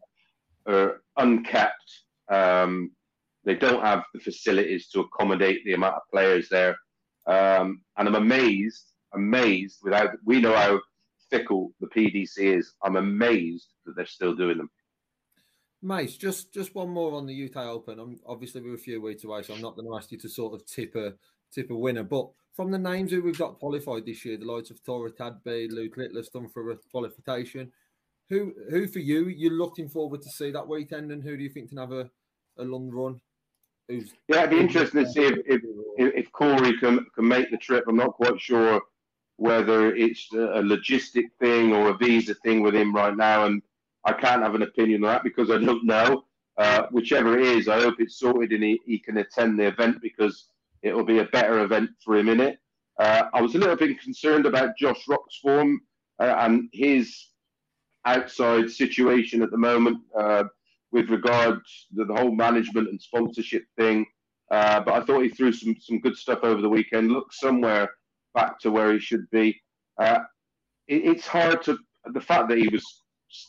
are 0.67 1.03
unkept. 1.19 1.91
Um, 2.31 2.93
They 3.45 3.57
don't 3.57 3.85
have 3.85 4.05
the 4.15 4.21
facilities 4.21 4.89
to 4.91 5.01
accommodate 5.01 5.65
the 5.65 5.75
amount 5.75 5.97
of 5.97 6.03
players 6.13 6.49
there. 6.49 6.77
Um, 7.27 7.83
and 7.97 8.09
I'm 8.09 8.15
amazed, 8.15 8.93
amazed 9.15 9.79
without, 9.83 10.11
we 10.25 10.41
know 10.41 10.55
how 10.57 10.81
fickle 11.33 11.73
the 11.81 11.87
PDC 11.87 12.39
is. 12.39 12.75
I'm 12.85 12.97
amazed 12.97 13.69
that 13.87 13.97
they're 13.97 14.07
still 14.07 14.35
doing 14.35 14.59
them. 14.59 14.71
Mace, 15.85 16.17
just 16.17 16.55
just 16.55 16.77
one 16.77 16.91
more 16.91 17.15
on 17.15 17.27
the 17.27 17.47
UK 17.47 17.57
Open. 17.67 17.99
I'm 17.99 18.21
obviously 18.25 18.61
we're 18.61 18.75
a 18.75 18.79
few 18.79 19.03
weeks 19.03 19.25
away, 19.25 19.43
so 19.43 19.53
I'm 19.53 19.61
not 19.61 19.75
going 19.75 19.89
to 19.89 19.97
ask 19.97 20.13
you 20.13 20.19
to 20.19 20.29
sort 20.29 20.55
of 20.55 20.65
tip 20.65 20.95
a 20.95 21.15
tip 21.53 21.71
a 21.71 21.75
winner. 21.75 22.05
But 22.05 22.29
from 22.55 22.71
the 22.71 22.79
names 22.79 23.11
who 23.11 23.21
we've 23.21 23.39
got 23.39 23.59
qualified 23.59 24.07
this 24.07 24.25
year, 24.25 24.37
the 24.37 24.45
likes 24.45 24.71
of 24.71 24.83
Tora 24.85 25.11
Tadby, 25.11 25.73
Luke 25.73 25.97
Littler's 25.97 26.29
done 26.29 26.49
for 26.49 26.71
a 26.71 26.77
qualification. 26.93 27.73
Who 28.29 28.55
who 28.71 28.87
for 28.87 29.01
you 29.01 29.27
you're 29.27 29.53
looking 29.53 29.89
forward 29.89 30.23
to 30.23 30.29
see 30.29 30.53
that 30.53 30.69
weekend, 30.69 31.11
and 31.11 31.23
who 31.23 31.37
do 31.37 31.43
you 31.43 31.51
think 31.51 31.71
can 31.71 31.79
have 31.79 31.93
a, 31.93 32.09
a 32.59 32.63
long 32.63 32.89
run? 32.89 33.21
Who's 33.89 34.13
yeah, 34.29 34.45
it'd 34.45 34.51
be 34.51 34.61
interesting 34.61 35.05
to 35.05 35.11
see 35.11 35.25
if, 35.25 35.39
if, 35.47 35.63
if 35.99 36.33
Corey 36.33 36.79
can 36.79 37.05
can 37.17 37.27
make 37.27 37.51
the 37.51 37.57
trip. 37.57 37.85
I'm 37.89 37.97
not 37.97 38.13
quite 38.13 38.41
sure 38.41 38.81
whether 39.43 39.93
it's 39.97 40.29
a 40.33 40.63
logistic 40.63 41.25
thing 41.41 41.73
or 41.73 41.89
a 41.89 41.97
visa 41.97 42.33
thing 42.45 42.63
with 42.63 42.77
him 42.77 42.95
right 42.95 43.17
now, 43.17 43.45
and 43.45 43.61
I 44.05 44.13
can't 44.13 44.41
have 44.41 44.55
an 44.55 44.63
opinion 44.63 45.03
on 45.03 45.11
that 45.11 45.25
because 45.25 45.51
I 45.51 45.59
don't 45.59 45.85
know. 45.85 46.23
Uh, 46.59 46.83
whichever 46.93 47.37
it 47.37 47.47
is, 47.47 47.67
I 47.67 47.81
hope 47.81 47.97
it's 47.99 48.21
sorted 48.21 48.53
and 48.53 48.63
he, 48.63 48.81
he 48.87 49.01
can 49.01 49.17
attend 49.17 49.59
the 49.59 49.67
event 49.67 50.01
because 50.01 50.47
it 50.83 50.95
will 50.95 51.05
be 51.05 51.19
a 51.19 51.25
better 51.25 51.59
event 51.65 51.91
for 52.05 52.17
him 52.17 52.29
in 52.29 52.39
it. 52.39 52.61
Uh, 53.01 53.25
I 53.35 53.41
was 53.43 53.57
a 53.57 53.59
little 53.59 53.75
bit 53.75 54.01
concerned 54.01 54.47
about 54.47 54.77
Josh 54.77 55.09
Rock's 55.09 55.39
form 55.39 55.81
uh, 56.21 56.37
and 56.39 56.69
his 56.73 57.31
outside 58.05 58.71
situation 58.71 59.43
at 59.43 59.51
the 59.51 59.59
moment 59.59 59.99
uh, 60.17 60.45
with 60.93 61.11
regard 61.11 61.55
to 61.97 62.05
the 62.05 62.15
whole 62.15 62.31
management 62.31 62.91
and 62.91 63.03
sponsorship 63.03 63.65
thing. 63.77 64.07
Uh, 64.53 64.81
but 64.83 64.95
I 64.95 65.05
thought 65.05 65.23
he 65.23 65.31
threw 65.31 65.51
some, 65.51 65.75
some 65.81 65.99
good 65.99 66.17
stuff 66.17 66.41
over 66.45 66.61
the 66.61 66.69
weekend. 66.69 67.11
Looked 67.11 67.35
somewhere 67.35 67.91
back 68.35 68.59
to 68.61 68.71
where 68.71 68.93
he 68.93 68.99
should 68.99 69.29
be. 69.31 69.61
Uh, 69.99 70.21
it, 70.89 71.05
it's 71.05 71.27
hard 71.27 71.63
to 71.63 71.79
the 72.13 72.21
fact 72.21 72.49
that 72.49 72.59
he 72.59 72.69
was 72.69 72.85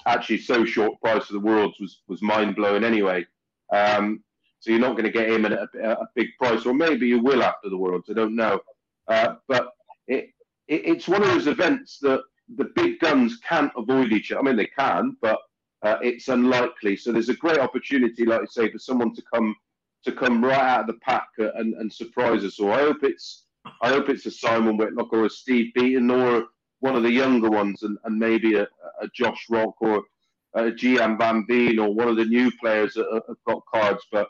actually 0.05 0.37
so 0.37 0.63
short 0.63 0.99
price 1.01 1.29
of 1.29 1.33
the 1.33 1.39
worlds 1.39 1.79
was 1.79 2.01
was 2.07 2.21
mind 2.21 2.55
blowing 2.55 2.83
anyway. 2.83 3.25
Um, 3.71 4.23
so 4.59 4.71
you're 4.71 4.79
not 4.79 4.93
going 4.93 5.03
to 5.03 5.11
get 5.11 5.29
him 5.29 5.45
at 5.45 5.51
a, 5.51 5.67
a, 5.99 6.07
big 6.15 6.29
price, 6.39 6.65
or 6.65 6.73
maybe 6.73 7.07
you 7.07 7.19
will 7.19 7.43
after 7.43 7.69
the 7.69 7.77
worlds. 7.77 8.09
I 8.09 8.13
don't 8.13 8.35
know, 8.35 8.61
uh, 9.09 9.35
but 9.49 9.71
it, 10.07 10.29
it, 10.67 10.85
it's 10.85 11.07
one 11.07 11.21
of 11.21 11.27
those 11.27 11.47
events 11.47 11.99
that 11.99 12.21
the 12.55 12.71
big 12.75 12.99
guns 12.99 13.39
can't 13.47 13.71
avoid 13.75 14.13
each 14.13 14.31
other. 14.31 14.39
I 14.39 14.43
mean, 14.43 14.55
they 14.55 14.67
can, 14.67 15.17
but 15.21 15.39
uh, 15.81 15.97
it's 16.01 16.29
unlikely. 16.29 16.95
So 16.95 17.11
there's 17.11 17.29
a 17.29 17.35
great 17.35 17.59
opportunity, 17.59 18.25
like 18.25 18.41
I 18.41 18.45
say, 18.45 18.71
for 18.71 18.79
someone 18.79 19.13
to 19.15 19.23
come 19.33 19.55
to 20.05 20.11
come 20.11 20.43
right 20.43 20.59
out 20.59 20.81
of 20.81 20.87
the 20.87 20.99
pack 21.01 21.27
and, 21.37 21.73
and 21.75 21.91
surprise 21.91 22.43
us 22.43 22.59
all. 22.59 22.71
I 22.71 22.79
hope 22.79 23.03
it's 23.03 23.45
I 23.81 23.89
hope 23.89 24.09
it's 24.09 24.25
a 24.25 24.31
Simon 24.31 24.77
Whitlock 24.77 25.13
or 25.13 25.25
a 25.25 25.29
Steve 25.29 25.73
Beaton 25.73 26.09
or 26.09 26.45
one 26.79 26.95
of 26.95 27.03
the 27.03 27.11
younger 27.11 27.49
ones, 27.49 27.83
and, 27.83 27.97
and 28.03 28.19
maybe 28.19 28.55
a, 28.55 28.67
a 29.01 29.07
Josh 29.15 29.45
Rock 29.49 29.75
or 29.79 30.03
a 30.53 30.71
Gian 30.71 31.17
Van 31.17 31.45
Veen 31.47 31.79
or 31.79 31.93
one 31.93 32.09
of 32.09 32.17
the 32.17 32.25
new 32.25 32.51
players 32.59 32.93
that 32.93 33.21
have 33.27 33.37
got 33.47 33.63
cards. 33.73 34.05
But 34.11 34.27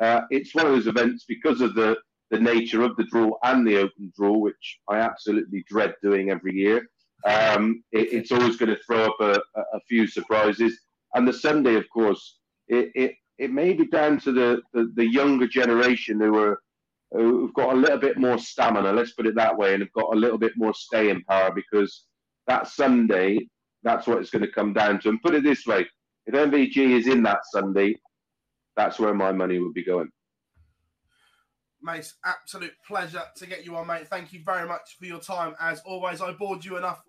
uh, 0.00 0.22
it's 0.30 0.54
one 0.54 0.66
of 0.66 0.72
those 0.72 0.86
events 0.86 1.24
because 1.26 1.60
of 1.60 1.74
the 1.74 1.96
the 2.30 2.38
nature 2.38 2.82
of 2.82 2.96
the 2.96 3.04
draw 3.04 3.32
and 3.44 3.66
the 3.66 3.78
open 3.78 4.12
draw, 4.16 4.36
which 4.36 4.80
I 4.88 4.98
absolutely 4.98 5.64
dread 5.68 5.94
doing 6.02 6.30
every 6.30 6.54
year. 6.54 6.88
Um, 7.24 7.82
it, 7.92 8.12
it's 8.12 8.32
always 8.32 8.56
going 8.56 8.70
to 8.74 8.82
throw 8.84 9.04
up 9.04 9.16
a, 9.20 9.40
a, 9.72 9.80
few 9.88 10.06
surprises. 10.06 10.78
And 11.14 11.26
the 11.26 11.32
Sunday, 11.32 11.74
of 11.76 11.88
course, 11.88 12.38
it, 12.68 12.90
it, 12.94 13.14
it 13.38 13.52
may 13.52 13.72
be 13.72 13.86
down 13.86 14.18
to 14.20 14.32
the, 14.32 14.60
the, 14.72 14.92
the 14.94 15.06
younger 15.06 15.46
generation 15.46 16.20
who 16.20 16.36
are 16.38 16.60
who've 17.12 17.54
got 17.54 17.74
a 17.74 17.76
little 17.76 17.98
bit 17.98 18.18
more 18.18 18.38
stamina, 18.38 18.92
let's 18.92 19.12
put 19.12 19.26
it 19.26 19.34
that 19.36 19.56
way, 19.56 19.74
and 19.74 19.82
have 19.82 19.92
got 19.92 20.12
a 20.12 20.18
little 20.18 20.38
bit 20.38 20.52
more 20.56 20.74
staying 20.74 21.22
power 21.28 21.52
because 21.54 22.06
that 22.46 22.68
Sunday, 22.68 23.48
that's 23.82 24.06
what 24.06 24.18
it's 24.18 24.30
going 24.30 24.42
to 24.44 24.50
come 24.50 24.72
down 24.72 25.00
to. 25.00 25.08
And 25.08 25.22
put 25.22 25.34
it 25.34 25.42
this 25.42 25.66
way 25.66 25.86
if 26.26 26.34
MVG 26.34 26.76
is 26.98 27.06
in 27.06 27.22
that 27.22 27.40
Sunday, 27.50 27.94
that's 28.76 28.98
where 28.98 29.14
my 29.14 29.32
money 29.32 29.58
would 29.58 29.74
be 29.74 29.84
going. 29.84 30.08
Mace, 31.82 32.14
absolute 32.24 32.72
pleasure 32.86 33.22
to 33.36 33.46
get 33.46 33.64
you 33.64 33.76
on, 33.76 33.86
mate. 33.86 34.08
Thank 34.08 34.32
you 34.32 34.40
very 34.44 34.66
much 34.66 34.96
for 34.98 35.06
your 35.06 35.20
time. 35.20 35.54
As 35.60 35.80
always, 35.86 36.20
I 36.20 36.32
bored 36.32 36.64
you 36.64 36.76
enough 36.76 37.00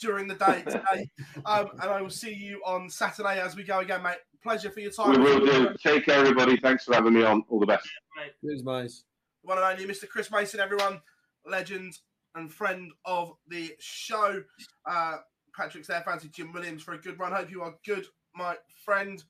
during 0.00 0.26
the 0.26 0.34
day 0.34 0.62
today. 0.66 1.08
um, 1.46 1.68
and 1.80 1.90
I 1.90 2.02
will 2.02 2.10
see 2.10 2.34
you 2.34 2.60
on 2.66 2.90
Saturday 2.90 3.40
as 3.40 3.54
we 3.54 3.62
go 3.62 3.78
again, 3.78 4.02
mate. 4.02 4.16
Pleasure 4.42 4.70
for 4.70 4.80
your 4.80 4.90
time. 4.90 5.12
We 5.12 5.18
will 5.18 5.40
do. 5.40 5.74
Take 5.82 6.06
care, 6.06 6.18
everybody. 6.18 6.56
Thanks 6.56 6.84
for 6.84 6.94
having 6.94 7.14
me 7.14 7.22
on. 7.22 7.44
All 7.48 7.60
the 7.60 7.66
best. 7.66 7.88
Cheers, 8.42 8.62
Mace 9.44 9.56
one 9.56 9.58
and 9.58 9.80
only 9.80 9.92
Mr. 9.92 10.08
Chris 10.08 10.30
Mason, 10.30 10.60
everyone, 10.60 11.00
legend 11.46 11.98
and 12.34 12.52
friend 12.52 12.92
of 13.04 13.32
the 13.48 13.72
show. 13.78 14.42
Uh, 14.86 15.16
Patrick's 15.56 15.88
there, 15.88 16.02
fancy 16.02 16.28
Jim 16.28 16.52
Williams 16.52 16.82
for 16.82 16.94
a 16.94 17.00
good 17.00 17.18
run. 17.18 17.32
Hope 17.32 17.50
you 17.50 17.62
are 17.62 17.74
good, 17.86 18.06
my 18.34 18.56
friend. 18.84 19.22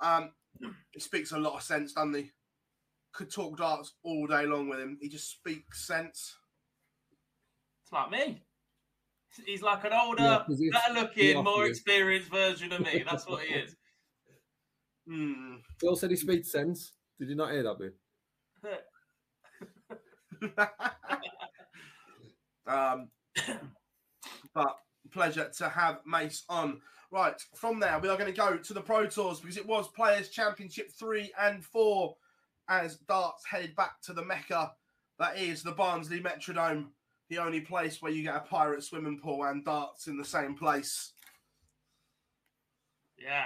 Um, 0.00 0.30
he 0.90 1.00
speaks 1.00 1.32
a 1.32 1.38
lot 1.38 1.54
of 1.54 1.62
sense, 1.62 1.94
doesn't 1.94 2.14
he? 2.14 2.30
Could 3.12 3.32
talk 3.32 3.58
darts 3.58 3.94
all 4.04 4.26
day 4.26 4.46
long 4.46 4.68
with 4.68 4.78
him. 4.78 4.98
He 5.00 5.08
just 5.08 5.30
speaks 5.30 5.86
sense. 5.86 6.36
It's 7.84 7.92
like 7.92 8.10
me. 8.10 8.42
He's 9.46 9.62
like 9.62 9.84
an 9.84 9.92
older, 9.94 10.44
yeah, 10.48 10.70
better 10.72 11.00
looking, 11.00 11.42
more 11.42 11.66
experienced 11.66 12.30
version 12.30 12.70
of 12.72 12.80
me. 12.80 13.02
That's 13.08 13.26
what 13.26 13.42
he 13.42 13.54
is. 13.60 13.76
Hmm. 15.08 15.54
Phil 15.80 15.96
said 15.96 16.10
he 16.10 16.16
speaks 16.16 16.52
sense. 16.52 16.92
Did 17.18 17.30
you 17.30 17.34
not 17.34 17.50
hear 17.50 17.62
that 17.62 17.78
bit? 17.78 17.94
um, 22.66 23.08
but 24.54 24.76
pleasure 25.12 25.50
to 25.58 25.68
have 25.68 26.00
Mace 26.06 26.44
on. 26.48 26.80
Right, 27.10 27.34
from 27.54 27.78
there, 27.78 27.98
we 27.98 28.08
are 28.08 28.16
going 28.16 28.32
to 28.32 28.36
go 28.36 28.56
to 28.56 28.72
the 28.72 28.80
Pro 28.80 29.06
Tours 29.06 29.40
because 29.40 29.58
it 29.58 29.66
was 29.66 29.86
Players 29.88 30.30
Championship 30.30 30.90
3 30.98 31.30
and 31.38 31.62
4 31.62 32.16
as 32.70 32.96
darts 32.96 33.44
headed 33.46 33.76
back 33.76 34.00
to 34.04 34.14
the 34.14 34.24
Mecca 34.24 34.72
that 35.22 35.38
is 35.38 35.62
the 35.62 35.70
Barnsley 35.72 36.20
Metrodome, 36.20 36.86
the 37.28 37.38
only 37.38 37.60
place 37.60 38.02
where 38.02 38.10
you 38.10 38.24
get 38.24 38.34
a 38.34 38.40
pirate 38.40 38.82
swimming 38.82 39.20
pool 39.20 39.44
and 39.44 39.64
darts 39.64 40.08
in 40.08 40.16
the 40.16 40.24
same 40.24 40.56
place. 40.56 41.12
Yeah, 43.16 43.44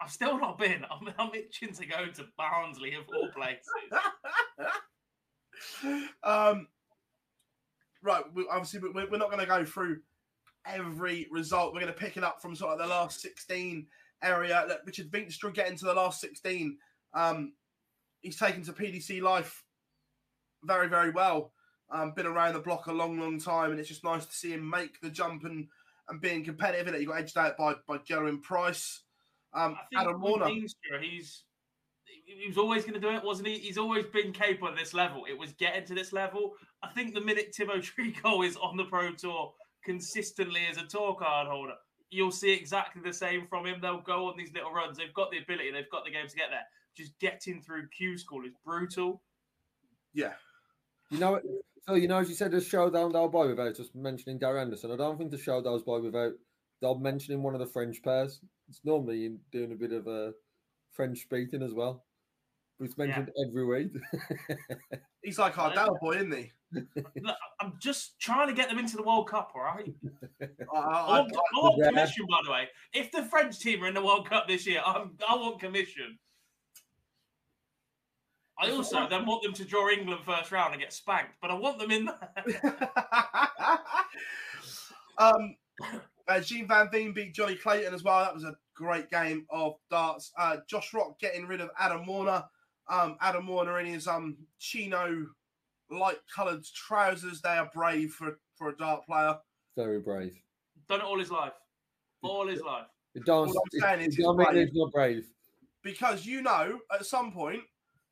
I've 0.00 0.10
still 0.10 0.38
not 0.38 0.58
been. 0.58 0.84
I'm, 0.90 1.14
I'm 1.18 1.34
itching 1.34 1.72
to 1.74 1.86
go 1.86 2.06
to 2.06 2.26
Barnsley 2.36 2.94
of 2.94 3.04
all 3.14 3.28
places. 3.28 3.68
um, 6.24 6.68
right, 8.02 8.22
we, 8.34 8.46
obviously, 8.50 8.80
we're, 8.80 9.10
we're 9.10 9.18
not 9.18 9.30
going 9.30 9.40
to 9.40 9.46
go 9.46 9.64
through 9.64 10.00
every 10.66 11.26
result. 11.30 11.72
We're 11.72 11.80
going 11.80 11.92
to 11.92 11.98
pick 11.98 12.16
it 12.16 12.24
up 12.24 12.40
from 12.40 12.54
sort 12.54 12.72
of 12.72 12.78
the 12.78 12.86
last 12.86 13.20
16 13.20 13.86
area. 14.22 14.64
Look, 14.68 14.80
Richard 14.86 15.10
Veenstra 15.10 15.52
getting 15.52 15.76
to 15.78 15.84
the 15.84 15.94
last 15.94 16.20
16. 16.20 16.78
Um, 17.12 17.52
he's 18.20 18.38
taken 18.38 18.62
to 18.64 18.72
PDC 18.72 19.20
life 19.22 19.64
very, 20.62 20.88
very 20.88 21.10
well. 21.10 21.52
Um, 21.90 22.12
been 22.12 22.26
around 22.26 22.54
the 22.54 22.60
block 22.60 22.86
a 22.86 22.92
long, 22.92 23.20
long 23.20 23.38
time, 23.38 23.70
and 23.70 23.78
it's 23.78 23.88
just 23.88 24.04
nice 24.04 24.24
to 24.24 24.32
see 24.32 24.52
him 24.52 24.68
make 24.68 25.00
the 25.00 25.10
jump 25.10 25.44
and, 25.44 25.68
and 26.08 26.20
being 26.20 26.42
competitive. 26.42 26.88
In 26.88 26.94
it, 26.94 27.00
he 27.00 27.06
got 27.06 27.18
edged 27.18 27.36
out 27.36 27.56
by 27.58 27.74
by 27.86 27.98
Gerwyn 27.98 28.42
Price. 28.42 29.02
Um, 29.52 29.76
Adam 29.96 30.20
Warner. 30.20 30.48
He's 30.48 30.74
he 32.24 32.48
was 32.48 32.58
always 32.58 32.82
going 32.82 32.94
to 32.94 33.00
do 33.00 33.10
it, 33.10 33.22
wasn't 33.22 33.48
he? 33.48 33.58
He's 33.58 33.78
always 33.78 34.06
been 34.06 34.32
capable 34.32 34.68
at 34.68 34.76
this 34.76 34.94
level. 34.94 35.24
It 35.28 35.38
was 35.38 35.52
getting 35.52 35.84
to 35.86 35.94
this 35.94 36.12
level. 36.12 36.52
I 36.82 36.88
think 36.88 37.14
the 37.14 37.20
minute 37.20 37.54
Thibault 37.54 37.80
Tricole 37.80 38.46
is 38.46 38.56
on 38.56 38.76
the 38.76 38.84
Pro 38.84 39.12
Tour 39.12 39.52
consistently 39.84 40.62
as 40.70 40.78
a 40.78 40.84
tour 40.84 41.14
card 41.14 41.46
holder, 41.46 41.74
you'll 42.10 42.32
see 42.32 42.52
exactly 42.52 43.02
the 43.04 43.12
same 43.12 43.46
from 43.46 43.66
him. 43.66 43.80
They'll 43.80 44.00
go 44.00 44.28
on 44.28 44.36
these 44.36 44.52
little 44.52 44.72
runs. 44.72 44.96
They've 44.96 45.14
got 45.14 45.30
the 45.30 45.38
ability, 45.38 45.70
they've 45.70 45.90
got 45.90 46.04
the 46.04 46.10
game 46.10 46.26
to 46.28 46.36
get 46.36 46.50
there. 46.50 46.66
Just 46.96 47.18
getting 47.18 47.60
through 47.60 47.88
Q 47.88 48.16
school 48.16 48.44
is 48.44 48.52
brutal. 48.64 49.22
Yeah. 50.12 50.32
You 51.10 51.18
know, 51.18 51.40
so 51.86 51.94
you 51.94 52.08
know, 52.08 52.18
as 52.18 52.28
you 52.28 52.34
said, 52.34 52.52
the 52.52 52.60
showdown 52.60 53.12
they'll 53.12 53.28
buy 53.28 53.46
without 53.46 53.76
just 53.76 53.94
mentioning 53.94 54.38
Darren 54.38 54.62
Anderson. 54.62 54.92
I 54.92 54.96
don't 54.96 55.18
think 55.18 55.30
the 55.30 55.38
showdown's 55.38 55.82
by 55.82 55.98
without 55.98 56.32
they'll 56.80 56.98
mentioning 56.98 57.42
one 57.42 57.54
of 57.54 57.60
the 57.60 57.66
French 57.66 58.02
pairs. 58.02 58.40
It's 58.68 58.80
normally 58.84 59.36
doing 59.52 59.72
a 59.72 59.76
bit 59.76 59.92
of 59.92 60.06
a 60.06 60.32
French 60.92 61.20
speaking 61.20 61.62
as 61.62 61.74
well. 61.74 62.04
He's 62.80 62.98
mentioned 62.98 63.30
yeah. 63.36 63.44
every 63.46 63.64
week. 63.66 63.92
He's 65.22 65.38
like 65.38 65.56
our 65.58 65.72
Dell 65.72 65.96
boy, 66.00 66.16
isn't 66.16 66.34
he? 66.34 66.52
Look, 67.22 67.36
I'm 67.60 67.74
just 67.80 68.18
trying 68.18 68.48
to 68.48 68.54
get 68.54 68.68
them 68.68 68.78
into 68.78 68.96
the 68.96 69.02
World 69.02 69.28
Cup, 69.28 69.52
all 69.54 69.62
right? 69.62 69.92
I, 70.42 70.76
I, 70.76 70.80
I, 70.80 71.20
want, 71.20 71.32
I 71.34 71.60
want 71.60 71.84
commission, 71.84 72.26
by 72.28 72.38
the 72.44 72.50
way. 72.50 72.68
If 72.92 73.12
the 73.12 73.22
French 73.22 73.60
team 73.60 73.84
are 73.84 73.86
in 73.86 73.94
the 73.94 74.04
World 74.04 74.28
Cup 74.28 74.48
this 74.48 74.66
year, 74.66 74.82
I'm, 74.84 75.12
I 75.28 75.36
want 75.36 75.60
commission. 75.60 76.18
I 78.58 78.70
also 78.70 79.08
then 79.08 79.26
want 79.26 79.42
them 79.42 79.52
to 79.54 79.64
draw 79.64 79.90
England 79.90 80.20
first 80.24 80.52
round 80.52 80.72
and 80.72 80.80
get 80.80 80.92
spanked, 80.92 81.34
but 81.42 81.50
I 81.50 81.54
want 81.54 81.78
them 81.78 81.90
in 81.90 82.04
there. 82.04 82.62
um, 85.18 85.56
uh, 86.28 86.40
Gian 86.40 86.68
Van 86.68 86.88
Veen 86.90 87.12
beat 87.12 87.34
Johnny 87.34 87.56
Clayton 87.56 87.92
as 87.92 88.04
well. 88.04 88.24
That 88.24 88.34
was 88.34 88.44
a 88.44 88.56
great 88.74 89.10
game 89.10 89.44
of 89.50 89.74
darts. 89.90 90.32
Uh, 90.38 90.58
Josh 90.68 90.94
Rock 90.94 91.18
getting 91.18 91.46
rid 91.46 91.60
of 91.60 91.70
Adam 91.78 92.06
Warner 92.06 92.44
um, 92.88 93.16
Adam 93.20 93.46
Warner 93.46 93.78
in 93.80 93.86
his 93.86 94.06
um 94.06 94.36
chino 94.58 95.26
light 95.90 96.18
coloured 96.34 96.64
trousers. 96.74 97.40
They 97.40 97.50
are 97.50 97.70
brave 97.74 98.12
for 98.12 98.38
for 98.56 98.68
a 98.68 98.76
dart 98.76 99.04
player. 99.06 99.36
Very 99.76 100.00
brave. 100.00 100.34
Done 100.88 101.00
it 101.00 101.04
all 101.04 101.18
his 101.18 101.30
life. 101.30 101.52
All 102.22 102.46
his 102.46 102.60
life. 102.62 102.86
It 103.14 103.24
don't, 103.24 103.48
All 103.48 103.62
I'm 103.74 103.80
saying 103.80 104.00
it, 104.00 104.08
is 104.08 104.18
it 104.18 104.22
don't 104.22 104.38
he's 104.38 104.46
mean 104.46 104.54
brave. 104.54 104.68
not 104.74 104.92
brave. 104.92 105.26
because 105.82 106.26
you 106.26 106.42
know 106.42 106.78
at 106.92 107.06
some 107.06 107.32
point 107.32 107.62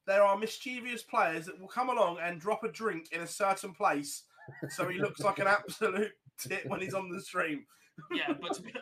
there 0.06 0.22
are 0.22 0.36
mischievous 0.38 1.02
players 1.02 1.46
that 1.46 1.60
will 1.60 1.68
come 1.68 1.88
along 1.88 2.18
and 2.22 2.40
drop 2.40 2.62
a 2.64 2.68
drink 2.70 3.08
in 3.12 3.20
a 3.20 3.26
certain 3.26 3.72
place 3.72 4.24
so 4.70 4.88
he 4.88 4.98
looks 4.98 5.20
like 5.20 5.38
an 5.38 5.46
absolute 5.48 6.12
tit 6.38 6.64
when 6.68 6.80
he's 6.80 6.94
on 6.94 7.08
the 7.10 7.20
stream. 7.20 7.64
Yeah, 8.12 8.32
but 8.40 8.60
be, 8.64 8.72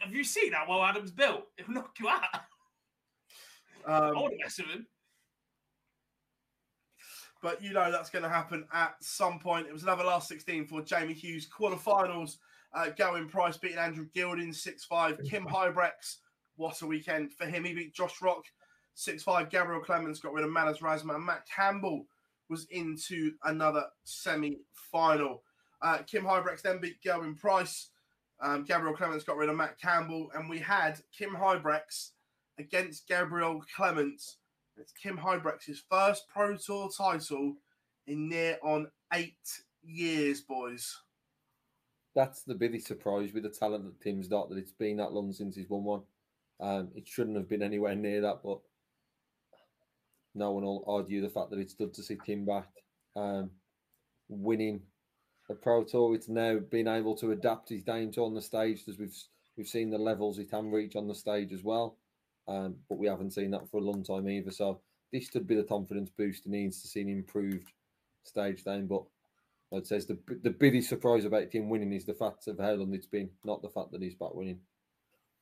have, 0.00 0.12
you- 0.12 0.22
seen 0.24 0.52
how 0.52 0.66
well 0.68 0.82
Adam's 0.84 1.10
built? 1.10 1.44
It'll 1.58 1.74
knock 1.74 1.94
you 1.98 2.08
out. 2.08 2.22
I 3.86 4.08
Um, 4.08 4.14
want 4.14 4.32
to 4.32 4.38
mess 4.44 4.58
with 4.58 4.68
him. 4.68 4.86
But 7.44 7.62
you 7.62 7.74
know 7.74 7.92
that's 7.92 8.08
going 8.08 8.22
to 8.22 8.28
happen 8.30 8.64
at 8.72 8.94
some 9.00 9.38
point. 9.38 9.66
It 9.66 9.72
was 9.74 9.82
another 9.82 10.02
last 10.02 10.28
16 10.28 10.66
for 10.66 10.80
Jamie 10.80 11.12
Hughes 11.12 11.46
quarterfinals. 11.46 12.38
Uh, 12.72 12.86
Gerwyn 12.98 13.28
Price 13.28 13.58
beating 13.58 13.76
Andrew 13.76 14.06
Gilding 14.14 14.50
6 14.50 14.84
5. 14.86 15.20
Kim 15.28 15.44
Huybrechts, 15.44 16.20
what 16.56 16.80
a 16.80 16.86
weekend 16.86 17.34
for 17.34 17.44
him. 17.44 17.64
He 17.64 17.74
beat 17.74 17.92
Josh 17.92 18.22
Rock 18.22 18.44
6 18.94 19.22
5. 19.22 19.50
Gabriel 19.50 19.82
Clemens 19.82 20.20
got 20.20 20.32
rid 20.32 20.42
of 20.42 20.50
Razma. 20.50 21.16
And 21.16 21.26
Matt 21.26 21.46
Campbell 21.54 22.06
was 22.48 22.64
into 22.70 23.32
another 23.44 23.84
semi 24.04 24.60
final. 24.72 25.42
Uh, 25.82 25.98
Kim 25.98 26.24
Huybrechts 26.24 26.62
then 26.62 26.80
beat 26.80 26.96
Gerwyn 27.04 27.38
Price. 27.38 27.90
Um, 28.40 28.64
Gabriel 28.64 28.96
Clemens 28.96 29.22
got 29.22 29.36
rid 29.36 29.50
of 29.50 29.56
Matt 29.56 29.78
Campbell. 29.78 30.30
And 30.34 30.48
we 30.48 30.60
had 30.60 30.98
Kim 31.14 31.34
Huybrechts 31.34 32.12
against 32.58 33.06
Gabriel 33.06 33.62
Clemens. 33.76 34.38
It's 34.76 34.92
Kim 34.92 35.16
Huybrechts's 35.16 35.82
first 35.88 36.24
Pro 36.28 36.56
Tour 36.56 36.90
title 36.96 37.54
in 38.06 38.28
near 38.28 38.58
on 38.62 38.88
eight 39.12 39.36
years, 39.84 40.40
boys. 40.40 40.98
That's 42.14 42.42
the 42.42 42.54
biggest 42.54 42.86
surprise 42.86 43.32
with 43.32 43.44
the 43.44 43.50
talent 43.50 43.84
that 43.84 44.00
Tim's 44.00 44.28
got 44.28 44.48
that 44.48 44.58
it's 44.58 44.72
been 44.72 44.96
that 44.96 45.12
long 45.12 45.32
since 45.32 45.54
he's 45.54 45.68
won 45.68 45.84
one. 45.84 46.02
Um, 46.60 46.90
it 46.94 47.06
shouldn't 47.06 47.36
have 47.36 47.48
been 47.48 47.62
anywhere 47.62 47.94
near 47.94 48.20
that, 48.22 48.40
but 48.42 48.58
no 50.34 50.52
one 50.52 50.64
will 50.64 50.84
argue 50.86 51.20
the 51.20 51.28
fact 51.28 51.50
that 51.50 51.58
it's 51.58 51.74
good 51.74 51.94
to 51.94 52.02
see 52.02 52.18
Tim 52.24 52.44
back 52.44 52.68
um, 53.14 53.50
winning 54.28 54.80
a 55.50 55.54
pro 55.54 55.84
tour. 55.84 56.14
It's 56.14 56.28
now 56.28 56.58
been 56.58 56.88
able 56.88 57.16
to 57.16 57.32
adapt 57.32 57.68
his 57.68 57.82
game 57.84 58.10
to 58.12 58.24
on 58.24 58.34
the 58.34 58.42
stage 58.42 58.82
as 58.88 58.98
we've 58.98 59.16
we've 59.56 59.68
seen 59.68 59.90
the 59.90 59.98
levels 59.98 60.36
he 60.36 60.44
can 60.44 60.70
reach 60.70 60.96
on 60.96 61.06
the 61.06 61.14
stage 61.14 61.52
as 61.52 61.62
well. 61.62 61.96
Um, 62.46 62.76
but 62.88 62.98
we 62.98 63.06
haven't 63.06 63.32
seen 63.32 63.50
that 63.52 63.70
for 63.70 63.78
a 63.78 63.84
long 63.84 64.02
time 64.02 64.28
either. 64.28 64.50
So 64.50 64.80
this 65.12 65.28
should 65.28 65.46
be 65.46 65.54
the 65.54 65.62
confidence 65.62 66.10
boost 66.10 66.44
he 66.44 66.50
needs 66.50 66.82
to 66.82 66.88
see 66.88 67.00
an 67.00 67.08
improved 67.08 67.72
stage 68.24 68.64
game. 68.64 68.86
But 68.86 69.04
I'd 69.74 69.86
say 69.86 69.98
the 69.98 70.18
the 70.42 70.50
biggest 70.50 70.88
surprise 70.88 71.24
about 71.24 71.52
him 71.52 71.68
winning 71.68 71.92
is 71.92 72.04
the 72.04 72.14
fact 72.14 72.46
of 72.48 72.58
how 72.58 72.72
long 72.72 72.94
it's 72.94 73.06
been, 73.06 73.30
not 73.44 73.62
the 73.62 73.68
fact 73.68 73.92
that 73.92 74.02
he's 74.02 74.14
back 74.14 74.34
winning. 74.34 74.60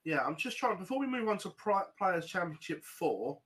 Yeah, 0.05 0.21
I'm 0.25 0.37
just 0.37 0.57
trying. 0.57 0.79
Before 0.79 0.99
we 0.99 1.07
move 1.07 1.29
on 1.29 1.39
to 1.39 1.51
Players 1.99 2.27
Championship 2.27 2.85
four, 2.85 3.39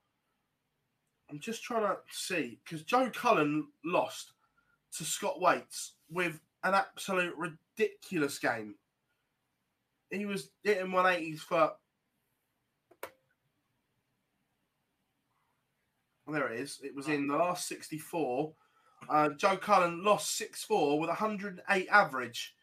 I'm 1.30 1.40
just 1.40 1.62
trying 1.62 1.82
to 1.82 1.96
see 2.10 2.60
because 2.64 2.82
Joe 2.82 3.10
Cullen 3.12 3.68
lost 3.84 4.32
to 4.96 5.04
Scott 5.04 5.40
Waites 5.40 5.94
with 6.10 6.40
an 6.64 6.74
absolute 6.74 7.34
ridiculous 7.36 8.38
game. 8.38 8.74
He 10.10 10.24
was 10.24 10.50
hitting 10.62 10.88
180s 10.88 11.40
for. 11.40 11.72
There 16.28 16.52
it 16.52 16.60
is. 16.60 16.80
It 16.82 16.94
was 16.94 17.08
in 17.08 17.28
the 17.28 17.36
last 17.36 17.68
64. 17.68 18.52
Uh, 19.08 19.28
Joe 19.30 19.56
Cullen 19.56 20.02
lost 20.02 20.36
6 20.36 20.64
4 20.64 20.98
with 20.98 21.08
108 21.08 21.88
average. 21.88 22.54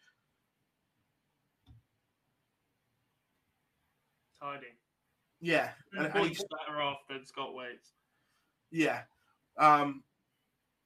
Tidy. 4.40 4.66
Yeah. 5.40 5.72
And- 5.92 6.06
and 6.06 6.26
he- 6.36 6.44
better 6.50 6.82
off 6.82 7.06
than 7.08 7.24
Scott 7.24 7.54
Waites. 7.54 7.92
Yeah. 8.70 9.04
Um, 9.56 10.04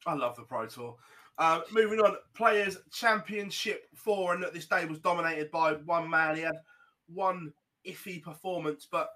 I 0.07 0.14
love 0.14 0.37
the 0.37 0.45
Pro 0.45 0.66
Tour. 0.66 0.97
Uh, 1.39 1.62
moving 1.70 2.01
on, 2.01 2.16
Players 2.35 2.76
Championship 2.93 3.89
4, 3.97 4.35
and 4.35 4.43
that 4.43 4.53
this 4.53 4.66
day 4.66 4.85
was 4.85 4.99
dominated 5.01 5.51
by 5.51 5.74
one 5.74 6.09
man. 6.11 6.37
He 6.37 6.43
had 6.43 6.61
one 7.07 7.53
iffy 7.87 8.22
performance, 8.22 8.87
but 8.91 9.11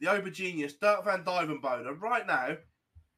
the 0.00 0.08
over 0.08 0.30
genius, 0.30 0.74
Dirk 0.74 1.04
van 1.04 1.24
Duijvenbode, 1.24 2.00
right 2.00 2.26
now, 2.26 2.56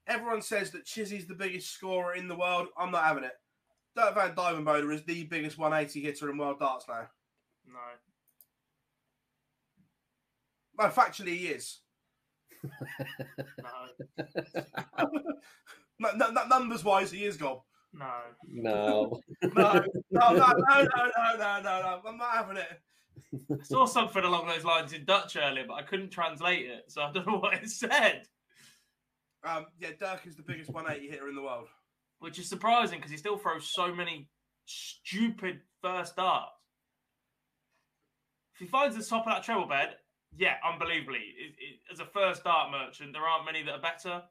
Everyone 0.09 0.43
says 0.43 0.71
that 0.71 0.87
Chizzy's 0.87 1.27
the 1.27 1.35
biggest 1.35 1.71
scorer 1.71 2.15
in 2.15 2.29
the 2.29 2.37
world. 2.37 2.69
I'm 2.77 2.91
not 2.91 3.05
having 3.05 3.25
it. 3.25 3.35
Dirk 3.95 4.15
Van 4.15 4.35
Duijvenbode 4.35 4.93
is 4.95 5.05
the 5.05 5.25
biggest 5.25 5.59
180 5.59 6.01
hitter 6.01 6.31
in 6.31 6.39
world 6.39 6.59
darts 6.59 6.87
now. 6.89 7.09
No. 7.67 7.79
No, 10.79 10.89
factually, 10.91 11.37
he 11.37 11.49
is. 11.49 11.81
no. 16.01 16.11
no, 16.17 16.31
no, 16.31 16.47
numbers 16.47 16.85
wise, 16.85 17.11
he 17.11 17.25
is 17.25 17.37
gone. 17.37 17.59
No. 17.93 18.13
No. 18.49 19.21
no. 19.43 19.51
No, 19.53 19.83
no, 20.11 20.33
no, 20.33 20.33
no, 20.33 20.85
no, 21.37 21.61
no, 21.63 21.63
no, 21.63 22.01
I'm 22.07 22.17
not 22.17 22.35
having 22.35 22.57
it. 22.59 22.81
I 23.51 23.63
saw 23.63 23.87
something 23.87 24.25
along 24.25 24.47
those 24.47 24.65
lines 24.65 24.93
in 24.93 25.05
Dutch 25.05 25.37
earlier, 25.37 25.65
but 25.67 25.75
I 25.75 25.83
couldn't 25.83 26.11
translate 26.11 26.67
it, 26.67 26.85
so 26.89 27.03
I 27.03 27.13
don't 27.13 27.27
know 27.27 27.39
what 27.41 27.55
it 27.55 27.69
said. 27.69 28.23
Um, 29.45 29.67
yeah, 29.79 29.91
Dirk 29.99 30.27
is 30.27 30.37
the 30.37 30.43
biggest 30.43 30.71
180 30.71 31.11
hitter 31.11 31.29
in 31.29 31.35
the 31.35 31.43
world. 31.43 31.69
Which 32.21 32.39
is 32.39 32.49
surprising 32.49 32.99
because 32.99 33.11
he 33.11 33.17
still 33.17 33.39
throws 33.39 33.71
so 33.71 33.95
many 33.95 34.29
stupid 34.67 35.61
first 35.81 36.17
darts. 36.17 36.53
If 38.55 38.61
he 38.61 38.67
finds 38.67 38.97
the 38.97 39.05
top 39.05 39.27
of 39.27 39.33
that 39.33 39.45
treble 39.45 39.67
bed, 39.67 39.95
yeah, 40.37 40.55
unbelievably. 40.69 41.19
It, 41.19 41.55
it, 41.59 41.93
as 41.93 42.01
a 42.01 42.07
first 42.07 42.45
dart 42.45 42.71
merchant, 42.73 43.13
there 43.13 43.23
aren't 43.23 43.47
many 43.47 43.63
that 43.63 43.73
are 43.73 43.81
better. 43.81 44.23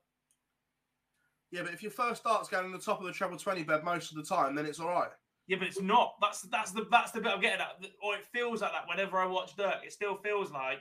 Yeah, 1.51 1.63
but 1.63 1.73
if 1.73 1.81
your 1.81 1.91
first 1.91 2.21
start's 2.21 2.49
going 2.49 2.65
on 2.65 2.71
the 2.73 2.77
top 2.77 2.99
of 2.99 3.05
the 3.05 3.13
treble 3.13 3.37
20 3.37 3.63
bed 3.63 3.83
most 3.83 4.11
of 4.11 4.17
the 4.17 4.23
time, 4.23 4.53
then 4.53 4.65
it's 4.65 4.79
all 4.79 4.89
right. 4.89 5.09
Yeah, 5.47 5.57
but 5.57 5.67
it's 5.67 5.79
not. 5.79 6.15
That's 6.21 6.41
that's 6.41 6.71
the 6.71 6.85
that's 6.91 7.11
the 7.11 7.21
bit 7.21 7.31
I'm 7.31 7.39
getting 7.39 7.61
at. 7.61 7.77
Or 8.03 8.15
it 8.15 8.25
feels 8.33 8.61
like 8.61 8.73
that 8.73 8.87
whenever 8.87 9.17
I 9.17 9.25
watch 9.25 9.55
Dirk. 9.55 9.77
It 9.85 9.93
still 9.93 10.17
feels 10.17 10.51
like 10.51 10.79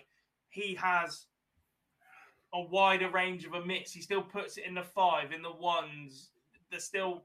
he 0.48 0.74
has 0.74 1.26
a 2.54 2.60
wider 2.60 3.10
range 3.10 3.44
of 3.44 3.54
a 3.54 3.64
mix. 3.64 3.92
He 3.92 4.00
still 4.00 4.22
puts 4.22 4.56
it 4.56 4.64
in 4.66 4.74
the 4.74 4.82
five, 4.82 5.32
in 5.32 5.42
the 5.42 5.52
ones. 5.52 6.30
There's 6.70 6.84
still 6.84 7.24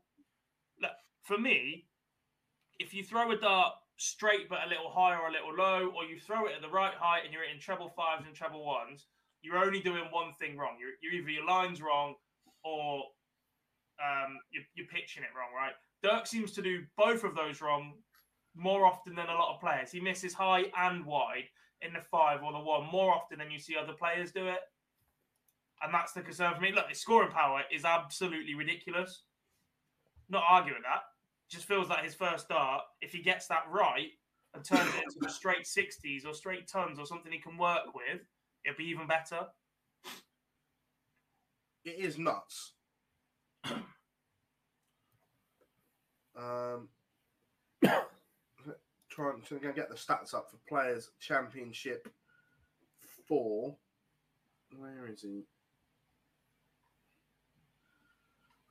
look 0.81 0.91
for 1.23 1.37
me. 1.37 1.85
If 2.79 2.93
you 2.93 3.03
throw 3.03 3.31
a 3.31 3.37
dart 3.37 3.73
straight 3.97 4.49
but 4.49 4.59
a 4.65 4.69
little 4.69 4.89
high 4.89 5.15
or 5.15 5.27
a 5.27 5.31
little 5.31 5.53
low, 5.55 5.91
or 5.95 6.03
you 6.05 6.19
throw 6.19 6.47
it 6.47 6.53
at 6.55 6.61
the 6.61 6.69
right 6.69 6.93
height 6.93 7.21
and 7.23 7.33
you're 7.33 7.43
in 7.43 7.59
treble 7.59 7.89
fives 7.89 8.25
and 8.25 8.35
treble 8.35 8.65
ones, 8.65 9.05
you're 9.43 9.57
only 9.57 9.79
doing 9.79 10.03
one 10.11 10.33
thing 10.39 10.57
wrong. 10.57 10.77
You're, 10.79 10.97
you're 11.01 11.21
either 11.21 11.29
your 11.29 11.45
line's 11.45 11.81
wrong 11.81 12.15
or 12.63 13.03
um, 14.01 14.37
you're, 14.51 14.63
you're 14.75 14.87
pitching 14.87 15.23
it 15.23 15.29
wrong, 15.37 15.49
right? 15.55 15.73
Dirk 16.03 16.25
seems 16.25 16.51
to 16.53 16.61
do 16.61 16.83
both 16.97 17.23
of 17.23 17.35
those 17.35 17.61
wrong 17.61 17.93
more 18.55 18.85
often 18.85 19.15
than 19.15 19.27
a 19.27 19.33
lot 19.33 19.53
of 19.53 19.61
players. 19.61 19.91
He 19.91 19.99
misses 19.99 20.33
high 20.33 20.65
and 20.77 21.05
wide 21.05 21.45
in 21.81 21.93
the 21.93 22.01
five 22.01 22.41
or 22.43 22.51
the 22.51 22.59
one 22.59 22.87
more 22.91 23.13
often 23.13 23.39
than 23.39 23.51
you 23.51 23.59
see 23.59 23.75
other 23.75 23.93
players 23.93 24.31
do 24.31 24.47
it. 24.47 24.59
And 25.83 25.93
that's 25.93 26.13
the 26.13 26.21
concern 26.21 26.53
for 26.55 26.61
me. 26.61 26.71
Look, 26.71 26.89
his 26.89 26.99
scoring 26.99 27.31
power 27.31 27.61
is 27.73 27.85
absolutely 27.85 28.53
ridiculous. 28.53 29.23
Not 30.29 30.43
arguing 30.47 30.81
that. 30.83 31.01
Just 31.49 31.67
feels 31.67 31.89
like 31.89 32.03
his 32.03 32.13
first 32.13 32.45
start, 32.45 32.83
if 33.01 33.11
he 33.11 33.21
gets 33.21 33.47
that 33.47 33.63
right 33.69 34.09
and 34.53 34.63
turns 34.63 34.93
it 34.95 35.03
into 35.03 35.27
a 35.27 35.29
straight 35.29 35.65
60s 35.65 36.25
or 36.25 36.33
straight 36.33 36.67
tons 36.67 36.99
or 36.99 37.05
something 37.05 37.31
he 37.31 37.39
can 37.39 37.57
work 37.57 37.93
with, 37.93 38.21
it'll 38.63 38.77
be 38.77 38.85
even 38.85 39.07
better. 39.07 39.47
It 41.83 41.95
is 41.97 42.19
nuts. 42.19 42.73
um, 46.37 46.89
trying 49.09 49.41
to 49.41 49.59
get 49.59 49.89
the 49.89 49.95
stats 49.95 50.33
up 50.33 50.51
for 50.51 50.57
Players 50.67 51.09
Championship 51.19 52.07
4. 53.27 53.75
Where 54.77 55.07
is 55.07 55.21
he? 55.21 55.43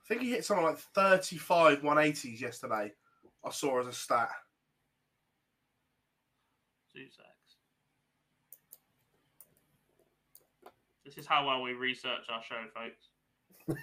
think 0.11 0.23
he 0.23 0.31
hit 0.31 0.43
something 0.43 0.65
like 0.65 0.77
35 0.77 1.83
180s 1.83 2.41
yesterday. 2.41 2.91
I 3.45 3.49
saw 3.49 3.79
as 3.79 3.87
a 3.87 3.93
stat. 3.93 4.29
Two 6.93 7.05
secs. 7.05 7.55
This 11.05 11.17
is 11.17 11.25
how 11.25 11.47
well 11.47 11.61
we 11.61 11.71
research 11.71 12.27
our 12.29 12.43
show, 12.43 12.61
folks. 12.75 13.07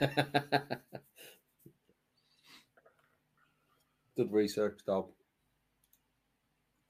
Good 4.15 4.31
research, 4.31 4.81
Dob. 4.87 5.07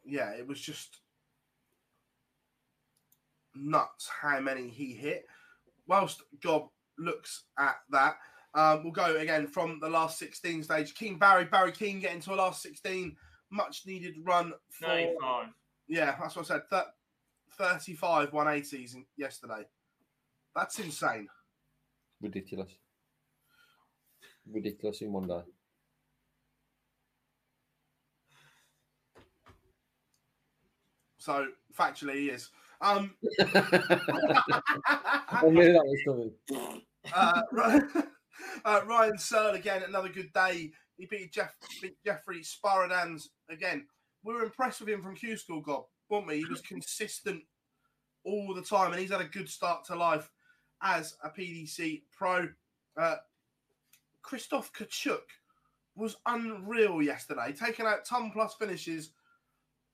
yeah, 0.04 0.32
it 0.32 0.48
was 0.48 0.60
just 0.60 0.98
nuts 3.54 4.10
how 4.20 4.40
many 4.40 4.68
he 4.68 4.94
hit. 4.94 5.26
Whilst 5.86 6.22
Gob 6.42 6.70
looks 6.98 7.44
at 7.56 7.76
that. 7.90 8.16
Um, 8.54 8.82
we'll 8.82 8.92
go 8.92 9.16
again 9.16 9.46
from 9.46 9.78
the 9.80 9.88
last 9.88 10.18
16 10.18 10.64
stage. 10.64 10.94
King 10.94 11.18
Barry, 11.18 11.44
Barry 11.44 11.72
King 11.72 12.00
getting 12.00 12.20
to 12.22 12.32
a 12.32 12.36
last 12.36 12.62
16, 12.62 13.16
much 13.50 13.82
needed 13.86 14.14
run 14.22 14.52
for. 14.70 14.88
95. 14.88 15.48
Yeah, 15.86 16.16
that's 16.20 16.36
what 16.36 16.50
I 16.50 16.54
said. 16.54 16.62
Th- 16.70 16.82
35 17.58 18.30
180s 18.32 18.94
in- 18.94 19.06
yesterday. 19.16 19.62
That's 20.54 20.78
insane. 20.78 21.28
Ridiculous. 22.20 22.72
Ridiculous 24.50 25.00
in 25.02 25.12
one 25.12 25.26
day. 25.28 25.42
So 31.18 31.46
factually, 31.76 32.14
he 32.14 32.26
is. 32.30 32.50
Um, 32.80 33.14
I 33.40 33.44
knew 35.46 35.72
that 35.72 35.84
was 35.84 36.00
coming. 36.04 36.32
uh, 37.14 37.42
Ry- 37.52 37.80
uh, 38.64 38.80
Ryan 38.86 39.18
Searle 39.18 39.54
again, 39.54 39.82
another 39.86 40.08
good 40.08 40.32
day. 40.32 40.72
He 40.96 41.06
beat 41.06 41.32
Jeff 41.32 41.54
beat 41.80 41.96
Jeffrey 42.04 42.42
Sparidaans 42.42 43.28
again. 43.50 43.86
We 44.24 44.34
were 44.34 44.42
impressed 44.42 44.80
with 44.80 44.88
him 44.88 45.02
from 45.02 45.14
Q 45.14 45.36
School, 45.36 45.60
God, 45.60 45.84
weren't 46.08 46.26
we? 46.26 46.38
He 46.38 46.44
was 46.44 46.60
consistent 46.60 47.42
all 48.24 48.52
the 48.54 48.62
time, 48.62 48.92
and 48.92 49.00
he's 49.00 49.10
had 49.10 49.20
a 49.20 49.24
good 49.24 49.48
start 49.48 49.84
to 49.86 49.96
life 49.96 50.30
as 50.82 51.16
a 51.22 51.30
PDC 51.30 52.02
pro. 52.16 52.48
Uh, 52.96 53.16
Krzysztof 54.24 54.72
Kciuk 54.72 55.20
was 55.94 56.16
unreal 56.26 57.02
yesterday, 57.02 57.54
taking 57.58 57.86
out 57.86 58.04
ton 58.04 58.30
plus 58.30 58.54
finishes 58.54 59.10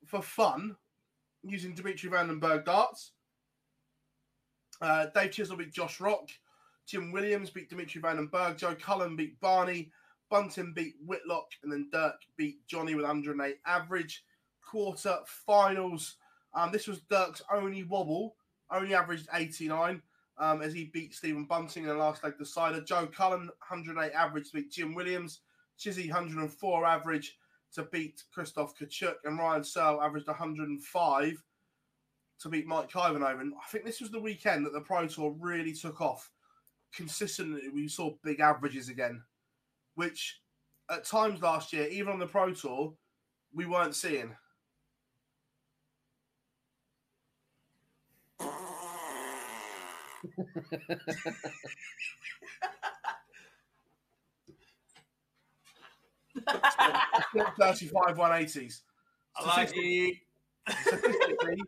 for 0.06 0.22
fun 0.22 0.76
using 1.42 1.74
Dimitri 1.74 2.10
Van 2.10 2.28
den 2.28 2.40
Bergh 2.40 2.64
darts. 2.64 3.12
Uh, 4.80 5.06
Dave 5.14 5.30
Chisnall 5.30 5.58
beat 5.58 5.72
Josh 5.72 6.00
Rock. 6.00 6.28
Jim 6.86 7.12
Williams 7.12 7.50
beat 7.50 7.70
Dimitri 7.70 8.00
Van 8.00 8.16
den 8.16 8.28
Bergh. 8.28 8.56
Joe 8.56 8.74
Cullen 8.74 9.16
beat 9.16 9.40
Barney. 9.40 9.90
Bunting 10.30 10.72
beat 10.74 10.94
Whitlock. 11.04 11.48
And 11.62 11.72
then 11.72 11.88
Dirk 11.92 12.20
beat 12.36 12.66
Johnny 12.66 12.94
with 12.94 13.04
108 13.04 13.56
average. 13.66 14.24
Quarter 14.62 15.18
finals. 15.26 16.16
Um, 16.54 16.72
this 16.72 16.86
was 16.86 17.00
Dirk's 17.10 17.42
only 17.52 17.84
wobble. 17.84 18.36
Only 18.70 18.94
averaged 18.94 19.28
89 19.32 20.02
um, 20.38 20.62
as 20.62 20.72
he 20.72 20.90
beat 20.92 21.14
Stephen 21.14 21.44
Bunting 21.44 21.84
in 21.84 21.88
the 21.88 21.94
last 21.94 22.24
leg 22.24 22.38
decider. 22.38 22.80
Joe 22.80 23.06
Cullen, 23.06 23.50
108 23.68 24.12
average 24.12 24.50
to 24.50 24.56
beat 24.56 24.70
Jim 24.70 24.94
Williams. 24.94 25.40
Chizzy, 25.78 26.08
104 26.08 26.84
average 26.84 27.36
to 27.74 27.84
beat 27.84 28.22
Krzysztof 28.36 28.72
Kciuk. 28.80 29.16
And 29.24 29.38
Ryan 29.38 29.64
Searle 29.64 30.02
averaged 30.02 30.28
105 30.28 31.42
to 32.40 32.48
beat 32.48 32.66
Mike 32.66 32.94
Ivanhoven. 32.94 33.52
I 33.60 33.68
think 33.68 33.84
this 33.84 34.00
was 34.00 34.10
the 34.10 34.20
weekend 34.20 34.66
that 34.66 34.72
the 34.72 34.80
Pro 34.80 35.06
Tour 35.06 35.34
really 35.38 35.72
took 35.72 36.00
off. 36.00 36.30
Consistently, 36.96 37.68
we 37.70 37.88
saw 37.88 38.14
big 38.22 38.40
averages 38.40 38.88
again, 38.88 39.22
which 39.94 40.40
at 40.90 41.04
times 41.04 41.42
last 41.42 41.72
year, 41.72 41.86
even 41.88 42.12
on 42.12 42.18
the 42.18 42.26
Pro 42.26 42.52
Tour, 42.52 42.94
we 43.52 43.66
weren't 43.66 43.94
seeing. 43.96 44.36
Thirty-five 57.58 58.18
one 58.18 58.32
eighties. 58.32 58.82
I 59.36 59.46
like 59.46 59.72
it. 59.74 60.16
Statistically, 60.68 61.62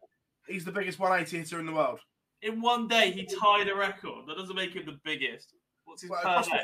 he's 0.48 0.64
the 0.64 0.72
biggest 0.72 0.98
180 0.98 1.38
hitter 1.38 1.60
in 1.60 1.66
the 1.66 1.72
world. 1.72 2.00
In 2.42 2.60
one 2.60 2.86
day, 2.86 3.10
he 3.10 3.24
tied 3.24 3.68
a 3.68 3.74
record. 3.74 4.26
That 4.26 4.36
doesn't 4.36 4.54
make 4.54 4.74
him 4.74 4.84
the 4.86 4.98
biggest. 5.04 5.54
What's 5.84 6.02
his 6.02 6.10
Well, 6.10 6.20
per 6.22 6.28
across, 6.28 6.48
the, 6.48 6.58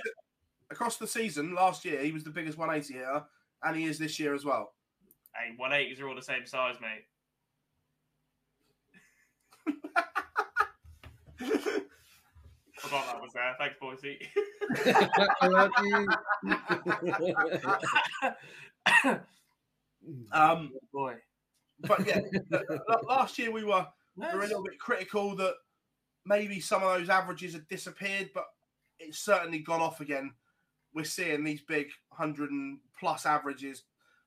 across 0.70 0.97
the 0.99 1.07
season 1.07 1.55
last 1.55 1.85
year, 1.85 2.03
he 2.03 2.12
was 2.12 2.25
the 2.25 2.31
biggest 2.31 2.59
180 2.59 2.99
hitter, 2.99 3.25
and 3.64 3.77
he 3.77 3.85
is 3.85 3.99
this 3.99 4.18
year 4.18 4.35
as 4.35 4.45
well. 4.45 4.75
Hey, 5.35 5.55
180s 5.59 6.01
are 6.01 6.09
all 6.09 6.14
the 6.14 6.23
same 6.23 6.47
size, 6.47 6.77
mate. 6.81 7.05
Forgot 12.79 13.07
that 13.07 13.23
was 13.23 13.33
there. 13.33 13.55
Thanks, 13.59 13.77
Boise. 13.81 14.18
I 15.41 15.47
love 15.47 15.70
you. 19.05 19.20
Um, 20.33 20.73
boy. 20.93 21.14
But 21.81 22.07
yeah, 22.07 22.20
last 23.09 23.39
year 23.39 23.51
we 23.51 23.64
were 23.64 23.87
we 24.16 24.26
were 24.26 24.40
a 24.40 24.46
little 24.46 24.62
bit 24.62 24.78
critical 24.78 25.34
that 25.36 25.54
maybe 26.24 26.60
some 26.60 26.82
of 26.82 26.98
those 26.98 27.08
averages 27.08 27.54
have 27.54 27.68
disappeared, 27.68 28.30
but 28.34 28.44
it's 28.98 29.18
certainly 29.18 29.58
gone 29.58 29.80
off 29.80 30.00
again. 30.00 30.32
We're 30.94 31.04
seeing 31.04 31.44
these 31.44 31.62
big 31.62 31.86
100 32.10 32.50
and 32.50 32.78
plus 32.98 33.24
averages, 33.24 33.84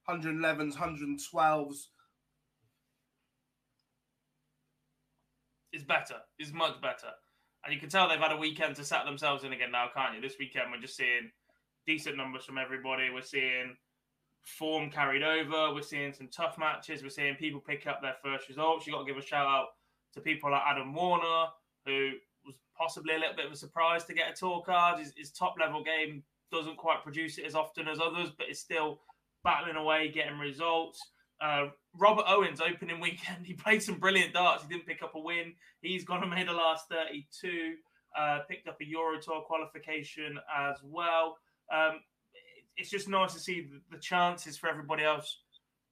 111s, 0.10 0.76
112s. 0.76 1.88
It's 5.72 5.84
better. 5.84 6.16
It's 6.40 6.54
much 6.54 6.82
better. 6.82 7.12
And 7.64 7.74
you 7.74 7.80
can 7.80 7.90
tell 7.90 8.08
they've 8.08 8.20
had 8.20 8.32
a 8.32 8.38
weekend 8.38 8.76
to 8.78 8.86
set 8.86 9.06
themselves 9.06 9.44
in 9.44 9.54
again 9.54 9.72
now, 9.72 9.90
can't 9.94 10.16
you? 10.16 10.22
This 10.22 10.38
weekend, 10.40 10.72
we're 10.72 10.80
just 10.80 10.96
seeing 10.96 11.32
decent 11.86 12.18
numbers 12.18 12.46
from 12.46 12.58
everybody. 12.58 13.10
We're 13.10 13.22
seeing 13.22 13.76
form 14.46 14.90
carried 14.90 15.24
over. 15.24 15.74
We're 15.74 15.82
seeing 15.82 16.14
some 16.14 16.30
tough 16.30 16.58
matches. 16.58 17.04
We're 17.04 17.10
seeing 17.10 17.36
people 17.36 17.60
pick 17.60 17.88
up 17.88 18.02
their 18.02 18.16
first 18.24 18.48
results. 18.48 18.86
you 18.86 18.94
got 18.94 19.00
to 19.00 19.06
give 19.06 19.18
a 19.18 19.26
shout 19.26 19.48
out 19.48 19.68
to 20.14 20.22
people 20.22 20.52
like 20.52 20.62
Adam 20.66 20.94
Warner, 20.94 21.48
who 21.86 22.12
was 22.46 22.56
possibly 22.78 23.16
a 23.16 23.20
little 23.20 23.36
bit 23.36 23.48
of 23.48 23.52
a 23.52 23.58
surprise 23.58 24.06
to 24.06 24.14
get 24.14 24.32
a 24.32 24.34
tour 24.34 24.64
card. 24.66 25.00
His, 25.00 25.14
his 25.18 25.32
top 25.32 25.56
level 25.60 25.84
game 25.84 26.24
doesn't 26.52 26.78
quite 26.78 27.04
produce 27.04 27.38
it 27.38 27.46
as 27.46 27.56
often 27.56 27.88
as 27.88 28.00
others, 28.00 28.30
but 28.38 28.50
is 28.50 28.60
still 28.60 29.02
battling 29.44 29.76
away, 29.76 30.10
getting 30.10 30.38
results. 30.38 31.00
Uh, 31.42 31.68
Robert 31.98 32.26
Owens 32.28 32.62
opening 32.62 33.00
weekend, 33.00 33.46
he 33.46 33.54
played 33.54 33.82
some 33.82 34.00
brilliant 34.00 34.34
darts. 34.34 34.64
He 34.64 34.70
didn't 34.70 34.88
pick 34.88 35.02
up 35.02 35.16
a 35.16 35.20
win. 35.20 35.54
He's 35.82 36.06
gone 36.06 36.22
and 36.22 36.32
made 36.32 36.48
the 36.48 36.54
last 36.54 36.86
32. 36.90 37.76
Uh, 38.18 38.40
picked 38.48 38.68
up 38.68 38.78
a 38.82 38.86
Euro 38.86 39.20
Tour 39.20 39.42
qualification 39.42 40.40
as 40.56 40.78
well. 40.84 41.38
Um, 41.74 42.00
it's 42.78 42.90
just 42.90 43.08
nice 43.08 43.34
to 43.34 43.40
see 43.40 43.68
the, 43.92 43.98
chances 44.00 44.58
for 44.58 44.70
everybody 44.70 45.04
else 45.04 45.40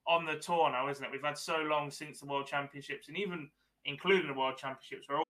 on 0.07 0.25
the 0.25 0.35
tour 0.35 0.69
now, 0.69 0.89
isn't 0.89 1.03
it? 1.03 1.11
We've 1.11 1.23
had 1.23 1.37
so 1.37 1.57
long 1.57 1.89
since 1.89 2.19
the 2.19 2.25
World 2.25 2.47
Championships, 2.47 3.07
and 3.07 3.17
even 3.17 3.49
including 3.85 4.27
the 4.27 4.37
World 4.37 4.57
Championships, 4.57 5.07
we're 5.09 5.17
all 5.17 5.23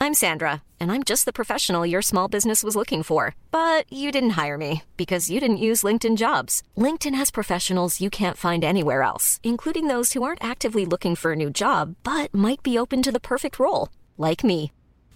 I'm 0.00 0.14
Sandra, 0.14 0.62
and 0.78 0.92
I'm 0.92 1.02
just 1.02 1.24
the 1.24 1.32
professional 1.32 1.84
your 1.84 2.02
small 2.02 2.28
business 2.28 2.62
was 2.62 2.76
looking 2.76 3.02
for. 3.02 3.34
But 3.50 3.92
you 3.92 4.12
didn't 4.12 4.38
hire 4.40 4.56
me 4.56 4.84
because 4.96 5.28
you 5.28 5.40
didn't 5.40 5.56
use 5.56 5.82
LinkedIn 5.82 6.16
jobs. 6.16 6.62
LinkedIn 6.76 7.14
has 7.16 7.32
professionals 7.32 8.00
you 8.00 8.08
can't 8.08 8.36
find 8.36 8.62
anywhere 8.64 9.02
else, 9.02 9.40
including 9.42 9.88
those 9.88 10.12
who 10.12 10.22
aren't 10.22 10.42
actively 10.42 10.86
looking 10.86 11.16
for 11.16 11.32
a 11.32 11.36
new 11.36 11.50
job 11.50 11.96
but 12.04 12.32
might 12.32 12.62
be 12.62 12.78
open 12.78 13.02
to 13.02 13.12
the 13.12 13.20
perfect 13.20 13.58
role, 13.58 13.88
like 14.16 14.44
me. 14.44 14.70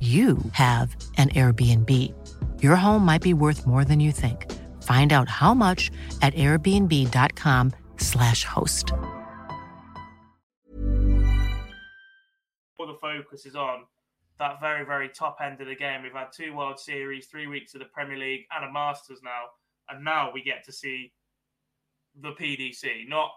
you 0.00 0.38
have 0.52 0.96
an 1.18 1.28
Airbnb. 1.28 2.14
Your 2.62 2.76
home 2.76 3.04
might 3.04 3.20
be 3.20 3.34
worth 3.34 3.66
more 3.66 3.84
than 3.84 4.00
you 4.00 4.12
think. 4.12 4.50
Find 4.82 5.12
out 5.12 5.28
how 5.28 5.52
much 5.52 5.90
at 6.22 6.32
airbnb.com/slash 6.32 8.44
host. 8.44 8.94
all 12.80 12.86
the 12.86 12.94
focus 12.94 13.44
is 13.44 13.54
on 13.54 13.84
that 14.38 14.58
very, 14.58 14.86
very 14.86 15.10
top 15.10 15.36
end 15.42 15.60
of 15.60 15.66
the 15.66 15.74
game. 15.74 16.02
We've 16.02 16.12
had 16.12 16.28
two 16.34 16.54
World 16.54 16.80
Series, 16.80 17.26
three 17.26 17.46
weeks 17.46 17.74
of 17.74 17.80
the 17.80 17.86
Premier 17.86 18.16
League, 18.16 18.46
and 18.56 18.64
a 18.64 18.72
Masters 18.72 19.20
now. 19.22 19.44
And 19.90 20.02
now 20.02 20.30
we 20.32 20.42
get 20.42 20.64
to 20.64 20.72
see 20.72 21.12
the 22.18 22.32
PDC, 22.32 23.06
not 23.06 23.32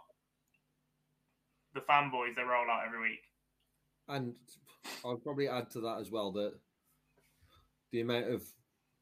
the 1.74 1.82
fanboys 1.82 2.36
they 2.36 2.44
roll 2.44 2.70
out 2.70 2.84
every 2.88 3.02
week. 3.02 3.20
And 4.08 4.34
I'll 5.06 5.18
probably 5.18 5.48
add 5.48 5.70
to 5.72 5.82
that 5.82 6.00
as 6.00 6.12
well 6.12 6.32
that 6.34 6.54
the 7.92 8.02
amount 8.02 8.28
of 8.28 8.44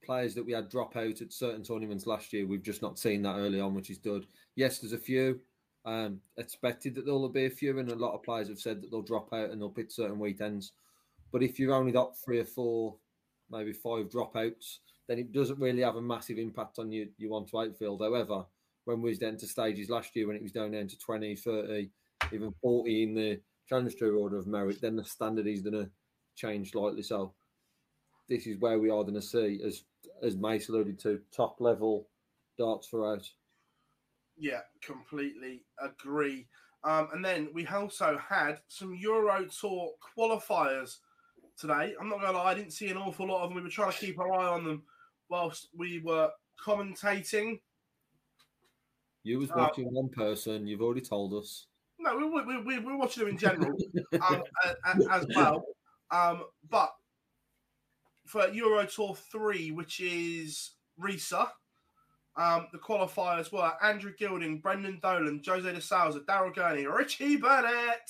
players 0.04 0.34
that 0.36 0.46
we 0.46 0.52
had 0.52 0.70
drop 0.70 0.96
out 0.98 1.22
at 1.22 1.32
certain 1.32 1.64
tournaments 1.64 2.08
last 2.08 2.34
year, 2.34 2.46
we've 2.46 2.64
just 2.64 2.82
not 2.82 3.00
seen 3.00 3.22
that 3.24 3.38
early 3.38 3.60
on, 3.60 3.74
which 3.74 3.90
is 3.90 3.98
good. 3.98 4.26
Yes, 4.56 4.80
there's 4.80 4.94
a 4.94 4.98
few. 4.98 5.40
Um, 5.86 6.20
expected 6.38 6.96
that 6.96 7.06
there'll 7.06 7.28
be 7.30 7.46
a 7.46 7.50
few, 7.50 7.80
and 7.80 7.90
a 7.90 7.96
lot 7.96 8.14
of 8.14 8.24
players 8.24 8.50
have 8.50 8.60
said 8.60 8.82
that 8.82 8.92
they'll 8.92 9.02
drop 9.02 9.34
out 9.34 9.50
and 9.50 9.62
they'll 9.62 9.70
pick 9.70 9.92
certain 9.92 10.20
weekends. 10.20 10.74
But 11.32 11.44
if 11.44 11.60
you've 11.60 11.72
only 11.72 11.92
got 11.92 12.18
three 12.18 12.40
or 12.40 12.46
four, 12.46 12.96
maybe 13.50 13.74
five 13.74 14.10
dropouts, 14.10 14.80
then 15.08 15.18
it 15.18 15.32
doesn't 15.32 15.60
really 15.60 15.82
have 15.82 15.96
a 15.96 16.02
massive 16.02 16.38
impact 16.38 16.78
on 16.78 16.92
you 16.92 17.10
you 17.18 17.30
want 17.30 17.50
to 17.50 17.60
outfield. 17.60 18.02
However, 18.02 18.46
when 18.86 19.02
we 19.02 19.10
was 19.10 19.20
down 19.20 19.38
to 19.38 19.48
stages 19.48 19.90
last 19.90 20.16
year, 20.16 20.28
when 20.28 20.36
it 20.36 20.42
was 20.42 20.52
down 20.52 20.72
down 20.72 20.88
to 20.88 20.98
20, 20.98 21.36
30, 21.36 21.90
even 22.32 22.54
40 22.62 23.04
in 23.04 23.14
the 23.16 23.40
challenge 23.72 23.96
tour 23.96 24.18
order 24.18 24.38
of 24.38 24.48
merit, 24.48 24.82
then 24.82 24.98
the 24.98 25.04
standard 25.04 25.48
is 25.48 25.62
going 25.62 25.74
to 25.74 25.90
change 26.36 26.72
slightly. 26.72 27.02
So 27.02 27.34
this 28.28 28.46
is 28.46 28.60
where 28.60 28.80
we 28.80 28.90
are 28.90 29.04
going 29.04 29.14
to 29.14 29.22
see, 29.22 29.62
as 29.66 29.84
as 30.22 30.36
Mace 30.36 30.68
alluded 30.70 31.00
to, 31.00 31.22
top 31.36 31.62
level 31.62 32.08
darts 32.58 32.88
for 32.88 32.98
throughout. 32.98 33.30
Yeah, 34.38 34.62
completely 34.82 35.64
agree. 35.80 36.48
Um, 36.84 37.10
and 37.14 37.24
then 37.24 37.50
we 37.54 37.66
also 37.68 38.18
had 38.18 38.60
some 38.68 38.94
Euro 38.96 39.46
Tour 39.46 39.92
qualifiers 40.18 40.98
today. 41.58 41.96
I'm 42.00 42.10
not 42.10 42.20
going 42.20 42.34
to 42.34 42.38
lie, 42.38 42.52
I 42.52 42.56
didn't 42.56 42.74
see 42.74 42.90
an 42.90 42.98
awful 42.98 43.28
lot 43.28 43.44
of 43.44 43.50
them. 43.50 43.56
We 43.56 43.62
were 43.62 43.70
trying 43.70 43.92
to 43.92 43.98
keep 43.98 44.20
our 44.20 44.34
eye 44.34 44.48
on 44.48 44.64
them 44.64 44.84
whilst 45.30 45.70
we 45.76 46.00
were 46.00 46.30
commentating. 46.64 47.62
You 49.24 49.40
was 49.40 49.52
Uh, 49.52 49.56
watching 49.58 49.94
one 49.94 50.10
person. 50.10 50.68
You've 50.68 50.82
already 50.82 51.02
told 51.02 51.34
us. 51.34 51.68
No, 52.02 52.18
we, 52.18 52.42
we, 52.44 52.62
we, 52.64 52.80
we're 52.80 52.98
watching 52.98 53.24
them 53.24 53.34
in 53.34 53.38
general 53.38 53.78
um, 54.22 54.44
as 55.10 55.28
well. 55.36 55.64
Um, 56.10 56.44
but 56.70 56.92
for 58.26 58.48
Euro 58.48 58.86
Tour 58.86 59.16
3, 59.16 59.72
which 59.72 60.00
is 60.00 60.72
Riesa, 61.00 61.48
um, 62.36 62.68
the 62.72 62.80
qualifiers 62.80 63.52
were 63.52 63.72
Andrew 63.84 64.14
Gilding, 64.18 64.60
Brendan 64.60 65.00
Dolan, 65.02 65.42
Jose 65.46 65.72
de 65.72 65.82
Sousa, 65.82 66.22
Daryl 66.22 66.56
Gurney, 66.56 66.88
Richie 66.88 67.36
Burnett, 67.36 68.10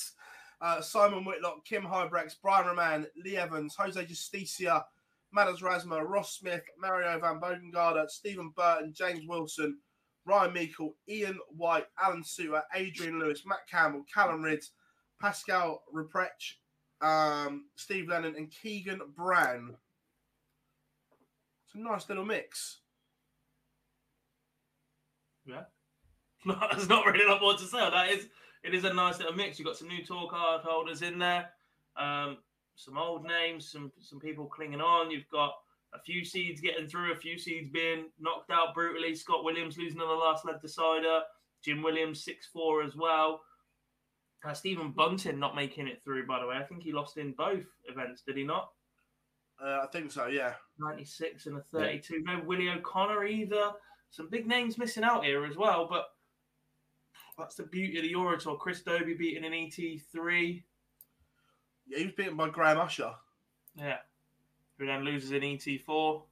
uh, 0.61 0.79
Simon 0.79 1.25
Whitlock, 1.25 1.65
Kim 1.65 1.83
Huybrechts, 1.83 2.35
Brian 2.41 2.67
Roman, 2.67 3.07
Lee 3.23 3.37
Evans, 3.37 3.75
Jose 3.75 4.05
Justicia, 4.05 4.85
Madars 5.31 5.61
Razma, 5.61 6.07
Ross 6.07 6.37
Smith, 6.37 6.63
Mario 6.77 7.19
Vandenbogaerde, 7.19 8.09
Stephen 8.09 8.51
Burton, 8.55 8.93
James 8.95 9.25
Wilson, 9.27 9.77
Ryan 10.25 10.53
Meikle, 10.53 10.95
Ian 11.09 11.39
White, 11.49 11.85
Alan 12.01 12.23
Soutar, 12.23 12.63
Adrian 12.75 13.19
Lewis, 13.19 13.43
Matt 13.45 13.67
Campbell, 13.69 14.05
Callum 14.13 14.41
Rydz, 14.41 14.69
Pascal 15.19 15.83
Rupprecht, 15.93 16.55
um, 17.01 17.65
Steve 17.75 18.07
Lennon, 18.07 18.35
and 18.35 18.51
Keegan 18.51 19.01
Brown. 19.15 19.75
It's 21.65 21.75
a 21.75 21.79
nice 21.79 22.07
little 22.09 22.25
mix. 22.25 22.79
Yeah. 25.45 25.63
There's 26.45 26.89
not 26.89 27.05
really 27.05 27.25
a 27.25 27.29
lot 27.29 27.41
more 27.41 27.53
to 27.53 27.63
say. 27.63 27.77
That 27.77 28.09
is, 28.09 28.27
it 28.63 28.73
is 28.73 28.83
a 28.83 28.93
nice 28.93 29.19
little 29.19 29.33
mix. 29.33 29.57
You've 29.57 29.67
got 29.67 29.77
some 29.77 29.87
new 29.87 30.03
tour 30.03 30.27
card 30.29 30.61
holders 30.63 31.01
in 31.01 31.17
there, 31.17 31.49
um, 31.97 32.37
some 32.75 32.97
old 32.97 33.25
names, 33.25 33.71
some 33.71 33.91
some 33.99 34.19
people 34.19 34.45
clinging 34.45 34.81
on. 34.81 35.11
You've 35.11 35.29
got 35.31 35.53
a 35.93 35.99
few 35.99 36.23
seeds 36.23 36.61
getting 36.61 36.87
through, 36.87 37.11
a 37.11 37.15
few 37.15 37.37
seeds 37.37 37.69
being 37.69 38.05
knocked 38.19 38.51
out 38.51 38.73
brutally. 38.73 39.15
Scott 39.15 39.43
Williams 39.43 39.77
losing 39.77 40.01
on 40.01 40.07
the 40.07 40.13
last 40.13 40.45
leg 40.45 40.61
decider. 40.61 41.21
Jim 41.63 41.83
Williams 41.83 42.23
six 42.23 42.47
four 42.47 42.83
as 42.83 42.95
well. 42.95 43.41
Uh, 44.43 44.53
Stephen 44.53 44.91
Bunting 44.91 45.39
not 45.39 45.55
making 45.55 45.87
it 45.87 46.01
through, 46.03 46.25
by 46.25 46.39
the 46.39 46.47
way. 46.47 46.55
I 46.55 46.63
think 46.63 46.81
he 46.81 46.91
lost 46.91 47.17
in 47.17 47.33
both 47.33 47.65
events, 47.87 48.23
did 48.25 48.37
he 48.37 48.43
not? 48.43 48.69
Uh, 49.63 49.81
I 49.83 49.87
think 49.91 50.11
so, 50.11 50.25
yeah. 50.25 50.53
96 50.79 51.45
and 51.45 51.57
a 51.57 51.61
32. 51.71 52.23
No 52.23 52.41
Willie 52.43 52.69
O'Connor 52.69 53.25
either. 53.25 53.71
Some 54.09 54.29
big 54.29 54.47
names 54.47 54.79
missing 54.79 55.03
out 55.03 55.23
here 55.23 55.45
as 55.45 55.55
well, 55.55 55.87
but 55.87 56.07
that's 57.37 57.55
the 57.55 57.63
beauty 57.63 57.97
of 57.97 58.03
the 58.03 58.09
Euro 58.09 58.37
Tour. 58.37 58.57
Chris 58.57 58.81
Dobey 58.81 59.17
beating 59.17 59.45
an 59.45 59.51
ET3. 59.51 60.63
Yeah, 61.87 61.97
he 61.99 62.05
was 62.05 62.13
beaten 62.13 62.35
by 62.35 62.49
Graham 62.49 62.79
Usher. 62.79 63.13
Yeah. 63.75 63.97
Who 64.81 64.87
then 64.87 65.05
loses 65.05 65.31
E 65.31 65.37
ET4. 65.39 66.23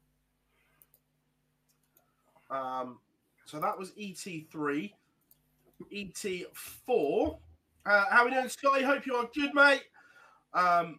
Um, 2.50 2.98
so 3.46 3.60
that 3.60 3.78
was 3.78 3.92
ET3. 3.92 4.92
ET4. 5.94 7.38
Uh, 7.86 8.06
how 8.10 8.26
we 8.26 8.32
doing, 8.32 8.50
Scotty? 8.50 8.84
Hope 8.84 9.06
you 9.06 9.14
are 9.18 9.30
good, 9.36 9.54
mate. 9.54 9.84
Um, 10.56 10.98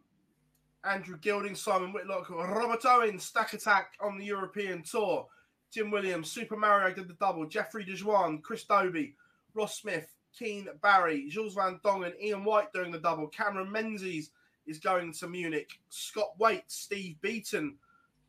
Andrew 0.85 1.19
Gilding, 1.19 1.57
Simon 1.57 1.93
Whitlock, 1.93 2.31
Robert 2.31 2.85
Owen, 2.85 3.19
Stack 3.19 3.53
Attack 3.53 3.95
on 4.01 4.17
the 4.17 4.27
European 4.27 4.85
Tour. 4.85 5.27
Jim 5.73 5.91
Williams, 5.91 6.31
Super 6.31 6.57
Mario 6.57 6.95
did 6.95 7.09
the 7.09 7.15
double. 7.15 7.47
Jeffrey 7.47 7.85
de 7.85 7.95
Zwaan, 7.95 8.41
Chris 8.41 8.65
Dobey, 8.65 9.15
Ross 9.55 9.81
Smith, 9.81 10.07
Keane 10.39 10.69
Barry, 10.85 11.29
Jules 11.29 11.55
Van 11.55 11.81
Dongen, 11.85 12.13
Ian 12.23 12.45
White 12.45 12.73
doing 12.73 12.93
the 12.93 13.01
double. 13.01 13.27
Cameron 13.27 13.73
Menzies 13.73 14.31
is 14.67 14.79
going 14.79 15.13
to 15.15 15.29
Munich. 15.29 15.71
Scott 15.89 16.33
Waite, 16.39 16.65
Steve 16.71 17.17
Beaton, 17.21 17.77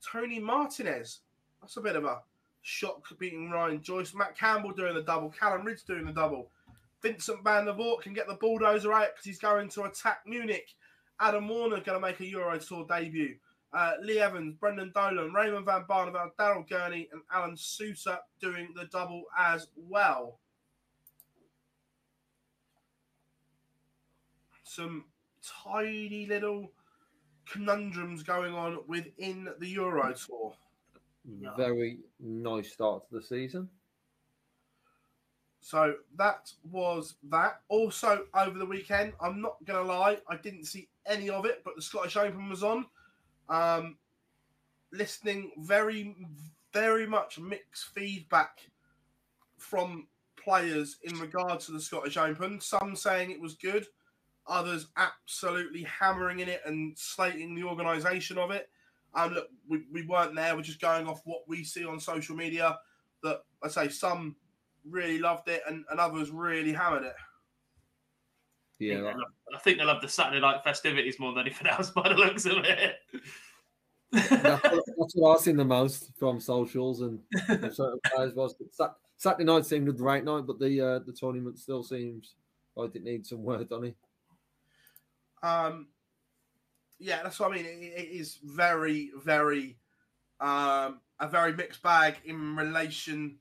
Tony 0.02 0.40
Martinez. 0.40 1.20
That's 1.62 1.78
a 1.78 1.82
bit 1.82 1.96
of 1.96 2.06
a 2.06 2.22
shock 2.62 3.08
beating 3.20 3.50
Ryan 3.50 3.82
Joyce. 3.82 4.14
Matt 4.14 4.38
Campbell 4.38 4.72
doing 4.72 4.96
the 4.96 5.02
double. 5.02 5.30
Callum 5.30 5.66
Rydz 5.66 5.86
doing 5.86 6.06
the 6.06 6.12
double. 6.12 6.50
Vincent 7.02 7.44
Van 7.44 7.66
der 7.66 7.74
Voort 7.74 8.02
can 8.02 8.14
get 8.14 8.28
the 8.28 8.36
bulldozer 8.36 8.94
out 8.94 9.10
because 9.14 9.26
he's 9.26 9.40
going 9.40 9.70
to 9.70 9.84
attack 9.84 10.22
Munich. 10.26 10.76
Adam 11.20 11.48
Warner 11.48 11.82
going 11.82 12.00
to 12.00 12.08
make 12.08 12.20
a 12.20 12.26
Euro 12.26 12.58
Tour 12.58 12.86
debut. 12.88 13.36
Uh, 13.74 13.94
Lee 14.02 14.20
Evans, 14.20 14.56
Brendan 14.60 14.92
Dolan, 14.94 15.34
Raymond 15.34 15.66
Van 15.66 15.86
Barneveld, 15.90 16.32
Daryl 16.38 16.68
Gurney, 16.68 17.08
and 17.14 17.22
Alan 17.34 17.56
Soutar 17.56 18.20
doing 18.42 18.74
the 18.76 18.86
double 18.86 19.24
as 19.38 19.68
well. 19.76 20.40
Some 24.64 25.06
tiny 25.64 26.26
little 26.26 26.72
conundrums 27.50 28.24
going 28.24 28.54
on 28.54 28.80
within 28.88 29.50
the 29.60 29.68
Euro 29.68 30.14
Tour. 30.14 30.54
Very 31.58 32.00
nice 32.20 32.72
start 32.72 33.08
to 33.10 33.16
the 33.16 33.22
season. 33.22 33.70
So 35.60 35.96
that 36.18 36.52
was 36.70 37.16
that. 37.30 37.62
Also, 37.70 38.26
over 38.34 38.58
the 38.58 38.66
weekend, 38.66 39.14
I'm 39.22 39.42
not 39.42 39.64
going 39.64 39.86
to 39.86 39.94
lie, 39.94 40.18
I 40.28 40.38
didn't 40.38 40.66
see 40.66 40.90
any 41.06 41.30
of 41.30 41.46
it, 41.46 41.62
but 41.64 41.76
the 41.76 41.82
Scottish 41.82 42.18
Open 42.18 42.50
was 42.50 42.64
on. 42.64 42.86
Um, 43.48 43.98
listening 44.92 45.52
very, 45.60 46.16
very 46.74 47.06
much 47.06 47.40
mixed 47.40 47.94
feedback 47.94 48.60
from 49.58 50.08
players 50.36 50.98
in 51.04 51.20
regard 51.20 51.60
to 51.62 51.72
the 51.72 51.80
Scottish 51.80 52.18
Open. 52.18 52.60
Some 52.60 52.96
saying 52.96 53.30
it 53.30 53.40
was 53.40 53.54
good, 53.54 53.86
others 54.52 54.88
absolutely 54.98 55.84
hammering 55.84 56.42
in 56.42 56.50
it 56.50 56.62
and 56.66 56.98
slating 56.98 57.56
the 57.56 57.64
organisation 57.64 58.38
of 58.38 58.52
it. 58.52 58.70
And 59.16 59.34
look, 59.34 59.48
we, 59.68 59.84
we 59.92 60.06
weren't 60.06 60.36
there. 60.36 60.56
We're 60.56 60.62
just 60.62 60.82
going 60.82 61.08
off 61.08 61.22
what 61.24 61.42
we 61.48 61.64
see 61.64 61.86
on 61.86 62.00
social 62.00 62.36
media. 62.36 62.78
That 63.24 63.42
I 63.64 63.68
say 63.68 63.90
some 63.90 64.36
really 64.88 65.20
loved 65.20 65.48
it 65.48 65.62
and, 65.68 65.86
and 65.90 66.00
others 66.00 66.32
really 66.32 66.74
hammered 66.74 67.04
it. 67.04 67.16
Yeah, 68.80 69.02
I 69.02 69.14
think, 69.14 69.24
I 69.56 69.60
think 69.60 69.78
they 69.78 69.84
love 69.84 70.02
the 70.02 70.10
Saturday 70.10 70.42
night 70.42 70.64
festivities 70.64 71.20
more 71.20 71.34
than 71.34 71.46
anything 71.46 71.68
else 71.72 71.92
by 71.92 72.10
the 72.10 72.16
looks 72.16 72.46
of 72.46 72.58
it. 72.66 72.96
that's, 74.12 74.32
what, 74.64 74.86
that's 74.98 75.14
what 75.14 75.36
I've 75.36 75.42
seen 75.42 75.58
the 75.58 75.66
most 75.66 76.10
from 76.18 76.40
socials 76.40 77.02
and 77.02 77.20
certain 77.48 78.00
players 78.06 78.34
was 78.34 78.56
that 78.80 78.96
Saturday 79.18 79.44
night 79.44 79.66
seemed 79.68 79.88
a 79.88 79.94
great 79.94 80.24
night, 80.24 80.48
but 80.48 80.58
the 80.58 80.82
uh, 80.82 81.00
the 81.00 81.14
tournament 81.14 81.60
still 81.60 81.84
seems 81.84 82.34
like 82.76 82.96
it 82.96 83.04
needs 83.04 83.30
some 83.30 83.44
work 83.44 83.72
on 83.72 83.84
it. 83.86 83.96
Um, 85.44 85.88
yeah, 87.00 87.24
that's 87.24 87.40
what 87.40 87.52
I 87.52 87.56
mean. 87.56 87.66
It, 87.66 88.00
it 88.00 88.10
is 88.12 88.40
very, 88.44 89.12
very 89.24 89.78
um, 90.40 91.00
a 91.20 91.28
very 91.28 91.54
mixed 91.54 91.82
bag 91.84 92.16
in 92.26 92.56
relation 92.56 93.38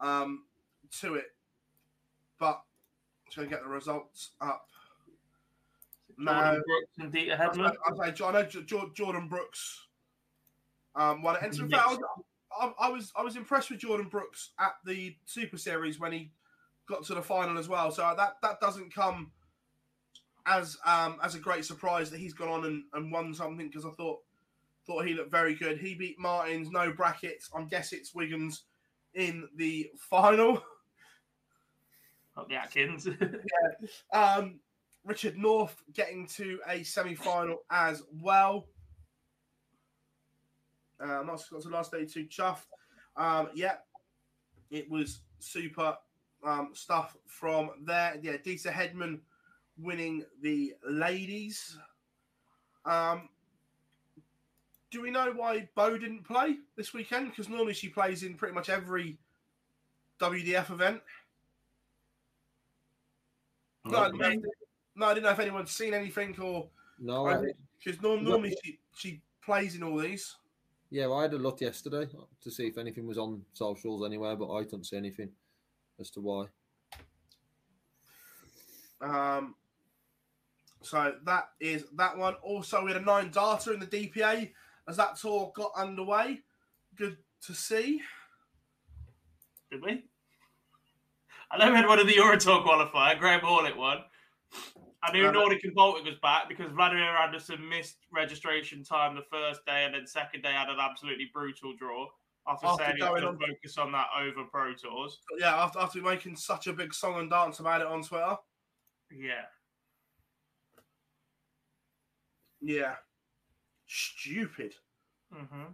um, 0.00 0.44
to 1.00 1.14
it. 1.14 1.26
But 2.38 2.62
I'm 3.26 3.36
going 3.36 3.48
to 3.48 3.54
get 3.54 3.62
the 3.62 3.68
results 3.68 4.30
up. 4.40 4.68
Jordan 6.24 6.62
Brooks 6.66 6.98
and 6.98 7.12
Deta 7.12 7.38
Hedman. 7.38 7.72
I, 7.86 8.28
I 8.28 8.32
know 8.32 8.90
Jordan 8.94 9.28
Brooks 9.28 9.86
um, 10.96 11.22
won 11.22 11.36
it, 11.36 11.42
and 11.42 11.52
to 11.52 11.62
be 11.64 11.70
fair, 11.70 11.80
I 11.80 11.86
was, 11.86 11.98
I, 12.60 12.72
I 12.80 12.90
was 12.90 13.12
I 13.16 13.22
was 13.22 13.36
impressed 13.36 13.70
with 13.70 13.78
Jordan 13.78 14.08
Brooks 14.08 14.50
at 14.58 14.72
the 14.84 15.16
Super 15.26 15.58
Series 15.58 16.00
when 16.00 16.12
he 16.12 16.32
got 16.88 17.04
to 17.04 17.14
the 17.14 17.22
final 17.22 17.56
as 17.58 17.68
well. 17.68 17.92
So 17.92 18.02
that 18.16 18.38
that 18.42 18.60
doesn't 18.60 18.92
come 18.92 19.30
as 20.48 20.76
um, 20.84 21.18
as 21.22 21.34
a 21.34 21.38
great 21.38 21.64
surprise 21.64 22.10
that 22.10 22.18
he's 22.18 22.34
gone 22.34 22.48
on 22.48 22.64
and, 22.64 22.84
and 22.94 23.12
won 23.12 23.34
something 23.34 23.68
because 23.68 23.84
I 23.84 23.90
thought 23.90 24.18
thought 24.86 25.06
he 25.06 25.14
looked 25.14 25.30
very 25.30 25.54
good. 25.54 25.78
He 25.78 25.94
beat 25.94 26.18
Martins, 26.18 26.70
no 26.70 26.92
brackets. 26.92 27.50
I'm 27.54 27.68
guessing 27.68 27.98
it's 28.00 28.14
Wiggins 28.14 28.62
in 29.14 29.48
the 29.56 29.90
final. 29.98 30.62
Not 32.36 32.48
the 32.48 32.54
Atkins. 32.54 33.06
yeah. 33.20 34.18
Um, 34.18 34.60
Richard 35.04 35.36
North 35.36 35.76
getting 35.92 36.26
to 36.28 36.58
a 36.68 36.82
semi 36.82 37.14
final 37.14 37.58
as 37.70 38.02
well. 38.22 38.66
Uh, 41.00 41.22
Master 41.24 41.54
got 41.54 41.62
to 41.62 41.68
last 41.68 41.90
32 41.90 42.26
chuffed. 42.26 42.66
Um, 43.16 43.48
yeah, 43.54 43.76
it 44.70 44.90
was 44.90 45.20
super 45.38 45.96
um, 46.44 46.70
stuff 46.72 47.16
from 47.26 47.70
there. 47.84 48.18
Yeah, 48.22 48.36
Deta 48.36 48.72
Hedman 48.72 49.20
winning 49.80 50.24
the 50.42 50.74
ladies. 50.88 51.78
Um, 52.84 53.28
do 54.90 55.02
we 55.02 55.10
know 55.10 55.32
why 55.34 55.68
Bo 55.74 55.98
didn't 55.98 56.24
play 56.24 56.56
this 56.76 56.94
weekend? 56.94 57.30
Because 57.30 57.48
normally 57.48 57.74
she 57.74 57.88
plays 57.88 58.22
in 58.22 58.34
pretty 58.34 58.54
much 58.54 58.68
every 58.68 59.18
WDF 60.20 60.70
event. 60.70 61.00
No, 63.84 63.98
I 63.98 64.10
didn't 64.10 64.42
know, 64.42 64.50
no, 64.96 65.06
I 65.06 65.14
didn't 65.14 65.24
know 65.24 65.30
if 65.30 65.38
anyone's 65.38 65.70
seen 65.70 65.94
anything 65.94 66.38
or 66.40 66.68
No, 66.98 67.42
because 67.82 68.00
norm, 68.02 68.24
normally 68.24 68.56
she, 68.62 68.78
she 68.96 69.20
plays 69.42 69.74
in 69.76 69.82
all 69.82 69.96
these. 69.98 70.36
yeah, 70.90 71.06
well, 71.06 71.18
I 71.20 71.22
had 71.22 71.34
a 71.34 71.38
look 71.38 71.60
yesterday 71.60 72.08
to 72.42 72.50
see 72.50 72.66
if 72.66 72.76
anything 72.76 73.06
was 73.06 73.18
on 73.18 73.42
socials 73.54 74.04
anywhere, 74.04 74.36
but 74.36 74.52
I 74.52 74.62
didn't 74.64 74.84
see 74.84 74.96
anything 74.96 75.30
as 76.00 76.10
to 76.10 76.20
why. 76.20 76.46
Um, 79.00 79.54
so 80.82 81.14
that 81.24 81.50
is 81.60 81.84
that 81.96 82.16
one. 82.16 82.34
Also, 82.42 82.84
we 82.84 82.92
had 82.92 83.00
a 83.00 83.04
nine 83.04 83.30
darter 83.30 83.72
in 83.72 83.80
the 83.80 83.86
DPA 83.86 84.52
as 84.88 84.96
that 84.96 85.16
tour 85.16 85.52
got 85.54 85.72
underway. 85.76 86.40
Good 86.94 87.16
to 87.46 87.54
see. 87.54 88.00
Did 89.70 89.82
we? 89.82 90.04
I 91.50 91.58
know 91.58 91.70
we 91.70 91.76
had 91.76 91.86
one 91.86 91.98
of 91.98 92.06
the 92.06 92.14
Eurotour 92.14 92.64
qualifier, 92.64 93.18
Graham 93.18 93.40
Hall 93.40 93.66
won. 93.76 93.98
I 95.02 95.12
knew 95.12 95.28
Uh, 95.28 95.30
Nordic 95.30 95.62
and 95.64 95.74
Baltic 95.74 96.04
was 96.04 96.16
back 96.20 96.48
because 96.48 96.72
Vladimir 96.72 97.04
Andersen 97.16 97.66
missed 97.68 97.98
registration 98.10 98.82
time 98.84 99.14
the 99.14 99.22
first 99.30 99.64
day, 99.64 99.84
and 99.84 99.94
then 99.94 100.06
second 100.06 100.42
day 100.42 100.52
had 100.52 100.68
an 100.68 100.78
absolutely 100.80 101.30
brutal 101.32 101.74
draw 101.76 102.06
after, 102.46 102.66
After 102.66 102.84
saying 102.84 102.96
going 102.98 103.24
on- 103.24 103.38
focus 103.38 103.78
on 103.78 103.92
that 103.92 104.08
over 104.18 104.44
Pro 104.44 104.74
Tours. 104.74 105.20
Yeah, 105.38 105.54
after, 105.62 105.78
after 105.78 106.02
making 106.02 106.36
such 106.36 106.66
a 106.66 106.72
big 106.72 106.92
song 106.92 107.18
and 107.20 107.30
dance 107.30 107.60
about 107.60 107.80
it 107.80 107.86
on 107.86 108.02
Twitter. 108.02 108.36
Yeah. 109.10 109.44
Yeah. 112.60 112.96
Stupid. 113.86 114.74
hmm 115.32 115.64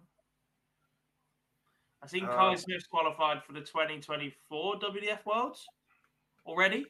I 2.03 2.07
think 2.07 2.29
Uh, 2.29 2.37
Kai 2.37 2.55
Smith's 2.57 2.87
qualified 2.87 3.43
for 3.45 3.55
the 3.55 3.63
2024 3.63 4.79
WDF 4.79 5.25
Worlds 5.25 5.67
already. 6.45 6.85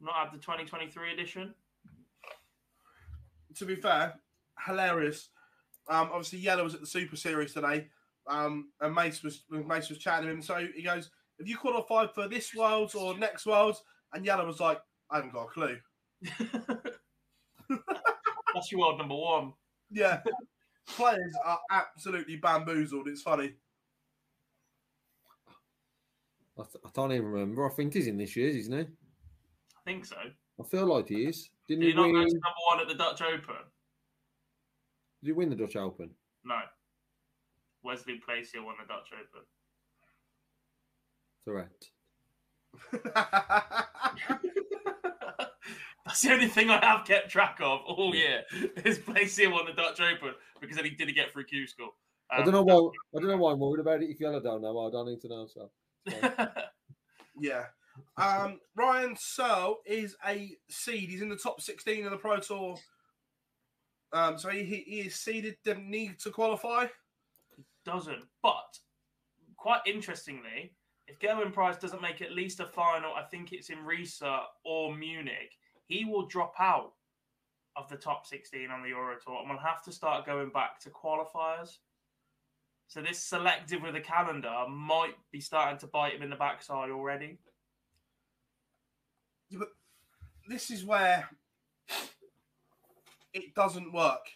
Not 0.00 0.14
had 0.14 0.32
the 0.32 0.38
2023 0.38 1.12
edition. 1.12 1.52
To 3.56 3.64
be 3.64 3.74
fair, 3.74 4.14
hilarious. 4.64 5.30
Um, 5.88 6.10
obviously, 6.12 6.40
Jelle 6.40 6.62
was 6.62 6.74
at 6.74 6.80
the 6.80 6.86
Super 6.86 7.16
Series 7.16 7.52
today, 7.54 7.88
um, 8.28 8.70
and 8.80 8.94
Mace 8.94 9.24
was 9.24 9.42
Mace 9.50 9.88
was 9.88 9.98
chatting 9.98 10.26
to 10.26 10.32
him. 10.32 10.42
So 10.42 10.68
he 10.76 10.82
goes, 10.82 11.10
"Have 11.38 11.48
you 11.48 11.56
qualified 11.58 12.14
for 12.14 12.28
this 12.28 12.54
Worlds 12.54 12.94
or 12.94 13.18
next 13.18 13.46
Worlds?" 13.46 13.82
And 14.12 14.24
Jelle 14.24 14.46
was 14.46 14.60
like, 14.60 14.80
"I 15.10 15.16
haven't 15.16 15.32
got 15.32 15.46
a 15.46 15.50
clue." 15.50 15.80
That's 18.58 18.72
your 18.72 18.80
world 18.80 18.98
number 18.98 19.14
one. 19.14 19.52
Yeah, 19.88 20.20
players 20.88 21.32
are 21.44 21.60
absolutely 21.70 22.36
bamboozled. 22.36 23.06
It's 23.06 23.22
funny. 23.22 23.52
I, 26.58 26.62
th- 26.62 26.82
I 26.84 26.88
can't 26.92 27.12
even 27.12 27.26
remember. 27.26 27.64
I 27.70 27.72
think 27.72 27.94
he's 27.94 28.08
in 28.08 28.18
this 28.18 28.34
year's, 28.34 28.56
isn't 28.56 28.72
he? 28.72 28.80
I 28.80 29.80
think 29.84 30.04
so. 30.04 30.16
I 30.16 30.62
feel 30.64 30.86
like 30.86 31.06
he 31.06 31.26
is. 31.26 31.50
Didn't 31.68 31.82
Did 31.82 31.86
he 31.86 31.92
he 31.92 31.96
not 31.96 32.06
win? 32.06 32.14
go 32.14 32.24
to 32.24 32.32
number 32.32 32.64
one 32.68 32.80
at 32.80 32.88
the 32.88 32.94
Dutch 32.94 33.22
Open? 33.22 33.62
Did 35.22 35.28
he 35.28 35.32
win 35.32 35.50
the 35.50 35.56
Dutch 35.56 35.76
Open? 35.76 36.10
No. 36.44 36.58
Wesley 37.84 38.20
Plaisier 38.26 38.64
won 38.64 38.74
the 38.80 38.88
Dutch 38.92 39.12
Open. 39.14 39.44
Correct. 41.44 41.92
That's 46.08 46.22
the 46.22 46.32
only 46.32 46.48
thing 46.48 46.70
I 46.70 46.82
have 46.82 47.06
kept 47.06 47.30
track 47.30 47.58
of 47.60 47.80
all 47.86 48.14
year. 48.14 48.42
Is 48.84 48.98
Plaisier 48.98 49.50
won 49.50 49.66
the 49.66 49.74
Dutch 49.74 50.00
Open 50.00 50.32
because 50.58 50.76
then 50.76 50.86
he 50.86 50.90
didn't 50.92 51.14
get 51.14 51.30
through 51.30 51.44
Q 51.44 51.66
school. 51.66 51.94
I 52.30 52.42
don't 52.42 52.52
know 52.52 52.62
why. 52.62 52.90
I 53.14 53.20
don't 53.20 53.28
know 53.28 53.36
why 53.36 53.52
I'm 53.52 53.58
worried 53.58 53.80
about 53.80 54.02
it. 54.02 54.08
If 54.08 54.18
Jelle 54.18 54.40
don't 54.40 54.62
know, 54.62 54.86
I 54.86 54.90
don't 54.90 55.06
need 55.06 55.20
to 55.20 55.28
know. 55.28 55.46
So 55.46 55.70
Yeah. 57.38 57.64
Um, 58.16 58.60
Ryan 58.74 59.16
Searle 59.18 59.78
is 59.84 60.16
a 60.26 60.56
seed. 60.70 61.10
He's 61.10 61.22
in 61.22 61.28
the 61.28 61.36
top 61.36 61.60
16 61.60 62.04
of 62.06 62.10
the 62.10 62.16
Pro 62.16 62.38
Tour. 62.38 62.76
Um, 64.12 64.38
so 64.38 64.48
he, 64.48 64.64
he, 64.64 64.76
he 64.86 65.00
is 65.00 65.16
seeded, 65.16 65.56
didn't 65.64 65.90
need 65.90 66.18
to 66.20 66.30
qualify. 66.30 66.86
He 67.56 67.64
doesn't. 67.84 68.24
But 68.42 68.78
quite 69.56 69.80
interestingly, 69.86 70.72
if 71.06 71.18
Gerwyn 71.18 71.52
Price 71.52 71.76
doesn't 71.76 72.02
make 72.02 72.22
at 72.22 72.32
least 72.32 72.60
a 72.60 72.66
final, 72.66 73.12
I 73.14 73.22
think 73.22 73.52
it's 73.52 73.70
in 73.70 73.78
Riesa 73.78 74.40
or 74.64 74.94
Munich, 74.96 75.50
he 75.88 76.04
will 76.04 76.26
drop 76.26 76.54
out 76.60 76.92
of 77.74 77.88
the 77.88 77.96
top 77.96 78.26
16 78.26 78.70
on 78.70 78.82
the 78.82 78.88
Euro 78.88 79.16
Tour 79.24 79.40
and 79.40 79.50
will 79.50 79.58
have 79.58 79.82
to 79.84 79.92
start 79.92 80.26
going 80.26 80.50
back 80.50 80.78
to 80.80 80.90
qualifiers. 80.90 81.78
So 82.86 83.00
this 83.00 83.18
selective 83.18 83.82
with 83.82 83.94
the 83.94 84.00
calendar 84.00 84.66
might 84.68 85.14
be 85.32 85.40
starting 85.40 85.78
to 85.80 85.86
bite 85.86 86.14
him 86.14 86.22
in 86.22 86.30
the 86.30 86.36
backside 86.36 86.90
already. 86.90 87.38
Yeah, 89.50 89.60
but 89.60 89.68
this 90.48 90.70
is 90.70 90.84
where 90.84 91.28
it 93.32 93.54
doesn't 93.54 93.92
work 93.92 94.26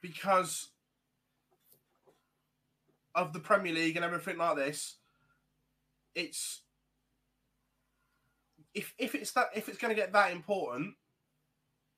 because 0.00 0.68
of 3.14 3.32
the 3.32 3.40
Premier 3.40 3.72
League 3.72 3.96
and 3.96 4.04
everything 4.04 4.38
like 4.38 4.56
this. 4.56 4.96
It's 6.14 6.62
if 8.78 8.94
if 8.96 9.14
it's 9.16 9.32
that 9.32 9.48
if 9.56 9.68
it's 9.68 9.78
going 9.78 9.94
to 9.94 10.00
get 10.00 10.12
that 10.12 10.30
important, 10.30 10.94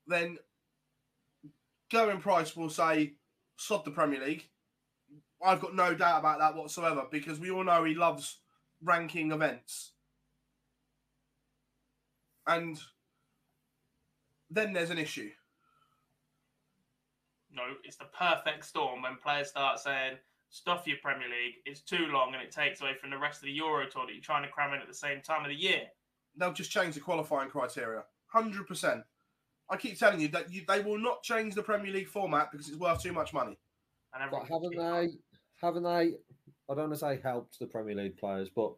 then 0.07 0.39
Gerwyn 1.91 2.19
Price 2.19 2.55
will 2.55 2.71
say, 2.71 3.13
"Sod 3.57 3.85
the 3.85 3.91
Premier 3.91 4.19
League." 4.19 4.49
I've 5.43 5.61
got 5.61 5.75
no 5.75 5.93
doubt 5.93 6.19
about 6.19 6.39
that 6.39 6.55
whatsoever 6.55 7.05
because 7.09 7.39
we 7.39 7.51
all 7.51 7.63
know 7.63 7.83
he 7.83 7.95
loves 7.95 8.39
ranking 8.83 9.31
events. 9.31 9.93
And 12.45 12.79
then 14.49 14.73
there's 14.73 14.91
an 14.91 14.99
issue. 14.99 15.31
No, 17.51 17.63
it's 17.83 17.97
the 17.97 18.05
perfect 18.05 18.65
storm 18.65 19.01
when 19.01 19.17
players 19.17 19.49
start 19.49 19.79
saying, 19.79 20.17
stuff 20.49 20.85
your 20.85 20.97
Premier 21.01 21.27
League, 21.27 21.55
it's 21.65 21.81
too 21.81 22.05
long 22.11 22.35
and 22.35 22.43
it 22.43 22.51
takes 22.51 22.81
away 22.81 22.93
from 22.99 23.09
the 23.09 23.17
rest 23.17 23.39
of 23.39 23.45
the 23.45 23.51
Euro 23.53 23.89
Tour 23.89 24.05
that 24.05 24.13
you're 24.13 24.21
trying 24.21 24.43
to 24.43 24.49
cram 24.49 24.73
in 24.73 24.81
at 24.81 24.87
the 24.87 24.93
same 24.93 25.21
time 25.21 25.43
of 25.43 25.49
the 25.49 25.55
year. 25.55 25.87
They'll 26.35 26.53
just 26.53 26.71
change 26.71 26.95
the 26.95 27.01
qualifying 27.01 27.49
criteria. 27.49 28.03
100%. 28.33 29.03
I 29.69 29.77
keep 29.77 29.97
telling 29.97 30.19
you 30.19 30.27
that 30.29 30.51
you, 30.51 30.63
they 30.67 30.81
will 30.81 30.97
not 30.97 31.23
change 31.23 31.55
the 31.55 31.63
Premier 31.63 31.91
League 31.93 32.07
format 32.07 32.51
because 32.51 32.67
it's 32.69 32.77
worth 32.77 33.01
too 33.01 33.13
much 33.13 33.33
money. 33.33 33.57
And 34.13 34.29
But 34.31 34.47
haven't 34.47 34.75
they? 34.75 35.09
Haven't 35.61 35.83
they? 35.83 35.89
I 36.69 36.73
don't 36.75 36.89
want 36.89 36.93
to 36.93 36.97
say 36.99 37.19
helped 37.23 37.59
the 37.59 37.67
Premier 37.67 37.95
League 37.95 38.17
players, 38.17 38.49
but 38.49 38.73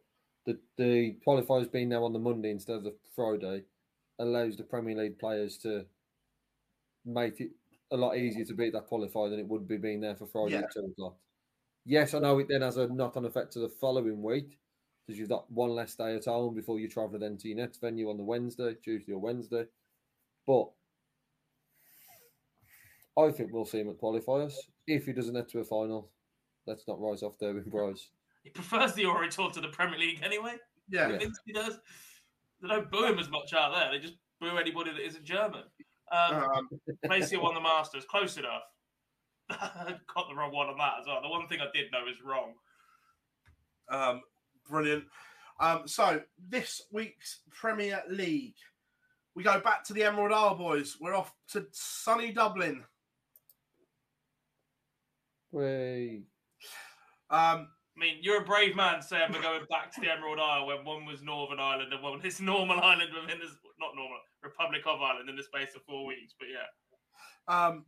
the 0.46 0.58
the 0.76 1.16
qualifiers 1.26 1.70
being 1.70 1.88
now 1.88 2.04
on 2.04 2.12
the 2.12 2.18
Monday 2.18 2.50
instead 2.50 2.76
of 2.76 2.84
the 2.84 2.94
Friday 3.16 3.64
allows 4.18 4.56
the 4.56 4.64
Premier 4.64 4.96
League 4.96 5.18
players 5.18 5.58
to 5.58 5.86
make 7.04 7.40
it 7.40 7.50
a 7.90 7.96
lot 7.96 8.16
easier 8.16 8.44
to 8.44 8.54
beat 8.54 8.72
that 8.72 8.88
qualifier 8.88 9.30
than 9.30 9.38
it 9.38 9.46
would 9.48 9.66
be 9.66 9.76
being 9.76 10.00
there 10.00 10.16
for 10.16 10.26
Friday 10.26 10.54
Yeah. 10.54 10.60
at 10.60 10.72
two 10.72 10.84
o'clock. 10.84 11.16
Yes, 11.84 12.14
I 12.14 12.18
know 12.20 12.38
it 12.38 12.48
then 12.48 12.62
has 12.62 12.76
a 12.76 12.88
knock-on 12.88 13.24
effect 13.24 13.52
to 13.52 13.58
the 13.58 13.68
following 13.68 14.22
week 14.22 14.58
because 15.06 15.18
you've 15.18 15.28
got 15.28 15.50
one 15.50 15.70
less 15.70 15.94
day 15.94 16.16
at 16.16 16.24
home 16.24 16.54
before 16.54 16.78
you 16.78 16.88
travel 16.88 17.18
then 17.18 17.36
to 17.38 17.48
your 17.48 17.58
next 17.58 17.80
venue 17.80 18.08
on 18.08 18.16
the 18.16 18.22
Wednesday, 18.22 18.74
Tuesday 18.82 19.12
or 19.12 19.20
Wednesday. 19.20 19.66
But 20.46 20.70
I 23.18 23.30
think 23.30 23.52
we'll 23.52 23.64
see 23.64 23.80
him 23.80 23.90
at 23.90 24.00
qualifiers. 24.00 24.54
If 24.86 25.06
he 25.06 25.12
doesn't 25.12 25.34
get 25.34 25.48
to 25.50 25.60
a 25.60 25.64
final, 25.64 26.10
let's 26.66 26.88
not 26.88 27.00
rise 27.00 27.22
off 27.22 27.38
there 27.38 27.54
with 27.54 27.66
Bryce. 27.70 28.08
He 28.42 28.50
prefers 28.50 28.94
the 28.94 29.02
Euro 29.02 29.28
Tour 29.28 29.50
to 29.50 29.60
the 29.60 29.68
Premier 29.68 29.98
League 29.98 30.20
anyway. 30.22 30.56
Yeah. 30.88 31.08
I 31.08 31.18
think 31.18 31.32
he 31.46 31.52
does. 31.52 31.78
They 32.60 32.68
don't 32.68 32.90
boo 32.90 33.06
him 33.06 33.18
as 33.18 33.30
much 33.30 33.54
out 33.54 33.72
there. 33.74 33.90
They 33.90 33.98
just 33.98 34.16
boo 34.40 34.56
anybody 34.56 34.92
that 34.92 35.00
isn't 35.00 35.24
German. 35.24 35.62
Um, 36.12 36.44
Um, 36.44 36.68
won 37.42 37.54
the 37.54 37.60
Masters. 37.60 38.04
Close 38.04 38.36
enough. 38.36 38.62
Got 39.48 40.28
the 40.28 40.34
wrong 40.34 40.52
one 40.52 40.68
on 40.68 40.78
that 40.78 40.94
as 41.00 41.06
well. 41.06 41.20
The 41.22 41.28
one 41.28 41.46
thing 41.48 41.60
I 41.60 41.68
did 41.74 41.90
know 41.92 42.06
is 42.10 42.22
wrong. 42.22 42.52
Um, 43.88 44.22
brilliant. 44.68 45.04
Um, 45.60 45.82
so 45.86 46.20
this 46.48 46.82
week's 46.92 47.40
Premier 47.50 48.02
League, 48.08 48.56
we 49.34 49.42
go 49.42 49.60
back 49.60 49.84
to 49.84 49.92
the 49.92 50.04
Emerald 50.04 50.32
Isle 50.32 50.56
boys. 50.56 50.96
We're 51.00 51.14
off 51.14 51.32
to 51.52 51.66
sunny 51.72 52.32
Dublin. 52.32 52.84
Way. 55.52 56.22
Um, 57.30 57.68
I 57.96 58.00
mean, 58.00 58.16
you're 58.22 58.42
a 58.42 58.44
brave 58.44 58.74
man 58.74 59.00
Sam, 59.02 59.32
we're 59.32 59.42
going 59.42 59.66
back 59.70 59.92
to 59.94 60.00
the 60.00 60.10
Emerald 60.10 60.40
Isle 60.40 60.66
when 60.66 60.84
one 60.84 61.06
was 61.06 61.22
Northern 61.22 61.60
Ireland 61.60 61.92
and 61.92 62.02
one 62.02 62.20
is 62.24 62.40
normal 62.40 62.80
Ireland 62.80 63.10
within 63.14 63.38
this, 63.38 63.56
not 63.78 63.94
normal, 63.94 64.18
Republic 64.42 64.82
of 64.86 65.00
Ireland 65.00 65.28
in 65.28 65.36
the 65.36 65.42
space 65.42 65.74
of 65.76 65.82
four 65.82 66.04
weeks. 66.04 66.34
But 66.38 66.48
yeah, 66.48 67.66
um, 67.66 67.84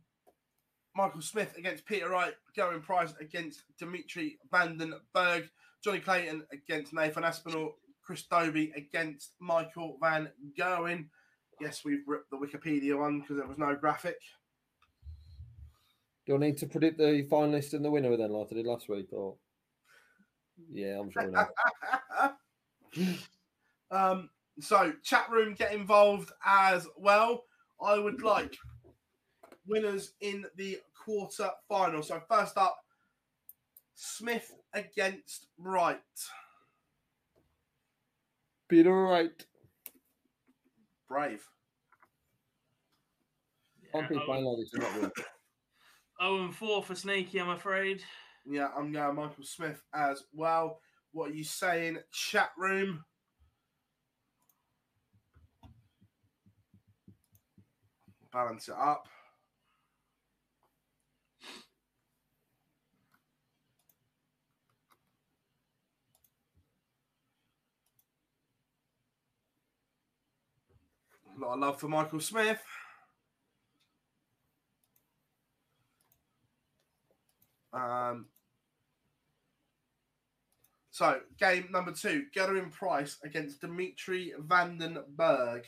Michael 0.95 1.21
Smith 1.21 1.55
against 1.57 1.85
Peter 1.85 2.09
Wright, 2.09 2.33
Gerwyn 2.57 2.81
Price 2.81 3.13
against 3.19 3.63
Dimitri 3.77 4.37
Van 4.49 4.77
den 4.77 4.93
Bergh, 5.13 5.49
Johnny 5.83 5.99
Clayton 5.99 6.45
against 6.51 6.93
Nathan 6.93 7.23
Aspinall, 7.23 7.77
Chris 8.03 8.23
Dobey 8.31 8.75
against 8.75 9.33
Michael 9.39 9.97
Van 10.01 10.31
Gerwen. 10.57 11.07
Yes, 11.59 11.83
we've 11.83 12.07
ripped 12.07 12.29
the 12.29 12.37
Wikipedia 12.37 12.97
one 12.97 13.21
because 13.21 13.37
there 13.37 13.47
was 13.47 13.57
no 13.57 13.75
graphic. 13.75 14.17
Do 16.25 16.35
I 16.35 16.39
need 16.39 16.57
to 16.57 16.67
predict 16.67 16.97
the 16.97 17.25
finalist 17.31 17.73
and 17.73 17.83
the 17.83 17.91
winner 17.91 18.15
then, 18.17 18.31
like 18.31 18.47
I 18.51 18.55
did 18.55 18.65
last 18.65 18.89
week? 18.89 19.07
Or 19.11 19.35
yeah, 20.71 20.99
I'm 20.99 21.09
sure. 21.09 21.31
Not. 21.31 22.37
um, 23.91 24.29
so 24.59 24.93
chat 25.03 25.29
room 25.29 25.53
get 25.53 25.73
involved 25.73 26.31
as 26.45 26.87
well. 26.97 27.43
I 27.81 27.97
would 27.99 28.21
like 28.21 28.55
winners 29.67 30.13
in 30.21 30.45
the 30.55 30.79
quarter 31.05 31.49
final. 31.69 32.01
So 32.01 32.21
first 32.29 32.57
up, 32.57 32.77
Smith 33.99 34.53
against 34.73 35.47
Wright. 35.57 35.97
Peter 38.69 38.93
Wright. 38.93 39.45
Brave. 41.09 41.43
Yeah, 43.93 44.07
oh, 44.19 45.11
oh 46.21 46.43
and 46.43 46.55
4 46.55 46.83
for 46.83 46.93
Sneaky, 46.93 47.39
I'm 47.39 47.49
afraid. 47.49 48.03
Yeah, 48.45 48.67
I'm 48.77 48.91
going 48.91 49.15
Michael 49.15 49.43
Smith 49.43 49.81
as 49.95 50.23
well. 50.31 50.79
What 51.11 51.31
are 51.31 51.35
you 51.35 51.43
saying, 51.43 51.97
chat 52.11 52.51
room? 52.55 53.03
Balance 58.31 58.67
it 58.67 58.75
up. 58.79 59.07
A 71.37 71.39
lot 71.39 71.53
of 71.53 71.59
love 71.59 71.79
for 71.79 71.87
Michael 71.87 72.19
Smith. 72.19 72.61
Um, 77.71 78.25
so, 80.89 81.19
game 81.39 81.67
number 81.71 81.91
two, 81.91 82.23
Gerwyn 82.35 82.71
Price 82.71 83.17
against 83.23 83.61
Dimitri 83.61 84.33
Van 84.39 84.79
den 84.79 84.97
Bergh. 85.15 85.65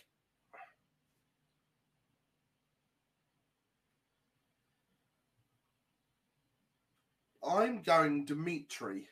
I'm 7.48 7.84
going 7.84 8.26
Dimitri 8.26 9.08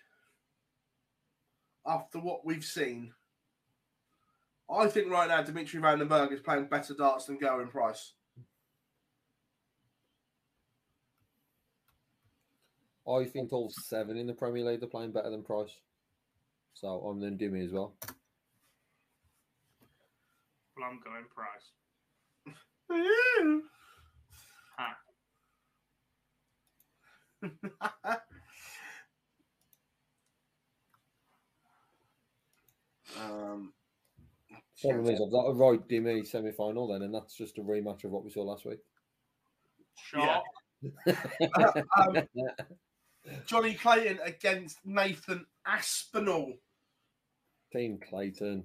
after 1.86 2.20
what 2.20 2.46
we've 2.46 2.66
seen. 2.66 3.14
I 4.70 4.88
think 4.88 5.10
right 5.10 5.30
now 5.30 5.42
Dimitri 5.42 5.80
Van 5.80 6.00
den 6.00 6.10
Bergh 6.10 6.34
is 6.34 6.42
playing 6.42 6.66
better 6.66 6.94
darts 6.94 7.24
than 7.26 7.40
Gerwyn 7.40 7.72
Price. 7.72 8.12
I 13.08 13.24
think 13.24 13.54
all 13.54 13.70
seven 13.70 14.18
in 14.18 14.28
the 14.28 14.34
Premier 14.34 14.66
League 14.66 14.84
are 14.84 14.88
playing 14.88 15.14
better 15.14 15.30
than 15.30 15.44
Price. 15.44 15.72
So 16.74 16.88
I'm 16.88 17.22
then 17.22 17.38
Dimmy 17.38 17.66
as 17.66 17.72
well. 17.72 17.94
Well, 20.76 20.90
I'm 20.90 21.00
going 21.04 21.24
Price. 21.34 21.72
um, 33.22 33.74
Problem 34.82 35.08
is, 35.08 35.20
I've 35.20 35.32
got 35.32 35.48
a 35.48 35.54
right 35.54 35.88
Dimmy 35.88 36.26
semi 36.26 36.52
final 36.52 36.88
then, 36.88 37.02
and 37.02 37.14
that's 37.14 37.36
just 37.36 37.58
a 37.58 37.62
rematch 37.62 38.04
of 38.04 38.12
what 38.12 38.24
we 38.24 38.30
saw 38.30 38.44
last 38.44 38.66
week. 38.66 38.80
Sure. 39.96 40.42
um, 41.98 42.18
Johnny 43.48 43.74
Clayton 43.74 44.20
against 44.24 44.78
Nathan 44.86 45.46
Aspinall. 45.66 46.54
Team 47.74 48.00
Clayton. 48.08 48.64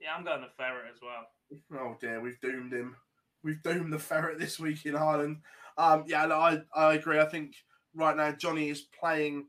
Yeah, 0.00 0.14
I'm 0.16 0.24
going 0.24 0.40
the 0.40 0.48
ferret 0.56 0.92
as 0.92 1.00
well. 1.00 1.80
Oh 1.80 1.96
dear, 2.00 2.20
we've 2.20 2.40
doomed 2.40 2.72
him. 2.72 2.96
We've 3.42 3.62
doomed 3.62 3.92
the 3.92 3.98
ferret 3.98 4.38
this 4.38 4.58
week 4.58 4.84
in 4.86 4.96
Ireland. 4.96 5.38
Um, 5.78 6.04
yeah, 6.06 6.26
no, 6.26 6.36
I, 6.36 6.58
I 6.74 6.94
agree. 6.94 7.20
I 7.20 7.26
think 7.26 7.54
right 7.94 8.16
now 8.16 8.32
Johnny 8.32 8.70
is 8.70 8.86
playing 8.98 9.46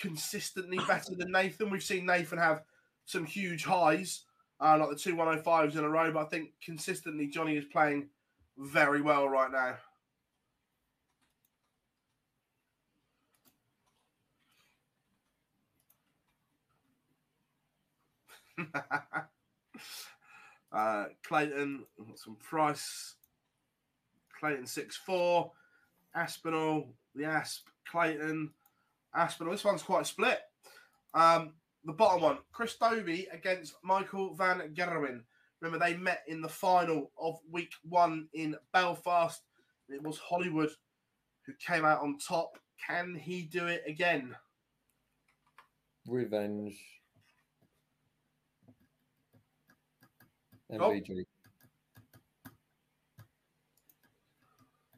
consistently 0.00 0.78
better 0.88 1.14
than 1.16 1.32
Nathan. 1.32 1.70
We've 1.70 1.82
seen 1.82 2.06
Nathan 2.06 2.38
have 2.38 2.62
some 3.06 3.24
huge 3.26 3.64
highs, 3.64 4.24
uh, 4.60 4.76
like 4.78 4.90
the 4.90 4.96
two 4.96 5.16
105s 5.16 5.76
in 5.76 5.84
a 5.84 5.88
row, 5.88 6.12
but 6.12 6.26
I 6.26 6.28
think 6.28 6.50
consistently 6.64 7.26
Johnny 7.28 7.56
is 7.56 7.64
playing 7.66 8.08
very 8.58 9.00
well 9.02 9.28
right 9.28 9.50
now. 9.50 9.76
uh, 20.72 21.04
Clayton, 21.22 21.84
some 22.16 22.36
price. 22.36 23.14
Clayton 24.38 24.66
six 24.66 24.96
four, 24.96 25.52
Aspinall, 26.14 26.94
the 27.14 27.24
Asp, 27.24 27.68
Clayton, 27.86 28.50
Aspinall. 29.14 29.52
This 29.52 29.64
one's 29.64 29.82
quite 29.82 30.06
split. 30.06 30.40
Um, 31.14 31.54
the 31.84 31.92
bottom 31.92 32.22
one, 32.22 32.38
Chris 32.52 32.76
Dobey 32.80 33.26
against 33.32 33.74
Michael 33.82 34.34
Van 34.34 34.74
Gerwen. 34.74 35.22
Remember, 35.60 35.84
they 35.84 35.96
met 35.96 36.22
in 36.26 36.40
the 36.40 36.48
final 36.48 37.10
of 37.18 37.38
week 37.50 37.72
one 37.82 38.28
in 38.32 38.56
Belfast. 38.72 39.42
It 39.88 40.02
was 40.02 40.18
Hollywood 40.18 40.70
who 41.46 41.52
came 41.54 41.84
out 41.84 42.00
on 42.00 42.18
top. 42.18 42.58
Can 42.86 43.14
he 43.14 43.42
do 43.42 43.66
it 43.66 43.82
again? 43.86 44.34
Revenge. 46.06 46.78
MVG. 50.72 51.24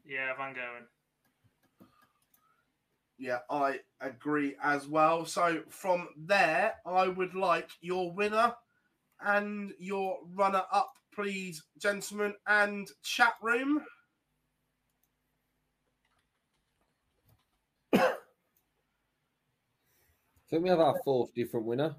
Yeah, 0.05 0.35
Van 0.37 0.53
Gerwen. 0.53 0.85
Yeah, 3.23 3.39
I 3.49 3.79
agree 4.01 4.57
as 4.61 4.85
well. 4.85 5.23
So 5.23 5.61
from 5.69 6.09
there, 6.17 6.73
I 6.85 7.07
would 7.07 7.35
like 7.35 7.69
your 7.79 8.11
winner 8.11 8.53
and 9.25 9.71
your 9.79 10.17
runner 10.33 10.63
up, 10.73 10.91
please, 11.15 11.63
gentlemen, 11.77 12.33
and 12.45 12.89
chat 13.01 13.35
room. 13.41 13.85
I 17.93 17.99
think 20.49 20.63
we 20.63 20.69
have 20.69 20.81
our 20.81 20.99
fourth 21.05 21.33
different 21.33 21.65
winner. 21.65 21.95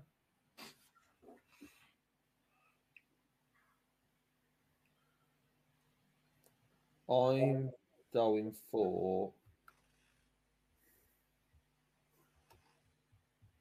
I'm 7.08 7.70
going 8.12 8.54
for 8.70 9.32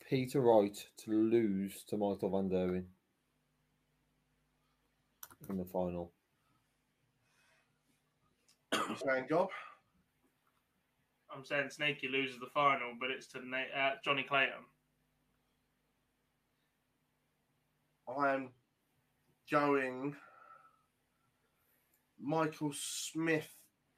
Peter 0.10 0.42
Wright 0.42 0.78
to 0.98 1.12
lose 1.12 1.84
to 1.88 1.98
Michael 1.98 2.30
Van 2.30 2.50
Gerwen 2.50 2.86
in 5.50 5.58
the 5.58 5.66
final. 5.66 6.12
You 8.74 8.96
saying, 9.06 9.26
Gob? 9.30 9.50
I'm 11.34 11.44
saying 11.44 11.70
Snakey 11.70 12.10
loses 12.10 12.40
the 12.40 12.50
final, 12.54 12.94
but 13.00 13.10
it's 13.10 13.28
to 13.28 13.48
Na- 13.48 13.58
uh, 13.76 13.92
Johnny 14.04 14.24
Clayton. 14.24 14.54
I 18.08 18.34
am 18.34 18.50
going. 19.50 20.16
Michael 22.22 22.72
Smith 22.74 23.50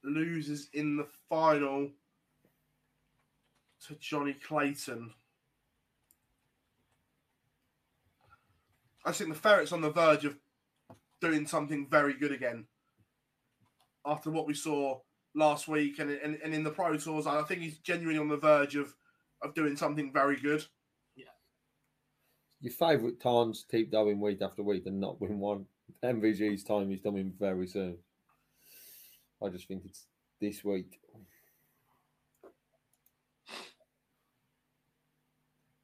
loses 0.03 0.69
in 0.73 0.98
the 0.98 1.07
final 1.30 1.90
to 3.88 3.95
Johnny 3.95 4.34
Clayton. 4.34 5.14
I 9.06 9.11
think 9.11 9.30
the 9.32 9.40
Ferret's 9.40 9.72
on 9.72 9.82
the 9.82 9.91
verge 9.91 10.26
of 10.26 10.36
doing 11.22 11.45
something 11.45 11.88
very 11.90 12.14
good 12.14 12.32
again. 12.32 12.65
After 14.03 14.32
what 14.32 14.48
we 14.48 14.56
saw 14.56 14.99
last 15.36 15.68
week 15.68 15.99
and, 15.99 16.10
and, 16.10 16.40
and 16.44 16.53
in 16.53 16.64
the 16.64 16.72
Pro 16.72 16.98
Tours, 16.98 17.27
I 17.27 17.41
think 17.44 17.61
he's 17.61 17.77
genuinely 17.77 18.19
on 18.19 18.30
the 18.30 18.38
verge 18.38 18.76
of, 18.76 18.95
of 19.44 19.53
doing 19.53 19.76
something 19.76 20.11
very 20.11 20.38
good. 20.38 20.65
Yeah. 21.15 21.26
Your 22.61 22.73
favourite 22.73 23.19
times 23.19 23.65
keep 23.69 23.91
going 23.91 24.19
week 24.19 24.41
after 24.41 24.64
week 24.64 24.88
and 24.88 24.99
not 24.99 25.22
win 25.22 25.40
one. 25.40 25.65
MVG's 26.03 26.64
time 26.64 26.91
is 26.91 27.02
coming 27.02 27.32
very 27.40 27.68
soon. 27.68 27.98
I 29.44 29.49
just 29.49 29.68
think 29.68 29.84
it's 29.86 30.07
this 30.41 30.64
week. 30.64 30.99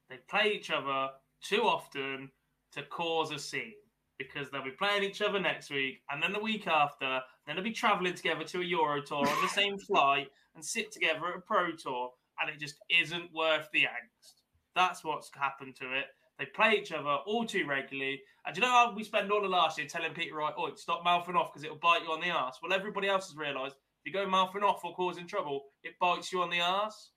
They 0.10 0.18
play 0.27 0.53
each 0.53 0.72
other 0.72 1.11
too 1.41 1.61
often 1.61 2.31
to 2.73 2.84
cause 2.84 3.31
a 3.31 3.39
scene 3.39 3.73
because 4.18 4.49
they'll 4.49 4.64
be 4.64 4.72
playing 4.72 5.03
each 5.03 5.22
other 5.22 5.39
next 5.39 5.72
week 5.72 6.02
and 6.11 6.22
then 6.22 6.31
the 6.31 6.39
week 6.39 6.68
after, 6.68 7.22
then 7.45 7.56
they'll 7.56 7.64
be 7.64 7.72
traveling 7.72 8.14
together 8.14 8.43
to 8.43 8.61
a 8.61 8.65
Euro 8.65 9.02
tour 9.02 9.27
on 9.27 9.41
the 9.41 9.49
same 9.49 9.77
flight 9.88 10.27
and 10.56 10.64
sit 10.64 10.91
together 10.91 11.27
at 11.27 11.38
a 11.38 11.41
Pro 11.41 11.72
Tour, 11.72 12.11
and 12.39 12.49
it 12.49 12.60
just 12.60 12.76
isn't 12.89 13.34
worth 13.34 13.69
the 13.72 13.84
angst. 13.84 14.41
That's 14.76 15.03
what's 15.03 15.31
happened 15.34 15.76
to 15.77 15.93
it. 15.98 16.06
They 16.39 16.45
play 16.45 16.77
each 16.80 16.91
other 16.91 17.18
all 17.26 17.45
too 17.45 17.65
regularly. 17.68 18.22
And 18.45 18.56
you 18.56 18.61
know 18.61 18.69
how 18.69 18.93
we 18.95 19.03
spend 19.03 19.31
all 19.31 19.41
the 19.41 19.48
last 19.48 19.77
year 19.77 19.88
telling 19.88 20.14
Peter 20.14 20.35
Wright, 20.35 20.53
oh, 20.57 20.73
stop 20.76 21.03
mouthing 21.03 21.35
off 21.35 21.53
because 21.53 21.64
it'll 21.64 21.77
bite 21.77 22.03
you 22.03 22.11
on 22.11 22.22
the 22.22 22.30
ass? 22.30 22.57
Well, 22.61 22.73
everybody 22.73 23.07
else 23.07 23.27
has 23.27 23.38
realised 23.38 23.76
if 23.76 24.11
you 24.11 24.14
go 24.14 24.27
mouthing 24.27 24.64
off 24.64 24.84
or 24.84 24.95
causing 24.95 25.27
trouble, 25.27 25.65
it 25.84 25.99
bites 25.99 26.31
you 26.31 26.41
on 26.41 26.49
the 26.49 26.60
ass. 26.60 27.11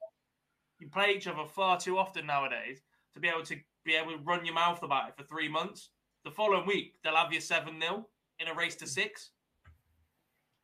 You 0.78 0.89
play 0.89 1.14
each 1.16 1.26
other 1.26 1.47
far 1.47 1.81
too 1.81 1.97
often 1.97 2.26
nowadays 2.26 2.82
to 3.14 3.20
be 3.20 3.28
able 3.28 3.44
to 3.44 3.56
be 3.85 3.94
able 3.94 4.12
to 4.12 4.19
run 4.24 4.44
your 4.44 4.55
mouth 4.55 4.82
about 4.82 5.09
it 5.09 5.15
for 5.16 5.24
three 5.24 5.48
months. 5.48 5.90
The 6.24 6.31
following 6.31 6.66
week, 6.66 6.94
they'll 7.02 7.16
have 7.16 7.32
you 7.32 7.40
7 7.40 7.81
0 7.81 8.06
in 8.40 8.48
a 8.48 8.55
race 8.55 8.77
to 8.77 8.86
six. 8.86 9.31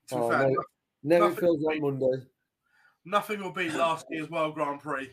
To 0.08 0.16
Oh, 0.16 0.30
fair, 0.30 0.42
no, 0.44 0.48
no- 0.48 0.62
never 1.02 1.24
nothing 1.28 1.40
feels 1.40 1.58
will 1.58 1.66
like 1.66 1.74
beat- 1.74 1.82
Monday. 1.82 2.26
Nothing 3.04 3.42
will 3.42 3.52
beat 3.52 3.74
last 3.74 4.06
year's 4.10 4.30
World 4.30 4.54
Grand 4.54 4.80
Prix. 4.80 5.10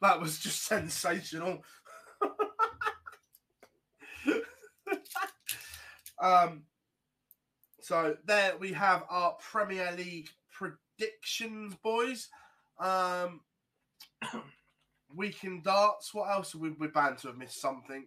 That 0.00 0.20
was 0.20 0.38
just 0.38 0.64
sensational. 0.64 1.64
um, 6.20 6.62
so 7.80 8.16
there 8.24 8.56
we 8.58 8.72
have 8.72 9.04
our 9.10 9.32
Premier 9.40 9.92
League 9.96 10.28
predictions, 10.52 11.74
boys. 11.82 12.28
Um, 12.78 13.40
week 15.14 15.44
in 15.44 15.62
darts. 15.62 16.12
What 16.14 16.30
else? 16.30 16.54
We, 16.54 16.70
we're 16.70 16.90
bound 16.90 17.18
to 17.18 17.28
have 17.28 17.36
missed 17.36 17.60
something. 17.60 18.04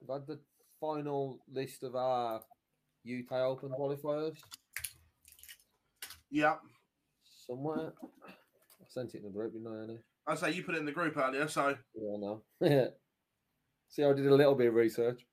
We've 0.00 0.10
had 0.10 0.26
the 0.26 0.40
final 0.80 1.38
list 1.52 1.82
of 1.84 1.94
our 1.94 2.40
UK 3.06 3.32
Open 3.32 3.70
qualifiers 3.70 4.36
Yeah, 6.30 6.56
somewhere. 7.46 7.92
I 8.02 8.84
sent 8.88 9.14
it 9.14 9.18
in 9.18 9.24
the 9.24 9.30
group, 9.30 9.52
didn't 9.52 9.68
I, 9.68 9.82
Annie? 9.82 9.98
I 10.26 10.34
say 10.34 10.52
you 10.52 10.62
put 10.62 10.74
it 10.74 10.78
in 10.78 10.86
the 10.86 10.92
group 10.92 11.16
earlier, 11.16 11.48
so 11.48 11.76
Yeah, 11.94 12.14
I 12.14 12.16
know. 12.18 12.42
See, 13.88 14.04
I 14.04 14.12
did 14.12 14.26
a 14.26 14.34
little 14.34 14.54
bit 14.54 14.68
of 14.68 14.74
research. 14.74 15.26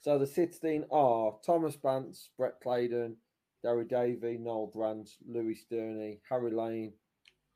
So 0.00 0.18
the 0.18 0.26
16 0.26 0.86
are 0.90 1.34
Thomas 1.44 1.76
Bance, 1.76 2.30
Brett 2.38 2.54
Claydon, 2.62 3.16
Gary 3.62 3.84
Davey, 3.84 4.38
Noel 4.38 4.68
Grant, 4.72 5.10
Louis 5.28 5.54
Sterney, 5.54 6.20
Harry 6.30 6.50
Lane, 6.50 6.94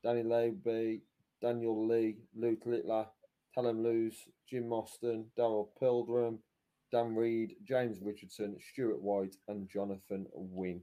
Danny 0.03 0.21
Lobey, 0.21 1.01
Daniel 1.41 1.87
Lee, 1.87 2.17
Luke 2.35 2.63
Littler, 2.65 3.05
Talon 3.53 3.83
Lewis, 3.83 4.15
Jim 4.49 4.67
Mostyn, 4.67 5.25
Darrell 5.35 5.71
Pilgrim, 5.79 6.39
Dan 6.91 7.15
Reed, 7.15 7.55
James 7.63 7.99
Richardson, 8.01 8.57
Stuart 8.71 9.01
White, 9.01 9.35
and 9.47 9.69
Jonathan 9.69 10.25
Wynn 10.33 10.81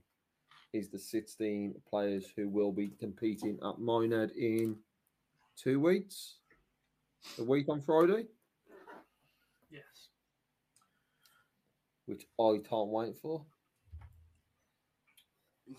is 0.73 0.89
the 0.89 0.99
16 0.99 1.75
players 1.89 2.25
who 2.35 2.47
will 2.49 2.71
be 2.71 2.91
competing 2.99 3.57
at 3.63 3.79
Minehead 3.79 4.31
in 4.31 4.75
two 5.55 5.79
weeks. 5.79 6.37
A 7.39 7.43
week 7.43 7.69
on 7.69 7.79
Friday, 7.79 8.25
Yes. 9.71 10.09
which 12.05 12.25
I 12.39 12.59
can't 12.67 12.89
wait 12.89 13.15
for. 13.17 13.45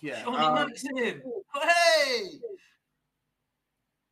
yeah. 0.01 0.23
Johnny 0.25 0.39
um, 0.39 0.55
Maxim. 0.55 1.23
Hey! 1.55 2.23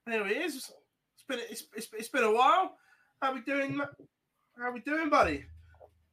There 0.06 0.26
he 0.26 0.34
is. 0.34 0.56
It's 0.56 1.24
been 1.28 1.38
it's, 1.50 1.64
it's, 1.76 1.88
it's 1.92 2.08
been 2.08 2.24
a 2.24 2.32
while. 2.32 2.76
How 3.20 3.34
we 3.34 3.40
doing? 3.42 3.80
How 4.58 4.72
we 4.72 4.80
doing, 4.80 5.10
buddy? 5.10 5.44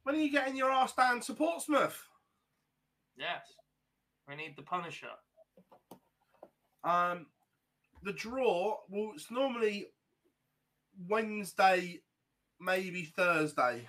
When 0.04 0.14
are 0.14 0.18
you 0.18 0.30
getting 0.30 0.56
your 0.56 0.70
ass 0.70 0.94
down 0.94 1.20
to 1.20 1.34
Portsmouth? 1.34 2.00
Yes. 3.16 3.42
We 4.28 4.36
need 4.36 4.54
the 4.56 4.62
Punisher. 4.62 5.08
Um, 6.84 7.26
the 8.02 8.12
draw. 8.12 8.76
Well, 8.88 9.12
it's 9.14 9.30
normally 9.30 9.88
Wednesday, 11.08 12.00
maybe 12.60 13.04
Thursday. 13.04 13.88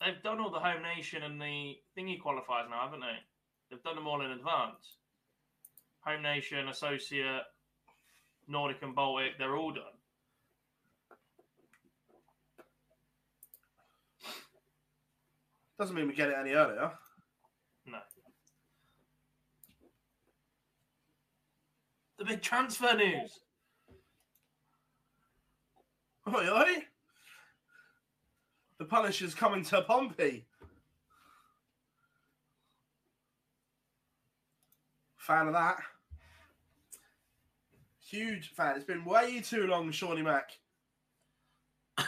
They've 0.00 0.22
done 0.24 0.40
all 0.40 0.50
the 0.50 0.58
home 0.58 0.82
nation 0.82 1.22
and 1.22 1.40
the 1.40 1.76
thingy 1.96 2.18
qualifiers 2.18 2.70
now, 2.70 2.84
haven't 2.84 3.00
they? 3.00 3.18
They've 3.70 3.82
done 3.82 3.96
them 3.96 4.06
all 4.06 4.22
in 4.22 4.30
advance. 4.30 4.96
Home 6.00 6.22
nation, 6.22 6.68
associate, 6.68 7.42
Nordic 8.48 8.82
and 8.82 8.94
Baltic, 8.94 9.38
they're 9.38 9.56
all 9.56 9.72
done. 9.72 9.84
Doesn't 15.78 15.94
mean 15.96 16.08
we 16.08 16.14
get 16.14 16.28
it 16.28 16.36
any 16.38 16.52
earlier. 16.52 16.92
No. 17.86 17.98
The 22.18 22.24
big 22.26 22.42
transfer 22.42 22.94
news. 22.94 23.40
Oi, 26.28 26.48
oi. 26.50 26.82
The 28.78 28.84
Punisher's 28.84 29.34
coming 29.34 29.64
to 29.64 29.80
Pompey. 29.82 30.46
Fan 35.20 35.46
of 35.48 35.52
that. 35.52 35.76
Huge 38.08 38.52
fan. 38.54 38.74
It's 38.76 38.86
been 38.86 39.04
way 39.04 39.40
too 39.40 39.66
long, 39.66 39.92
Shawnee 39.92 40.22
Mac. 40.22 40.50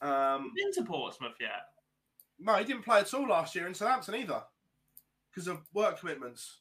um, 0.00 0.52
Been 0.56 0.72
to 0.72 0.82
Portsmouth 0.82 1.36
yet? 1.38 1.68
no, 2.38 2.54
he 2.54 2.64
didn't 2.64 2.84
play 2.84 3.00
at 3.00 3.12
all 3.12 3.28
last 3.28 3.54
year 3.54 3.66
in 3.66 3.74
Southampton 3.74 4.14
either 4.14 4.42
because 5.30 5.46
of 5.46 5.58
work 5.74 6.00
commitments. 6.00 6.60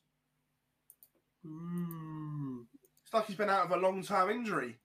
It's 1.46 3.14
like 3.14 3.26
he's 3.28 3.38
been 3.38 3.50
out 3.50 3.66
of 3.66 3.72
a 3.72 3.78
long 3.78 4.04
term 4.04 4.30
injury, 4.30 4.78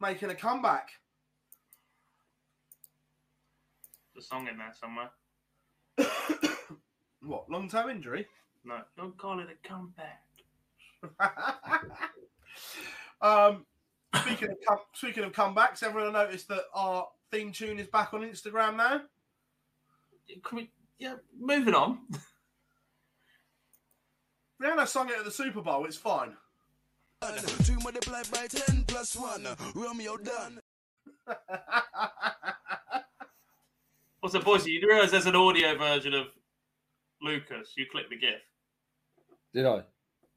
making 0.00 0.30
a 0.30 0.34
comeback. 0.34 0.90
The 4.14 4.20
song 4.20 4.48
in 4.48 4.58
there 4.58 4.74
somewhere. 4.78 5.10
What, 7.22 7.50
long 7.50 7.68
term 7.68 7.90
injury? 7.90 8.28
No, 8.66 8.78
don't 8.96 9.16
call 9.16 9.38
it 9.40 9.46
a 9.48 9.68
comeback. 9.68 10.22
Um, 13.20 13.64
speaking 14.14 14.50
of 14.50 14.56
com- 14.66 14.78
speaking 14.92 15.24
of 15.24 15.32
comebacks, 15.32 15.82
everyone 15.82 16.12
noticed 16.12 16.48
that 16.48 16.64
our 16.74 17.08
theme 17.30 17.50
tune 17.50 17.78
is 17.78 17.86
back 17.86 18.12
on 18.12 18.20
Instagram 18.20 18.76
now. 18.76 19.00
Can 20.44 20.56
we, 20.58 20.70
yeah, 20.98 21.14
moving 21.38 21.74
on. 21.74 22.00
Rihanna 24.62 24.86
sung 24.86 25.08
it 25.08 25.18
at 25.18 25.24
the 25.24 25.30
Super 25.30 25.62
Bowl. 25.62 25.86
It's 25.86 25.96
fine. 25.96 26.36
Two 27.64 27.78
multiplied 27.82 28.30
by 28.30 28.46
ten 28.48 28.84
plus 28.86 29.16
one. 29.16 29.46
Romeo 29.74 30.16
done. 30.18 30.60
Also, 34.22 34.40
boys, 34.42 34.66
you 34.66 34.80
realise 34.86 35.10
there's 35.10 35.26
an 35.26 35.36
audio 35.36 35.76
version 35.76 36.12
of 36.12 36.26
Lucas. 37.22 37.74
You 37.76 37.86
click 37.90 38.10
the 38.10 38.16
GIF. 38.16 38.40
Did 39.54 39.66
I? 39.66 39.82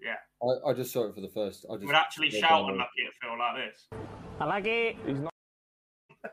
Yeah. 0.02 0.16
I, 0.42 0.70
I 0.70 0.74
just 0.74 0.92
saw 0.92 1.06
it 1.08 1.16
for 1.16 1.22
the 1.22 1.30
first. 1.30 1.66
I 1.70 1.76
just 1.76 1.88
We'd 1.88 1.96
actually 1.96 2.30
shout 2.30 2.50
down 2.50 2.66
and 2.70 2.76
it. 2.76 2.80
lucky 2.80 3.02
it 3.02 3.14
feel 3.22 3.38
like 3.38 3.56
this. 3.56 3.88
I 4.40 4.46
like 4.46 4.66
it. 4.66 4.96
He's 5.06 5.20
not. 5.20 5.34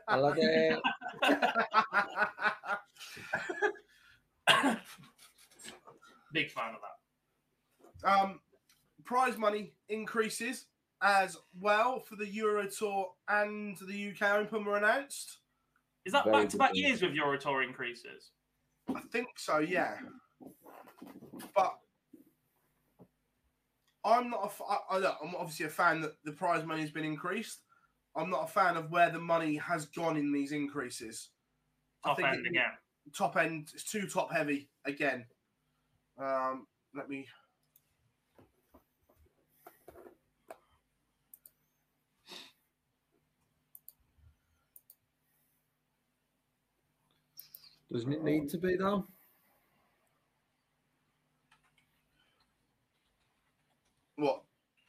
I 0.07 0.15
like 0.15 0.37
it. 0.37 0.79
Big 6.33 6.51
fan 6.51 6.73
of 6.75 6.81
that. 6.81 8.09
Um, 8.09 8.39
prize 9.05 9.37
money 9.37 9.73
increases 9.89 10.65
as 11.01 11.37
well 11.59 11.99
for 11.99 12.15
the 12.15 12.27
Euro 12.27 12.67
Tour 12.69 13.09
and 13.27 13.77
the 13.87 14.11
UK 14.11 14.21
Open 14.39 14.63
were 14.65 14.77
announced. 14.77 15.39
Is 16.05 16.13
that 16.13 16.31
back 16.31 16.49
to 16.49 16.57
back 16.57 16.75
years 16.75 17.01
with 17.01 17.13
Euro 17.13 17.37
Tour 17.37 17.63
increases? 17.63 18.31
I 18.95 19.01
think 19.11 19.27
so, 19.37 19.57
yeah. 19.59 19.95
But 21.53 21.77
I'm 24.07 24.29
not 24.29 24.41
a. 24.43 24.45
f- 24.45 24.61
I, 24.67 24.95
I, 24.95 24.97
look, 24.99 25.17
I'm 25.23 25.35
obviously 25.35 25.65
a 25.65 25.69
fan 25.69 26.01
that 26.01 26.13
the 26.23 26.31
prize 26.31 26.65
money 26.65 26.81
has 26.81 26.91
been 26.91 27.03
increased. 27.05 27.59
I'm 28.15 28.29
not 28.29 28.45
a 28.45 28.47
fan 28.47 28.77
of 28.77 28.89
where 28.89 29.09
the 29.11 29.19
money 29.19 29.57
has 29.57 29.85
gone 29.85 30.17
in 30.17 30.31
these 30.31 30.51
increases. 30.51 31.29
I 32.03 32.09
Top 32.09 32.17
think 32.17 32.27
end 32.29 32.45
it- 32.45 32.49
again. 32.49 32.71
Top 33.15 33.37
end. 33.37 33.69
It's 33.73 33.89
too 33.89 34.07
top 34.07 34.31
heavy 34.33 34.69
again. 34.85 35.25
Um, 36.17 36.67
let 36.95 37.09
me. 37.09 37.27
Doesn't 47.91 48.13
it 48.13 48.23
need 48.23 48.49
to 48.49 48.57
be 48.57 48.75
though? 48.77 49.07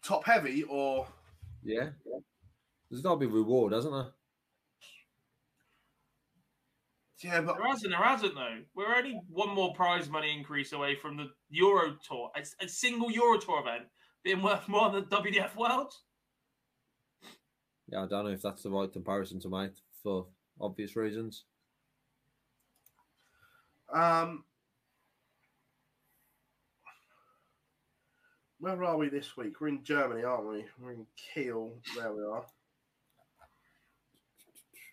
Top 0.02 0.24
heavy 0.24 0.62
or 0.64 1.06
Yeah. 1.62 1.90
There's 2.90 3.02
got 3.02 3.14
to 3.14 3.20
be 3.20 3.26
reward, 3.26 3.72
hasn't 3.72 3.92
there? 3.92 4.12
Yeah, 7.20 7.40
but 7.40 7.56
there 7.58 7.66
hasn't. 7.66 7.90
There 7.90 8.00
hasn't 8.00 8.34
though. 8.34 8.58
We're 8.74 8.94
only 8.94 9.20
one 9.28 9.52
more 9.54 9.74
prize 9.74 10.08
money 10.08 10.32
increase 10.32 10.72
away 10.72 10.94
from 10.94 11.16
the 11.16 11.28
Euro 11.50 11.96
Tour, 12.06 12.30
a, 12.36 12.64
a 12.64 12.68
single 12.68 13.10
Euro 13.10 13.38
Tour 13.38 13.60
event 13.60 13.88
being 14.22 14.40
worth 14.40 14.68
more 14.68 14.90
than 14.90 15.04
WDF 15.04 15.56
World. 15.56 15.92
Yeah, 17.88 18.04
I 18.04 18.06
don't 18.06 18.24
know 18.24 18.30
if 18.30 18.42
that's 18.42 18.62
the 18.62 18.70
right 18.70 18.92
comparison 18.92 19.40
to 19.40 19.48
make 19.48 19.72
for 20.02 20.26
obvious 20.60 20.94
reasons. 20.94 21.44
Um, 23.92 24.44
where 28.60 28.82
are 28.84 28.96
we 28.96 29.08
this 29.08 29.36
week? 29.36 29.60
We're 29.60 29.68
in 29.68 29.84
Germany, 29.84 30.24
aren't 30.24 30.48
we? 30.48 30.64
We're 30.80 30.92
in 30.92 31.06
Kiel. 31.16 31.72
There 31.96 32.12
we 32.12 32.22
are. 32.24 32.44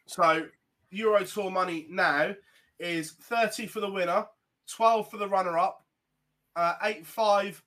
So, 0.05 0.45
Euro 0.91 1.23
Tour 1.23 1.49
money 1.49 1.87
now 1.89 2.35
is 2.79 3.13
30 3.13 3.65
for 3.67 3.79
the 3.79 3.89
winner, 3.89 4.25
12 4.69 5.09
for 5.09 5.17
the 5.17 5.27
runner 5.27 5.57
up, 5.57 5.83
uh, 6.55 6.75
8 6.83 7.05
5 7.05 7.63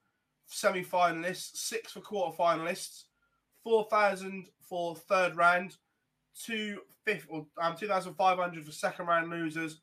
semi 0.46 0.84
finalists, 0.84 1.56
6 1.56 1.92
for 1.92 2.00
quarter 2.00 2.36
finalists, 2.36 3.04
4,000 3.64 4.46
for 4.60 4.94
third 4.94 5.36
round, 5.36 5.76
two 6.34 6.80
fifth, 7.04 7.26
or, 7.28 7.46
um, 7.60 7.76
2,500 7.76 8.64
for 8.64 8.72
second 8.72 9.06
round 9.06 9.30
losers, 9.30 9.80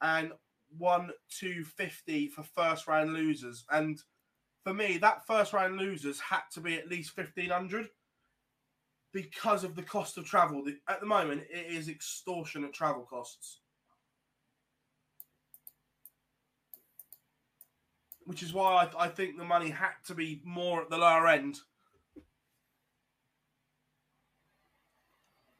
and 0.00 0.32
1 0.76 1.12
250 1.28 2.28
for 2.28 2.42
first 2.42 2.88
round 2.88 3.12
losers. 3.12 3.64
And 3.70 4.02
for 4.64 4.72
me, 4.72 4.98
that 4.98 5.26
first 5.26 5.52
round 5.52 5.76
losers 5.76 6.20
had 6.20 6.42
to 6.52 6.60
be 6.60 6.76
at 6.76 6.88
least 6.88 7.16
1,500 7.16 7.88
because 9.12 9.64
of 9.64 9.74
the 9.74 9.82
cost 9.82 10.16
of 10.18 10.24
travel. 10.24 10.64
At 10.88 11.00
the 11.00 11.06
moment, 11.06 11.42
it 11.50 11.66
is 11.72 11.88
extortionate 11.88 12.72
travel 12.72 13.06
costs. 13.08 13.58
Which 18.24 18.42
is 18.42 18.52
why 18.52 18.88
I, 18.96 19.06
I 19.06 19.08
think 19.08 19.36
the 19.36 19.44
money 19.44 19.68
had 19.68 19.94
to 20.06 20.14
be 20.14 20.40
more 20.44 20.82
at 20.82 20.90
the 20.90 20.96
lower 20.96 21.26
end. 21.26 21.58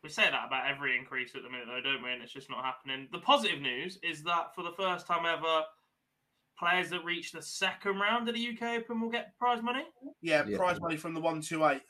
We 0.05 0.09
say 0.09 0.23
that 0.23 0.47
about 0.47 0.69
every 0.69 0.97
increase 0.97 1.35
at 1.35 1.43
the 1.43 1.51
minute, 1.51 1.67
though, 1.69 1.81
don't 1.81 2.03
we? 2.03 2.13
And 2.13 2.23
it's 2.23 2.33
just 2.33 2.51
not 2.51 2.65
happening. 2.65 3.09
The 3.13 3.19
positive 3.19 3.61
news 3.61 3.99
is 4.03 4.23
that 4.25 4.55
for 4.55 4.63
the 4.63 4.73
first 4.73 5.07
time 5.07 5.27
ever, 5.27 5.63
players 6.59 6.91
that 6.91 7.05
reach 7.05 7.33
the 7.33 7.43
second 7.43 7.99
round 7.99 8.29
of 8.29 8.35
the 8.35 8.49
UK 8.49 8.79
Open 8.81 9.01
will 9.01 9.11
get 9.11 9.37
prize 9.39 9.63
money, 9.63 9.85
Yeah, 10.21 10.45
prize 10.57 10.81
money 10.81 10.97
from 10.97 11.15
the 11.15 11.21
128. 11.21 11.83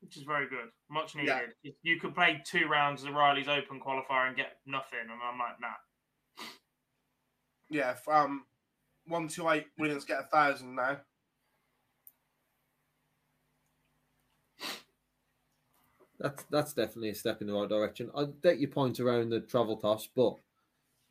which 0.00 0.16
is 0.16 0.22
very 0.24 0.48
good, 0.48 0.68
much 0.90 1.14
needed. 1.14 1.54
You 1.82 2.00
could 2.00 2.14
play 2.14 2.42
two 2.44 2.66
rounds 2.66 3.02
of 3.02 3.08
the 3.08 3.14
Riley's 3.14 3.48
Open 3.48 3.80
qualifier 3.80 4.26
and 4.28 4.36
get 4.36 4.58
nothing, 4.66 4.98
and 5.00 5.10
I'm 5.12 5.38
like, 5.38 5.60
nah. 5.60 6.44
Yeah, 7.70 7.92
if, 7.92 8.08
um, 8.08 8.44
128 9.06 9.66
winners 9.78 10.04
get 10.04 10.20
a 10.20 10.24
thousand 10.24 10.74
now. 10.74 10.98
That's 16.18 16.44
that's 16.50 16.72
definitely 16.72 17.10
a 17.10 17.14
step 17.14 17.40
in 17.40 17.48
the 17.48 17.52
right 17.52 17.68
direction. 17.68 18.10
I 18.16 18.26
get 18.42 18.60
your 18.60 18.70
point 18.70 19.00
around 19.00 19.30
the 19.30 19.40
travel 19.40 19.76
costs, 19.76 20.08
but 20.14 20.36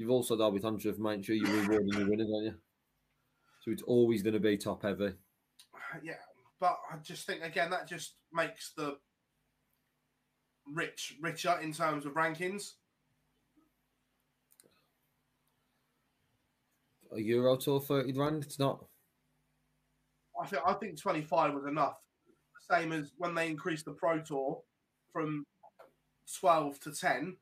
you've 0.01 0.09
also 0.09 0.35
got 0.35 0.47
to 0.49 0.55
be 0.55 0.59
conscious 0.59 0.95
of 0.95 0.99
making 0.99 1.23
sure 1.23 1.35
you're 1.35 1.47
rewarding 1.47 1.89
your 1.89 2.09
winners, 2.09 2.29
aren't 2.33 2.45
you? 2.45 2.53
So 3.63 3.71
it's 3.71 3.83
always 3.83 4.23
going 4.23 4.33
to 4.33 4.39
be 4.39 4.57
top 4.57 4.83
heavy. 4.83 5.13
Yeah, 6.03 6.13
but 6.59 6.77
I 6.89 6.95
just 7.03 7.27
think 7.27 7.43
again 7.43 7.69
that 7.71 7.85
just 7.85 8.13
makes 8.31 8.71
the 8.77 8.95
rich 10.65 11.15
richer 11.21 11.59
in 11.61 11.73
terms 11.73 12.05
of 12.05 12.13
rankings. 12.13 12.75
A 17.13 17.19
Euro 17.19 17.57
Tour 17.57 17.81
thirty 17.81 18.13
grand, 18.13 18.45
it's 18.45 18.57
not. 18.57 18.85
I 20.41 20.47
think 20.47 20.61
I 20.65 20.73
think 20.73 20.99
25 20.99 21.53
was 21.53 21.65
enough. 21.65 21.97
Same 22.69 22.93
as 22.93 23.11
when 23.17 23.35
they 23.35 23.47
increased 23.47 23.83
the 23.83 23.91
Pro 23.91 24.19
Tour 24.19 24.61
from 25.11 25.43
12 26.39 26.79
to 26.79 26.91
10. 26.93 27.35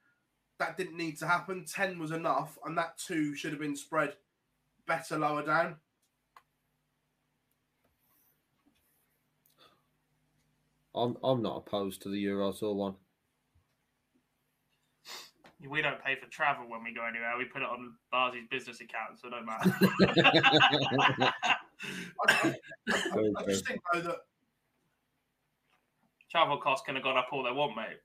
That 0.59 0.77
didn't 0.77 0.97
need 0.97 1.17
to 1.19 1.27
happen. 1.27 1.65
10 1.65 1.97
was 1.99 2.11
enough, 2.11 2.57
and 2.65 2.77
that 2.77 2.97
two 2.97 3.33
should 3.33 3.51
have 3.51 3.59
been 3.61 3.75
spread 3.77 4.15
better 4.85 5.17
lower 5.17 5.43
down. 5.45 5.77
I'm 10.95 11.17
I'm 11.23 11.41
not 11.41 11.57
opposed 11.57 12.01
to 12.03 12.09
the 12.09 12.17
Euro 12.19 12.51
Tour 12.51 12.73
one. 12.73 12.95
We 15.67 15.81
don't 15.81 16.01
pay 16.03 16.15
for 16.15 16.25
travel 16.29 16.69
when 16.69 16.83
we 16.83 16.93
go 16.93 17.05
anywhere. 17.05 17.37
We 17.37 17.43
put 17.45 17.61
it 17.61 17.67
on 17.67 17.93
Barzy's 18.13 18.47
business 18.49 18.79
account, 18.81 19.19
so 19.19 19.27
it 19.27 19.31
don't 19.31 19.45
matter. 19.45 19.75
I, 22.27 22.55
I- 22.91 23.31
I 23.37 23.43
just 23.45 23.67
think 23.67 23.81
though 23.93 24.01
that 24.01 24.17
travel 26.31 26.57
costs 26.57 26.85
can 26.85 26.95
have 26.95 27.03
gone 27.03 27.17
up 27.17 27.27
all 27.31 27.43
they 27.43 27.51
want, 27.51 27.75
mate. 27.75 27.99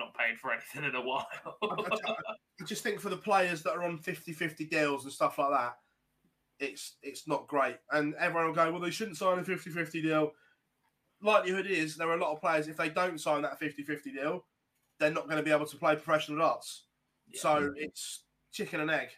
Not 0.00 0.14
paid 0.14 0.38
for 0.38 0.50
anything 0.50 0.84
in 0.84 0.94
a 0.94 1.02
while. 1.02 1.28
I 1.62 2.64
just 2.64 2.82
think 2.82 3.00
for 3.00 3.10
the 3.10 3.18
players 3.18 3.62
that 3.62 3.72
are 3.72 3.84
on 3.84 3.98
50-50 3.98 4.70
deals 4.70 5.04
and 5.04 5.12
stuff 5.12 5.36
like 5.38 5.50
that, 5.50 5.74
it's 6.58 6.96
it's 7.02 7.28
not 7.28 7.46
great. 7.46 7.76
And 7.92 8.14
everyone 8.14 8.46
will 8.46 8.54
go, 8.54 8.70
well, 8.70 8.80
they 8.80 8.90
shouldn't 8.90 9.18
sign 9.18 9.38
a 9.38 9.42
50-50 9.42 10.02
deal. 10.02 10.32
Likelihood 11.22 11.66
is 11.66 11.96
there 11.96 12.08
are 12.08 12.16
a 12.16 12.20
lot 12.20 12.32
of 12.32 12.40
players, 12.40 12.66
if 12.66 12.78
they 12.78 12.88
don't 12.88 13.20
sign 13.20 13.42
that 13.42 13.60
50-50 13.60 14.04
deal, 14.14 14.46
they're 14.98 15.10
not 15.10 15.26
going 15.26 15.36
to 15.36 15.42
be 15.42 15.50
able 15.50 15.66
to 15.66 15.76
play 15.76 15.94
professional 15.96 16.38
darts. 16.38 16.84
So 17.34 17.74
it's 17.76 18.24
chicken 18.52 18.80
and 18.80 18.90
egg. 18.90 19.08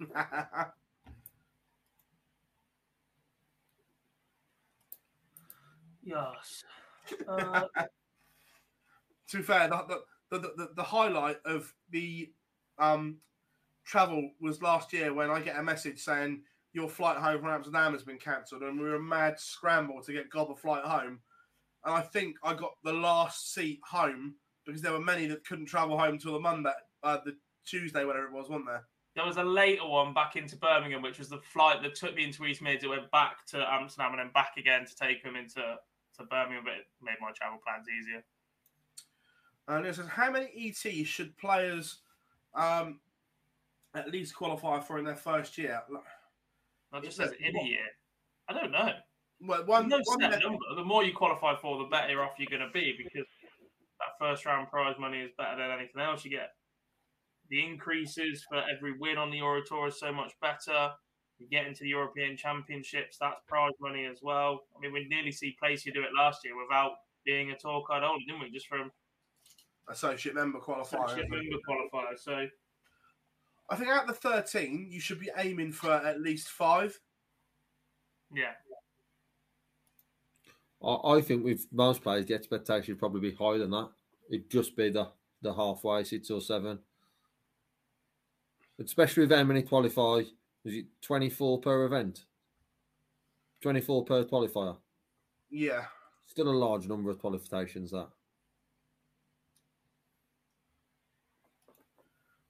yes. 6.02 6.64
Uh, 7.28 7.64
to 9.28 9.36
be 9.36 9.42
fair, 9.42 9.68
the, 9.68 10.02
the, 10.30 10.38
the, 10.38 10.52
the, 10.56 10.68
the 10.76 10.82
highlight 10.82 11.38
of 11.44 11.72
the 11.90 12.30
um, 12.78 13.18
travel 13.84 14.30
was 14.40 14.62
last 14.62 14.92
year 14.92 15.12
when 15.12 15.30
I 15.30 15.40
get 15.40 15.58
a 15.58 15.62
message 15.62 16.00
saying 16.00 16.42
your 16.72 16.88
flight 16.88 17.18
home 17.18 17.40
from 17.40 17.50
Amsterdam 17.50 17.92
has 17.92 18.02
been 18.02 18.18
cancelled, 18.18 18.62
and 18.62 18.78
we 18.78 18.88
were 18.88 18.96
a 18.96 19.02
mad 19.02 19.38
scramble 19.38 20.02
to 20.02 20.12
get 20.12 20.30
Gob 20.30 20.50
a 20.50 20.56
flight 20.56 20.84
home. 20.84 21.20
And 21.84 21.94
I 21.94 22.00
think 22.00 22.36
I 22.42 22.54
got 22.54 22.72
the 22.84 22.92
last 22.92 23.52
seat 23.52 23.80
home 23.84 24.34
because 24.64 24.80
there 24.80 24.92
were 24.92 25.00
many 25.00 25.26
that 25.26 25.44
couldn't 25.44 25.66
travel 25.66 25.98
home 25.98 26.18
till 26.18 26.32
the 26.32 26.40
Monday, 26.40 26.70
uh, 27.02 27.18
the 27.24 27.36
Tuesday, 27.66 28.04
whatever 28.04 28.26
it 28.26 28.32
was, 28.32 28.48
wasn't 28.48 28.68
there? 28.68 28.84
There 29.14 29.26
was 29.26 29.36
a 29.36 29.44
later 29.44 29.86
one 29.86 30.14
back 30.14 30.36
into 30.36 30.56
Birmingham, 30.56 31.02
which 31.02 31.18
was 31.18 31.28
the 31.28 31.40
flight 31.52 31.82
that 31.82 31.94
took 31.94 32.14
me 32.14 32.24
into 32.24 32.46
East 32.46 32.62
Mids. 32.62 32.84
It 32.84 32.88
went 32.88 33.10
back 33.10 33.44
to 33.48 33.70
Amsterdam 33.70 34.12
and 34.12 34.20
then 34.20 34.30
back 34.32 34.52
again 34.56 34.86
to 34.86 34.94
take 34.94 35.22
them 35.22 35.36
into 35.36 35.76
to 36.18 36.24
Birmingham, 36.24 36.64
but 36.64 36.74
it 36.74 36.86
made 37.02 37.16
my 37.20 37.30
travel 37.34 37.58
plans 37.64 37.86
easier. 37.88 38.24
And 39.68 39.86
it 39.86 39.94
says, 39.94 40.08
how 40.08 40.30
many 40.30 40.46
ETs 40.56 41.08
should 41.08 41.36
players 41.38 42.00
um, 42.54 43.00
at 43.94 44.10
least 44.10 44.34
qualify 44.34 44.80
for 44.80 44.98
in 44.98 45.04
their 45.04 45.16
first 45.16 45.56
year? 45.56 45.80
Not 46.92 47.04
just 47.04 47.16
says 47.16 47.32
in 47.38 47.56
a 47.56 47.64
year. 47.64 47.86
I 48.48 48.52
don't 48.52 48.72
know. 48.72 48.92
Well, 49.40 49.64
one, 49.66 49.88
no 49.88 50.00
one 50.04 50.20
set 50.20 50.42
number. 50.42 50.58
The 50.76 50.84
more 50.84 51.04
you 51.04 51.12
qualify 51.12 51.56
for, 51.56 51.78
the 51.78 51.84
better 51.84 52.22
off 52.22 52.34
you're 52.38 52.50
going 52.50 52.66
to 52.66 52.72
be 52.72 52.94
because 52.96 53.26
that 53.98 54.18
first 54.18 54.44
round 54.46 54.68
prize 54.68 54.96
money 54.98 55.20
is 55.20 55.30
better 55.36 55.56
than 55.56 55.70
anything 55.70 56.00
else 56.00 56.24
you 56.24 56.30
get. 56.30 56.50
The 57.50 57.64
increases 57.64 58.44
for 58.48 58.62
every 58.70 58.96
win 58.98 59.18
on 59.18 59.30
the 59.30 59.38
Euro 59.38 59.62
Tour 59.64 59.88
is 59.88 59.98
so 59.98 60.12
much 60.12 60.32
better. 60.40 60.92
You 61.42 61.48
get 61.50 61.66
into 61.66 61.84
the 61.84 61.90
European 61.90 62.36
Championships, 62.36 63.18
that's 63.20 63.40
prize 63.46 63.72
money 63.80 64.06
as 64.06 64.18
well. 64.22 64.64
I 64.76 64.80
mean, 64.80 64.92
we 64.92 65.06
nearly 65.08 65.32
see 65.32 65.56
Plaisier 65.58 65.92
do 65.92 66.02
it 66.02 66.10
last 66.16 66.44
year 66.44 66.54
without 66.60 66.92
being 67.24 67.50
a 67.50 67.56
tour 67.56 67.82
card 67.86 68.02
holder, 68.02 68.24
didn't 68.26 68.42
we? 68.42 68.50
Just 68.50 68.66
from 68.66 68.90
associate 69.88 70.34
member 70.34 70.58
qualifier. 70.58 71.04
associate 71.04 71.28
member 71.28 71.56
qualifier. 71.68 72.18
So 72.18 72.46
I 73.70 73.76
think 73.76 73.88
out 73.90 74.08
of 74.08 74.20
the 74.20 74.28
13, 74.28 74.88
you 74.90 75.00
should 75.00 75.20
be 75.20 75.30
aiming 75.36 75.72
for 75.72 75.92
at 75.92 76.20
least 76.20 76.48
five. 76.48 76.98
yeah, 78.34 78.52
I, 80.82 81.16
I 81.16 81.20
think 81.20 81.44
with 81.44 81.66
most 81.72 82.02
players, 82.02 82.26
the 82.26 82.34
expectation 82.34 82.94
would 82.94 82.98
probably 82.98 83.30
be 83.30 83.36
higher 83.36 83.58
than 83.58 83.70
that. 83.70 83.90
It'd 84.30 84.50
just 84.50 84.76
be 84.76 84.90
the, 84.90 85.08
the 85.40 85.54
halfway, 85.54 86.04
six 86.04 86.30
or 86.30 86.40
seven. 86.40 86.78
Especially 88.82 89.22
with 89.22 89.36
how 89.36 89.44
many 89.44 89.62
qualify. 89.62 90.22
Is 90.64 90.74
it 90.74 90.86
24 91.02 91.60
per 91.60 91.84
event? 91.84 92.24
24 93.62 94.04
per 94.04 94.24
qualifier. 94.24 94.76
Yeah. 95.50 95.84
Still 96.26 96.48
a 96.48 96.50
large 96.52 96.86
number 96.88 97.10
of 97.10 97.18
qualifications, 97.18 97.90
that. 97.90 98.08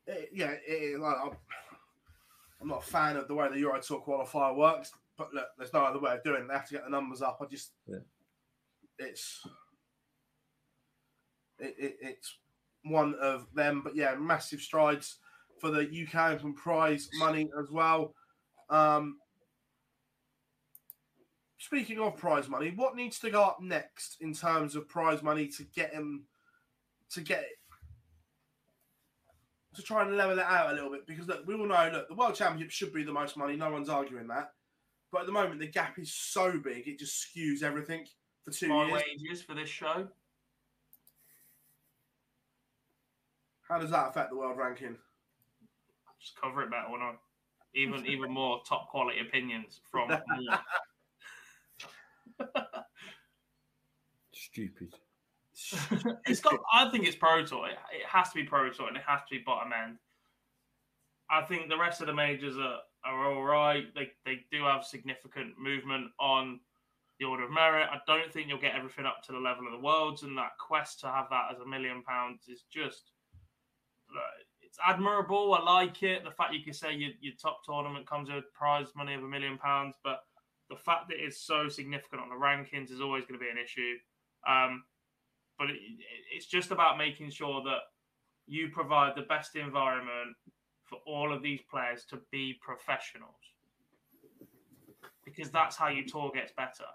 It- 0.07 0.31
yeah, 0.33 0.51
it, 0.51 0.63
it- 0.67 1.01
like, 1.01 1.17
I'm, 1.23 1.31
I'm 2.61 2.69
not 2.69 2.83
a 2.83 2.87
fan 2.87 3.17
of 3.17 3.29
the 3.29 3.35
way 3.35 3.49
the 3.49 3.59
Euro 3.61 3.81
Tour 3.81 4.03
qualifier 4.07 4.57
works, 4.57 4.93
But 5.17 5.33
look, 5.35 5.49
there's 5.59 5.73
no 5.73 5.81
other 5.85 5.99
way 6.01 6.15
of 6.15 6.23
doing 6.23 6.43
it. 6.43 6.49
They 6.49 6.55
have 6.55 6.67
to 6.69 6.75
get 6.75 6.85
the 6.85 6.91
numbers 6.91 7.23
up. 7.23 7.39
I 7.41 7.47
just, 7.47 7.73
Yeah. 7.87 7.99
it's, 8.99 9.45
it, 11.59 11.75
it, 11.79 11.97
it's 12.01 12.39
one 12.85 13.15
of 13.21 13.47
them. 13.55 13.81
But 13.83 13.97
yeah, 13.97 14.15
massive 14.17 14.61
strides 14.61 15.19
for 15.63 15.71
the 15.71 15.83
UK 15.83 16.33
Open 16.33 16.53
prize 16.53 17.09
money 17.15 17.49
as 17.59 17.71
well. 17.71 18.13
Um, 18.69 19.19
speaking 21.59 22.01
of 22.01 22.17
prize 22.17 22.49
money, 22.49 22.73
what 22.75 22.97
needs 22.97 23.21
to 23.21 23.31
go 23.31 23.43
up 23.45 23.59
next 23.63 24.17
in 24.21 24.35
terms 24.35 24.75
of 24.75 24.89
prize 24.89 25.23
money 25.23 25.47
to 25.47 25.63
get 25.75 25.95
him 25.95 26.25
to 27.13 27.21
get 27.21 27.45
to 29.77 29.83
try 29.83 30.03
and 30.03 30.17
level 30.17 30.37
it 30.37 30.45
out 30.45 30.73
a 30.73 30.75
little 30.75 30.91
bit? 30.91 31.07
Because 31.07 31.29
look, 31.29 31.47
we 31.47 31.55
all 31.55 31.65
know 31.65 31.91
look, 31.93 32.09
the 32.09 32.15
World 32.17 32.35
Championship 32.35 32.73
should 32.73 32.93
be 32.93 33.05
the 33.05 33.13
most 33.13 33.37
money. 33.37 33.55
No 33.55 33.71
one's 33.71 33.89
arguing 33.89 34.27
that. 34.27 34.51
But 35.13 35.21
at 35.21 35.27
the 35.27 35.33
moment, 35.33 35.61
the 35.61 35.69
gap 35.69 35.97
is 35.97 36.13
so 36.13 36.59
big, 36.59 36.89
it 36.89 36.99
just 36.99 37.29
skews 37.29 37.63
everything 37.63 38.05
for 38.45 38.51
two 38.51 38.69
My 38.69 38.87
years. 38.89 39.03
wages 39.21 39.43
for 39.43 39.55
this 39.55 39.69
show. 39.69 40.09
How 43.69 43.79
does 43.79 43.91
that 43.91 44.09
affect 44.09 44.31
the 44.31 44.37
world 44.37 44.59
ranking? 44.59 44.97
Just 46.23 46.41
cover 46.41 46.63
it 46.63 46.71
better, 46.71 46.89
why 46.89 46.99
not? 47.01 47.17
Even 47.75 48.07
even 48.15 48.31
more 48.31 48.63
top 48.67 48.89
quality 48.91 49.21
opinions 49.21 49.81
from 49.91 50.09
more. 50.39 50.59
Stupid. 54.33 54.95
it's 56.27 56.41
got. 56.41 56.61
I 56.73 56.91
think 56.91 57.07
it's 57.07 57.17
Pro 57.17 57.45
Tour. 57.45 57.69
It 57.69 57.79
it 57.93 58.07
has 58.07 58.31
to 58.31 58.35
be 58.37 58.45
Pro 58.45 58.71
Tour, 58.71 58.89
and 58.89 58.97
it 58.97 59.03
has 59.07 59.21
to 59.21 59.31
be 59.31 59.43
bottom 59.45 59.73
end. 59.73 59.99
I 61.31 61.43
think 61.43 61.69
the 61.69 61.79
rest 61.79 62.01
of 62.01 62.07
the 62.07 62.15
majors 62.15 62.57
are, 62.59 62.81
are 63.05 63.33
all 63.33 63.43
right. 63.43 63.85
They 63.95 64.11
they 64.25 64.45
do 64.51 64.65
have 64.65 64.85
significant 64.85 65.59
movement 65.59 66.11
on 66.21 66.61
the 67.19 67.27
order 67.27 67.45
of 67.45 67.51
merit. 67.51 67.89
I 67.91 67.99
don't 68.07 68.33
think 68.33 68.49
you'll 68.49 68.61
get 68.61 68.75
everything 68.75 69.07
up 69.07 69.23
to 69.25 69.33
the 69.33 69.39
level 69.39 69.67
of 69.67 69.73
the 69.73 69.79
worlds, 69.79 70.23
and 70.23 70.37
that 70.39 70.53
quest 70.59 71.01
to 71.01 71.07
have 71.09 71.27
that 71.31 71.49
as 71.53 71.61
a 71.61 71.67
million 71.67 72.03
pounds 72.03 72.49
is 72.49 72.65
just. 72.73 73.13
uh, 74.11 74.21
It's 74.73 74.79
admirable. 74.87 75.53
I 75.53 75.63
like 75.63 76.03
it. 76.03 76.25
The 76.25 76.31
fact 76.31 76.55
you 76.55 76.65
can 76.65 76.73
say 76.73 76.95
your, 76.95 77.11
your 77.21 77.35
top 77.41 77.63
tournament 77.63 78.07
comes 78.07 78.31
with 78.31 78.45
prize 78.55 78.87
money 78.97 79.13
of 79.13 79.23
a 79.23 79.29
million 79.29 79.59
pounds, 79.59 79.97
but 80.03 80.21
the 80.71 80.77
fact 80.77 81.09
that 81.09 81.19
it's 81.23 81.37
so 81.39 81.69
significant 81.69 82.23
on 82.23 82.31
the 82.31 82.35
rankings 82.35 82.91
is 82.91 83.03
always 83.03 83.27
going 83.27 83.39
to 83.39 83.45
be 83.45 83.51
an 83.51 83.59
issue. 83.63 83.97
Um, 84.49 84.85
but 85.59 85.69
it, 85.69 85.75
it- 85.75 86.01
it's 86.35 86.47
just 86.47 86.71
about 86.71 86.97
making 86.97 87.29
sure 87.29 87.63
that 87.65 87.81
you 88.47 88.71
provide 88.71 89.15
the 89.15 89.23
best 89.29 89.57
environment 89.57 90.37
for 90.85 91.01
all 91.07 91.35
of 91.35 91.43
these 91.43 91.61
players 91.71 92.07
to 92.07 92.21
be 92.31 92.59
professionals 92.63 93.37
because 95.23 95.51
that's 95.51 95.77
how 95.77 95.89
your 95.89 96.07
tour 96.07 96.31
gets 96.33 96.51
better. 96.53 96.89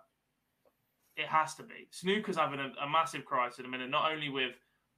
It 1.15 1.27
has 1.27 1.53
to 1.55 1.63
be. 1.63 1.87
Snooker's 1.91 2.37
having 2.37 2.59
a, 2.59 2.71
a 2.83 2.89
massive 2.89 3.23
crisis 3.23 3.59
at 3.59 3.65
the 3.65 3.69
minute, 3.69 3.91
not 3.91 4.11
only 4.11 4.29
with 4.29 4.53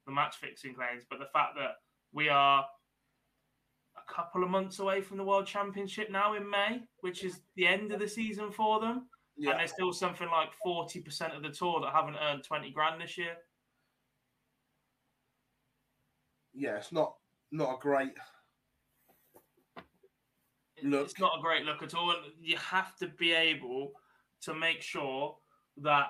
the 0.06 0.12
match 0.12 0.36
fixing 0.36 0.74
claims, 0.74 1.04
but 1.10 1.18
the 1.18 1.28
fact 1.32 1.56
that 1.56 1.76
we 2.12 2.28
are 2.28 2.64
a 3.96 4.12
couple 4.12 4.42
of 4.42 4.50
months 4.50 4.78
away 4.78 5.00
from 5.00 5.16
the 5.16 5.24
World 5.24 5.46
Championship 5.46 6.10
now 6.10 6.34
in 6.34 6.48
May, 6.48 6.82
which 7.00 7.24
is 7.24 7.40
the 7.56 7.66
end 7.66 7.92
of 7.92 8.00
the 8.00 8.08
season 8.08 8.50
for 8.50 8.80
them. 8.80 9.08
Yeah. 9.36 9.52
And 9.52 9.60
there's 9.60 9.72
still 9.72 9.92
something 9.92 10.28
like 10.28 10.50
40% 10.66 11.36
of 11.36 11.42
the 11.42 11.50
tour 11.50 11.80
that 11.80 11.92
haven't 11.92 12.16
earned 12.16 12.44
20 12.44 12.70
grand 12.72 13.00
this 13.00 13.16
year. 13.16 13.36
Yeah, 16.52 16.76
it's 16.76 16.92
not 16.92 17.14
not 17.52 17.76
a 17.76 17.78
great 17.80 18.12
look. 20.82 21.04
It's 21.04 21.18
not 21.18 21.38
a 21.38 21.42
great 21.42 21.64
look 21.64 21.82
at 21.82 21.94
all. 21.94 22.14
You 22.40 22.56
have 22.56 22.96
to 22.98 23.08
be 23.08 23.32
able 23.32 23.92
to 24.42 24.54
make 24.54 24.82
sure 24.82 25.36
that 25.78 26.08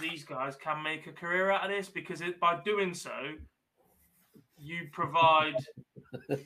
these 0.00 0.24
guys 0.24 0.56
can 0.56 0.82
make 0.82 1.06
a 1.06 1.12
career 1.12 1.50
out 1.50 1.64
of 1.64 1.70
this 1.70 1.88
because 1.88 2.20
it, 2.20 2.38
by 2.40 2.60
doing 2.64 2.92
so, 2.94 3.34
you 4.58 4.88
provide. 4.92 5.54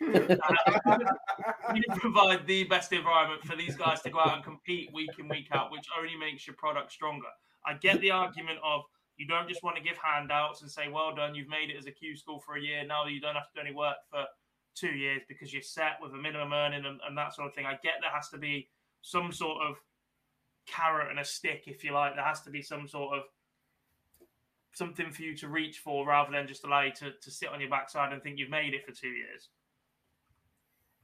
You 0.00 1.82
provide 1.96 2.46
the 2.46 2.64
best 2.64 2.92
environment 2.92 3.44
for 3.44 3.56
these 3.56 3.76
guys 3.76 4.02
to 4.02 4.10
go 4.10 4.18
out 4.18 4.34
and 4.34 4.44
compete 4.44 4.92
week 4.92 5.10
in 5.18 5.28
week 5.28 5.48
out, 5.52 5.70
which 5.70 5.86
only 5.98 6.16
makes 6.16 6.46
your 6.46 6.56
product 6.56 6.92
stronger. 6.92 7.28
I 7.66 7.74
get 7.74 8.00
the 8.00 8.10
argument 8.10 8.58
of 8.64 8.82
you 9.16 9.26
don't 9.26 9.48
just 9.48 9.62
want 9.62 9.76
to 9.76 9.82
give 9.82 9.96
handouts 9.96 10.62
and 10.62 10.70
say, 10.70 10.88
"Well 10.88 11.14
done, 11.14 11.34
you've 11.34 11.48
made 11.48 11.70
it 11.70 11.76
as 11.76 11.86
a 11.86 11.92
Q 11.92 12.16
school 12.16 12.40
for 12.40 12.56
a 12.56 12.60
year. 12.60 12.84
Now 12.84 13.06
you 13.06 13.20
don't 13.20 13.34
have 13.34 13.48
to 13.52 13.54
do 13.54 13.60
any 13.60 13.74
work 13.74 13.96
for 14.10 14.26
two 14.74 14.90
years 14.90 15.22
because 15.28 15.52
you're 15.52 15.62
set 15.62 15.98
with 16.02 16.12
a 16.12 16.16
minimum 16.16 16.52
earning 16.52 16.84
and, 16.84 17.00
and 17.06 17.16
that 17.16 17.34
sort 17.34 17.48
of 17.48 17.54
thing." 17.54 17.66
I 17.66 17.78
get 17.82 17.94
there 18.00 18.10
has 18.10 18.28
to 18.30 18.38
be 18.38 18.68
some 19.02 19.32
sort 19.32 19.62
of 19.62 19.76
carrot 20.66 21.10
and 21.10 21.20
a 21.20 21.24
stick, 21.24 21.64
if 21.66 21.84
you 21.84 21.92
like. 21.92 22.14
There 22.14 22.24
has 22.24 22.42
to 22.42 22.50
be 22.50 22.62
some 22.62 22.88
sort 22.88 23.16
of 23.16 23.24
something 24.74 25.10
for 25.10 25.22
you 25.22 25.36
to 25.36 25.48
reach 25.48 25.78
for 25.78 26.06
rather 26.06 26.32
than 26.32 26.46
just 26.46 26.64
allow 26.64 26.82
you 26.82 26.92
to, 26.92 27.12
to 27.12 27.30
sit 27.30 27.48
on 27.48 27.60
your 27.60 27.70
backside 27.70 28.12
and 28.12 28.22
think 28.22 28.38
you've 28.38 28.50
made 28.50 28.74
it 28.74 28.84
for 28.84 28.92
two 28.92 29.08
years. 29.08 29.48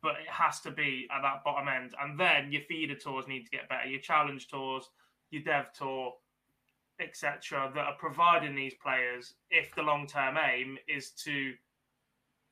But 0.02 0.16
it 0.22 0.28
has 0.28 0.60
to 0.60 0.70
be 0.70 1.06
at 1.14 1.22
that 1.22 1.44
bottom 1.44 1.68
end. 1.68 1.94
And 2.00 2.18
then 2.18 2.50
your 2.50 2.62
feeder 2.62 2.94
tours 2.94 3.28
need 3.28 3.44
to 3.44 3.50
get 3.50 3.68
better. 3.68 3.86
Your 3.86 4.00
challenge 4.00 4.48
tours, 4.48 4.88
your 5.30 5.42
dev 5.42 5.72
tour, 5.72 6.14
etc., 7.00 7.70
that 7.74 7.86
are 7.86 7.96
providing 7.98 8.54
these 8.54 8.74
players 8.74 9.34
if 9.50 9.74
the 9.74 9.82
long 9.82 10.06
term 10.06 10.36
aim 10.36 10.78
is 10.88 11.10
to 11.10 11.52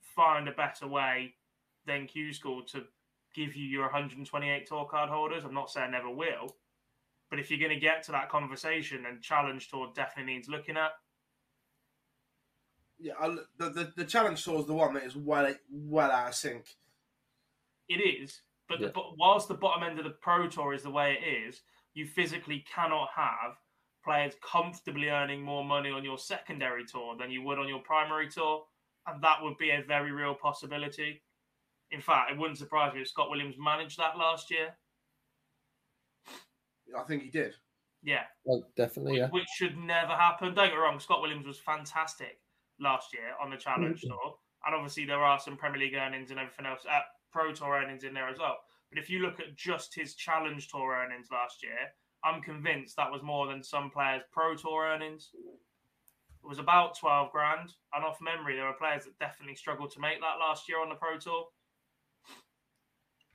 find 0.01 0.49
a 0.49 0.53
better 0.53 0.87
way 0.87 1.35
than 1.87 2.07
Q 2.07 2.33
School 2.33 2.63
to 2.65 2.85
give 3.35 3.55
you 3.55 3.67
your 3.67 3.85
128 3.85 4.67
tour 4.67 4.85
card 4.85 5.09
holders. 5.09 5.45
I'm 5.45 5.55
not 5.55 5.71
saying 5.71 5.91
never 5.91 6.11
will, 6.11 6.57
but 7.31 7.39
if 7.39 7.51
you're 7.51 7.61
going 7.61 7.73
to 7.73 7.81
get 7.81 8.03
to 8.05 8.13
that 8.13 8.29
conversation, 8.29 9.03
then 9.03 9.21
challenge 9.21 9.69
tour 9.69 9.91
definitely 9.95 10.35
needs 10.35 10.49
looking 10.49 10.77
at. 10.77 10.93
Yeah. 12.99 13.13
I, 13.21 13.29
the, 13.59 13.71
the 13.71 13.93
the 13.97 14.05
challenge 14.05 14.45
tour 14.45 14.61
is 14.61 14.67
the 14.67 14.75
one 14.75 14.95
that 14.95 15.05
is 15.05 15.17
well 15.17 15.53
well 15.71 16.11
out 16.11 16.29
of 16.29 16.35
sync. 16.35 16.67
It 17.89 17.97
is, 17.97 18.43
but 18.69 18.81
Yeah. 18.81 18.89
the, 18.89 18.93
but 18.93 19.17
whilst 19.19 19.49
the 19.49 19.55
bottom 19.55 19.83
end 19.89 19.99
of 19.99 20.05
the 20.05 20.11
pro 20.21 20.49
tour 20.49 20.75
is 20.75 20.83
the 20.83 20.91
way 20.91 21.17
it 21.21 21.27
is, 21.49 21.63
you 21.95 22.07
physically 22.07 22.65
cannot 22.73 23.09
have 23.15 23.57
players 24.05 24.35
comfortably 24.43 25.09
earning 25.09 25.43
more 25.43 25.65
money 25.65 25.91
on 25.91 26.05
your 26.05 26.19
secondary 26.19 26.85
tour 26.85 27.17
than 27.19 27.31
you 27.31 27.43
would 27.43 27.59
on 27.59 27.69
your 27.69 27.81
primary 27.81 28.29
tour, 28.29 28.65
and 29.07 29.23
that 29.23 29.43
would 29.43 29.57
be 29.59 29.71
a 29.71 29.83
very 29.87 30.13
real 30.13 30.35
possibility. 30.35 31.23
In 31.91 32.01
fact, 32.01 32.31
it 32.31 32.39
wouldn't 32.39 32.59
surprise 32.59 32.95
me 32.95 33.01
if 33.01 33.09
Scott 33.09 33.31
Williams 33.31 33.57
managed 33.59 33.99
that 33.99 34.17
last 34.19 34.51
year. 34.51 34.77
I 36.99 37.03
think 37.05 37.23
he 37.23 37.31
did. 37.31 37.55
Yeah, 38.03 38.25
Well, 38.45 38.63
definitely, 38.77 39.19
yeah. 39.19 39.29
which 39.31 39.47
should 39.57 39.77
never 39.77 40.13
happen. 40.13 40.55
Don't 40.55 40.67
get 40.69 40.75
me 40.75 40.79
wrong, 40.81 41.01
Scott 41.01 41.21
Williams 41.21 41.47
was 41.47 41.59
fantastic 41.59 42.39
last 42.81 43.13
year 43.13 43.35
on 43.41 43.51
the 43.51 43.57
Challenge 43.57 44.01
Mhm. 44.01 44.09
Tour, 44.09 44.39
and 44.65 44.75
obviously 44.75 45.05
there 45.05 45.23
are 45.25 45.39
some 45.39 45.57
Premier 45.57 45.81
League 45.81 45.95
earnings 45.95 46.31
and 46.31 46.39
everything 46.41 46.67
else, 46.67 46.85
uh, 46.87 47.01
Pro 47.33 47.53
Tour 47.53 47.75
earnings 47.77 48.05
in 48.05 48.15
there 48.15 48.29
as 48.29 48.39
well. 48.39 48.59
But 48.91 48.99
if 48.99 49.11
you 49.11 49.21
look 49.21 49.39
at 49.41 49.55
just 49.57 49.95
his 49.95 50.15
Challenge 50.15 50.67
Tour 50.69 50.93
earnings 50.95 51.31
last 51.31 51.63
year, 51.63 51.93
I'm 52.25 52.43
convinced 52.43 52.97
that 52.97 53.11
was 53.13 53.23
more 53.23 53.47
than 53.47 53.63
some 53.63 53.91
players' 53.91 54.25
Pro 54.33 54.55
Tour 54.57 54.85
earnings. 54.87 55.31
It 55.35 56.47
was 56.47 56.59
about 56.59 56.97
12 56.97 57.31
grand, 57.33 57.75
and 57.93 58.05
off 58.05 58.21
memory, 58.21 58.57
there 58.57 58.67
are 58.67 58.75
players 58.75 59.05
that 59.05 59.19
definitely 59.19 59.57
struggled 59.57 59.91
to 59.93 60.01
make 60.01 60.21
that 60.21 60.39
last 60.39 60.69
year 60.69 60.81
on 60.81 60.89
the 60.89 60.95
Pro 60.95 61.19
Tour. 61.19 61.49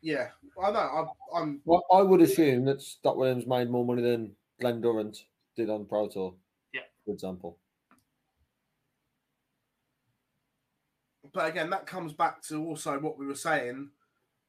Yeah, 0.02 0.32
I 0.61 0.72
know. 0.72 0.80
I'm, 0.80 1.07
I'm 1.34 1.61
Well, 1.64 1.86
I 1.91 2.02
would 2.02 2.22
assume 2.22 2.65
that 2.65 2.82
Scott 2.82 3.15
Williams 3.15 3.48
made 3.48 3.70
more 3.70 3.86
money 3.86 4.02
than 4.02 4.36
Glen 4.60 4.82
Durrant 4.82 5.18
did 5.56 5.70
on 5.70 5.86
Pro 5.86 6.10
Tour. 6.10 6.36
Yeah. 6.74 6.82
For 7.06 7.11
example. 7.14 7.60
But 11.34 11.50
again, 11.50 11.70
that 11.72 11.88
comes 11.88 12.14
back 12.14 12.42
to 12.44 12.64
also 12.64 13.00
what 13.00 13.18
we 13.18 13.26
were 13.26 13.36
saying 13.36 13.90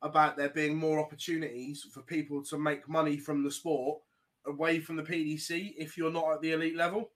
about 0.02 0.36
there 0.36 0.51
being 0.51 0.77
more 0.77 1.01
opportunities 1.01 1.86
for 1.93 2.02
people 2.02 2.43
to 2.44 2.59
make 2.59 2.89
money 2.89 3.16
from 3.16 3.43
the 3.43 3.51
sport 3.51 4.01
away 4.47 4.78
from 4.78 4.97
the 4.97 5.02
PDC 5.02 5.74
if 5.78 5.97
you're 5.97 6.12
not 6.12 6.32
at 6.35 6.43
the 6.43 6.52
elite 6.52 6.77
level. 6.77 7.11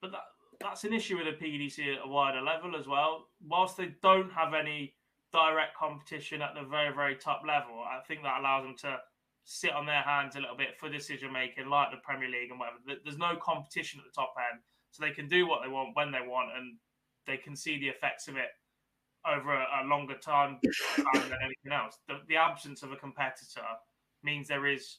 But 0.00 0.12
that, 0.12 0.22
that's 0.60 0.84
an 0.84 0.92
issue 0.92 1.18
with 1.18 1.26
the 1.26 1.44
PDC 1.44 1.96
at 1.96 2.06
a 2.06 2.08
wider 2.08 2.40
level 2.40 2.76
as 2.76 2.86
well. 2.86 3.26
Whilst 3.46 3.76
they 3.76 3.94
don't 4.02 4.32
have 4.32 4.54
any 4.54 4.94
direct 5.32 5.76
competition 5.76 6.40
at 6.40 6.54
the 6.54 6.66
very, 6.68 6.94
very 6.94 7.16
top 7.16 7.42
level, 7.46 7.82
I 7.82 8.00
think 8.06 8.22
that 8.22 8.40
allows 8.40 8.64
them 8.64 8.76
to 8.82 8.98
sit 9.44 9.72
on 9.72 9.86
their 9.86 10.02
hands 10.02 10.36
a 10.36 10.40
little 10.40 10.56
bit 10.56 10.78
for 10.78 10.88
decision 10.88 11.32
making, 11.32 11.68
like 11.68 11.90
the 11.90 11.96
Premier 12.04 12.28
League 12.28 12.50
and 12.50 12.60
whatever. 12.60 12.78
There's 13.04 13.18
no 13.18 13.36
competition 13.36 14.00
at 14.00 14.06
the 14.06 14.14
top 14.14 14.34
end, 14.52 14.60
so 14.90 15.04
they 15.04 15.12
can 15.12 15.28
do 15.28 15.46
what 15.46 15.60
they 15.62 15.68
want 15.70 15.96
when 15.96 16.10
they 16.10 16.26
want, 16.26 16.50
and 16.56 16.76
they 17.26 17.36
can 17.36 17.56
see 17.56 17.78
the 17.78 17.88
effects 17.88 18.28
of 18.28 18.36
it 18.36 18.48
over 19.26 19.54
a, 19.54 19.66
a 19.82 19.86
longer 19.86 20.14
time, 20.22 20.58
than 20.62 21.38
anything 21.44 21.72
else. 21.72 21.98
The, 22.08 22.20
the 22.28 22.36
absence 22.36 22.82
of 22.82 22.92
a 22.92 22.96
competitor 22.96 23.66
means 24.22 24.48
there 24.48 24.66
is 24.66 24.98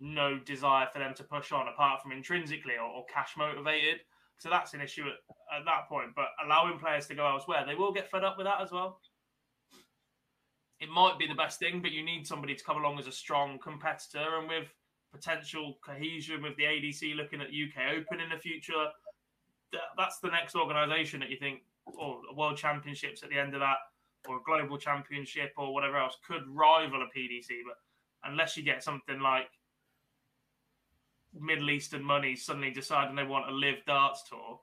no 0.00 0.38
desire 0.38 0.88
for 0.92 0.98
them 0.98 1.14
to 1.14 1.24
push 1.24 1.52
on 1.52 1.68
apart 1.68 2.02
from 2.02 2.12
intrinsically 2.12 2.74
or, 2.74 2.88
or 2.88 3.04
cash 3.12 3.32
motivated. 3.36 4.00
So 4.38 4.50
that's 4.50 4.74
an 4.74 4.80
issue 4.80 5.02
at, 5.02 5.58
at 5.60 5.64
that 5.64 5.88
point. 5.88 6.10
But 6.16 6.26
allowing 6.44 6.78
players 6.78 7.06
to 7.06 7.14
go 7.14 7.26
elsewhere, 7.26 7.64
they 7.66 7.74
will 7.74 7.92
get 7.92 8.10
fed 8.10 8.24
up 8.24 8.36
with 8.36 8.46
that 8.46 8.60
as 8.60 8.72
well. 8.72 9.00
it 10.80 10.88
might 10.88 11.18
be 11.18 11.26
the 11.26 11.34
best 11.34 11.58
thing, 11.58 11.80
but 11.80 11.92
you 11.92 12.04
need 12.04 12.26
somebody 12.26 12.54
to 12.54 12.64
come 12.64 12.76
along 12.76 12.98
as 12.98 13.06
a 13.06 13.12
strong 13.12 13.58
competitor 13.58 14.38
and 14.38 14.48
with 14.48 14.68
potential 15.14 15.78
cohesion 15.84 16.42
with 16.42 16.56
the 16.56 16.64
ADC 16.64 17.14
looking 17.16 17.40
at 17.40 17.48
UK 17.48 17.96
Open 17.96 18.20
in 18.20 18.30
the 18.30 18.38
future. 18.38 18.86
That's 19.96 20.18
the 20.18 20.30
next 20.30 20.54
organisation 20.54 21.20
that 21.20 21.30
you 21.30 21.36
think, 21.36 21.62
oh, 21.88 22.20
or 22.30 22.36
World 22.36 22.56
Championships 22.56 23.22
at 23.22 23.30
the 23.30 23.38
end 23.38 23.54
of 23.54 23.60
that, 23.60 23.76
or 24.28 24.36
a 24.38 24.42
Global 24.44 24.78
Championship 24.78 25.52
or 25.56 25.72
whatever 25.72 25.96
else 25.96 26.16
could 26.26 26.42
rival 26.48 27.02
a 27.02 27.18
PDC. 27.18 27.48
But 27.66 27.76
unless 28.24 28.56
you 28.56 28.62
get 28.62 28.82
something 28.82 29.20
like 29.20 29.48
Middle 31.38 31.70
Eastern 31.70 32.02
money 32.02 32.36
suddenly 32.36 32.70
deciding 32.70 33.16
they 33.16 33.24
want 33.24 33.48
a 33.48 33.52
live 33.52 33.84
darts 33.86 34.24
tour, 34.28 34.60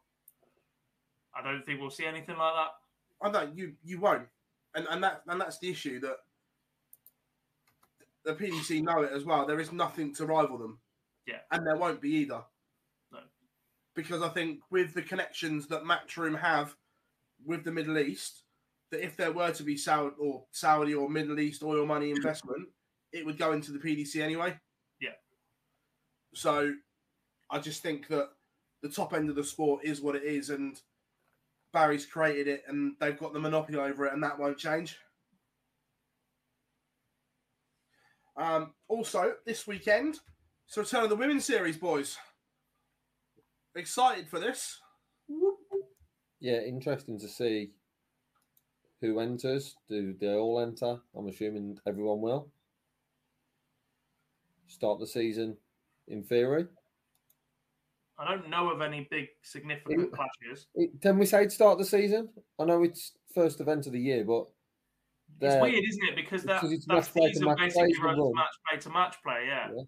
I 1.36 1.42
don't 1.42 1.66
think 1.66 1.80
we'll 1.80 1.90
see 1.90 2.06
anything 2.06 2.38
like 2.38 2.54
that. 2.56 2.72
I 3.24 3.32
know 3.32 3.52
you 3.54 3.74
you 3.84 4.00
won't, 4.00 4.28
and 4.76 4.88
and 4.90 5.04
that 5.04 5.22
and 5.28 5.40
that's 5.40 5.60
the 5.60 5.70
issue 5.70 6.00
that 6.02 6.18
the 8.26 8.34
PDC 8.34 8.84
know 8.84 9.02
it 9.02 9.12
as 9.14 9.26
well. 9.26 9.46
There 9.46 9.60
is 9.60 9.72
nothing 9.72 10.14
to 10.16 10.26
rival 10.26 10.58
them. 10.58 10.80
Yeah, 11.28 11.40
and 11.52 11.66
there 11.66 11.78
won't 11.78 12.02
be 12.02 12.10
either. 12.10 12.42
No, 13.12 13.20
because 13.96 14.22
I 14.22 14.30
think 14.30 14.60
with 14.70 14.94
the 14.94 15.02
connections 15.02 15.68
that 15.68 15.84
Matchroom 15.84 16.40
have 16.40 16.76
with 17.46 17.64
the 17.64 17.72
Middle 17.72 17.98
East, 17.98 18.44
that 18.92 19.04
if 19.04 19.16
there 19.18 19.32
were 19.32 19.52
to 19.52 19.64
be 19.64 19.78
Saudi 19.78 20.16
or 20.20 20.46
Saudi 20.52 20.94
or 20.94 21.10
Middle 21.10 21.40
East 21.40 21.64
oil 21.64 21.86
money 21.86 22.12
investment, 22.16 22.68
it 23.12 23.26
would 23.26 23.38
go 23.38 23.52
into 23.52 23.72
the 23.72 23.80
PDC 23.80 24.22
anyway. 24.22 24.58
Yeah. 25.00 25.10
So, 26.34 26.74
I 27.50 27.60
just 27.60 27.82
think 27.82 28.08
that 28.08 28.30
the 28.82 28.90
top 28.90 29.14
end 29.14 29.30
of 29.30 29.36
the 29.36 29.44
sport 29.44 29.84
is 29.84 30.02
what 30.02 30.16
it 30.16 30.24
is, 30.24 30.50
and 30.50 30.80
Barry's 31.74 32.06
created 32.06 32.48
it, 32.48 32.64
and 32.68 32.94
they've 33.00 33.18
got 33.18 33.34
the 33.34 33.40
monopoly 33.40 33.80
over 33.80 34.06
it, 34.06 34.14
and 34.14 34.24
that 34.24 34.40
won't 34.40 34.58
change. 34.58 34.98
Um, 38.38 38.74
also, 38.88 39.34
this 39.46 39.68
weekend, 39.68 40.20
it's 40.66 40.76
the 40.76 40.82
return 40.82 41.04
of 41.04 41.10
the 41.10 41.16
women's 41.16 41.46
series, 41.46 41.78
boys. 41.78 42.18
Excited 43.76 44.28
for 44.30 44.40
this? 44.40 44.80
Yeah, 46.40 46.62
interesting 46.62 47.20
to 47.20 47.28
see 47.28 47.72
who 49.02 49.20
enters. 49.20 49.76
Do 49.90 50.14
they 50.20 50.34
all 50.34 50.60
enter? 50.60 51.00
I'm 51.16 51.28
assuming 51.28 51.78
everyone 51.88 52.22
will. 52.22 52.50
Start 54.68 55.00
the 55.00 55.08
season 55.08 55.58
in 56.08 56.24
theory. 56.24 56.68
I 58.18 58.26
don't 58.36 58.50
know 58.50 58.70
of 58.70 58.82
any 58.82 59.08
big 59.10 59.30
significant 59.42 60.04
It- 60.04 60.12
clashes. 60.14 60.68
It, 60.76 61.02
can 61.02 61.18
we 61.18 61.26
say 61.26 61.44
it 61.44 61.52
start 61.52 61.78
the 61.78 61.86
season? 61.86 62.30
I 62.60 62.66
know 62.66 62.84
it's 62.84 63.14
first 63.34 63.60
event 63.62 63.88
of 63.88 63.94
the 63.94 64.00
year, 64.00 64.24
but 64.24 64.48
It's 65.42 65.62
weird, 65.62 65.84
isn't 65.84 66.04
it? 66.10 66.16
Because 66.16 66.44
that, 66.44 66.62
because 66.62 66.72
it's 66.74 66.86
that 66.86 66.96
match 66.96 67.14
play 67.14 67.28
to 67.28 67.34
season 67.34 67.48
match 67.48 67.58
play 67.58 67.68
basically 67.68 68.04
runs 68.04 68.36
match 68.36 68.56
play 68.70 68.80
to 68.80 68.90
match 68.90 69.16
play. 69.24 69.46
Yeah. 69.48 69.70
Yeah. 69.76 69.84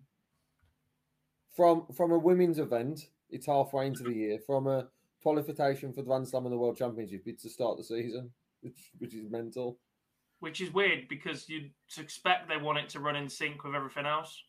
from 1.56 1.86
from 1.96 2.12
a 2.12 2.18
women's 2.18 2.60
event, 2.60 3.10
it's 3.30 3.46
halfway 3.46 3.88
into 3.88 4.04
the 4.04 4.14
year. 4.14 4.40
From 4.46 4.68
a 4.68 4.88
qualification 5.22 5.94
for 5.94 6.02
the 6.02 6.08
Grand 6.08 6.28
Slam 6.28 6.46
and 6.46 6.54
the 6.54 6.58
World 6.58 6.78
Championship, 6.78 7.24
it's 7.26 7.44
the 7.44 7.50
start 7.50 7.72
of 7.72 7.78
the 7.78 7.84
season, 7.84 8.32
which 8.62 8.92
which 8.98 9.14
is 9.14 9.30
mental. 9.30 9.80
Which 10.40 10.60
is 10.60 10.74
weird 10.74 11.08
because 11.08 11.48
you'd 11.48 11.72
expect 11.98 12.50
they 12.50 12.58
want 12.58 12.80
it 12.80 12.90
to 12.90 13.00
run 13.00 13.16
in 13.16 13.30
sync 13.30 13.64
with 13.64 13.76
everything 13.76 14.06
else. 14.06 14.44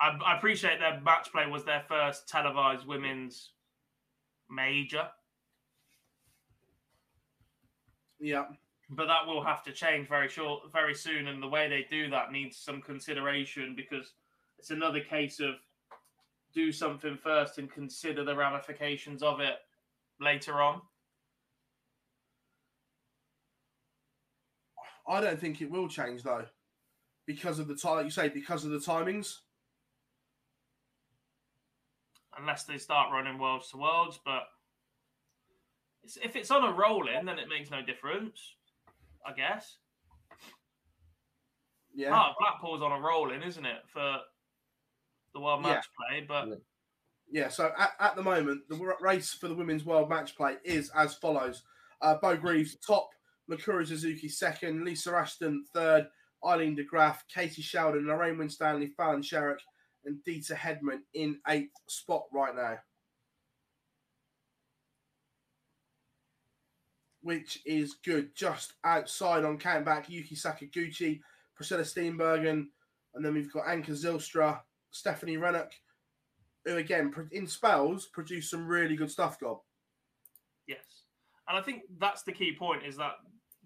I, 0.00 0.18
I 0.24 0.36
appreciate 0.36 0.80
their 0.80 1.00
match 1.00 1.30
play 1.30 1.46
was 1.46 1.64
their 1.64 1.84
first 1.88 2.28
televised 2.28 2.86
women's 2.86 3.52
major, 4.50 5.08
Yeah. 8.18 8.44
but 8.90 9.06
that 9.06 9.26
will 9.26 9.44
have 9.44 9.62
to 9.64 9.72
change 9.72 10.08
very 10.08 10.28
short, 10.28 10.72
very 10.72 10.94
soon. 10.94 11.28
And 11.28 11.42
the 11.42 11.48
way 11.48 11.68
they 11.68 11.86
do 11.90 12.08
that 12.10 12.32
needs 12.32 12.56
some 12.56 12.80
consideration 12.80 13.74
because 13.76 14.12
it's 14.58 14.70
another 14.70 15.00
case 15.00 15.40
of 15.40 15.54
do 16.54 16.72
something 16.72 17.18
first 17.22 17.58
and 17.58 17.70
consider 17.70 18.24
the 18.24 18.34
ramifications 18.34 19.22
of 19.22 19.40
it 19.40 19.56
later 20.20 20.62
on. 20.62 20.80
I 25.08 25.20
don't 25.20 25.38
think 25.38 25.60
it 25.60 25.70
will 25.70 25.88
change 25.88 26.22
though, 26.22 26.46
because 27.26 27.58
of 27.58 27.68
the 27.68 27.76
time 27.76 28.04
you 28.04 28.10
say 28.10 28.28
because 28.28 28.64
of 28.64 28.70
the 28.70 28.78
timings. 28.78 29.38
unless 32.38 32.64
they 32.64 32.78
start 32.78 33.12
running 33.12 33.38
worlds 33.38 33.70
to 33.70 33.78
worlds. 33.78 34.18
But 34.24 34.44
if 36.22 36.36
it's 36.36 36.50
on 36.50 36.62
a 36.64 36.72
rolling, 36.72 37.24
then 37.24 37.38
it 37.38 37.48
makes 37.48 37.70
no 37.70 37.82
difference, 37.82 38.54
I 39.26 39.32
guess. 39.32 39.78
Yeah. 41.94 42.10
Part 42.10 42.30
of 42.30 42.36
Blackpool's 42.38 42.82
on 42.82 42.92
a 42.92 43.00
rolling, 43.00 43.42
isn't 43.42 43.64
it, 43.64 43.82
for 43.92 44.18
the 45.34 45.40
world 45.40 45.64
Yeah. 45.64 45.74
match 45.74 45.86
play? 45.96 46.20
But 46.26 46.60
Yeah, 47.28 47.48
so 47.48 47.72
at, 47.76 47.92
at 47.98 48.14
the 48.14 48.22
moment, 48.22 48.68
the 48.68 48.76
race 49.00 49.32
for 49.32 49.48
the 49.48 49.54
women's 49.54 49.84
world 49.84 50.08
match 50.08 50.36
play 50.36 50.58
is 50.64 50.90
as 50.90 51.14
follows: 51.14 51.64
uh, 52.02 52.16
Bo 52.22 52.36
Greaves 52.36 52.76
top, 52.76 53.08
Mikuru 53.50 53.86
Suzuki 53.86 54.28
second, 54.28 54.84
Lisa 54.84 55.10
Ashton 55.12 55.64
third, 55.72 56.06
Aileen 56.44 56.76
de 56.76 56.84
Graaf, 56.84 57.24
Katie 57.28 57.62
Sheldon, 57.62 58.06
Lorraine 58.06 58.38
Winstanley, 58.38 58.92
Fallon 58.96 59.22
Sherrock, 59.22 59.58
and 60.04 60.18
Deta 60.24 60.54
Hedman 60.54 61.00
in 61.14 61.40
eighth 61.48 61.72
spot 61.88 62.26
right 62.32 62.54
now, 62.54 62.78
which 67.26 67.58
is 67.66 67.96
good. 68.04 68.32
Just 68.36 68.74
outside 68.84 69.44
on 69.44 69.58
count 69.58 69.84
back, 69.84 70.08
Yuki 70.08 70.36
Sakaguchi, 70.36 71.20
Priscilla 71.56 71.82
Steenbergen, 71.82 72.66
and 73.14 73.24
then 73.24 73.34
we've 73.34 73.52
got 73.52 73.66
Anca 73.66 73.90
Zijlstra, 73.90 74.60
Stephanie 74.92 75.36
Rennock, 75.36 75.72
who 76.64 76.76
again 76.76 77.12
in 77.32 77.48
spells 77.48 78.06
produce 78.06 78.48
some 78.48 78.68
really 78.68 78.94
good 78.94 79.10
stuff. 79.10 79.40
Gob. 79.40 79.58
Yes. 80.68 81.02
And 81.48 81.58
I 81.58 81.62
think 81.62 81.82
that's 81.98 82.22
the 82.22 82.30
key 82.30 82.54
point 82.56 82.86
is 82.86 82.96
that 82.98 83.14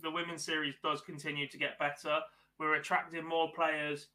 the 0.00 0.10
women's 0.10 0.42
series 0.42 0.76
does 0.82 1.02
continue 1.02 1.46
to 1.46 1.58
get 1.58 1.78
better. 1.78 2.20
We're 2.58 2.76
attracting 2.76 3.26
more 3.26 3.50
players 3.54 4.08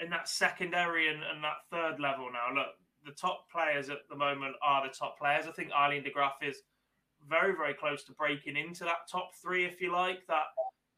in 0.00 0.10
that 0.10 0.28
secondary 0.28 1.08
and, 1.08 1.22
and 1.22 1.42
that 1.42 1.64
third 1.70 1.98
level 1.98 2.28
now. 2.30 2.54
Look, 2.54 2.74
the 3.06 3.12
top 3.12 3.50
players 3.50 3.88
at 3.88 4.00
the 4.10 4.16
moment 4.16 4.54
are 4.62 4.86
the 4.86 4.92
top 4.92 5.18
players. 5.18 5.46
I 5.46 5.52
think 5.52 5.70
Aileen 5.72 6.02
de 6.02 6.10
Graaf 6.10 6.34
is 6.42 6.58
very, 7.28 7.54
very 7.54 7.74
close 7.74 8.04
to 8.04 8.12
breaking 8.12 8.56
into 8.56 8.84
that 8.84 9.08
top 9.10 9.30
three, 9.40 9.64
if 9.64 9.80
you 9.80 9.92
like. 9.92 10.26
That 10.28 10.44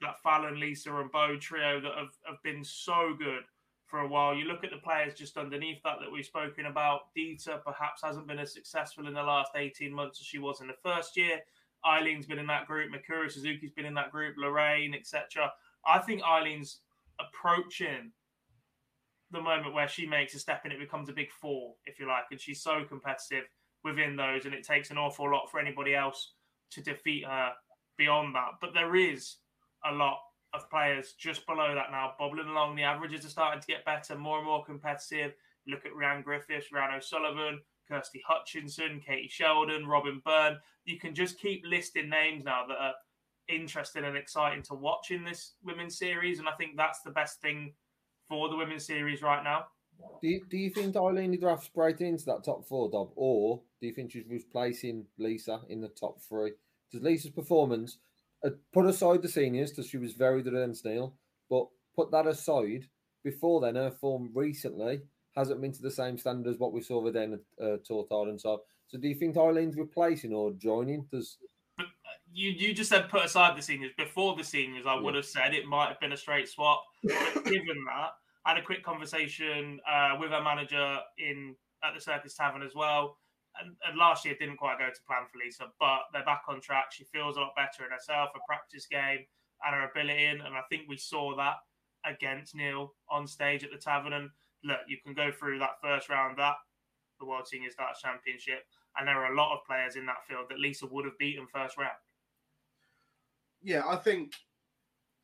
that 0.01 0.21
Fallon, 0.23 0.61
Lisa, 0.61 0.95
and 0.97 1.11
Bo 1.11 1.37
trio 1.39 1.81
that 1.81 1.93
have, 1.97 2.15
have 2.27 2.43
been 2.43 2.65
so 2.65 3.15
good 3.17 3.43
for 3.87 4.01
a 4.01 4.09
while. 4.09 4.35
You 4.35 4.45
look 4.45 4.65
at 4.65 4.71
the 4.71 4.79
players 4.79 5.15
just 5.15 5.37
underneath 5.37 5.83
that 5.85 5.97
that 6.01 6.11
we've 6.11 6.25
spoken 6.25 6.67
about. 6.67 7.15
Deta 7.17 7.63
perhaps 7.65 8.03
hasn't 8.03 8.27
been 8.27 8.39
as 8.39 8.53
successful 8.53 9.07
in 9.07 9.15
the 9.15 9.23
last 9.23 9.53
18 9.55 9.93
months 9.93 10.21
as 10.21 10.27
she 10.27 10.39
was 10.39 10.61
in 10.61 10.67
the 10.67 10.75
first 10.83 11.17
year. 11.17 11.41
Aileen's 11.87 12.27
been 12.27 12.39
in 12.39 12.47
that 12.47 12.67
group. 12.67 12.91
Mikuru 12.91 13.31
Suzuki's 13.31 13.73
been 13.73 13.85
in 13.85 13.95
that 13.95 14.11
group. 14.11 14.35
Lorraine, 14.37 14.95
etc. 14.95 15.53
I 15.87 15.99
think 15.99 16.23
Aileen's 16.23 16.81
approaching 17.21 18.11
the 19.31 19.41
moment 19.41 19.75
where 19.75 19.89
she 19.89 20.07
makes 20.07 20.35
a 20.35 20.39
step 20.39 20.63
and 20.65 20.73
it 20.73 20.79
becomes 20.79 21.09
a 21.09 21.13
big 21.13 21.31
four, 21.31 21.75
if 21.87 21.99
you 21.99 22.07
like, 22.07 22.25
and 22.31 22.41
she's 22.41 22.63
so 22.63 22.85
competitive 22.85 23.45
within 23.85 24.17
those, 24.17 24.47
and 24.47 24.55
it 24.55 24.65
takes 24.65 24.91
an 24.91 24.99
awful 24.99 25.31
lot 25.31 25.51
for 25.51 25.61
anybody 25.61 25.95
else 25.95 26.33
to 26.73 26.83
defeat 26.83 27.25
her 27.25 27.53
beyond 27.97 28.35
that. 28.35 28.53
But 28.61 28.75
there 28.75 28.97
is 28.97 29.37
a 29.85 29.93
lot 29.93 30.19
of 30.55 30.69
players 30.71 31.15
just 31.19 31.47
below 31.47 31.75
that 31.75 31.91
now, 31.91 32.15
bobbling 32.19 32.49
along. 32.49 32.77
The 32.77 32.85
averages 32.85 33.25
are 33.25 33.31
starting 33.31 33.61
to 33.61 33.67
get 33.67 33.85
better, 33.85 34.17
more 34.17 34.39
and 34.39 34.47
more 34.47 34.65
competitive. 34.65 35.35
Look 35.67 35.85
at 35.85 35.93
Rhian 35.93 36.25
Griffiths, 36.25 36.69
Rhian 36.73 36.97
O'Sullivan, 36.97 37.61
Kirsty 37.89 38.23
Hutchinson, 38.27 39.01
Katie 39.07 39.29
Sheldon, 39.29 39.87
Robyn 39.87 40.23
Byrne. 40.25 40.59
You 40.85 40.99
can 40.99 41.15
just 41.15 41.39
keep 41.39 41.65
listing 41.67 42.09
names 42.09 42.45
now 42.45 42.67
that 42.67 42.79
are 42.81 42.95
interesting 43.49 44.05
and 44.05 44.17
exciting 44.17 44.63
to 44.63 44.75
watch 44.75 45.11
in 45.11 45.25
this 45.25 45.55
women's 45.63 45.99
series, 45.99 46.39
and 46.39 46.49
I 46.49 46.53
think 46.53 46.77
that's 46.77 47.03
the 47.03 47.11
best 47.11 47.41
thing 47.41 47.75
for 48.29 48.49
the 48.49 48.57
women's 48.57 48.87
series 48.87 49.23
right 49.23 49.45
now. 49.45 49.67
Do 50.21 50.29
you, 50.29 50.45
do 50.49 50.57
you 50.57 50.71
think 50.71 50.97
Aileen 50.97 51.33
de 51.33 51.37
Graaf's 51.37 51.69
breaking 51.69 52.07
into 52.07 52.25
that 52.27 52.45
top 52.45 52.67
four, 52.67 52.91
Dob, 52.91 53.11
or 53.15 53.61
do 53.81 53.87
you 53.87 53.93
think 53.93 54.13
she's 54.13 54.27
replacing 54.29 55.07
Lisa 55.19 55.61
in 55.69 55.81
the 55.81 55.89
top 55.89 56.21
three? 56.21 56.53
Does 56.91 57.03
Lisa's 57.03 57.31
performance, 57.31 57.99
uh, 58.45 58.51
put 58.73 58.87
aside 58.87 59.23
the 59.23 59.29
seniors, 59.29 59.71
because 59.71 59.89
she 59.89 59.99
was 59.99 60.13
very 60.13 60.43
good 60.43 60.55
against 60.55 60.85
Neil, 60.85 61.15
but 61.51 61.67
put 61.95 62.11
that 62.13 62.27
aside, 62.27 62.89
before 63.23 63.61
then, 63.61 63.75
her 63.75 63.91
form 63.91 64.31
recently 64.35 65.03
hasn't 65.37 65.61
been 65.61 65.73
to 65.73 65.83
the 65.83 65.91
same 65.91 66.17
standard 66.17 66.51
as 66.51 66.59
what 66.59 66.73
we 66.73 66.81
saw 66.81 67.01
with 67.01 67.15
then 67.15 67.41
at 67.61 67.65
uh, 67.65 67.77
Tortard 67.79 68.29
and 68.29 68.41
so. 68.41 68.63
So 68.87 68.99
do 68.99 69.09
you 69.09 69.15
think 69.15 69.37
Aileen's 69.37 69.77
replacing 69.77 70.33
or 70.33 70.53
joining? 70.53 71.07
Does 71.11 71.39
You 72.33 72.51
you 72.51 72.75
just 72.75 72.91
said 72.91 73.09
put 73.09 73.25
aside 73.25 73.57
the 73.57 73.63
seniors. 73.63 73.93
Before 73.97 74.37
the 74.37 74.45
seniors, 74.45 74.87
I 74.87 74.95
would 74.95 75.15
have 75.15 75.25
said 75.25 75.55
it 75.55 75.67
might 75.67 75.89
have 75.89 76.01
been 76.01 76.13
a 76.13 76.17
straight 76.17 76.49
swap. 76.49 76.85
But 77.03 77.45
given 77.45 77.85
that, 77.87 78.11
Had 78.45 78.59
a 78.59 78.63
quick 78.63 78.85
conversation 78.85 79.81
uh, 79.91 80.17
with 80.19 80.31
her 80.31 80.43
manager 80.43 80.99
in 81.19 81.57
at 81.83 81.95
the 81.95 82.01
Circus 82.01 82.35
Tavern 82.35 82.63
as 82.63 82.75
well. 82.75 83.19
And, 83.61 83.77
and 83.87 83.97
last 83.97 84.25
year 84.25 84.35
didn't 84.39 84.57
quite 84.57 84.79
go 84.79 84.87
to 84.87 85.01
plan 85.07 85.23
for 85.31 85.39
Lisa, 85.39 85.67
but 85.79 86.01
they're 86.13 86.25
back 86.25 86.43
on 86.49 86.61
track. 86.61 86.87
She 86.91 87.05
feels 87.05 87.37
a 87.37 87.41
lot 87.41 87.55
better 87.57 87.85
in 87.85 87.93
herself. 87.93 88.31
A 88.35 88.41
practice 88.49 88.87
game, 88.87 89.21
and 89.65 89.75
her 89.75 89.89
ability, 89.89 90.25
in, 90.25 90.41
and 90.41 90.55
I 90.55 90.63
think 90.69 90.83
we 90.89 90.97
saw 90.97 91.37
that 91.37 91.57
against 92.05 92.55
Neil 92.55 92.95
on 93.09 93.27
stage 93.27 93.65
at 93.65 93.71
the 93.71 93.79
Tavern. 93.79 94.13
And 94.13 94.31
look, 94.65 94.81
you 94.89 94.97
can 95.05 95.15
go 95.15 95.31
through 95.31 95.59
that 95.61 95.81
first 95.83 96.09
round, 96.09 96.39
that 96.39 96.57
the 97.21 97.27
World 97.27 97.47
Senior 97.47 97.71
Darts 97.79 98.01
Championship, 98.01 98.65
and 98.99 99.07
there 99.07 99.19
are 99.25 99.33
a 99.33 99.37
lot 99.37 99.55
of 99.55 99.65
players 99.65 99.97
in 99.97 100.05
that 100.07 100.27
field 100.27 100.47
that 100.51 100.59
Lisa 100.59 100.87
would 100.87 101.05
have 101.05 101.19
beaten 101.19 101.47
first 101.47 101.79
round. 101.79 101.93
Yeah, 103.63 103.83
I 103.87 103.97
think 103.97 104.33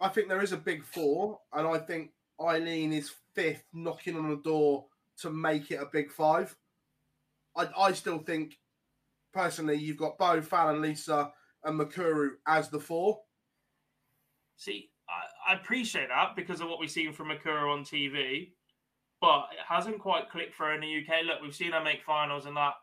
I 0.01 0.09
think 0.09 0.29
there 0.29 0.43
is 0.43 0.53
a 0.53 0.57
big 0.57 0.85
four, 0.85 1.41
and 1.53 1.67
I 1.67 1.79
think 1.79 2.13
Aileen 2.41 2.93
is 2.93 3.13
fifth, 3.35 3.65
knocking 3.73 4.17
on 4.17 4.31
the 4.31 4.37
door 4.37 4.87
to 5.19 5.31
make 5.31 5.71
it 5.71 5.81
a 5.81 5.87
big 5.93 6.11
five. 6.11 6.57
I, 7.57 7.69
I 7.77 7.93
still 7.93 8.19
think, 8.19 8.59
personally, 9.33 9.77
you've 9.77 9.97
got 9.97 10.19
Bo, 10.19 10.41
Fallon, 10.41 10.81
Lisa, 10.81 11.33
and 11.65 11.79
Mikuru 11.79 12.31
as 12.47 12.71
the 12.71 12.81
four. 12.81 13.21
See, 14.57 14.91
I, 15.09 15.53
I 15.53 15.57
appreciate 15.57 16.09
that 16.09 16.37
because 16.37 16.61
of 16.61 16.69
what 16.69 16.81
we've 16.81 16.91
seen 16.91 17.13
from 17.13 17.29
Mikuru 17.29 17.73
on 17.73 17.85
TV, 17.85 18.53
but 19.21 19.47
it 19.53 19.65
hasn't 19.69 19.99
quite 19.99 20.31
clicked 20.31 20.55
for 20.55 20.67
her 20.67 20.75
in 20.75 20.81
the 20.81 20.99
UK. 20.99 21.25
Look, 21.25 21.43
we've 21.43 21.55
seen 21.55 21.73
her 21.73 21.83
make 21.83 22.03
finals 22.03 22.47
and 22.47 22.57
that 22.57 22.75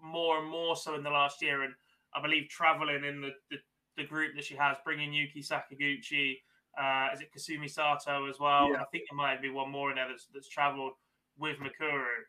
more 0.00 0.38
and 0.38 0.48
more 0.48 0.76
so 0.76 0.94
in 0.94 1.02
the 1.02 1.10
last 1.10 1.42
year, 1.42 1.62
and 1.62 1.74
I 2.14 2.22
believe 2.22 2.48
traveling 2.48 3.04
in 3.04 3.20
the, 3.20 3.30
the, 3.50 3.56
the 3.96 4.04
group 4.04 4.34
that 4.36 4.44
she 4.44 4.54
has, 4.54 4.76
bringing 4.84 5.12
Yuki 5.12 5.42
Sakaguchi, 5.42 6.36
uh, 6.76 7.08
is 7.14 7.20
it 7.20 7.30
Kasumi 7.36 7.70
Sato 7.70 8.28
as 8.28 8.38
well? 8.38 8.70
Yeah. 8.72 8.82
I 8.82 8.84
think 8.86 9.04
there 9.10 9.16
might 9.16 9.42
be 9.42 9.50
one 9.50 9.70
more 9.70 9.90
in 9.90 9.96
there 9.96 10.08
that's, 10.08 10.26
that's 10.32 10.48
travelled 10.48 10.92
with 11.38 11.56
Mikuru. 11.58 12.26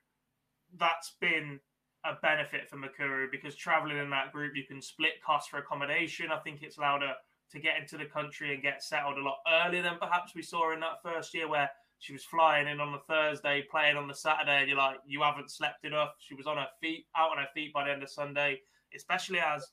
That's 0.77 1.15
been 1.19 1.59
a 2.05 2.13
benefit 2.21 2.69
for 2.69 2.77
Mikuru 2.77 3.29
because 3.31 3.55
traveling 3.55 3.97
in 3.97 4.09
that 4.11 4.31
group, 4.31 4.55
you 4.55 4.63
can 4.65 4.81
split 4.81 5.21
costs 5.25 5.49
for 5.49 5.57
accommodation. 5.57 6.31
I 6.31 6.39
think 6.39 6.61
it's 6.61 6.77
allowed 6.77 7.01
her 7.01 7.13
to 7.51 7.59
get 7.59 7.77
into 7.79 7.97
the 7.97 8.05
country 8.05 8.53
and 8.53 8.61
get 8.61 8.83
settled 8.83 9.17
a 9.17 9.23
lot 9.23 9.39
earlier 9.65 9.81
than 9.81 9.97
perhaps 9.99 10.33
we 10.35 10.41
saw 10.41 10.73
in 10.73 10.79
that 10.79 11.01
first 11.03 11.33
year 11.33 11.47
where 11.47 11.69
she 11.97 12.13
was 12.13 12.23
flying 12.23 12.67
in 12.67 12.79
on 12.79 12.93
the 12.93 12.99
Thursday, 13.13 13.65
playing 13.69 13.97
on 13.97 14.07
the 14.07 14.13
Saturday, 14.13 14.59
and 14.59 14.69
you're 14.69 14.77
like, 14.77 14.97
you 15.05 15.21
haven't 15.21 15.51
slept 15.51 15.83
enough. 15.83 16.11
She 16.19 16.33
was 16.33 16.47
on 16.47 16.57
her 16.57 16.67
feet, 16.79 17.05
out 17.17 17.31
on 17.31 17.37
her 17.37 17.49
feet 17.53 17.73
by 17.73 17.85
the 17.85 17.91
end 17.91 18.03
of 18.03 18.09
Sunday, 18.09 18.61
especially 18.95 19.39
as 19.39 19.67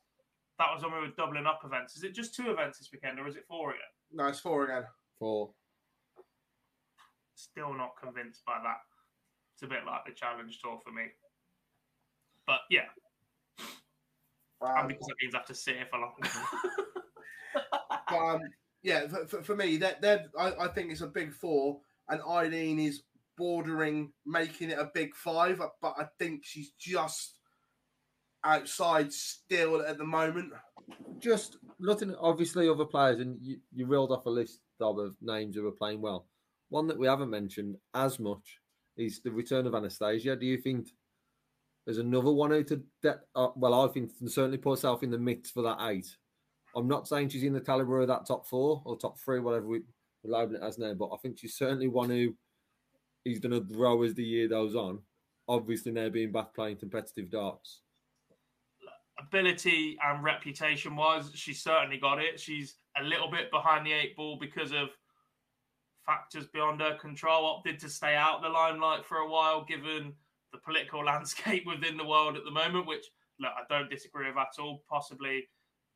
that 0.59 0.69
was 0.75 0.83
when 0.83 0.93
we 0.93 1.01
were 1.01 1.15
doubling 1.17 1.47
up 1.47 1.61
events. 1.65 1.97
Is 1.97 2.03
it 2.03 2.15
just 2.15 2.35
two 2.35 2.51
events 2.51 2.79
this 2.79 2.91
weekend 2.93 3.21
or 3.21 3.29
is 3.29 3.37
it 3.37 3.45
four 3.47 3.71
again? 3.71 3.81
No, 4.17 4.29
it's 4.29 4.41
four 4.41 4.65
again. 4.65 4.85
Four. 5.19 5.51
Still 7.35 7.75
not 7.75 7.91
convinced 8.03 8.43
by 8.47 8.59
that. 8.65 8.79
It's 9.53 9.63
a 9.63 9.67
bit 9.67 9.85
like 9.87 10.07
the 10.07 10.13
challenge 10.13 10.59
tour 10.63 10.81
for 10.83 10.91
me. 10.91 11.03
But 12.47 12.61
yeah. 12.71 12.87
and 14.63 14.89
because 14.89 15.07
that 15.07 15.17
means 15.21 15.35
I 15.35 15.39
have 15.39 15.47
to 15.47 15.55
sit 15.55 15.77
here 15.77 15.87
for 15.91 15.99
long. 15.99 16.15
But 18.09 18.17
um, 18.17 18.41
yeah, 18.85 19.09
for, 19.09 19.27
for, 19.27 19.43
for 19.43 19.57
me, 19.57 19.79
that 19.79 20.01
that 20.01 20.27
I, 20.39 20.53
I 20.61 20.69
think 20.69 20.93
it's 20.93 21.01
a 21.01 21.09
big 21.09 21.33
four, 21.33 21.81
and 22.09 22.21
Aileen 22.23 22.79
is 22.79 23.03
bordering 23.37 24.13
making 24.25 24.71
it 24.71 24.79
a 24.79 24.91
big 24.95 25.15
five, 25.17 25.61
but 25.83 25.95
I 25.99 26.05
think 26.21 26.43
she's 26.45 26.71
just 26.79 27.39
outside 28.45 29.13
still 29.13 29.83
at 29.83 29.99
the 29.99 30.05
moment. 30.05 30.53
Just 31.19 31.57
looking 31.79 32.11
at 32.11 32.19
obviously 32.21 32.69
other 32.69 32.85
players, 32.85 33.21
and 33.21 33.39
you, 33.41 33.59
you 33.75 33.87
reeled 33.87 34.13
off 34.13 34.27
a 34.27 34.31
list 34.31 34.61
of 34.81 34.99
of 34.99 35.17
names 35.21 35.57
who 35.57 35.67
are 35.67 35.73
playing 35.73 36.01
well. 36.01 36.27
One 36.69 36.87
that 36.89 36.99
we 36.99 37.07
haven't 37.07 37.31
mentioned 37.31 37.77
as 37.95 38.19
much 38.19 38.59
is 38.97 39.21
the 39.21 39.31
return 39.31 39.67
of 39.67 39.75
Anastasia. 39.75 40.37
Do 40.37 40.47
you 40.47 40.59
think 40.59 40.89
there's 41.85 41.99
another 41.99 42.33
one 42.33 42.51
who 42.51 42.65
to 42.65 42.83
that? 43.03 43.21
Uh, 43.35 43.49
well, 43.57 43.89
I 43.89 43.93
think 43.93 44.11
certainly 44.27 44.59
put 44.59 44.79
herself 44.79 45.03
in 45.03 45.11
the 45.11 45.19
mix 45.19 45.51
for 45.51 45.63
that 45.63 45.79
eight. 45.83 46.17
I'm 46.75 46.89
not 46.89 47.09
saying 47.09 47.31
she's 47.31 47.45
in 47.45 47.55
the 47.55 47.61
caliber 47.61 48.01
of 48.01 48.09
that 48.09 48.27
top 48.27 48.47
four 48.47 48.83
or 48.85 48.99
top 48.99 49.19
three, 49.19 49.41
whatever 49.41 49.67
we, 49.67 49.81
we're 50.23 50.39
labeling 50.39 50.63
it 50.63 50.67
as 50.67 50.79
now, 50.79 50.93
but 50.95 51.11
I 51.13 51.17
think 51.23 51.39
she's 51.39 51.57
certainly 51.57 51.89
one 51.89 52.11
who 52.11 52.35
is 53.25 53.39
going 53.39 53.53
to 53.53 53.61
grow 53.61 54.03
as 54.03 54.15
the 54.15 54.25
year 54.25 54.49
goes 54.49 54.75
on. 54.75 55.01
Obviously, 55.49 55.93
now 55.93 56.09
being 56.09 56.33
back 56.33 56.55
playing 56.55 56.77
competitive 56.77 57.31
darts. 57.31 57.81
Ability 59.19 59.97
and 60.05 60.23
reputation 60.23 60.97
wise, 60.97 61.31
she's 61.35 61.63
certainly 61.63 61.99
got 61.99 62.19
it. 62.19 62.39
She's 62.39 62.77
a 62.99 63.03
little 63.03 63.31
bit 63.31 63.51
behind 63.51 63.87
the 63.87 63.93
eight 63.93 64.17
ball 64.17 64.39
because 64.41 64.73
of 64.73 64.91
factors 66.05 66.47
beyond 66.53 66.81
her 66.81 66.97
control. 66.97 67.47
Opted 67.47 67.79
to 67.81 67.89
stay 67.89 68.15
out 68.15 68.37
of 68.37 68.43
the 68.43 68.49
limelight 68.49 69.05
for 69.05 69.19
a 69.19 69.29
while, 69.29 69.65
given 69.65 70.13
the 70.53 70.59
political 70.59 71.05
landscape 71.05 71.65
within 71.67 71.97
the 71.97 72.07
world 72.07 72.37
at 72.37 72.45
the 72.45 72.51
moment, 72.51 72.87
which 72.87 73.07
look, 73.41 73.53
I 73.57 73.63
don't 73.69 73.91
disagree 73.91 74.29
with 74.29 74.37
at 74.37 74.61
all. 74.61 74.83
Possibly 74.89 75.49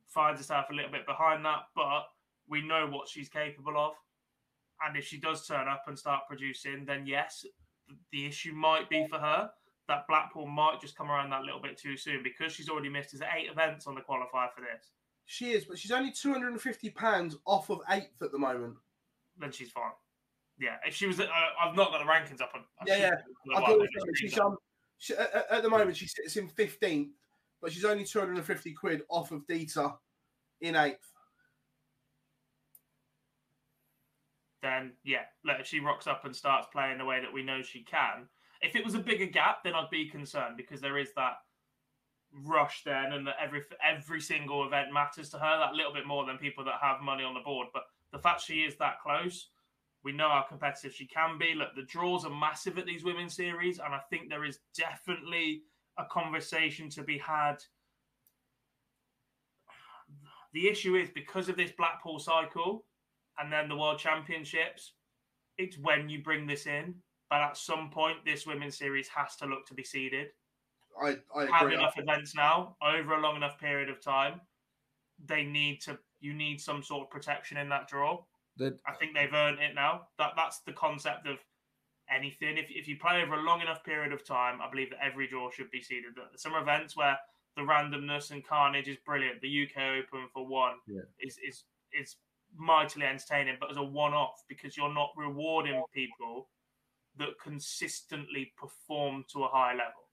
finds 0.07 0.41
herself 0.41 0.67
a 0.71 0.75
little 0.75 0.91
bit 0.91 1.07
behind 1.07 1.45
that, 1.45 1.65
but 1.75 2.05
we 2.49 2.63
know 2.63 2.89
what 2.89 3.09
she's 3.09 3.29
capable 3.29 3.79
of. 3.79 3.93
And 4.85 4.97
if 4.97 5.05
she 5.05 5.19
does 5.19 5.47
turn 5.47 5.69
up 5.69 5.85
and 5.87 5.99
start 5.99 6.23
producing, 6.27 6.85
then 6.87 7.07
yes, 7.07 7.45
the 8.13 8.27
issue 8.27 8.53
might 8.53 8.89
be 8.89 9.07
for 9.09 9.19
her 9.19 9.51
that 9.89 10.07
Blackpool 10.09 10.47
might 10.47 10.81
just 10.81 10.97
come 10.97 11.11
around 11.11 11.31
that 11.31 11.43
little 11.43 11.61
bit 11.61 11.77
too 11.77 11.97
soon 11.97 12.23
because 12.23 12.53
she's 12.53 12.69
already 12.69 12.89
missed 12.89 13.11
his 13.11 13.23
eight 13.37 13.51
events 13.51 13.87
on 13.87 13.95
the 13.95 14.01
qualifier 14.01 14.53
for 14.55 14.61
this. 14.61 14.91
She 15.27 15.51
is, 15.53 15.65
but 15.65 15.79
she's 15.79 15.91
only 15.93 16.13
two 16.13 16.33
hundred 16.33 16.53
and 16.53 16.61
fifty 16.61 16.91
pounds 16.91 17.37
off 17.47 17.71
of 17.71 17.81
eighth 17.91 18.21
at 18.23 18.33
the 18.33 18.39
moment. 18.39 18.75
Then 19.39 19.53
she's 19.53 19.71
fine. 19.71 19.93
Yeah, 20.59 20.77
if 20.87 20.95
she 20.95 21.07
was, 21.07 21.19
uh, 21.21 21.27
I've 21.61 21.75
not 21.75 21.91
got 21.93 21.99
the 22.05 22.11
rankings 22.11 22.41
up. 22.43 22.51
On, 22.55 22.63
Yeah, 22.87 22.97
yeah. 22.99 23.11
for 23.11 23.53
a 23.53 23.57
I 23.57 23.61
while, 23.61 23.71
thought 23.71 23.79
let 23.81 23.81
me 23.81 23.85
it 23.85 23.91
was- 24.07 24.21
just 24.21 24.33
she's 24.35 24.39
um, 24.39 24.57
she, 24.99 25.15
at, 25.15 25.35
at- 25.35 25.51
at 25.51 25.63
the 25.63 25.71
moment 25.71 25.97
she 25.97 26.07
sits 26.07 26.37
in 26.37 26.49
fifteenth, 26.49 27.13
but 27.63 27.73
she's 27.73 27.85
only 27.85 28.05
two 28.05 28.19
hundred 28.19 28.37
and 28.37 28.45
fifty 28.47 28.73
quid 28.73 29.03
off 29.09 29.31
of 29.33 29.47
Deta 29.47 29.97
in 30.61 30.77
eighth. 30.77 30.99
then 34.63 34.93
yeah, 35.05 35.23
look, 35.45 35.57
if 35.61 35.67
she 35.67 35.81
rocks 35.81 36.07
up 36.07 36.25
and 36.27 36.37
starts 36.37 36.67
playing 36.73 36.99
the 36.99 37.05
way 37.05 37.21
that 37.21 37.33
we 37.33 37.43
know 37.43 37.63
she 37.63 37.83
can, 37.83 38.27
if 38.63 38.77
it 38.77 38.85
was 38.85 38.95
a 38.95 39.01
bigger 39.01 39.27
gap, 39.27 39.65
then 39.65 39.75
I'd 39.75 39.91
be 39.91 40.09
concerned 40.09 40.57
because 40.57 40.81
there 40.81 40.99
is 40.99 41.13
that 41.17 41.39
rush 42.45 42.83
then, 42.85 43.13
and 43.13 43.27
that 43.27 43.37
every 43.43 43.63
every 43.85 44.21
single 44.21 44.67
event 44.67 44.93
matters 44.93 45.29
to 45.31 45.39
her 45.39 45.59
that 45.59 45.75
little 45.75 45.93
bit 45.93 46.07
more 46.07 46.27
than 46.27 46.39
people 46.39 46.65
that 46.65 46.81
have 46.81 47.01
money 47.01 47.25
on 47.25 47.35
the 47.35 47.41
board. 47.41 47.69
But 47.73 47.85
the 48.13 48.19
fact 48.19 48.43
she 48.43 48.61
is 48.61 48.77
that 48.77 49.01
close, 49.01 49.49
we 50.05 50.13
know 50.13 50.29
how 50.29 50.45
competitive 50.49 50.95
she 50.95 51.07
can 51.07 51.39
be. 51.39 51.55
Look, 51.55 51.75
the 51.75 51.83
draws 51.83 52.25
are 52.25 52.31
massive 52.31 52.79
at 52.79 52.87
these 52.87 53.05
women's 53.05 53.35
series, 53.35 53.79
and 53.79 53.95
I 53.95 54.01
think 54.11 54.29
there 54.29 54.45
is 54.45 54.61
definitely 54.77 55.63
a 55.99 56.05
conversation 56.05 56.89
to 56.91 57.03
be 57.03 57.19
had. 57.19 57.57
The 60.53 60.69
issue 60.69 60.97
is 60.97 61.09
because 61.11 61.49
of 61.49 61.57
this 61.57 61.71
Blackpool 61.73 62.19
cycle 62.19 62.85
and 63.39 63.53
then 63.53 63.69
the 63.69 63.77
World 63.77 63.99
Championships, 63.99 64.95
it's 65.59 65.79
when 65.79 66.09
you 66.09 66.23
bring 66.23 66.47
this 66.47 66.67
in. 66.67 66.95
But 67.31 67.43
at 67.43 67.57
some 67.57 67.91
point, 67.91 68.19
this 68.25 68.45
women's 68.47 68.77
series 68.77 69.09
has 69.09 69.37
to 69.37 69.47
look 69.47 69.65
to 69.69 69.75
be 69.75 69.85
seeded. 69.85 70.29
I, 71.01 71.17
I 71.35 71.47
Have 71.47 71.63
agree. 71.63 71.75
enough 71.77 71.95
events 71.97 72.35
now 72.35 72.77
over 72.83 73.15
a 73.15 73.21
long 73.21 73.37
enough 73.37 73.59
period 73.59 73.89
of 73.89 74.03
time. 74.03 74.41
They 75.25 75.45
need 75.45 75.81
to. 75.83 75.99
You 76.21 76.35
need 76.35 76.61
some 76.61 76.83
sort 76.83 77.03
of 77.05 77.11
protection 77.11 77.57
in 77.57 77.69
that 77.71 77.89
draw. 77.89 78.19
The, 78.57 78.77
I 78.87 78.93
think 78.95 79.15
they've 79.15 79.33
earned 79.33 79.61
it 79.61 79.75
now. 79.75 80.09
That 80.19 80.33
that's 80.37 80.61
the 80.67 80.73
concept 80.73 81.27
of 81.29 81.39
anything. 82.13 82.59
If 82.59 82.67
if 82.71 82.89
you 82.89 82.97
play 82.99 83.23
over 83.23 83.35
a 83.35 83.43
long 83.43 83.61
enough 83.61 83.85
period 83.85 84.13
of 84.13 84.25
time, 84.27 84.61
I 84.61 84.69
believe 84.69 84.91
that 84.91 85.03
every 85.03 85.29
draw 85.29 85.51
should 85.51 85.71
be 85.71 85.81
seeded. 85.81 86.17
There 86.17 86.25
are 86.25 86.31
Some 86.37 86.55
events 86.57 86.97
where 86.97 87.17
the 87.57 87.63
randomness 87.63 88.33
and 88.33 88.45
carnage 88.45 88.89
is 88.89 88.97
brilliant. 89.07 89.41
The 89.41 89.65
UK 89.69 90.03
Open 90.05 90.29
for 90.33 90.47
one 90.47 90.75
Yeah. 90.89 91.03
is 91.21 91.39
is 91.47 91.65
is 91.93 92.17
mightily 92.57 93.07
entertaining, 93.07 93.57
but 93.61 93.71
as 93.71 93.77
a 93.77 93.83
one-off 93.83 94.43
because 94.49 94.77
you're 94.77 94.93
not 94.93 95.11
rewarding 95.17 95.83
people 95.95 96.49
that 97.19 97.39
consistently 97.43 98.53
perform 98.57 99.25
to 99.33 99.45
a 99.45 99.49
high 99.49 99.73
level. 99.73 100.09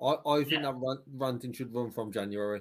I, 0.00 0.30
I 0.30 0.44
think 0.44 0.62
that 0.62 0.74
rant, 0.74 1.00
ranting 1.14 1.52
should 1.52 1.74
run 1.74 1.90
from 1.90 2.12
January. 2.12 2.60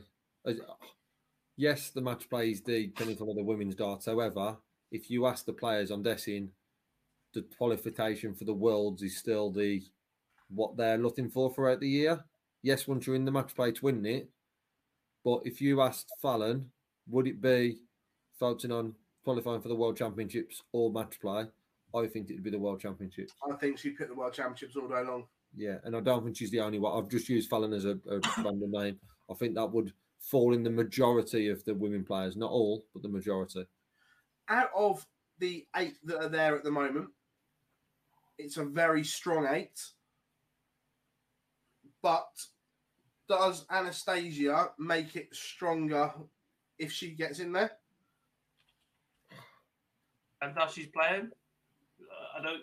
Yes, 1.58 1.90
the 1.90 2.02
match 2.02 2.30
play 2.30 2.52
is 2.52 2.62
the 2.62 2.88
pinnacle 2.90 3.30
of 3.30 3.36
the 3.36 3.44
women's 3.44 3.76
darts. 3.76 4.06
However, 4.06 4.58
if 4.92 5.10
you 5.10 5.26
ask 5.26 5.46
the 5.46 5.54
players, 5.54 5.92
I'm 5.92 6.04
guessing 6.04 6.52
the 7.34 7.46
qualification 7.58 8.34
for 8.34 8.46
the 8.46 8.54
worlds 8.54 9.02
is 9.04 9.18
still 9.18 9.52
the 9.52 9.84
what 10.50 10.78
they're 10.78 10.98
looking 10.98 11.30
for 11.30 11.54
throughout 11.54 11.80
the 11.80 11.90
year. 11.90 12.24
Yes, 12.62 12.88
once 12.88 13.06
you're 13.06 13.16
in 13.16 13.26
the 13.26 13.32
match 13.32 13.56
play 13.56 13.72
to 13.72 13.86
win 13.86 14.06
it, 14.06 14.30
but 15.24 15.42
if 15.44 15.62
you 15.62 15.82
asked 15.82 16.12
Fallon, 16.22 16.72
would 17.08 17.28
it 17.28 17.42
be 17.42 17.80
focusing 18.40 18.72
on 18.72 18.96
qualifying 19.24 19.62
for 19.62 19.70
the 19.70 19.76
World 19.76 19.98
Championships 19.98 20.62
or 20.72 20.92
match 20.92 21.20
play? 21.20 21.46
I 21.96 22.08
think 22.08 22.30
it'd 22.30 22.44
be 22.44 22.50
the 22.50 22.60
World 22.60 22.80
Championships. 22.80 23.34
I 23.50 23.56
think 23.56 23.78
she 23.78 23.92
picked 23.92 24.10
the 24.10 24.16
World 24.16 24.34
Championships 24.34 24.76
all 24.76 24.88
day 24.88 25.04
long. 25.04 25.26
Yeah, 25.56 25.78
and 25.84 25.96
I 25.96 26.02
don't 26.02 26.24
think 26.24 26.36
she's 26.36 26.52
the 26.52 26.60
only 26.60 26.80
one. 26.80 26.98
I've 26.98 27.10
just 27.10 27.30
used 27.30 27.50
Fallon 27.50 27.74
as 27.74 27.86
a, 27.86 27.98
a 28.10 28.20
random 28.38 28.72
name. 28.72 29.00
I 29.30 29.34
think 29.34 29.56
that 29.56 29.72
would 29.72 29.94
fall 30.20 30.54
in 30.54 30.64
the 30.64 30.70
majority 30.70 31.50
of 31.50 31.64
the 31.66 31.74
women 31.74 32.04
players, 32.04 32.36
not 32.36 32.52
all, 32.52 32.86
but 32.94 33.04
the 33.04 33.10
majority. 33.10 33.66
Out 34.50 34.70
of 34.76 35.06
the 35.40 35.66
eight 35.76 35.96
that 36.04 36.24
are 36.24 36.30
there 36.30 36.56
at 36.56 36.64
the 36.64 36.72
moment, 36.72 37.10
it's 38.38 38.58
a 38.58 38.66
very 38.66 39.04
strong 39.04 39.48
eight. 39.50 39.80
But 42.02 42.28
does 43.28 43.66
Anastasia 43.72 44.70
make 44.78 45.16
it 45.16 45.34
stronger 45.34 46.14
if 46.78 46.92
she 46.92 47.12
gets 47.12 47.40
in 47.40 47.52
there? 47.52 47.72
and 50.46 50.56
how 50.56 50.68
she's 50.68 50.88
playing. 50.88 51.30
I 52.38 52.42
don't. 52.42 52.62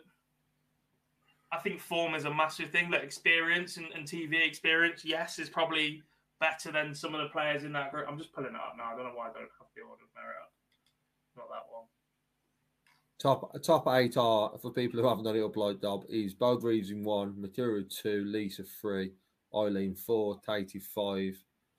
I 1.53 1.59
think 1.59 1.81
form 1.81 2.15
is 2.15 2.25
a 2.25 2.33
massive 2.33 2.71
thing. 2.71 2.91
That 2.91 3.05
experience 3.05 3.77
and, 3.77 3.87
and 3.95 4.07
TV 4.07 4.47
experience, 4.47 5.05
yes, 5.05 5.39
is 5.39 5.51
probably 5.51 6.03
better 6.41 6.73
than 6.73 6.95
some 6.95 7.15
of 7.15 7.21
the 7.23 7.29
players 7.29 7.65
in 7.65 7.73
that 7.73 7.93
group. 7.93 8.07
I'm 8.09 8.19
just 8.19 8.33
pulling 8.33 8.51
it 8.51 8.57
up 8.57 8.75
now. 8.77 8.93
I 8.93 8.97
don't 8.97 9.05
know 9.05 9.13
why 9.15 9.29
I 9.29 9.33
don't 9.33 9.43
have 9.59 9.69
the 9.77 9.83
order 9.83 10.03
of 10.03 10.11
merit 10.15 10.37
up. 10.43 10.53
Not 11.37 11.49
that 11.49 11.67
one. 11.71 11.87
Top 13.19 13.63
top 13.63 13.87
eight 13.97 14.17
are 14.17 14.51
for 14.61 14.73
people 14.73 15.01
who 15.01 15.07
haven't 15.07 15.25
done 15.25 15.37
it 15.37 15.45
up 15.45 15.57
like 15.57 15.81
Dob 15.81 16.05
is 16.09 16.35
Bo 16.35 16.57
Greaves 16.57 16.91
in 16.91 17.05
one, 17.05 17.35
Matura 17.35 17.89
two, 17.89 18.25
Lisa 18.27 18.65
three, 18.65 19.13
Aileen 19.55 19.95
four, 19.95 20.41
Katie 20.41 20.81
five, 20.81 21.37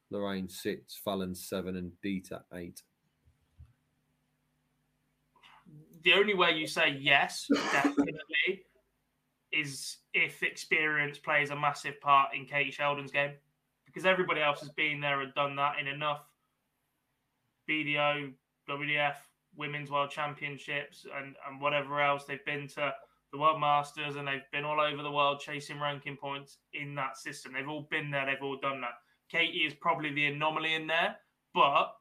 Lorraine 0.10 0.48
six, 0.48 0.96
Fallon 1.04 1.36
seven, 1.36 1.76
and 1.76 1.92
Deta 2.04 2.42
eight. 2.54 2.82
The 6.04 6.14
only 6.14 6.34
way 6.34 6.52
you 6.52 6.68
say 6.68 6.98
yes, 7.00 7.48
definitely, 7.72 8.66
is 9.52 9.98
if 10.14 10.44
experience 10.44 11.18
plays 11.18 11.50
a 11.50 11.56
massive 11.56 12.00
part 12.02 12.36
in 12.36 12.46
Katie 12.46 12.72
Sheldon's 12.72 13.12
game, 13.12 13.32
because 13.86 14.06
everybody 14.06 14.42
else 14.42 14.60
has 14.60 14.70
been 14.70 15.00
there 15.00 15.22
and 15.22 15.34
done 15.34 15.56
that 15.56 15.80
in 15.80 15.88
enough 15.88 16.22
BDO, 17.70 18.34
WDF, 18.70 19.16
Women's 19.56 19.92
World 19.92 20.10
Championships, 20.10 21.06
and, 21.18 21.36
and 21.48 21.62
whatever 21.62 22.02
else. 22.02 22.26
They've 22.26 22.44
been 22.46 22.68
to 22.70 22.94
the 23.32 23.40
World 23.40 23.60
Masters 23.60 24.16
and 24.16 24.28
they've 24.28 24.42
been 24.52 24.66
all 24.66 24.80
over 24.80 25.02
the 25.02 25.12
world 25.12 25.40
chasing 25.40 25.80
ranking 25.80 26.18
points 26.18 26.58
in 26.74 26.96
that 26.96 27.18
system. 27.18 27.54
They've 27.54 27.68
all 27.68 27.88
been 27.90 28.12
there, 28.12 28.26
they've 28.26 28.44
all 28.44 28.60
done 28.60 28.82
that. 28.82 28.94
Katie 29.30 29.60
is 29.60 29.74
probably 29.74 30.14
the 30.14 30.26
anomaly 30.26 30.76
in 30.76 30.88
there, 30.88 31.16
but 31.54 31.94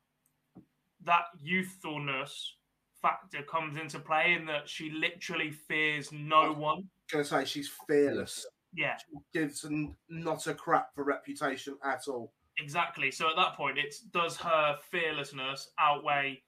that 1.05 1.25
youthfulness 1.41 2.57
factor 3.03 3.43
comes 3.43 3.77
into 3.77 3.99
play 3.99 4.37
in 4.39 4.47
that 4.47 4.69
she 4.69 4.91
literally 4.91 5.51
fears 5.51 6.11
no 6.13 6.53
one. 6.53 6.85
Gonna 7.11 7.25
say 7.25 7.45
she's 7.45 7.71
fearless. 7.89 8.47
Yeah. 8.73 8.97
She 8.97 9.39
gives 9.39 9.65
n- 9.65 9.95
not 10.09 10.47
a 10.47 10.55
crap 10.55 10.95
for 10.95 11.05
reputation 11.05 11.77
at 11.85 12.09
all. 12.09 12.33
Exactly. 12.59 13.11
So 13.11 13.29
at 13.29 13.37
that 13.37 13.55
point, 13.55 13.79
it's 13.79 14.01
does 14.01 14.37
her 14.39 14.79
fearlessness 14.91 15.71
outweigh 15.79 16.43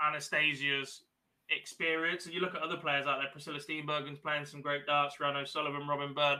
Anastasia's 0.00 1.02
experience? 1.50 2.26
And 2.26 2.34
you 2.34 2.40
look 2.40 2.54
at 2.54 2.62
other 2.62 2.76
players 2.76 3.06
out 3.06 3.18
there, 3.18 3.28
Priscilla 3.32 3.58
Steenbergen's 3.58 4.18
playing 4.18 4.46
some 4.46 4.62
great 4.62 4.86
darts, 4.86 5.16
Rhian 5.20 5.36
O'Sullivan, 5.36 5.86
Robyn 5.86 6.14
Byrne. 6.14 6.38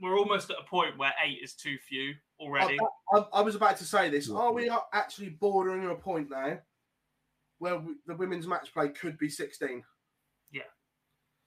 We're 0.00 0.18
almost 0.18 0.50
at 0.50 0.56
a 0.58 0.68
point 0.68 0.98
where 0.98 1.12
eight 1.24 1.38
is 1.42 1.54
too 1.54 1.76
few 1.88 2.14
already. 2.40 2.78
I, 3.12 3.18
I, 3.18 3.24
I 3.34 3.40
was 3.42 3.54
about 3.54 3.76
to 3.76 3.84
say 3.84 4.08
this. 4.08 4.30
Are 4.30 4.52
we 4.52 4.70
actually 4.92 5.30
bordering 5.30 5.88
a 5.88 5.94
point 5.94 6.30
now 6.30 6.58
where 7.62 7.78
we, 7.78 7.94
the 8.08 8.16
women's 8.16 8.48
match 8.48 8.74
play 8.74 8.88
could 8.88 9.16
be 9.18 9.28
16? 9.28 9.84
Yeah. 10.50 10.62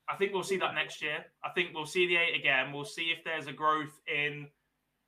I 0.09 0.15
think 0.15 0.33
we'll 0.33 0.43
see 0.43 0.55
that 0.55 0.73
next 0.73 1.01
year. 1.01 1.25
I 1.43 1.49
think 1.49 1.71
we'll 1.73 1.85
see 1.85 2.07
the 2.07 2.15
eight 2.15 2.39
again. 2.39 2.71
We'll 2.71 2.85
see 2.85 3.13
if 3.15 3.21
there's 3.25 3.47
a 3.47 3.51
growth 3.51 3.99
in 4.07 4.47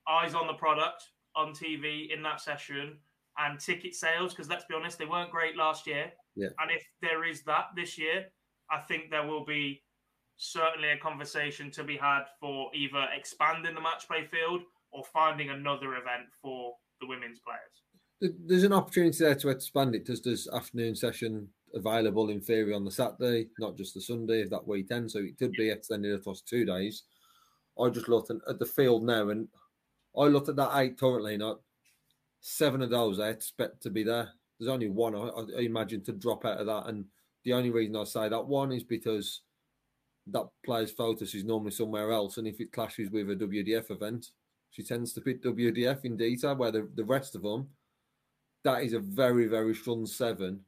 eyes 0.05 0.33
on 0.33 0.47
the 0.47 0.53
product 0.53 1.01
on 1.33 1.53
TV 1.53 2.13
in 2.13 2.21
that 2.23 2.41
session 2.41 2.97
and 3.37 3.57
ticket 3.57 3.95
sales. 3.95 4.33
Because 4.33 4.49
let's 4.49 4.65
be 4.65 4.75
honest, 4.75 4.99
they 4.99 5.05
weren't 5.05 5.31
great 5.31 5.55
last 5.55 5.87
year. 5.87 6.11
Yeah. 6.35 6.49
And 6.59 6.71
if 6.71 6.83
there 7.01 7.23
is 7.23 7.41
that 7.43 7.67
this 7.73 7.97
year, 7.97 8.25
I 8.69 8.79
think 8.79 9.09
there 9.09 9.25
will 9.25 9.45
be 9.45 9.81
certainly 10.35 10.89
a 10.89 10.97
conversation 10.97 11.71
to 11.71 11.85
be 11.85 11.95
had 11.95 12.23
for 12.37 12.69
either 12.75 13.05
expanding 13.17 13.75
the 13.75 13.81
match 13.81 14.09
play 14.09 14.25
field 14.25 14.61
or 14.91 15.05
finding 15.05 15.51
another 15.51 15.93
event 15.93 16.27
for 16.41 16.73
the 16.99 17.07
women's 17.07 17.39
players. 17.39 17.86
There- 18.19 18.33
There's 18.39 18.63
an 18.63 18.73
opportunity 18.73 19.17
there 19.19 19.35
to 19.35 19.49
expand 19.49 19.95
it. 19.95 20.05
Does 20.05 20.21
this 20.21 20.47
afternoon 20.51 20.95
session 20.95 21.49
available 21.73 22.29
in 22.29 22.41
theory 22.41 22.73
on 22.73 22.83
the 22.85 22.91
Saturday, 22.91 23.49
not 23.59 23.77
just 23.77 23.93
the 23.93 24.01
Sunday 24.01 24.41
of 24.41 24.49
that 24.49 24.67
weekend? 24.67 25.11
So 25.11 25.19
it 25.19 25.37
could 25.37 25.51
be 25.51 25.69
extended 25.69 26.13
across 26.15 26.41
two 26.41 26.65
days. 26.65 27.03
I 27.79 27.89
just 27.89 28.07
looked 28.09 28.31
at 28.31 28.59
the 28.59 28.65
field 28.65 29.03
now, 29.03 29.29
and 29.29 29.47
I 30.17 30.23
looked 30.25 30.49
at 30.49 30.55
that 30.55 30.75
eight 30.77 30.97
currently. 30.97 31.37
Not 31.37 31.61
seven 32.41 32.81
of 32.81 32.89
those 32.89 33.19
I 33.19 33.29
expect 33.29 33.81
to 33.83 33.89
be 33.91 34.03
there. 34.03 34.29
There's 34.59 34.69
only 34.71 34.89
one 34.89 35.13
I, 35.15 35.27
I 35.57 35.61
imagine 35.61 36.03
to 36.05 36.11
drop 36.13 36.43
out 36.45 36.59
of 36.59 36.65
that, 36.65 36.87
and 36.87 37.05
the 37.43 37.53
only 37.53 37.69
reason 37.69 37.95
I 37.95 38.03
say 38.05 38.29
that 38.29 38.47
one 38.47 38.71
is 38.71 38.83
because 38.83 39.41
that 40.27 40.47
player's 40.65 40.91
focus 40.91 41.35
is 41.35 41.43
normally 41.43 41.71
somewhere 41.71 42.11
else, 42.11 42.37
and 42.37 42.47
if 42.47 42.59
it 42.59 42.71
clashes 42.71 43.11
with 43.11 43.29
a 43.29 43.35
WDF 43.35 43.91
event, 43.91 44.31
she 44.71 44.81
tends 44.83 45.13
to 45.13 45.21
pick 45.21 45.43
WDF 45.43 46.03
in 46.03 46.17
data, 46.17 46.55
where 46.55 46.71
the, 46.71 46.89
the 46.95 47.05
rest 47.05 47.35
of 47.35 47.43
them, 47.43 47.69
that 48.63 48.83
is 48.83 48.93
a 48.93 48.99
very, 48.99 49.47
very 49.47 49.75
strong 49.75 50.05
seven 50.05 50.61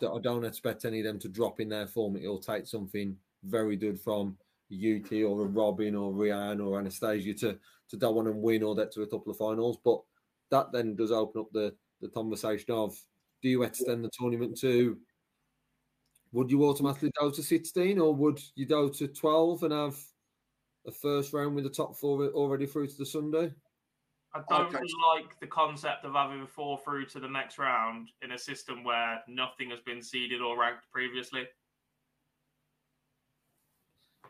that 0.00 0.10
I 0.10 0.18
don't 0.20 0.44
expect 0.44 0.84
any 0.84 1.00
of 1.00 1.06
them 1.06 1.18
to 1.20 1.28
drop 1.28 1.60
in 1.60 1.68
their 1.68 1.86
form. 1.86 2.16
It'll 2.16 2.38
take 2.38 2.66
something 2.66 3.16
very 3.44 3.76
good 3.76 4.00
from 4.00 4.36
UT 4.70 5.12
or 5.12 5.42
a 5.42 5.48
Robyn 5.48 5.94
or 5.94 6.12
Rianne 6.12 6.64
or 6.64 6.78
Anastasia 6.78 7.34
to, 7.34 7.58
to 7.90 7.96
go 7.96 8.18
on 8.18 8.26
and 8.26 8.42
win 8.42 8.62
or 8.62 8.74
get 8.74 8.92
to 8.92 9.02
a 9.02 9.06
couple 9.06 9.30
of 9.30 9.38
finals. 9.38 9.78
But 9.82 10.00
that 10.50 10.72
then 10.72 10.96
does 10.96 11.12
open 11.12 11.40
up 11.40 11.52
the, 11.52 11.74
the 12.00 12.08
conversation 12.08 12.72
of 12.72 12.96
do 13.42 13.48
you 13.48 13.62
extend 13.62 14.04
the 14.04 14.10
tournament 14.12 14.58
to 14.58 14.98
would 16.32 16.50
you 16.50 16.64
automatically 16.64 17.10
go 17.18 17.30
to 17.30 17.42
16 17.42 17.98
or 17.98 18.14
would 18.14 18.40
you 18.54 18.66
go 18.66 18.88
to 18.88 19.08
12 19.08 19.62
and 19.62 19.72
have 19.72 19.96
a 20.86 20.92
first 20.92 21.32
round 21.32 21.54
with 21.54 21.64
the 21.64 21.70
top 21.70 21.96
four 21.96 22.26
already 22.28 22.66
through 22.66 22.86
to 22.88 22.98
the 22.98 23.06
Sunday? 23.06 23.52
I 24.34 24.42
don't 24.48 24.72
like 24.72 25.40
the 25.40 25.46
concept 25.46 26.04
of 26.04 26.12
having 26.12 26.46
four 26.46 26.78
through 26.84 27.06
to 27.06 27.20
the 27.20 27.28
next 27.28 27.58
round 27.58 28.10
in 28.22 28.32
a 28.32 28.38
system 28.38 28.84
where 28.84 29.22
nothing 29.26 29.70
has 29.70 29.80
been 29.80 30.02
seeded 30.02 30.42
or 30.42 30.58
ranked 30.58 30.84
previously. 30.92 31.44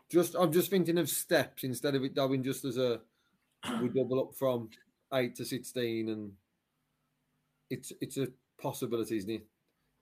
Just 0.09 0.35
I'm 0.39 0.51
just 0.51 0.71
thinking 0.71 0.97
of 0.97 1.09
steps 1.09 1.63
instead 1.63 1.95
of 1.95 2.03
it 2.03 2.15
going 2.15 2.43
just 2.43 2.65
as 2.65 2.77
a 2.77 3.01
we 3.81 3.89
double 3.89 4.21
up 4.21 4.33
from 4.33 4.69
eight 5.13 5.35
to 5.35 5.45
sixteen 5.45 6.09
and 6.09 6.31
it's 7.69 7.91
it's 8.01 8.17
a 8.17 8.27
possibility, 8.59 9.17
isn't 9.17 9.29
it? 9.29 9.45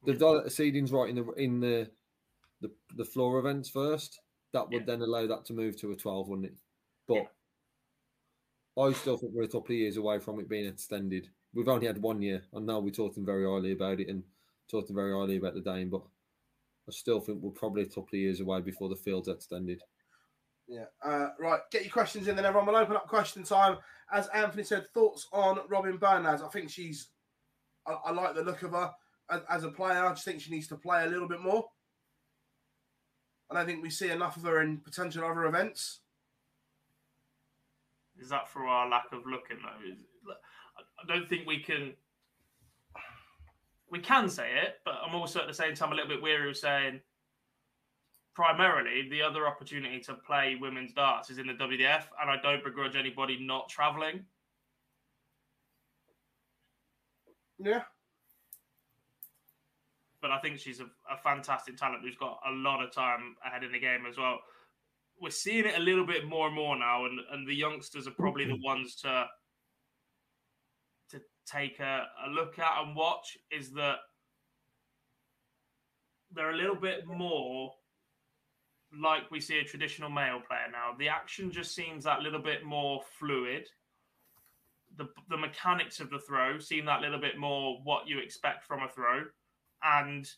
They've 0.06 0.18
done 0.18 0.44
the 0.44 0.50
seedings 0.50 0.94
right 0.94 1.10
in 1.10 1.16
the 1.16 1.32
in 1.34 1.60
the 1.60 1.90
the, 2.62 2.72
the 2.96 3.06
floor 3.06 3.40
events 3.40 3.70
first. 3.70 4.20
That 4.54 4.70
would 4.72 4.86
then 4.86 5.02
allow 5.02 5.28
that 5.28 5.46
to 5.46 5.54
move 5.54 5.78
to 5.82 5.92
a 5.92 5.96
twelve, 5.96 6.30
wouldn't 6.30 6.48
it? 6.48 6.58
But 7.08 7.32
I 8.80 8.92
still 8.94 9.18
think 9.18 9.34
we're 9.34 9.44
a 9.44 9.48
couple 9.48 9.74
of 9.74 9.80
years 9.80 9.98
away 9.98 10.20
from 10.20 10.40
it 10.40 10.50
being 10.50 10.68
extended. 10.68 11.30
We've 11.54 11.68
only 11.68 11.88
had 11.88 12.02
one 12.02 12.22
year, 12.22 12.44
and 12.54 12.66
now 12.66 12.80
we're 12.80 12.92
talking 12.92 13.26
very 13.26 13.46
highly 13.46 13.72
about 13.72 14.00
it 14.00 14.10
and 14.10 14.24
talking 14.70 14.96
very 14.96 15.14
highly 15.14 15.38
about 15.38 15.56
the 15.56 15.62
Dane, 15.62 15.90
but 15.90 16.04
I 16.88 16.92
still 16.92 17.20
think 17.20 17.42
we're 17.42 17.52
probably 17.52 17.84
a 17.84 17.88
couple 17.88 18.10
of 18.14 18.20
years 18.20 18.40
away 18.40 18.62
before 18.62 18.90
the 18.90 18.96
field's 18.96 19.28
extended. 19.28 19.82
Yeah. 20.68 20.86
Uh, 21.04 21.30
right. 21.40 21.62
Get 21.72 21.84
your 21.84 21.92
questions 21.92 22.28
in 22.28 22.36
then, 22.36 22.46
everyone. 22.46 22.68
We'll 22.68 22.76
open 22.76 22.96
up 22.96 23.08
question 23.08 23.44
time. 23.44 23.78
As 24.12 24.28
Anthony 24.28 24.64
said, 24.64 24.88
thoughts 24.94 25.28
on 25.32 25.60
Robin 25.70 25.98
Bernaz. 25.98 26.44
I 26.44 26.50
think 26.50 26.70
she's, 26.70 27.10
I, 27.86 27.94
I 28.06 28.12
like 28.12 28.36
the 28.36 28.44
look 28.44 28.62
of 28.64 28.72
her 28.72 28.92
as, 29.30 29.42
as 29.50 29.64
a 29.64 29.72
player. 29.72 30.06
I 30.06 30.10
just 30.10 30.26
think 30.26 30.42
she 30.42 30.52
needs 30.52 30.68
to 30.68 30.76
play 30.76 31.04
a 31.04 31.08
little 31.08 31.28
bit 31.28 31.42
more. 31.42 31.66
I 33.50 33.56
don't 33.56 33.66
think 33.66 33.82
we 33.82 33.90
see 33.90 34.12
enough 34.12 34.36
of 34.36 34.44
her 34.44 34.62
in 34.62 34.78
potential 34.78 35.24
other 35.24 35.46
events. 35.46 36.02
Is 38.20 38.30
that 38.30 38.50
for 38.50 38.66
our 38.66 38.90
lack 38.90 39.06
of 39.12 39.26
looking 39.26 39.58
though? 39.62 39.92
Is, 39.92 40.00
I 40.78 41.08
don't 41.08 41.28
think 41.28 41.48
we 41.48 41.60
can. 41.60 41.94
We 43.90 44.00
can 44.00 44.28
say 44.28 44.50
it, 44.64 44.80
but 44.84 44.96
I'm 45.06 45.16
also 45.16 45.40
at 45.40 45.48
the 45.48 45.54
same 45.54 45.74
time 45.74 45.94
a 45.94 45.96
little 45.96 46.10
bit 46.10 46.22
weary 46.22 46.50
of 46.50 46.58
saying. 46.58 47.00
Primarily, 48.36 49.10
the 49.10 49.24
other 49.24 49.48
opportunity 49.48 50.00
to 50.02 50.14
play 50.14 50.58
women's 50.62 50.94
darts 50.94 51.32
is 51.32 51.40
in 51.40 51.48
the 51.48 51.54
WDF, 51.54 52.04
and 52.22 52.30
I 52.30 52.38
don't 52.44 52.64
begrudge 52.64 52.96
anybody 52.96 53.40
not 53.40 53.68
travelling. 53.68 54.26
Yeah. 57.58 57.82
But 60.22 60.32
I 60.32 60.40
think 60.40 60.60
she's 60.60 60.80
a, 60.80 60.86
a 61.12 61.18
fantastic 61.24 61.78
talent 61.78 62.04
who's 62.04 62.16
got 62.16 62.40
a 62.48 62.52
lot 62.52 62.84
of 62.84 62.92
time 62.92 63.36
ahead 63.46 63.64
in 63.64 63.72
the 63.72 63.80
game 63.80 64.06
as 64.08 64.18
well. 64.18 64.40
We're 65.22 65.30
seeing 65.32 65.66
it 65.66 65.78
a 65.78 65.82
little 65.82 66.06
bit 66.06 66.26
more 66.26 66.48
and 66.48 66.56
more 66.56 66.78
now, 66.78 67.06
and, 67.06 67.20
and 67.32 67.48
the 67.48 67.56
youngsters 67.56 68.08
are 68.08 68.12
probably 68.12 68.46
the 68.46 68.60
ones 68.64 68.96
to 68.98 69.26
to 71.10 71.22
take 71.46 71.80
a, 71.80 72.06
a 72.28 72.30
look 72.30 72.60
at 72.60 72.84
and 72.84 72.96
watch. 72.96 73.38
Is 73.52 73.72
that 73.74 73.98
they're 76.32 76.52
a 76.52 76.58
little 76.58 76.76
bit 76.76 77.08
more 77.08 77.74
like 79.02 79.30
we 79.32 79.40
see 79.40 79.60
a 79.60 79.64
traditional 79.64 80.10
male 80.10 80.42
player 80.48 80.68
now. 80.72 80.96
The 80.98 81.10
action 81.10 81.52
just 81.52 81.76
seems 81.76 82.04
that 82.04 82.22
little 82.22 82.42
bit 82.42 82.64
more 82.64 83.02
fluid. 83.20 83.68
The, 84.98 85.10
the 85.30 85.38
mechanics 85.38 86.00
of 86.00 86.10
the 86.10 86.20
throw 86.20 86.60
seem 86.60 86.86
that 86.86 87.02
little 87.02 87.20
bit 87.20 87.38
more 87.38 87.80
what 87.84 88.08
you 88.08 88.20
expect 88.20 88.64
from 88.64 88.84
a 88.84 88.88
throw. 88.88 89.24
And 89.84 90.30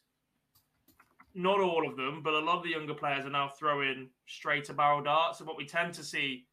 not 1.39 1.61
all 1.61 1.87
of 1.87 1.95
them, 1.95 2.21
but 2.21 2.33
a 2.33 2.39
lot 2.39 2.57
of 2.57 2.63
the 2.63 2.69
younger 2.69 2.93
players 2.93 3.25
are 3.25 3.29
now 3.29 3.47
throwing 3.47 4.09
straighter 4.27 4.73
barrel 4.73 5.01
darts. 5.01 5.39
And 5.39 5.47
what 5.47 5.55
we 5.57 5.65
tend 5.65 5.93
to 5.93 6.03
see 6.03 6.45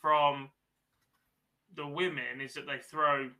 from 0.00 0.50
the 1.76 1.86
women 1.86 2.40
is 2.42 2.52
that 2.54 2.66
they 2.66 2.78
throw 2.78 3.30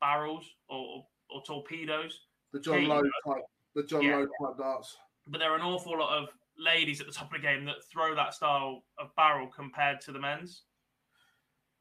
barrels 0.00 0.46
or, 0.70 1.04
or 1.28 1.42
torpedoes. 1.42 2.20
The 2.52 2.60
John 2.60 2.88
Lowe 2.88 3.02
type, 3.26 3.42
The 3.74 3.82
John 3.82 4.02
Yeah. 4.02 4.16
Lowe 4.16 4.26
type 4.48 4.58
darts. 4.58 4.96
but 5.26 5.38
there 5.38 5.52
are 5.52 5.56
an 5.56 5.62
awful 5.62 5.98
lot 5.98 6.16
of 6.16 6.30
ladies 6.58 7.02
at 7.02 7.06
the 7.06 7.12
top 7.12 7.26
of 7.26 7.42
the 7.42 7.46
game 7.46 7.66
that 7.66 7.84
throw 7.92 8.14
that 8.14 8.32
style 8.32 8.84
of 8.98 9.14
barrel 9.16 9.48
compared 9.48 10.00
to 10.00 10.12
the 10.12 10.18
men's. 10.18 10.62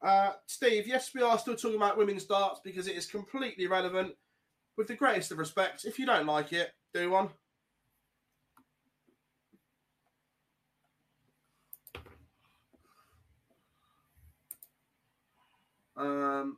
Uh, 0.02 0.34
Steve, 0.46 0.86
yes, 0.86 1.12
we 1.16 1.22
are 1.22 1.40
still 1.40 1.56
talking 1.56 1.78
about 1.78 1.98
women's 1.98 2.26
darts 2.26 2.60
because 2.66 2.88
it 2.88 2.98
is 2.98 3.06
completely 3.06 3.66
relevant. 3.66 4.14
With 4.76 4.88
the 4.88 4.96
greatest 4.96 5.32
of 5.32 5.38
respects, 5.38 5.86
if 5.86 5.98
you 5.98 6.06
don't 6.06 6.28
like 6.28 6.52
it, 6.52 6.72
do 6.94 7.10
one. 7.10 7.30
Um, 15.98 16.58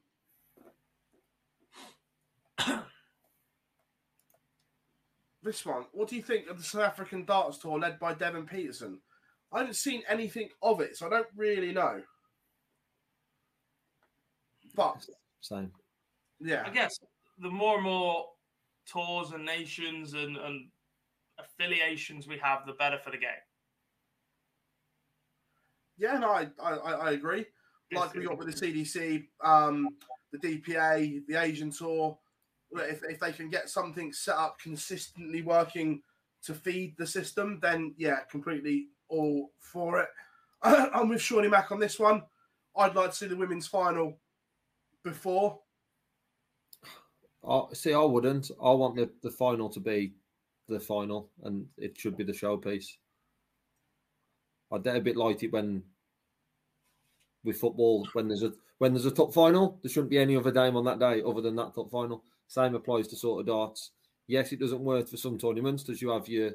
this 5.49 5.65
one, 5.65 5.85
what 5.93 6.07
do 6.07 6.15
you 6.15 6.21
think 6.21 6.47
of 6.47 6.57
the 6.57 6.63
South 6.63 6.83
African 6.83 7.25
darts 7.25 7.57
tour 7.57 7.79
led 7.79 7.99
by 7.99 8.13
Devon 8.13 8.45
Petersen? 8.45 8.99
I 9.51 9.59
haven't 9.59 9.75
seen 9.75 10.03
anything 10.07 10.49
of 10.61 10.79
it, 10.79 10.95
so 10.95 11.07
I 11.07 11.09
don't 11.09 11.27
really 11.35 11.71
know. 11.71 12.03
But 14.75 15.07
Same. 15.41 15.71
yeah, 16.39 16.63
I 16.67 16.69
guess 16.69 16.99
the 17.39 17.49
more 17.49 17.75
and 17.77 17.83
more 17.83 18.27
tours 18.85 19.31
and 19.31 19.43
nations 19.43 20.13
and, 20.13 20.37
and 20.37 20.67
affiliations 21.39 22.27
we 22.27 22.37
have, 22.37 22.67
the 22.67 22.73
better 22.73 22.99
for 23.03 23.09
the 23.09 23.17
game. 23.17 23.29
Yeah, 25.97 26.19
no, 26.19 26.29
I, 26.29 26.47
I, 26.61 26.73
I 26.75 26.91
I 26.91 27.11
agree. 27.13 27.45
Like 27.91 28.13
we 28.13 28.23
got 28.23 28.37
with 28.37 28.55
the 28.55 28.67
CDC, 28.67 29.25
um, 29.43 29.89
the 30.31 30.37
DPA, 30.37 31.25
the 31.27 31.41
Asian 31.41 31.71
tour. 31.71 32.19
If, 32.71 33.01
if 33.03 33.19
they 33.19 33.31
can 33.31 33.49
get 33.49 33.69
something 33.69 34.13
set 34.13 34.35
up 34.35 34.59
consistently 34.59 35.41
working 35.41 36.01
to 36.43 36.53
feed 36.53 36.95
the 36.97 37.07
system, 37.07 37.59
then 37.61 37.93
yeah, 37.97 38.19
completely 38.29 38.87
all 39.09 39.51
for 39.59 39.99
it. 39.99 40.09
I'm 40.61 41.09
with 41.09 41.21
Shawnee 41.21 41.47
Mack 41.47 41.71
on 41.71 41.79
this 41.79 41.99
one. 41.99 42.23
I'd 42.75 42.95
like 42.95 43.11
to 43.11 43.15
see 43.15 43.27
the 43.27 43.35
women's 43.35 43.67
final 43.67 44.19
before. 45.03 45.59
I 47.47 47.61
see. 47.73 47.93
I 47.93 48.03
wouldn't. 48.03 48.51
I 48.61 48.71
want 48.71 48.95
the, 48.95 49.09
the 49.23 49.31
final 49.31 49.69
to 49.69 49.79
be 49.79 50.13
the 50.67 50.79
final, 50.79 51.29
and 51.43 51.65
it 51.77 51.97
should 51.97 52.17
be 52.17 52.23
the 52.23 52.33
showpiece. 52.33 52.97
I 54.71 54.77
get 54.77 54.97
a 54.97 55.01
bit 55.01 55.17
like 55.17 55.41
it 55.43 55.51
when 55.51 55.83
with 57.43 57.59
football 57.59 58.07
when 58.13 58.27
there's 58.27 58.43
a 58.43 58.51
when 58.77 58.93
there's 58.93 59.05
a 59.05 59.11
top 59.11 59.33
final, 59.33 59.79
there 59.81 59.89
shouldn't 59.89 60.11
be 60.11 60.19
any 60.19 60.35
other 60.35 60.51
game 60.51 60.75
on 60.75 60.85
that 60.85 60.99
day 60.99 61.21
other 61.25 61.41
than 61.41 61.55
that 61.55 61.73
top 61.73 61.89
final. 61.91 62.23
Same 62.49 62.75
applies 62.75 63.07
to 63.07 63.15
sort 63.15 63.39
of 63.39 63.47
darts. 63.47 63.91
Yes, 64.27 64.51
it 64.51 64.59
doesn't 64.59 64.83
work 64.83 65.07
for 65.07 65.17
some 65.17 65.37
tournaments 65.37 65.83
because 65.83 66.01
you 66.01 66.09
have 66.09 66.27
your 66.27 66.51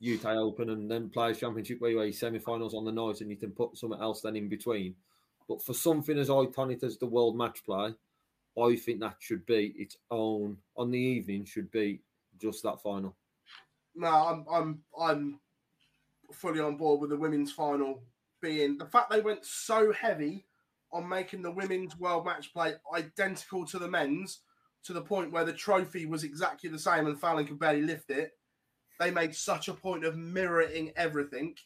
UK 0.00 0.24
Open 0.36 0.70
and 0.70 0.90
then 0.90 1.10
Players 1.10 1.40
Championship 1.40 1.80
where 1.80 1.90
you 1.90 1.98
have 1.98 2.14
semi-finals 2.14 2.74
on 2.74 2.84
the 2.84 2.92
night 2.92 3.20
and 3.20 3.30
you 3.30 3.36
can 3.36 3.50
put 3.50 3.76
something 3.76 4.00
else 4.00 4.20
then 4.22 4.36
in 4.36 4.48
between. 4.48 4.94
But 5.48 5.62
for 5.62 5.74
something 5.74 6.16
as 6.18 6.28
iconic 6.28 6.82
as 6.84 6.96
the 6.96 7.06
World 7.06 7.36
Match 7.36 7.64
Play, 7.64 7.94
I 8.58 8.76
think 8.76 9.00
that 9.00 9.16
should 9.18 9.44
be 9.46 9.74
its 9.76 9.96
own 10.10 10.56
on 10.76 10.90
the 10.90 10.98
evening. 10.98 11.44
Should 11.44 11.70
be 11.70 12.00
just 12.40 12.62
that 12.62 12.80
final. 12.80 13.16
No, 13.94 14.08
I'm 14.08 14.46
I'm 14.50 14.82
I'm 14.98 15.40
fully 16.32 16.60
on 16.60 16.76
board 16.76 17.00
with 17.00 17.10
the 17.10 17.16
women's 17.16 17.52
final 17.52 18.02
being 18.40 18.78
the 18.78 18.86
fact 18.86 19.10
they 19.10 19.20
went 19.20 19.44
so 19.44 19.92
heavy 19.92 20.45
on 20.96 21.08
making 21.08 21.42
the 21.42 21.50
women's 21.50 21.98
world 21.98 22.24
match 22.24 22.52
play 22.52 22.74
identical 22.94 23.66
to 23.66 23.78
the 23.78 23.88
men's 23.88 24.40
to 24.84 24.92
the 24.94 25.02
point 25.02 25.30
where 25.32 25.44
the 25.44 25.52
trophy 25.52 26.06
was 26.06 26.24
exactly 26.24 26.70
the 26.70 26.78
same 26.78 27.06
and 27.06 27.20
Fallon 27.20 27.46
could 27.46 27.58
barely 27.58 27.82
lift 27.82 28.10
it. 28.10 28.32
They 28.98 29.10
made 29.10 29.34
such 29.34 29.68
a 29.68 29.74
point 29.74 30.04
of 30.04 30.16
mirroring 30.16 30.92
everything. 30.96 31.56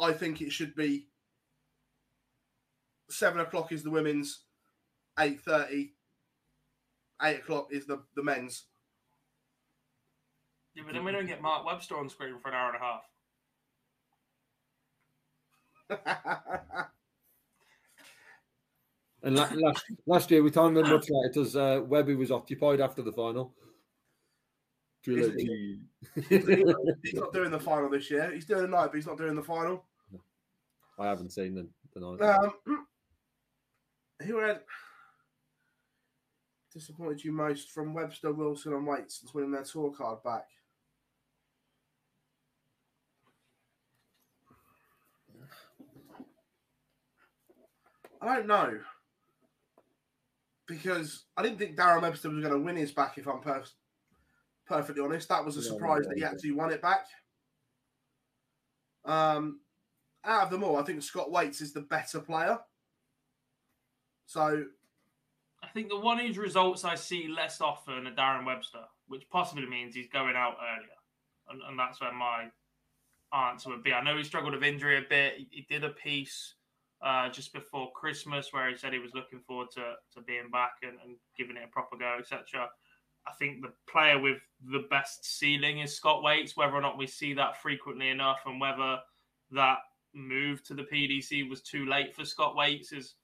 I 0.00 0.12
think 0.12 0.40
it 0.40 0.50
should 0.50 0.74
be 0.74 1.08
seven 3.10 3.40
o'clock 3.40 3.70
is 3.72 3.82
the 3.82 3.90
women's, 3.90 4.44
eight 5.18 5.40
thirty, 5.42 5.92
eight 7.22 7.40
o'clock 7.40 7.68
is 7.70 7.86
the, 7.86 8.00
the 8.16 8.22
men's. 8.22 8.64
Yeah, 10.74 10.84
but 10.86 10.94
then 10.94 11.04
we 11.04 11.12
don't 11.12 11.26
get 11.26 11.42
Mark 11.42 11.66
Webster 11.66 11.98
on 11.98 12.08
screen 12.08 12.38
for 12.40 12.48
an 12.48 12.54
hour 12.54 12.72
and 12.72 12.78
a 15.90 15.98
half. 16.78 16.90
And 19.22 19.36
la- 19.36 19.50
last 19.54 19.84
last 20.06 20.30
year 20.30 20.42
we 20.42 20.50
timed 20.50 20.76
them 20.76 20.88
much 20.88 21.08
later 21.10 21.28
because 21.28 21.54
uh, 21.54 21.82
Webby 21.86 22.14
was 22.14 22.30
occupied 22.30 22.80
after 22.80 23.02
the 23.02 23.12
final. 23.12 23.54
Trilogy. 25.04 25.80
he's 26.28 27.14
not 27.14 27.32
doing 27.32 27.50
the 27.50 27.60
final 27.60 27.90
this 27.90 28.10
year. 28.10 28.30
He's 28.32 28.44
doing 28.44 28.62
the 28.62 28.68
night, 28.68 28.86
but 28.86 28.96
he's 28.96 29.06
not 29.06 29.18
doing 29.18 29.34
the 29.34 29.42
final. 29.42 29.84
I 30.98 31.06
haven't 31.06 31.32
seen 31.32 31.54
the, 31.54 31.68
the 31.94 32.00
night. 32.00 32.38
Um, 32.66 32.86
who 34.26 34.38
had 34.38 34.60
disappointed 36.72 37.24
you 37.24 37.32
most 37.32 37.70
from 37.70 37.94
Webster, 37.94 38.32
Wilson, 38.32 38.74
and 38.74 38.86
Waite 38.86 39.10
since 39.10 39.32
winning 39.32 39.52
their 39.52 39.64
tour 39.64 39.90
card 39.90 40.22
back? 40.22 40.44
I 48.22 48.36
don't 48.36 48.46
know 48.46 48.80
because 50.70 51.24
I 51.36 51.42
didn't 51.42 51.58
think 51.58 51.76
Darren 51.76 52.02
Webster 52.02 52.30
was 52.30 52.40
going 52.40 52.54
to 52.54 52.60
win 52.60 52.76
his 52.76 52.92
back. 52.92 53.18
If 53.18 53.26
I'm 53.26 53.40
per- 53.40 53.64
perfectly 54.66 55.02
honest, 55.02 55.28
that 55.28 55.44
was 55.44 55.56
a 55.56 55.60
No, 55.60 55.66
surprise 55.66 56.02
no, 56.04 56.08
that 56.08 56.14
he 56.14 56.20
no. 56.22 56.28
actually 56.28 56.52
won 56.52 56.70
it 56.70 56.80
back. 56.80 57.06
Um, 59.04 59.60
out 60.24 60.44
of 60.44 60.50
them 60.50 60.62
all, 60.62 60.76
I 60.76 60.82
think 60.82 61.02
Scott 61.02 61.32
Waites 61.32 61.60
is 61.60 61.72
the 61.72 61.80
better 61.80 62.20
player. 62.20 62.58
So 64.26 64.64
I 65.60 65.66
think 65.74 65.88
the 65.88 65.98
one 65.98 66.18
whose 66.20 66.38
results 66.38 66.84
I 66.84 66.94
see 66.94 67.26
less 67.26 67.60
often 67.60 68.06
are 68.06 68.14
Darren 68.14 68.46
Webster, 68.46 68.84
which 69.08 69.28
possibly 69.28 69.66
means 69.66 69.94
he's 69.94 70.08
going 70.08 70.36
out 70.36 70.56
earlier. 70.62 70.88
And, 71.48 71.62
and 71.68 71.76
that's 71.76 72.00
where 72.00 72.12
my 72.12 72.46
answer 73.32 73.70
would 73.70 73.82
be. 73.82 73.92
I 73.92 74.04
know 74.04 74.16
he 74.16 74.22
struggled 74.22 74.54
with 74.54 74.62
injury 74.62 74.98
a 74.98 75.08
bit. 75.08 75.34
He, 75.36 75.48
he 75.50 75.66
did 75.68 75.82
a 75.82 75.90
piece 75.90 76.54
uh, 77.02 77.28
just 77.30 77.52
before 77.52 77.90
Christmas 77.92 78.52
where 78.52 78.68
he 78.68 78.76
said 78.76 78.92
he 78.92 78.98
was 78.98 79.14
looking 79.14 79.40
forward 79.40 79.68
to, 79.72 79.94
to 80.14 80.20
being 80.26 80.50
back 80.50 80.72
and, 80.82 80.98
and 81.04 81.16
giving 81.36 81.56
it 81.56 81.64
a 81.64 81.72
proper 81.72 81.96
go, 81.96 82.16
etc. 82.18 82.68
I 83.26 83.32
think 83.38 83.62
the 83.62 83.72
player 83.90 84.18
with 84.18 84.38
the 84.64 84.86
best 84.90 85.24
ceiling 85.24 85.80
is 85.80 85.96
Scott 85.96 86.22
Waites. 86.22 86.56
Whether 86.56 86.74
or 86.74 86.80
not 86.80 86.98
we 86.98 87.06
see 87.06 87.34
that 87.34 87.60
frequently 87.60 88.08
enough 88.08 88.40
and 88.46 88.60
whether 88.60 88.98
that 89.52 89.78
move 90.14 90.62
to 90.64 90.74
the 90.74 90.82
PDC 90.82 91.48
was 91.48 91.62
too 91.62 91.86
late 91.86 92.14
for 92.14 92.24
Scott 92.24 92.56
Waites 92.56 92.92
is 92.92 93.14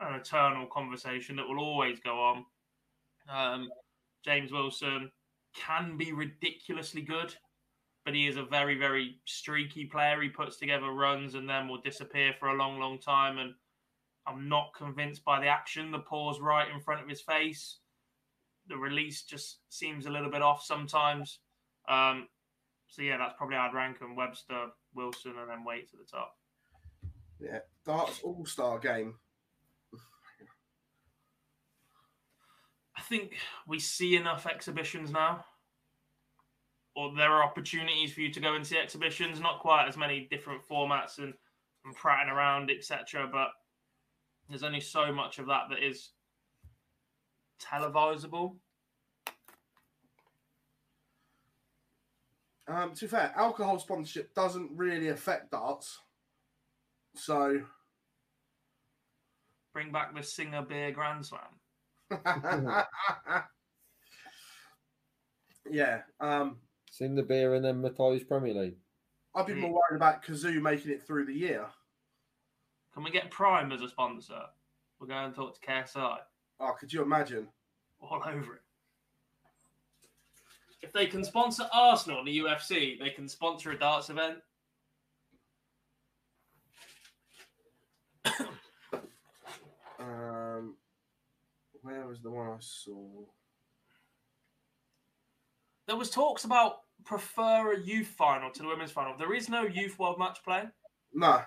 an 0.00 0.14
eternal 0.14 0.66
conversation 0.66 1.36
that 1.36 1.48
will 1.48 1.58
always 1.58 2.00
go 2.00 2.18
on. 2.20 2.44
Um, 3.28 3.68
James 4.24 4.52
Wilson 4.52 5.10
can 5.54 5.96
be 5.96 6.12
ridiculously 6.12 7.02
good, 7.02 7.34
but 8.06 8.14
he 8.14 8.28
is 8.28 8.36
a 8.36 8.44
very, 8.44 8.78
very 8.78 9.16
streaky 9.24 9.84
player. 9.84 10.22
He 10.22 10.28
puts 10.28 10.58
together 10.58 10.92
runs 10.92 11.34
and 11.34 11.50
then 11.50 11.66
will 11.66 11.80
disappear 11.80 12.32
for 12.38 12.48
a 12.48 12.56
long, 12.56 12.78
long 12.78 13.00
time. 13.00 13.38
And 13.38 13.52
I'm 14.28 14.48
not 14.48 14.70
convinced 14.78 15.24
by 15.24 15.40
the 15.40 15.48
action. 15.48 15.90
The 15.90 15.98
pause 15.98 16.38
right 16.40 16.72
in 16.72 16.80
front 16.80 17.02
of 17.02 17.08
his 17.08 17.20
face. 17.20 17.78
The 18.68 18.76
release 18.76 19.24
just 19.24 19.58
seems 19.70 20.06
a 20.06 20.10
little 20.10 20.30
bit 20.30 20.40
off 20.40 20.62
sometimes. 20.62 21.40
Um, 21.88 22.28
so 22.86 23.02
yeah, 23.02 23.18
that's 23.18 23.34
probably 23.36 23.56
how 23.56 23.66
I'd 23.66 23.74
rank 23.74 23.98
him: 23.98 24.14
Webster, 24.14 24.66
Wilson, 24.94 25.34
and 25.40 25.50
then 25.50 25.64
Wait 25.64 25.90
at 25.92 25.98
the 25.98 26.06
top. 26.08 26.36
yeah, 27.40 27.58
darts 27.84 28.20
All 28.22 28.46
Star 28.46 28.78
game. 28.78 29.14
I 32.96 33.02
think 33.02 33.34
we 33.66 33.80
see 33.80 34.14
enough 34.14 34.46
exhibitions 34.46 35.10
now, 35.10 35.44
or 36.96 37.12
there 37.14 37.30
are 37.30 37.44
opportunities 37.44 38.12
for 38.12 38.20
you 38.20 38.32
to 38.32 38.40
go 38.40 38.54
and 38.54 38.66
see 38.66 38.78
exhibitions. 38.78 39.40
Not 39.40 39.60
quite 39.60 39.86
as 39.86 39.96
many 39.96 40.26
different 40.30 40.66
formats 40.68 41.18
and, 41.18 41.34
and 41.84 41.94
prattling 41.94 42.34
around, 42.34 42.70
etc. 42.70 43.28
But 43.30 43.48
there's 44.48 44.62
only 44.62 44.80
so 44.80 45.12
much 45.12 45.38
of 45.38 45.46
that 45.46 45.64
that 45.70 45.82
is 45.82 46.10
televisable. 47.62 48.56
Um, 52.68 52.94
to 52.94 53.00
be 53.02 53.06
fair, 53.06 53.32
alcohol 53.36 53.78
sponsorship 53.78 54.34
doesn't 54.34 54.70
really 54.74 55.08
affect 55.08 55.52
darts. 55.52 56.00
So 57.14 57.60
Bring 59.76 59.92
back 59.92 60.14
the 60.14 60.22
Singha 60.22 60.62
Beer 60.62 60.90
Grand 60.90 61.26
Slam. 61.26 61.42
yeah, 65.70 66.00
um, 66.18 66.56
Sing 66.96 67.14
the 67.14 67.22
beer 67.22 67.52
and 67.54 67.62
then 67.62 67.82
Matthias 67.82 68.24
Premier 68.24 68.54
League. 68.54 68.76
I've 69.34 69.46
been 69.46 69.60
more 69.60 69.70
worried 69.70 69.96
about 69.96 70.24
Cazoo 70.24 70.62
making 70.62 70.92
it 70.92 71.02
through 71.02 71.26
the 71.26 71.34
year. 71.34 71.66
Can 72.94 73.04
we 73.04 73.10
get 73.10 73.30
Prime 73.30 73.70
as 73.70 73.82
a 73.82 73.88
sponsor? 73.90 74.40
We'll 74.98 75.08
go 75.08 75.14
and 75.14 75.34
talk 75.34 75.60
to 75.60 75.66
KSI 75.66 76.16
Oh, 76.58 76.72
could 76.80 76.90
you 76.90 77.02
imagine? 77.02 77.48
all 78.00 78.22
over 78.26 78.54
it. 78.54 78.62
If 80.80 80.90
they 80.94 81.04
can 81.06 81.22
sponsor 81.22 81.68
Arsenal 81.70 82.20
in 82.20 82.24
the 82.24 82.38
UFC, 82.38 82.98
they 82.98 83.10
can 83.10 83.28
sponsor 83.28 83.72
a 83.72 83.78
darts 83.78 84.08
event. 84.08 84.38
Um, 89.98 90.76
where 91.82 92.06
was 92.06 92.20
the 92.20 92.30
one 92.30 92.48
I 92.48 92.56
saw? 92.60 93.24
There 95.86 95.96
was 95.96 96.10
talks 96.10 96.44
about 96.44 96.85
prefer 97.06 97.72
a 97.72 97.80
youth 97.80 98.08
final 98.08 98.50
to 98.50 98.62
the 98.62 98.68
women's 98.68 98.90
final. 98.90 99.16
There 99.16 99.32
is 99.32 99.48
no 99.48 99.62
youth 99.62 99.98
world 99.98 100.18
match 100.18 100.38
play. 100.44 100.64
No. 101.14 101.40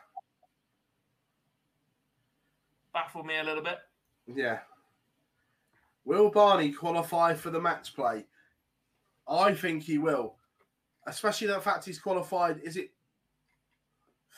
Baffled 2.94 3.26
me 3.26 3.38
a 3.38 3.44
little 3.44 3.64
bit. 3.64 3.78
Yeah. 4.26 4.60
Will 6.06 6.32
Barney 6.32 6.72
qualify 6.72 7.36
for 7.36 7.52
the 7.52 7.62
match 7.62 7.94
play? 7.94 8.26
I 9.28 9.54
think 9.54 9.84
he 9.84 9.98
will. 10.00 10.38
Especially 11.06 11.48
the 11.48 11.60
fact 11.60 11.86
he's 11.86 12.00
qualified. 12.00 12.62
Is 12.64 12.78
it 12.78 12.92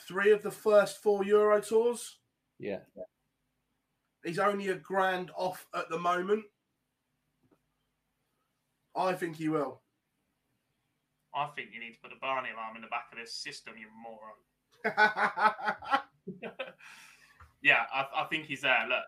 three 0.07 0.31
of 0.31 0.41
the 0.41 0.51
first 0.51 1.01
four 1.01 1.23
Euro 1.23 1.61
tours? 1.61 2.17
Yeah. 2.59 2.79
He's 4.25 4.39
only 4.39 4.69
a 4.69 4.75
grand 4.75 5.31
off 5.37 5.65
at 5.73 5.89
the 5.89 5.99
moment. 5.99 6.43
I 8.95 9.13
think 9.13 9.37
he 9.37 9.47
will. 9.47 9.80
I 11.33 11.47
think 11.55 11.69
you 11.73 11.79
need 11.79 11.93
to 11.93 11.99
put 12.01 12.11
a 12.11 12.19
Barney 12.19 12.49
alarm 12.53 12.75
in 12.75 12.81
the 12.81 12.87
back 12.87 13.07
of 13.11 13.17
this 13.17 13.33
system, 13.33 13.75
you 13.79 13.87
moron. 14.03 14.35
yeah, 17.61 17.83
I, 17.93 18.05
I 18.15 18.23
think 18.25 18.45
he's 18.45 18.61
there. 18.61 18.85
Look, 18.87 19.05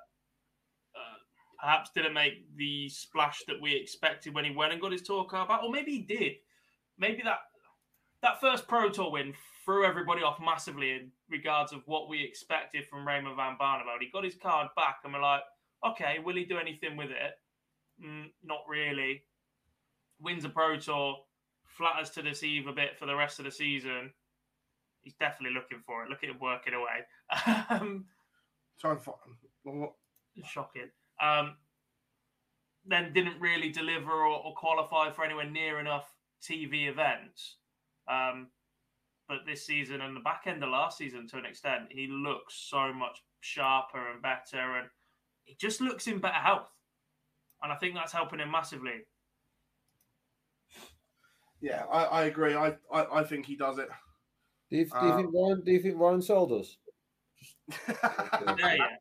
uh, 0.95 1.17
perhaps 1.59 1.91
didn't 1.93 2.13
make 2.13 2.55
the 2.55 2.89
splash 2.89 3.41
that 3.47 3.61
we 3.61 3.75
expected 3.75 4.33
when 4.33 4.45
he 4.45 4.51
went 4.51 4.71
and 4.71 4.81
got 4.81 4.91
his 4.91 5.01
tour 5.01 5.25
car 5.25 5.47
back, 5.47 5.63
or 5.63 5.71
maybe 5.71 5.91
he 5.91 5.99
did. 5.99 6.33
Maybe 6.97 7.21
that 7.23 7.39
that 8.21 8.39
first 8.39 8.67
Pro 8.67 8.89
Tour 8.89 9.11
win 9.11 9.33
threw 9.65 9.85
everybody 9.85 10.23
off 10.23 10.39
massively 10.39 10.91
in 10.91 11.11
regards 11.29 11.73
of 11.73 11.81
what 11.85 12.09
we 12.09 12.23
expected 12.23 12.85
from 12.87 13.07
Raymond 13.07 13.35
van 13.35 13.57
Barneveld. 13.59 14.01
He 14.01 14.09
got 14.11 14.23
his 14.23 14.35
card 14.35 14.69
back, 14.75 14.99
and 15.03 15.13
we're 15.13 15.21
like, 15.21 15.41
okay, 15.85 16.19
will 16.23 16.35
he 16.35 16.45
do 16.45 16.57
anything 16.57 16.95
with 16.95 17.09
it? 17.09 17.33
Mm, 18.03 18.31
not 18.43 18.61
really. 18.67 19.23
Wins 20.21 20.45
a 20.45 20.49
Pro 20.49 20.77
Tour, 20.77 21.17
flatters 21.73 22.09
to 22.11 22.21
deceive 22.21 22.67
a 22.67 22.73
bit 22.73 22.97
for 22.97 23.05
the 23.05 23.15
rest 23.15 23.39
of 23.39 23.45
the 23.45 23.51
season. 23.51 24.11
He's 25.01 25.15
definitely 25.15 25.55
looking 25.55 25.79
for 25.85 26.03
it. 26.03 26.09
Look 26.09 26.23
at 26.23 26.29
him 26.29 26.39
working 26.39 26.73
away. 26.73 27.65
um, 27.69 28.05
Trying 28.79 28.97
to 28.97 29.01
find. 29.01 29.89
Shocking. 30.45 30.89
Um, 31.21 31.55
then 32.85 33.13
didn't 33.13 33.39
really 33.39 33.69
deliver 33.69 34.11
or, 34.11 34.43
or 34.43 34.53
qualify 34.55 35.11
for 35.11 35.23
anywhere 35.23 35.49
near 35.49 35.79
enough 35.79 36.13
TV 36.41 36.89
events. 36.89 37.57
Um, 38.09 38.47
but 39.27 39.39
this 39.45 39.65
season 39.65 40.01
and 40.01 40.15
the 40.15 40.21
back 40.21 40.43
end 40.47 40.63
of 40.63 40.69
last 40.69 40.97
season, 40.97 41.27
to 41.29 41.37
an 41.37 41.45
extent, 41.45 41.83
he 41.89 42.07
looks 42.07 42.55
so 42.55 42.93
much 42.93 43.23
sharper 43.39 44.11
and 44.11 44.21
better, 44.21 44.77
and 44.77 44.87
he 45.43 45.55
just 45.59 45.81
looks 45.81 46.07
in 46.07 46.19
better 46.19 46.33
health. 46.33 46.69
And 47.61 47.71
I 47.71 47.75
think 47.75 47.95
that's 47.95 48.11
helping 48.11 48.39
him 48.39 48.51
massively. 48.51 49.05
Yeah, 51.63 51.85
I, 51.89 52.03
I 52.03 52.23
agree. 52.25 52.55
I, 52.55 52.75
I, 52.91 53.19
I 53.19 53.23
think 53.23 53.45
he 53.45 53.55
does 53.55 53.77
it. 53.77 53.87
Do 54.69 54.77
you, 54.77 54.83
do 54.83 54.89
you 54.91 54.97
Uh, 54.97 55.15
think 55.15 55.33
Ryan? 55.33 55.61
Do 55.63 55.71
you 55.71 55.81
think 55.81 55.97
Ryan 55.97 56.21
sold 56.21 56.51
us? 56.51 56.77
Yeah, 58.59 58.75
yeah. 58.75 58.97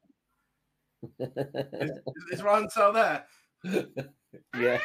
Is, 1.80 1.90
is 2.30 2.42
Ryan 2.44 2.70
still 2.70 2.92
there? 2.92 3.24
yeah. 3.64 4.78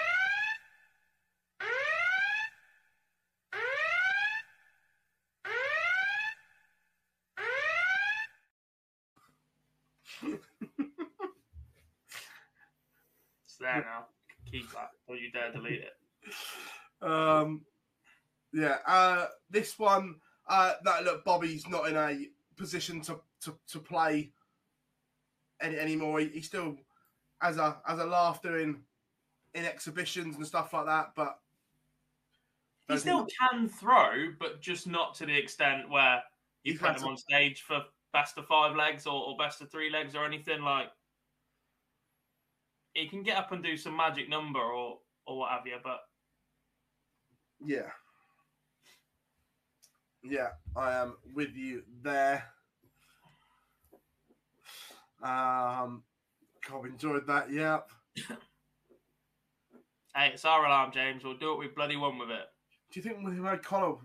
It's 13.45 13.57
there 13.59 13.81
now. 13.81 14.07
Keep 14.51 14.71
that. 14.71 14.89
Don't 15.07 15.21
you 15.21 15.31
dare 15.31 15.51
delete 15.51 15.81
it. 15.81 15.93
Um, 17.01 17.61
yeah. 18.53 18.77
Uh, 18.85 19.27
this 19.49 19.77
one. 19.77 20.15
Uh, 20.47 20.73
no, 20.85 20.99
look, 21.03 21.25
Bobby's 21.25 21.67
not 21.67 21.89
in 21.89 21.95
a 21.97 22.27
position 22.55 23.01
to 23.01 23.19
to, 23.41 23.55
to 23.69 23.79
play 23.79 24.31
any 25.61 25.77
anymore. 25.77 26.19
He, 26.19 26.27
he 26.29 26.41
still 26.41 26.77
as 27.41 27.57
a 27.57 27.77
as 27.87 27.99
a 27.99 28.05
laugh 28.05 28.41
doing 28.41 28.81
in 29.53 29.65
exhibitions 29.65 30.35
and 30.37 30.45
stuff 30.47 30.73
like 30.73 30.85
that, 30.85 31.11
but 31.15 31.39
He 32.89 32.97
still 32.97 33.19
think- 33.25 33.31
can 33.39 33.69
throw, 33.69 34.31
but 34.39 34.61
just 34.61 34.87
not 34.87 35.15
to 35.15 35.25
the 35.25 35.35
extent 35.37 35.89
where 35.89 36.21
you 36.63 36.73
He's 36.73 36.81
put 36.81 36.91
him 36.91 36.95
to- 36.97 37.05
on 37.07 37.17
stage 37.17 37.61
for 37.61 37.83
best 38.13 38.37
of 38.37 38.45
five 38.47 38.75
legs 38.75 39.05
or, 39.05 39.21
or 39.27 39.37
best 39.37 39.61
of 39.61 39.69
three 39.71 39.89
legs 39.89 40.15
or 40.15 40.25
anything 40.25 40.61
like. 40.61 40.87
He 42.93 43.07
can 43.07 43.21
get 43.21 43.37
up 43.37 43.51
and 43.51 43.63
do 43.63 43.77
some 43.77 43.95
magic 43.95 44.29
number 44.29 44.59
or 44.59 44.99
or 45.25 45.37
what 45.39 45.51
have 45.51 45.67
you, 45.67 45.77
but 45.83 46.06
Yeah. 47.63 47.89
Yeah, 50.23 50.49
I 50.75 50.93
am 50.93 51.15
with 51.33 51.55
you 51.55 51.83
there. 52.01 52.43
Um, 55.21 56.03
I've 56.73 56.85
enjoyed 56.85 57.25
that. 57.27 57.51
Yep. 57.51 57.89
hey, 60.15 60.31
it's 60.33 60.45
our 60.45 60.65
alarm, 60.65 60.91
James. 60.91 61.23
We'll 61.23 61.37
do 61.37 61.49
what 61.49 61.59
we 61.59 61.67
bloody 61.67 61.95
want 61.95 62.19
with 62.19 62.29
it. 62.29 62.47
Do 62.91 62.99
you 62.99 63.03
think 63.03 63.25
we 63.25 63.35
had 63.43 63.63
Connor 63.63 63.95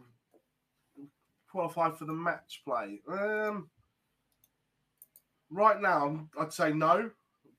qualify 1.51 1.91
for 1.91 2.05
the 2.05 2.13
match 2.13 2.63
play? 2.65 3.01
Um, 3.11 3.69
right 5.51 5.81
now, 5.81 6.29
I'd 6.39 6.53
say 6.53 6.73
no, 6.73 7.11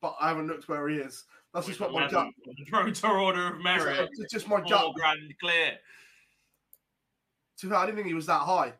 but 0.01 0.15
I 0.19 0.29
haven't 0.29 0.47
looked 0.47 0.69
where 0.69 0.87
he 0.89 0.97
is. 0.97 1.25
That's 1.53 1.67
just 1.67 1.79
what 1.79 1.91
my 1.91 2.09
gut. 2.09 2.29
The 2.45 3.07
Order 3.07 3.53
of 3.53 3.61
Merit. 3.61 4.09
It's 4.17 4.33
just 4.33 4.47
my 4.47 4.59
Four 4.61 4.69
gut. 4.69 4.93
grand 4.95 5.33
clear. 5.39 5.77
To 7.59 7.67
be 7.67 7.75
I 7.75 7.85
didn't 7.85 7.97
think 7.97 8.07
he 8.07 8.15
was 8.15 8.25
that 8.25 8.41
high. 8.41 8.73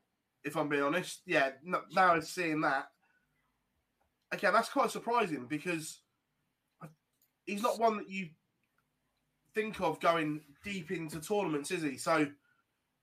If 0.44 0.58
I'm 0.58 0.70
being 0.70 0.84
honest, 0.84 1.22
yeah. 1.26 1.52
No, 1.64 1.82
now 1.95 2.16
it's 2.16 2.30
seeing 2.30 2.62
that. 2.62 2.88
Okay, 4.34 4.50
that's 4.52 4.70
quite 4.70 4.90
surprising 4.90 5.45
because 5.48 6.00
he's 7.45 7.62
not 7.62 7.80
one 7.80 7.98
that 7.98 8.10
you 8.10 8.30
think 9.54 9.80
of 9.80 10.00
going 10.00 10.41
deep 10.64 10.90
into 10.90 11.20
tournaments, 11.20 11.70
is 11.70 11.84
he? 11.84 11.98
So 11.98 12.28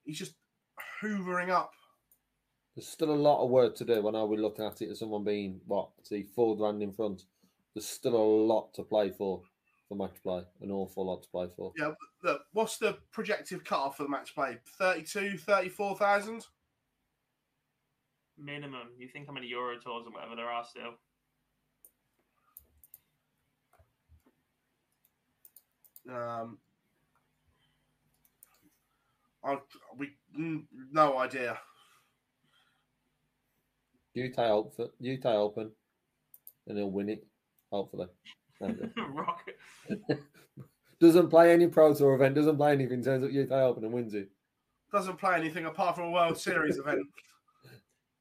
he's 0.04 0.18
just 0.18 0.34
hoovering 1.00 1.50
up. 1.50 1.72
There's 2.74 2.88
still 2.88 3.10
a 3.10 3.12
lot 3.12 3.44
of 3.44 3.50
work 3.50 3.76
to 3.76 3.84
do. 3.84 4.02
When 4.02 4.16
I 4.16 4.18
know 4.18 4.26
we're 4.26 4.40
looking 4.40 4.64
at 4.64 4.82
it 4.82 4.90
as 4.90 4.98
someone 4.98 5.22
being 5.22 5.60
what 5.66 5.90
see 6.02 6.24
four 6.24 6.56
grand 6.56 6.82
in 6.82 6.92
front. 6.92 7.22
There's 7.74 7.86
still 7.86 8.16
a 8.16 8.18
lot 8.46 8.74
to 8.74 8.82
play 8.82 9.10
for 9.10 9.42
for 9.90 9.96
match 9.96 10.22
play. 10.22 10.42
An 10.62 10.70
awful 10.70 11.04
lot 11.04 11.22
to 11.24 11.28
play 11.28 11.48
for. 11.56 11.72
Yeah, 11.76 11.92
look, 12.22 12.42
what's 12.52 12.78
the 12.78 12.96
projected 13.10 13.64
cutoff 13.64 13.96
for 13.96 14.04
the 14.04 14.08
match 14.08 14.34
play? 14.34 14.58
32, 14.78 15.36
34,000? 15.36 16.46
Minimum. 18.38 18.88
You 18.96 19.08
think 19.08 19.26
how 19.26 19.32
many 19.32 19.48
Euro 19.48 19.74
tours 19.80 20.06
and 20.06 20.14
whatever 20.14 20.36
there 20.36 20.48
are 20.48 20.64
still? 20.64 20.94
Um, 26.08 26.58
I, 29.44 29.58
we 29.98 30.12
no 30.92 31.18
idea. 31.18 31.58
UK 34.16 34.38
Open, 34.38 34.88
UK 35.00 35.26
Open, 35.26 35.70
and 36.66 36.78
he'll 36.78 36.90
win 36.90 37.08
it. 37.08 37.26
Hopefully. 37.70 38.06
There. 38.60 38.90
Rocket. 39.12 39.58
doesn't 41.00 41.30
play 41.30 41.52
any 41.52 41.66
Pro 41.66 41.94
Tour 41.94 42.14
event. 42.14 42.34
Doesn't 42.34 42.56
play 42.56 42.72
anything. 42.72 43.02
Turns 43.02 43.24
up 43.24 43.30
UK 43.30 43.50
Open 43.50 43.84
and 43.84 43.92
wins 43.92 44.14
it. 44.14 44.28
Doesn't 44.92 45.18
play 45.18 45.34
anything 45.36 45.64
apart 45.64 45.96
from 45.96 46.06
a 46.06 46.10
World 46.10 46.38
Series 46.38 46.76
event. 46.78 47.06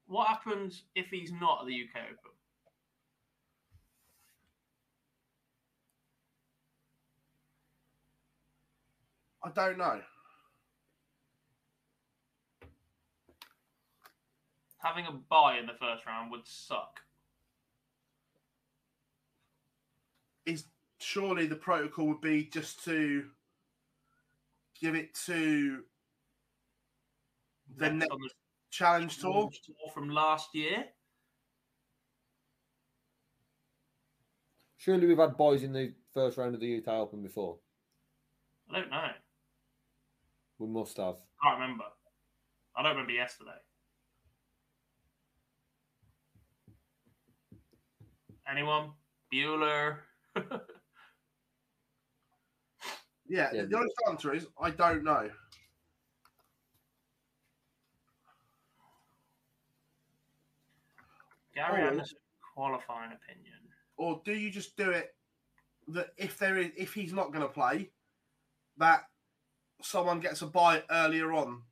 What 0.06 0.28
happens 0.28 0.84
if 0.94 1.08
he's 1.08 1.32
not 1.32 1.60
at 1.62 1.66
the 1.66 1.74
UK 1.74 2.02
Open? 2.04 2.30
I 9.42 9.50
don't 9.50 9.78
know. 9.78 10.00
Having 14.82 15.06
a 15.06 15.12
buy 15.12 15.58
in 15.58 15.66
the 15.66 15.72
first 15.78 16.06
round 16.06 16.30
would 16.30 16.46
suck. 16.46 17.00
Is 20.46 20.64
surely 20.98 21.46
the 21.46 21.56
protocol 21.56 22.06
would 22.08 22.20
be 22.20 22.44
just 22.44 22.84
to 22.84 23.24
give 24.80 24.94
it 24.94 25.14
to 25.26 25.82
the 27.76 27.86
Next 27.86 27.98
next 27.98 28.10
on 28.10 28.18
the 28.20 28.30
challenge 28.70 29.18
tour. 29.18 29.32
Challenge 29.32 29.60
tour 29.66 29.92
from 29.94 30.10
last 30.10 30.54
year. 30.54 30.84
Surely 34.76 35.06
we've 35.06 35.18
had 35.18 35.36
boys 35.36 35.62
in 35.62 35.72
the 35.72 35.92
first 36.14 36.38
round 36.38 36.54
of 36.54 36.60
the 36.60 36.78
UK 36.78 36.88
Open 36.88 37.22
before. 37.22 37.58
I 38.70 38.80
don't 38.80 38.90
know. 38.90 39.08
We 40.58 40.66
must 40.66 40.96
have. 40.96 41.16
Can't 41.42 41.60
remember. 41.60 41.84
I 42.76 42.82
don't 42.82 42.92
remember 42.92 43.12
yesterday. 43.12 43.50
Anyone? 48.50 48.92
Bueller. 49.32 49.98
Yeah, 53.30 53.48
Yeah, 53.52 53.64
the 53.64 53.76
honest 53.76 53.94
answer 54.08 54.34
is 54.34 54.46
I 54.60 54.70
don't 54.70 55.04
know. 55.04 55.30
Gary 61.54 61.82
Oh. 61.82 61.86
Anderson 61.86 62.18
qualifying 62.54 63.12
opinion. 63.12 63.54
Or 63.96 64.20
do 64.24 64.32
you 64.32 64.50
just 64.50 64.76
do 64.76 64.90
it 64.90 65.14
that 65.88 66.12
if 66.16 66.38
there 66.38 66.58
is 66.58 66.72
if 66.76 66.92
he's 66.92 67.12
not 67.12 67.32
going 67.32 67.46
to 67.46 67.52
play, 67.52 67.90
that 68.78 69.04
someone 69.82 70.20
gets 70.20 70.42
a 70.42 70.46
buy 70.46 70.82
earlier 70.90 71.32
on? 71.32 71.62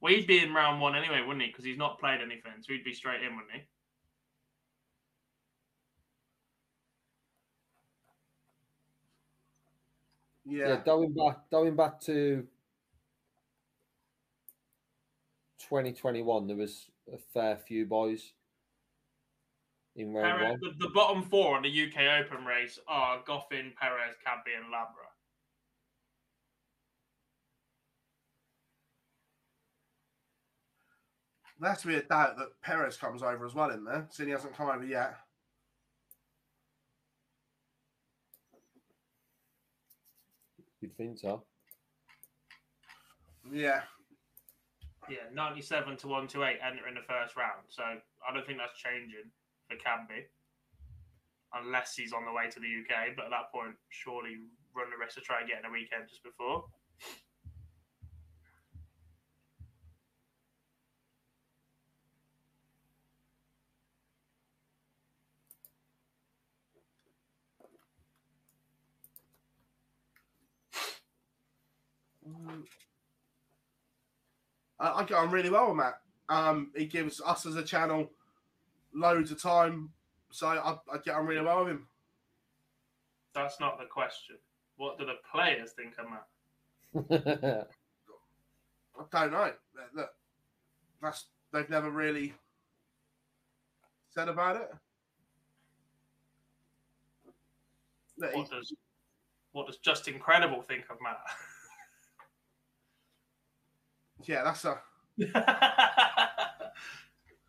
Well, 0.00 0.12
he'd 0.12 0.26
be 0.26 0.40
in 0.40 0.52
round 0.52 0.82
one 0.82 0.94
anyway, 0.94 1.22
wouldn't 1.22 1.42
he? 1.42 1.48
Because 1.48 1.64
he's 1.64 1.78
not 1.78 1.98
played 1.98 2.20
anything, 2.20 2.52
so 2.60 2.72
he'd 2.74 2.84
be 2.84 2.92
straight 2.92 3.22
in, 3.22 3.34
wouldn't 3.36 3.52
he? 3.52 3.62
Yeah. 10.54 10.68
Yeah, 10.68 10.80
going 10.84 11.12
back, 11.12 11.50
going 11.50 11.74
back 11.74 12.00
to 12.02 12.46
2021, 15.68 16.46
there 16.46 16.56
was 16.56 16.90
a 17.12 17.18
fair 17.32 17.56
few 17.56 17.86
boys 17.86 18.32
in 19.96 20.12
round 20.12 20.38
Perez, 20.38 20.60
one. 20.60 20.74
the, 20.78 20.86
the 20.86 20.94
bottom 20.94 21.24
four 21.24 21.56
on 21.56 21.62
the 21.64 21.68
UK 21.68 22.24
Open 22.24 22.44
race 22.44 22.78
are 22.86 23.18
Goffin, 23.24 23.74
Perez, 23.74 24.14
Cadby, 24.24 24.52
and 24.56 24.72
Labra. 24.72 25.10
There 31.58 31.70
has 31.70 31.80
to 31.80 31.88
be 31.88 31.96
a 31.96 32.02
doubt 32.02 32.36
that 32.36 32.60
Perez 32.62 32.96
comes 32.96 33.24
over 33.24 33.44
as 33.44 33.54
well 33.54 33.70
in 33.70 33.84
there, 33.84 34.06
seeing 34.10 34.28
he 34.28 34.32
hasn't 34.34 34.56
come 34.56 34.68
over 34.68 34.84
yet. 34.84 35.16
You'd 40.84 40.96
think 41.00 41.16
so. 41.16 41.40
Yeah. 43.48 43.88
Yeah, 45.08 45.32
97 45.32 45.96
to 46.04 46.06
128 46.28 46.60
enter 46.60 46.84
in 46.84 46.92
the 46.92 47.08
first 47.08 47.40
round. 47.40 47.64
So 47.72 47.80
I 47.80 48.28
don't 48.28 48.44
think 48.44 48.60
that's 48.60 48.76
changing 48.76 49.32
for 49.64 49.80
Cadby. 49.80 50.28
Unless 51.56 51.96
he's 51.96 52.12
on 52.12 52.28
the 52.28 52.32
way 52.36 52.52
to 52.52 52.60
the 52.60 52.68
UK. 52.68 53.16
But 53.16 53.32
at 53.32 53.32
that 53.32 53.48
point, 53.48 53.80
surely 53.88 54.44
run 54.76 54.92
the 54.92 55.00
risk 55.00 55.16
of 55.16 55.24
trying 55.24 55.48
and 55.48 55.56
get 55.56 55.64
in 55.64 55.64
a 55.64 55.72
weekend 55.72 56.04
just 56.04 56.20
before. 56.20 56.68
I, 74.84 75.00
I 75.00 75.04
get 75.04 75.16
on 75.16 75.30
really 75.30 75.50
well 75.50 75.68
with 75.68 75.76
Matt. 75.76 76.00
Um, 76.28 76.70
he 76.76 76.84
gives 76.86 77.20
us 77.24 77.46
as 77.46 77.56
a 77.56 77.62
channel 77.62 78.10
loads 78.94 79.30
of 79.30 79.40
time, 79.40 79.90
so 80.30 80.46
I, 80.48 80.76
I 80.92 80.98
get 81.04 81.14
on 81.14 81.26
really 81.26 81.44
well 81.44 81.64
with 81.64 81.72
him. 81.74 81.86
That's 83.34 83.58
not 83.60 83.78
the 83.78 83.86
question. 83.86 84.36
What 84.76 84.98
do 84.98 85.06
the 85.06 85.16
players 85.30 85.72
think 85.72 85.94
of 85.98 86.10
Matt? 86.10 86.26
I 89.12 89.20
don't 89.22 89.32
know. 89.32 89.52
That- 89.96 90.10
that's 91.02 91.26
they've 91.52 91.68
never 91.68 91.90
really 91.90 92.32
said 94.08 94.28
about 94.28 94.56
it. 94.56 94.70
What 98.16 98.50
does 98.50 98.72
what 99.52 99.66
does 99.66 99.76
Just 99.78 100.08
Incredible 100.08 100.62
think 100.62 100.84
of 100.88 100.96
Matt? 101.02 101.18
yeah, 104.28 104.42
that's 104.44 104.64
a 104.64 104.80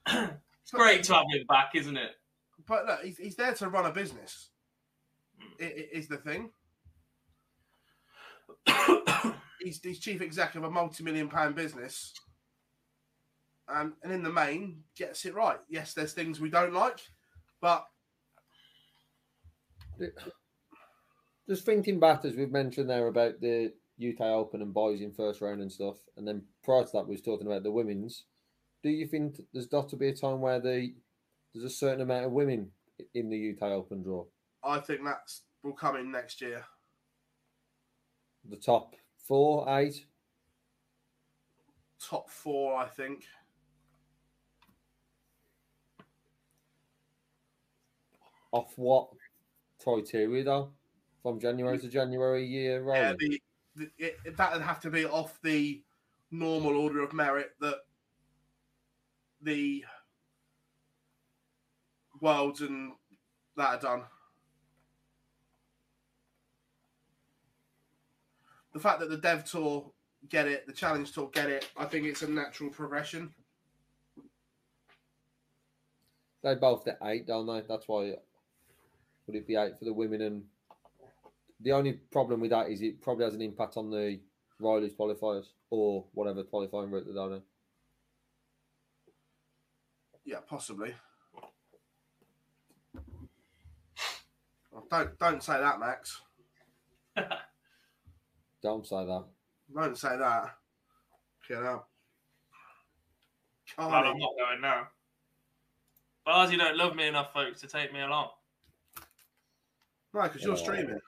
It's 0.08 0.72
great 0.72 1.04
to 1.04 1.14
have 1.14 1.26
him 1.32 1.46
back, 1.48 1.72
isn't 1.76 1.98
it? 1.98 2.12
but 2.68 2.86
look, 2.86 3.02
he's, 3.04 3.18
he's 3.18 3.36
there 3.36 3.54
to 3.54 3.70
run 3.70 3.86
a 3.86 3.92
business. 3.92 4.50
i- 5.62 5.64
i- 5.66 5.90
the 6.10 6.18
thing. 6.18 6.50
he's, 9.62 9.80
he's 9.82 10.00
chief 10.00 10.22
executive 10.22 10.64
of 10.64 10.70
a 10.72 10.74
multi-million 10.74 11.30
pound 11.30 11.54
business, 11.56 12.14
and 13.68 13.94
and 14.04 14.12
in 14.12 14.24
the 14.24 14.32
main 14.32 14.84
gets 14.98 15.26
it 15.26 15.36
right. 15.36 15.60
Yes, 15.70 15.94
there's 15.94 16.14
things 16.14 16.40
we 16.40 16.50
don't 16.50 16.74
like, 16.74 17.00
but 17.62 17.86
Just 21.48 21.66
thinking 21.66 22.00
back, 22.00 22.26
as 22.26 22.36
we've 22.36 22.52
mentioned 22.52 22.90
there 22.90 23.08
about 23.08 23.40
the 23.42 23.74
UK 24.02 24.22
Open 24.22 24.62
and 24.62 24.74
boys 24.74 25.02
in 25.02 25.12
first 25.12 25.42
round 25.42 25.62
and 25.62 25.72
stuff, 25.72 25.98
and 26.18 26.28
then 26.28 26.44
prior 26.64 26.84
to 26.84 26.90
that, 26.94 27.08
we 27.08 27.14
was 27.14 27.22
talking 27.22 27.48
about 27.48 27.64
the 27.64 27.72
women's. 27.72 28.26
Do 28.84 28.90
you 28.90 29.08
think 29.08 29.42
there's 29.54 29.68
got 29.68 29.90
to 29.90 29.96
be 29.96 30.10
a 30.10 30.16
time 30.16 30.42
where 30.42 30.60
the 30.60 30.94
there's 31.54 31.66
a 31.66 31.76
certain 31.76 32.02
amount 32.02 32.26
of 32.26 32.32
women 32.32 32.72
in 33.14 33.30
the 33.30 33.52
UK 33.52 33.72
Open 33.72 34.04
draw? 34.04 34.26
I 34.64 34.80
think 34.80 35.02
that's 35.04 35.44
will 35.64 35.74
come 35.74 35.96
in 35.96 36.12
next 36.12 36.42
year. 36.42 36.64
The 38.50 38.58
top 38.58 38.96
four, 39.18 39.66
eight. 39.80 40.06
Top 42.00 42.30
four, 42.30 42.78
I 42.78 42.88
think. 42.88 43.24
Off 48.52 48.74
what 48.78 49.10
criteria 49.84 50.44
though? 50.44 50.70
From 51.24 51.40
January 51.40 51.80
to 51.80 51.88
January 51.88 52.46
year 52.46 52.84
rolling. 52.84 53.02
Yeah, 53.02 53.14
the, 53.18 53.40
it, 53.98 54.38
that 54.38 54.54
would 54.54 54.62
have 54.62 54.80
to 54.82 54.90
be 54.90 55.06
off 55.06 55.40
the 55.42 55.82
normal 56.32 56.78
order 56.78 57.02
of 57.02 57.14
merit 57.14 57.52
that 57.60 57.80
the 59.42 59.84
worlds 62.22 62.62
and 62.62 62.94
that 63.56 63.68
are 63.68 63.80
done. 63.80 64.04
The 68.74 68.80
fact 68.80 69.00
that 69.00 69.10
the 69.10 69.18
dev 69.18 69.46
tour 69.46 69.92
get 70.30 70.48
it, 70.48 70.68
the 70.68 70.74
challenge 70.74 71.14
tour 71.14 71.30
get 71.32 71.50
it, 71.50 71.70
I 71.78 71.86
think 71.86 72.06
it's 72.06 72.24
a 72.24 72.30
natural 72.30 72.70
progression. 72.70 73.34
They 76.44 76.56
both 76.56 76.86
get 76.86 77.00
eight, 77.04 77.26
don't 77.26 77.48
they? 77.48 77.62
That's 77.68 77.88
why 77.88 78.16
would 79.26 79.36
it 79.36 79.48
be 79.48 79.56
eight 79.56 79.80
for 79.80 79.86
the 79.86 79.94
women? 79.94 80.22
And 80.22 80.44
the 81.66 81.72
only 81.72 81.94
problem 81.94 82.40
with 82.40 82.52
that 82.52 82.70
is 82.70 82.84
it 82.84 83.02
probably 83.02 83.26
has 83.26 83.34
an 83.34 83.42
impact 83.42 83.76
on 83.76 83.90
the 83.90 84.20
Riley's 84.60 84.94
qualifiers 84.94 85.48
or 85.72 86.06
whatever 86.14 86.44
qualifying 86.44 86.92
route 86.92 87.06
they're 87.08 87.16
down. 87.16 87.42
Yeah, 90.24 90.42
possibly. 90.48 90.94
Oh, 94.76 94.84
Don't 94.92 95.18
don't 95.18 95.42
say 95.42 95.54
that, 95.54 95.80
Max. 95.80 96.22
Don't 98.62 98.86
say 98.86 99.06
that. 99.06 99.24
Don't 99.74 99.98
say 99.98 100.18
that. 100.18 100.56
Get 101.48 101.64
out. 101.64 101.88
Well, 103.78 103.90
I'm 103.90 104.18
not 104.18 104.32
going 104.38 104.62
now. 104.62 104.88
Barzy 106.28 106.58
don't 106.58 106.78
love 106.78 106.96
me 106.96 107.08
enough, 107.08 107.34
folks, 107.34 107.62
to 107.62 107.68
take 107.68 107.94
me 107.94 108.02
along. 108.02 108.30
No, 110.14 110.24
because 110.24 110.44
you're 110.44 110.58
streaming. 110.58 111.00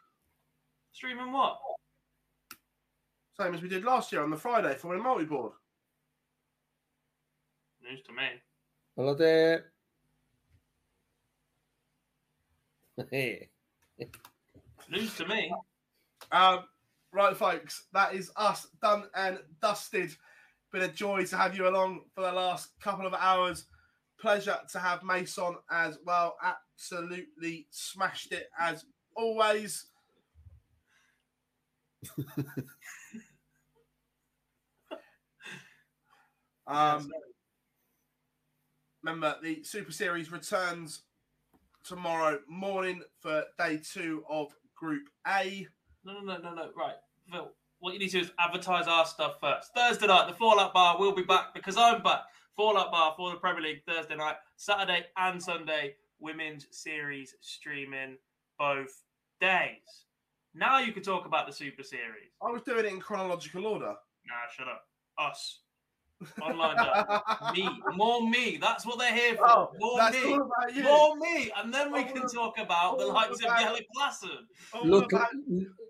Streaming 0.97 1.31
what? 1.31 1.59
Same 3.39 3.53
as 3.53 3.61
we 3.61 3.69
did 3.69 3.85
last 3.85 4.11
year 4.11 4.23
on 4.23 4.31
the 4.31 4.35
Friday 4.35 4.73
for 4.73 4.95
a 4.95 4.97
multi 4.97 5.25
board. 5.25 5.51
News 7.83 8.01
to 8.07 8.13
me. 8.13 8.23
Hello 8.95 9.13
there. 9.13 9.65
News 14.89 15.15
to 15.17 15.27
me. 15.27 15.53
Um, 16.31 16.63
right, 17.13 17.37
folks, 17.37 17.83
that 17.93 18.15
is 18.15 18.31
us 18.35 18.65
done 18.81 19.03
and 19.13 19.37
dusted. 19.61 20.15
Been 20.73 20.81
a 20.81 20.87
joy 20.87 21.25
to 21.25 21.37
have 21.37 21.55
you 21.55 21.67
along 21.67 22.05
for 22.15 22.21
the 22.21 22.31
last 22.31 22.69
couple 22.81 23.05
of 23.05 23.13
hours. 23.13 23.65
Pleasure 24.19 24.57
to 24.71 24.79
have 24.79 25.03
Mason 25.03 25.57
as 25.69 25.99
well. 26.03 26.37
Absolutely 26.41 27.67
smashed 27.69 28.31
it 28.31 28.49
as 28.59 28.83
always. 29.15 29.91
um, 36.67 37.11
remember, 39.03 39.35
the 39.41 39.63
Super 39.63 39.91
Series 39.91 40.31
returns 40.31 41.03
tomorrow 41.83 42.39
morning 42.47 43.01
for 43.21 43.43
day 43.57 43.79
two 43.83 44.23
of 44.29 44.53
Group 44.75 45.09
A. 45.27 45.67
No, 46.03 46.19
no, 46.19 46.21
no, 46.21 46.37
no, 46.37 46.53
no. 46.53 46.69
Right, 46.75 46.95
Phil. 47.31 47.51
what 47.79 47.93
you 47.93 47.99
need 47.99 48.09
to 48.09 48.19
do 48.19 48.25
is 48.25 48.31
advertise 48.39 48.87
our 48.87 49.05
stuff 49.05 49.35
first. 49.39 49.73
Thursday 49.73 50.07
night, 50.07 50.27
the 50.27 50.35
Fallout 50.35 50.73
Bar 50.73 50.99
will 50.99 51.13
be 51.13 51.23
back 51.23 51.53
because 51.53 51.77
I'm 51.77 52.03
back. 52.03 52.21
Fallout 52.55 52.91
Bar 52.91 53.13
for 53.15 53.31
the 53.31 53.37
Premier 53.37 53.61
League 53.61 53.83
Thursday 53.87 54.15
night, 54.15 54.35
Saturday 54.55 55.05
and 55.15 55.41
Sunday, 55.41 55.95
women's 56.19 56.65
series 56.71 57.35
streaming 57.39 58.17
both 58.57 59.03
days. 59.39 60.06
Now 60.57 60.79
you 60.79 60.91
can 60.91 61.03
talk 61.03 61.25
about 61.25 61.45
the 61.47 61.53
Super 61.53 61.83
Series. 61.83 62.31
I 62.41 62.49
was 62.51 62.63
doing 62.63 62.79
it 62.79 62.85
in 62.85 62.99
chronological 62.99 63.65
order. 63.67 63.93
Nah, 64.25 64.47
shut 64.55 64.67
up. 64.67 64.83
Us. 65.19 65.59
Online 66.41 66.75
done. 66.75 67.53
me. 67.53 67.69
More 67.95 68.27
me. 68.27 68.57
That's 68.59 68.83
what 68.85 68.97
they're 68.97 69.13
here 69.13 69.35
for. 69.35 69.47
Oh, 69.47 69.71
More 69.79 69.99
that's 69.99 70.15
me. 70.15 70.33
all 70.33 70.41
about 70.41 70.73
you. 70.75 70.83
More 70.83 71.15
me. 71.17 71.51
And 71.57 71.71
then 71.71 71.91
we 71.93 71.99
All 71.99 72.05
can 72.05 72.17
about- 72.17 72.33
talk 72.33 72.57
about 72.57 72.97
the 72.97 73.05
all 73.05 73.13
likes 73.13 73.35
of 73.39 73.45
about- 73.45 73.59
Jelle 73.59 73.77
Klaasen. 73.95 74.83
Look, 74.83 75.11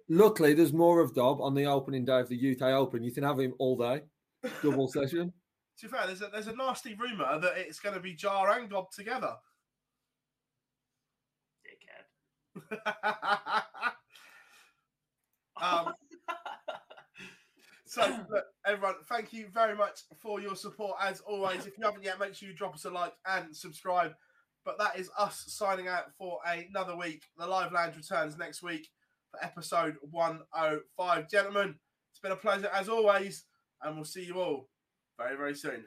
luckily, 0.10 0.54
there's 0.54 0.74
more 0.74 1.00
of 1.00 1.14
Dob 1.16 1.40
on 1.42 1.54
the 1.54 1.66
opening 1.66 2.04
day 2.04 2.20
of 2.20 2.28
the 2.28 2.52
UK 2.52 2.64
Open. 2.74 3.04
You 3.04 3.12
can 3.14 3.24
have 3.24 3.40
him 3.40 3.54
all 3.60 3.78
day, 3.78 4.02
double 4.62 4.88
session. 4.90 5.32
To 5.80 5.86
be 5.88 5.92
fair, 5.96 6.08
there's 6.08 6.24
a, 6.24 6.30
there's 6.34 6.48
a 6.48 6.56
nasty 6.56 6.96
rumour 6.96 7.38
that 7.40 7.54
it's 7.56 7.80
going 7.80 7.94
to 7.94 8.02
be 8.02 8.16
Jar 8.16 8.52
and 8.60 8.68
Dob 8.68 8.90
together. 8.92 9.36
um, 15.62 15.94
so, 17.86 18.02
look, 18.30 18.46
everyone, 18.66 18.96
thank 19.10 19.34
you 19.34 19.48
very 19.54 19.76
much 19.76 20.02
for 20.20 20.40
your 20.40 20.56
support 20.56 20.98
as 21.02 21.22
always. 21.22 21.66
If 21.66 21.78
you 21.78 21.86
haven't 21.86 22.04
yet, 22.04 22.20
make 22.20 22.36
sure 22.36 22.50
you 22.50 22.56
drop 22.56 22.76
us 22.76 22.86
a 22.86 22.90
like 22.90 23.14
and 23.26 23.56
subscribe. 23.56 24.14
But 24.66 24.78
that 24.80 25.00
is 25.00 25.10
us 25.18 25.46
signing 25.48 25.88
out 25.88 26.14
for 26.18 26.40
another 26.46 26.98
week. 26.98 27.24
The 27.38 27.48
Live 27.48 27.72
Lounge 27.72 27.96
returns 27.96 28.38
next 28.38 28.62
week 28.62 28.90
for 29.32 29.44
episode 29.44 29.96
105. 30.12 31.30
Gentlemen, 31.30 31.76
it's 32.12 32.20
been 32.20 32.34
a 32.34 32.36
pleasure 32.36 32.70
as 32.74 32.90
always, 32.90 33.46
and 33.82 33.96
we'll 33.96 34.04
see 34.04 34.26
you 34.26 34.42
all 34.42 34.68
very, 35.18 35.38
very 35.38 35.56
soon. 35.56 35.86